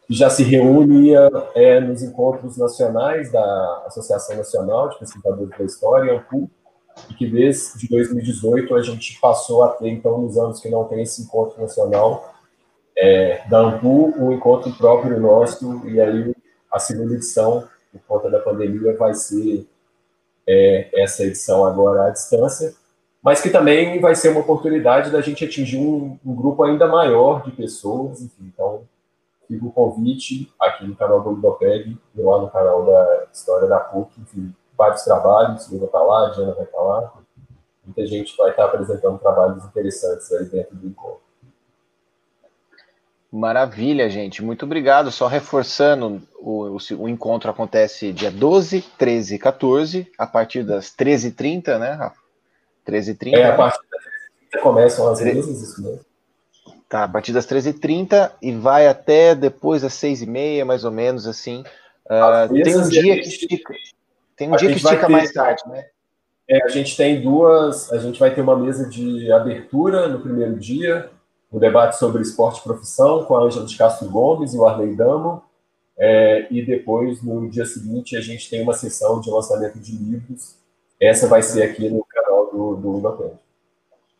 que 0.07 0.13
já 0.13 0.29
se 0.29 0.43
reunia 0.43 1.29
é, 1.55 1.79
nos 1.79 2.03
encontros 2.03 2.57
nacionais 2.57 3.31
da 3.31 3.83
Associação 3.87 4.37
Nacional 4.37 4.89
de 4.89 4.99
Pesquisadores 4.99 5.57
da 5.57 5.65
História, 5.65 6.13
ANPU, 6.13 6.49
e 7.09 7.13
que 7.13 7.27
desde 7.27 7.87
2018 7.89 8.75
a 8.75 8.81
gente 8.81 9.19
passou 9.19 9.63
a 9.63 9.69
ter, 9.69 9.89
então, 9.89 10.21
nos 10.21 10.37
anos 10.37 10.59
que 10.59 10.69
não 10.69 10.85
tem 10.85 11.01
esse 11.01 11.23
encontro 11.23 11.61
nacional 11.61 12.33
é, 12.95 13.41
da 13.49 13.59
ANPU, 13.59 14.13
um 14.17 14.31
encontro 14.31 14.71
próprio 14.73 15.19
nosso, 15.19 15.81
e 15.87 15.99
aí 15.99 16.33
a 16.71 16.79
segunda 16.79 17.15
edição, 17.15 17.67
por 17.91 18.01
conta 18.07 18.29
da 18.29 18.39
pandemia, 18.39 18.95
vai 18.95 19.13
ser 19.13 19.67
é, 20.47 20.89
essa 21.01 21.23
edição 21.23 21.65
agora 21.65 22.05
à 22.05 22.09
distância, 22.11 22.73
mas 23.23 23.41
que 23.41 23.49
também 23.49 23.99
vai 23.99 24.13
ser 24.13 24.29
uma 24.29 24.41
oportunidade 24.41 25.09
da 25.09 25.19
gente 25.19 25.43
atingir 25.43 25.77
um, 25.77 26.17
um 26.23 26.35
grupo 26.35 26.63
ainda 26.63 26.87
maior 26.87 27.43
de 27.43 27.51
pessoas, 27.51 28.21
enfim, 28.21 28.51
então 28.53 28.83
fica 29.47 29.65
o 29.65 29.71
convite 29.71 30.51
aqui 30.59 30.85
no 30.85 30.95
canal 30.95 31.21
do 31.21 31.31
Ludopeg 31.31 31.97
e 32.15 32.21
lá 32.21 32.39
no 32.39 32.49
canal 32.49 32.85
da 32.85 33.27
História 33.31 33.67
da 33.67 33.79
PUC, 33.79 34.21
enfim, 34.21 34.53
vários 34.77 35.03
trabalhos, 35.03 35.71
eu 35.71 35.77
vou 35.77 35.87
estar 35.87 36.01
lá, 36.01 36.27
a 36.27 36.29
Diana 36.31 36.53
vai 36.53 36.65
estar 36.65 36.81
lá, 36.81 37.13
muita 37.85 38.05
gente 38.05 38.35
vai 38.37 38.51
estar 38.51 38.65
apresentando 38.65 39.19
trabalhos 39.19 39.63
interessantes 39.65 40.31
aí 40.33 40.45
dentro 40.45 40.75
do 40.75 40.87
encontro. 40.87 41.25
Maravilha, 43.31 44.09
gente. 44.09 44.41
Muito 44.41 44.63
obrigado. 44.63 45.11
Só 45.11 45.27
reforçando, 45.27 46.21
o, 46.39 46.77
o, 46.77 46.77
o, 46.99 47.09
encontro 47.09 47.51
acontece 47.51 48.13
dia 48.13 48.31
12, 48.31 48.81
13 48.97 49.35
e 49.35 49.39
14, 49.39 50.11
a 50.17 50.25
partir 50.25 50.63
das 50.63 50.85
13h30, 50.95 51.77
né, 51.77 51.91
Rafa? 51.91 52.21
13h30. 52.87 53.33
É, 53.33 53.49
a 53.49 53.55
partir 53.57 53.81
das 53.91 54.01
13h30 54.53 54.61
começam 54.63 55.11
as 55.11 55.21
mesas, 55.21 55.61
isso 55.61 55.83
mesmo. 55.83 56.14
Tá, 56.87 57.03
a 57.03 57.07
partir 57.07 57.33
das 57.33 57.47
13h30 57.47 58.31
e 58.41 58.51
vai 58.51 58.87
até 58.87 59.33
depois 59.33 59.81
das 59.81 59.93
6h30, 59.93 60.63
mais 60.65 60.83
ou 60.83 60.91
menos, 60.91 61.27
assim. 61.27 61.63
Uh, 62.05 62.63
tem 62.63 62.77
um 62.77 62.87
dia 62.87 63.15
que 63.21 63.27
estica, 63.27 63.73
tem 64.35 64.51
um 64.51 64.55
dia 64.55 64.69
que 64.69 64.77
estica 64.77 65.07
ter, 65.07 65.11
mais 65.11 65.31
tarde, 65.31 65.63
né? 65.67 65.85
É, 66.47 66.63
a 66.63 66.67
gente 66.67 66.95
tem 66.95 67.21
duas, 67.21 67.91
a 67.91 67.97
gente 67.97 68.19
vai 68.19 68.33
ter 68.33 68.41
uma 68.41 68.55
mesa 68.55 68.87
de 68.87 69.31
abertura 69.31 70.07
no 70.07 70.19
primeiro 70.19 70.55
dia, 70.59 71.09
um 71.51 71.57
debate 71.57 71.97
sobre 71.97 72.21
esporte 72.21 72.59
e 72.59 72.63
profissão 72.63 73.23
com 73.25 73.35
a 73.35 73.43
Ângela 73.43 73.65
de 73.65 73.75
Castro 73.75 74.07
Gomes 74.07 74.53
e 74.53 74.57
o 74.57 74.65
Arley 74.65 74.95
Damo. 74.95 75.41
É, 75.97 76.47
e 76.51 76.63
depois, 76.63 77.23
no 77.23 77.49
dia 77.49 77.65
seguinte, 77.65 78.17
a 78.17 78.21
gente 78.21 78.49
tem 78.49 78.61
uma 78.61 78.73
sessão 78.73 79.21
de 79.21 79.29
lançamento 79.31 79.79
de 79.79 79.95
livros. 79.95 80.55
Essa 81.01 81.27
vai 81.27 81.41
ser 81.41 81.63
aqui 81.63 81.89
no 81.89 82.05
canal 82.05 82.51
do, 82.51 82.75
do. 82.75 83.39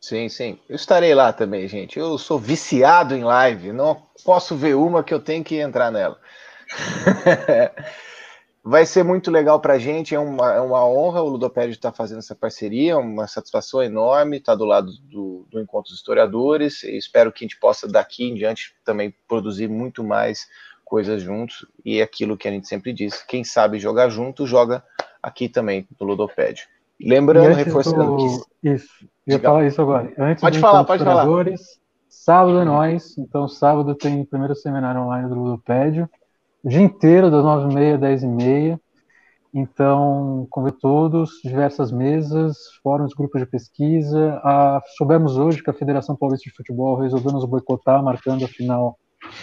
Sim, 0.06 0.30
sim. 0.30 0.60
Eu 0.69 0.76
estarei 0.76 1.15
lá 1.15 1.34
também, 1.34 1.68
gente. 1.68 1.98
Eu 1.98 2.15
sou 2.19 2.38
viciado 2.38 3.15
em 3.15 3.23
live. 3.23 3.72
Não 3.72 4.03
posso 4.23 4.56
ver 4.56 4.76
uma 4.76 5.03
que 5.03 5.11
eu 5.11 5.19
tenho 5.19 5.44
que 5.44 5.56
entrar 5.56 5.90
nela. 5.90 6.19
Vai 8.64 8.86
ser 8.86 9.03
muito 9.03 9.32
legal 9.32 9.60
para 9.60 9.73
a 9.73 9.80
gente, 9.80 10.14
é 10.14 10.19
uma, 10.19 10.53
é 10.53 10.61
uma 10.61 10.88
honra 10.88 11.23
o 11.23 11.30
Ludopédio 11.30 11.72
estar 11.72 11.90
tá 11.90 11.98
fazendo 11.98 12.19
essa 12.19 12.36
parceria, 12.36 12.99
uma 12.99 13.26
satisfação 13.26 13.82
enorme 13.82 14.38
estar 14.38 14.52
tá 14.52 14.56
do 14.56 14.65
lado 14.65 14.91
do, 15.03 15.48
do 15.49 15.60
Encontro 15.60 15.90
dos 15.90 15.99
Historiadores, 15.99 16.84
e 16.84 16.98
espero 16.98 17.32
que 17.32 17.44
a 17.44 17.48
gente 17.48 17.60
possa 17.60 17.88
daqui 17.88 18.26
em 18.26 18.36
diante 18.36 18.76
também 18.84 19.14
produzir 19.27 19.68
muito 19.68 20.03
mais 20.03 20.48
coisas 20.84 21.22
juntos, 21.22 21.65
e 21.84 21.99
é 21.99 22.03
aquilo 22.03 22.38
que 22.38 22.48
a 22.48 22.52
gente 22.52 22.68
sempre 22.68 22.94
diz, 22.94 23.23
quem 23.23 23.44
sabe 23.44 23.80
jogar 23.80 24.10
junto, 24.10 24.48
joga 24.48 24.84
aqui 25.22 25.48
também 25.49 25.88
no 25.99 26.06
Ludopédio. 26.06 26.68
Lembrando, 26.99 27.56
reforçando 27.56 28.18
do... 28.18 28.18
que... 28.18 28.69
Isso, 28.69 29.07
ia 29.28 29.38
Diga. 29.38 29.50
falar 29.50 29.66
isso 29.66 29.82
agora. 29.82 30.14
Antes 30.18 30.42
pode 30.42 30.60
falar, 30.60 30.84
pode 30.84 31.04
falar. 31.04 31.26
Sábado 32.08 32.60
é 32.60 32.66
nós, 32.66 33.18
então 33.18 33.48
sábado 33.48 33.94
tem 33.94 34.22
o 34.22 34.26
primeiro 34.26 34.56
seminário 34.56 35.02
online 35.02 35.28
do 35.28 35.36
Ludopédio, 35.36 36.10
o 36.64 36.70
dia 36.70 36.82
inteiro, 36.82 37.30
das 37.30 37.44
9h30 37.44 37.94
às 37.94 38.24
10h30. 38.24 38.80
Então, 39.54 40.48
convido 40.50 40.78
todos, 40.82 41.40
diversas 41.44 41.92
mesas, 41.92 42.58
fóruns, 42.84 43.14
grupos 43.14 43.40
de 43.40 43.48
pesquisa. 43.48 44.40
Ah, 44.44 44.82
soubemos 44.98 45.38
hoje 45.38 45.64
que 45.64 45.70
a 45.70 45.74
Federação 45.74 46.16
Paulista 46.16 46.50
de 46.50 46.56
Futebol 46.56 47.00
resolveu 47.00 47.32
nos 47.32 47.46
boicotar, 47.46 48.04
marcando 48.04 48.44
a 48.44 48.50
final 48.50 48.98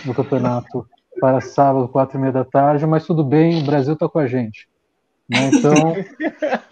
do 0.04 0.12
campeonato 0.12 0.86
para 1.20 1.40
sábado, 1.40 1.88
quatro 1.88 2.18
e 2.18 2.20
meia 2.20 2.32
da 2.32 2.44
tarde, 2.44 2.86
mas 2.86 3.06
tudo 3.06 3.24
bem, 3.24 3.62
o 3.62 3.64
Brasil 3.64 3.94
está 3.94 4.08
com 4.08 4.18
a 4.18 4.26
gente. 4.26 4.68
Né? 5.28 5.50
Então, 5.52 5.94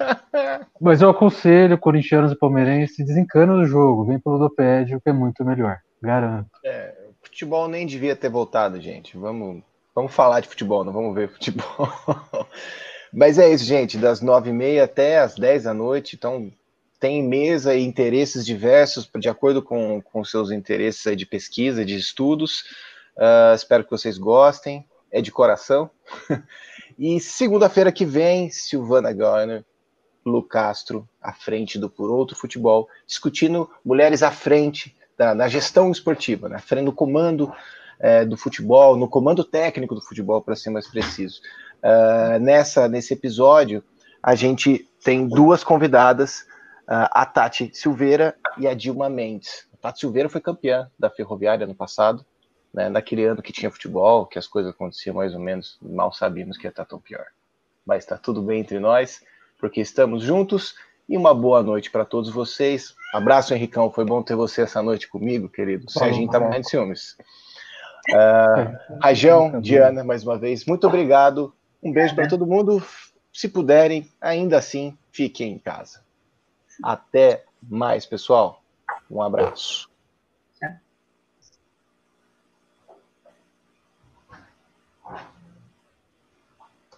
mas 0.81 1.02
eu 1.02 1.10
aconselho 1.10 1.78
corintianos 1.78 2.32
e 2.32 2.36
palmeirenses, 2.36 3.05
desencana 3.05 3.55
do 3.55 3.66
jogo, 3.66 4.05
vem 4.05 4.18
pelo 4.18 4.36
Ludopédio, 4.36 5.01
que 5.01 5.09
é 5.09 5.12
muito 5.12 5.44
melhor, 5.44 5.78
garanto. 6.02 6.51
É, 6.64 6.94
o 7.09 7.27
futebol 7.27 7.68
nem 7.68 7.86
devia 7.86 8.16
ter 8.16 8.28
voltado, 8.28 8.81
gente. 8.81 9.16
Vamos 9.16 9.62
Vamos 9.94 10.14
falar 10.14 10.40
de 10.40 10.48
futebol, 10.48 10.85
não 10.85 10.93
vamos 10.93 11.14
ver 11.14 11.28
futebol. 11.28 11.89
Mas 13.12 13.39
é 13.39 13.52
isso, 13.52 13.64
gente, 13.64 13.98
das 13.98 14.20
nove 14.20 14.51
e 14.51 14.52
meia 14.52 14.85
até 14.85 15.18
as 15.18 15.35
dez 15.35 15.64
da 15.64 15.74
noite, 15.74 16.14
então 16.14 16.52
tem 17.01 17.22
mesa 17.22 17.74
e 17.74 17.82
interesses 17.82 18.47
diversos, 18.47 19.10
de 19.18 19.28
acordo 19.28 19.62
com, 19.62 20.01
com 20.01 20.24
seus 20.24 20.51
interesses 20.51 21.16
de 21.16 21.27
pesquisa, 21.27 21.85
de 21.85 21.97
estudos. 21.97 22.60
Uh, 23.16 23.55
espero 23.55 23.85
que 23.85 23.90
vocês 23.90 24.16
gostem, 24.16 24.86
é 25.10 25.20
de 25.20 25.32
coração. 25.32 25.90
e 27.01 27.18
segunda-feira 27.18 27.90
que 27.90 28.05
vem, 28.05 28.51
Silvana 28.51 29.10
Garner, 29.10 29.64
Lu 30.22 30.43
Castro, 30.43 31.09
à 31.18 31.32
frente 31.32 31.78
do 31.78 31.89
Por 31.89 32.10
Outro 32.10 32.36
Futebol, 32.36 32.86
discutindo 33.06 33.70
mulheres 33.82 34.22
à 34.22 34.31
frente 34.31 34.94
da, 35.16 35.35
na 35.35 35.48
gestão 35.48 35.90
esportiva, 35.90 36.47
na 36.47 36.59
frente 36.59 36.85
do 36.85 36.93
comando 36.93 37.51
é, 37.98 38.27
do 38.27 38.36
futebol, 38.36 38.98
no 38.98 39.09
comando 39.09 39.43
técnico 39.43 39.94
do 39.94 40.02
futebol, 40.02 40.43
para 40.43 40.55
ser 40.55 40.68
mais 40.68 40.89
preciso. 40.89 41.40
Uh, 41.82 42.39
nessa, 42.39 42.86
nesse 42.86 43.14
episódio, 43.14 43.82
a 44.22 44.35
gente 44.35 44.86
tem 45.02 45.27
duas 45.27 45.64
convidadas, 45.64 46.40
uh, 46.82 47.09
a 47.10 47.24
Tati 47.24 47.70
Silveira 47.72 48.36
e 48.59 48.68
a 48.68 48.74
Dilma 48.74 49.09
Mendes. 49.09 49.66
A 49.72 49.77
Tati 49.78 50.01
Silveira 50.01 50.28
foi 50.28 50.43
campeã 50.43 50.90
da 50.98 51.09
Ferroviária 51.09 51.64
ano 51.64 51.74
passado, 51.74 52.27
né, 52.72 52.88
naquele 52.88 53.24
ano 53.24 53.42
que 53.42 53.52
tinha 53.52 53.70
futebol, 53.70 54.26
que 54.26 54.38
as 54.38 54.47
coisas 54.47 54.72
aconteciam 54.72 55.16
mais 55.16 55.34
ou 55.34 55.40
menos, 55.40 55.78
mal 55.82 56.12
sabíamos 56.12 56.56
que 56.56 56.66
ia 56.66 56.70
estar 56.70 56.84
tão 56.84 57.01
pior. 57.01 57.26
Mas 57.84 58.05
está 58.05 58.16
tudo 58.16 58.42
bem 58.42 58.60
entre 58.60 58.78
nós, 58.78 59.22
porque 59.59 59.80
estamos 59.80 60.22
juntos 60.22 60.74
e 61.09 61.16
uma 61.16 61.34
boa 61.34 61.62
noite 61.62 61.90
para 61.90 62.05
todos 62.05 62.30
vocês. 62.30 62.94
Abraço, 63.12 63.52
Henricão. 63.52 63.90
Foi 63.90 64.05
bom 64.05 64.22
ter 64.22 64.36
você 64.36 64.62
essa 64.62 64.80
noite 64.80 65.09
comigo, 65.09 65.48
querido. 65.48 65.86
O 65.88 65.90
Serginho 65.90 66.26
está 66.26 66.38
morrendo 66.38 66.62
de 66.62 66.70
ciúmes. 66.70 67.16
Uh, 68.09 68.98
Rajão, 69.02 69.60
Diana, 69.60 70.05
mais 70.05 70.22
uma 70.24 70.38
vez, 70.38 70.64
muito 70.64 70.86
obrigado. 70.86 71.52
Um 71.82 71.92
beijo 71.92 72.14
para 72.14 72.28
todo 72.28 72.47
mundo. 72.47 72.82
Se 73.32 73.48
puderem, 73.48 74.09
ainda 74.20 74.59
assim, 74.59 74.97
fiquem 75.10 75.52
em 75.52 75.59
casa. 75.59 76.01
Até 76.82 77.44
mais, 77.68 78.06
pessoal. 78.06 78.62
Um 79.10 79.20
abraço. 79.20 79.89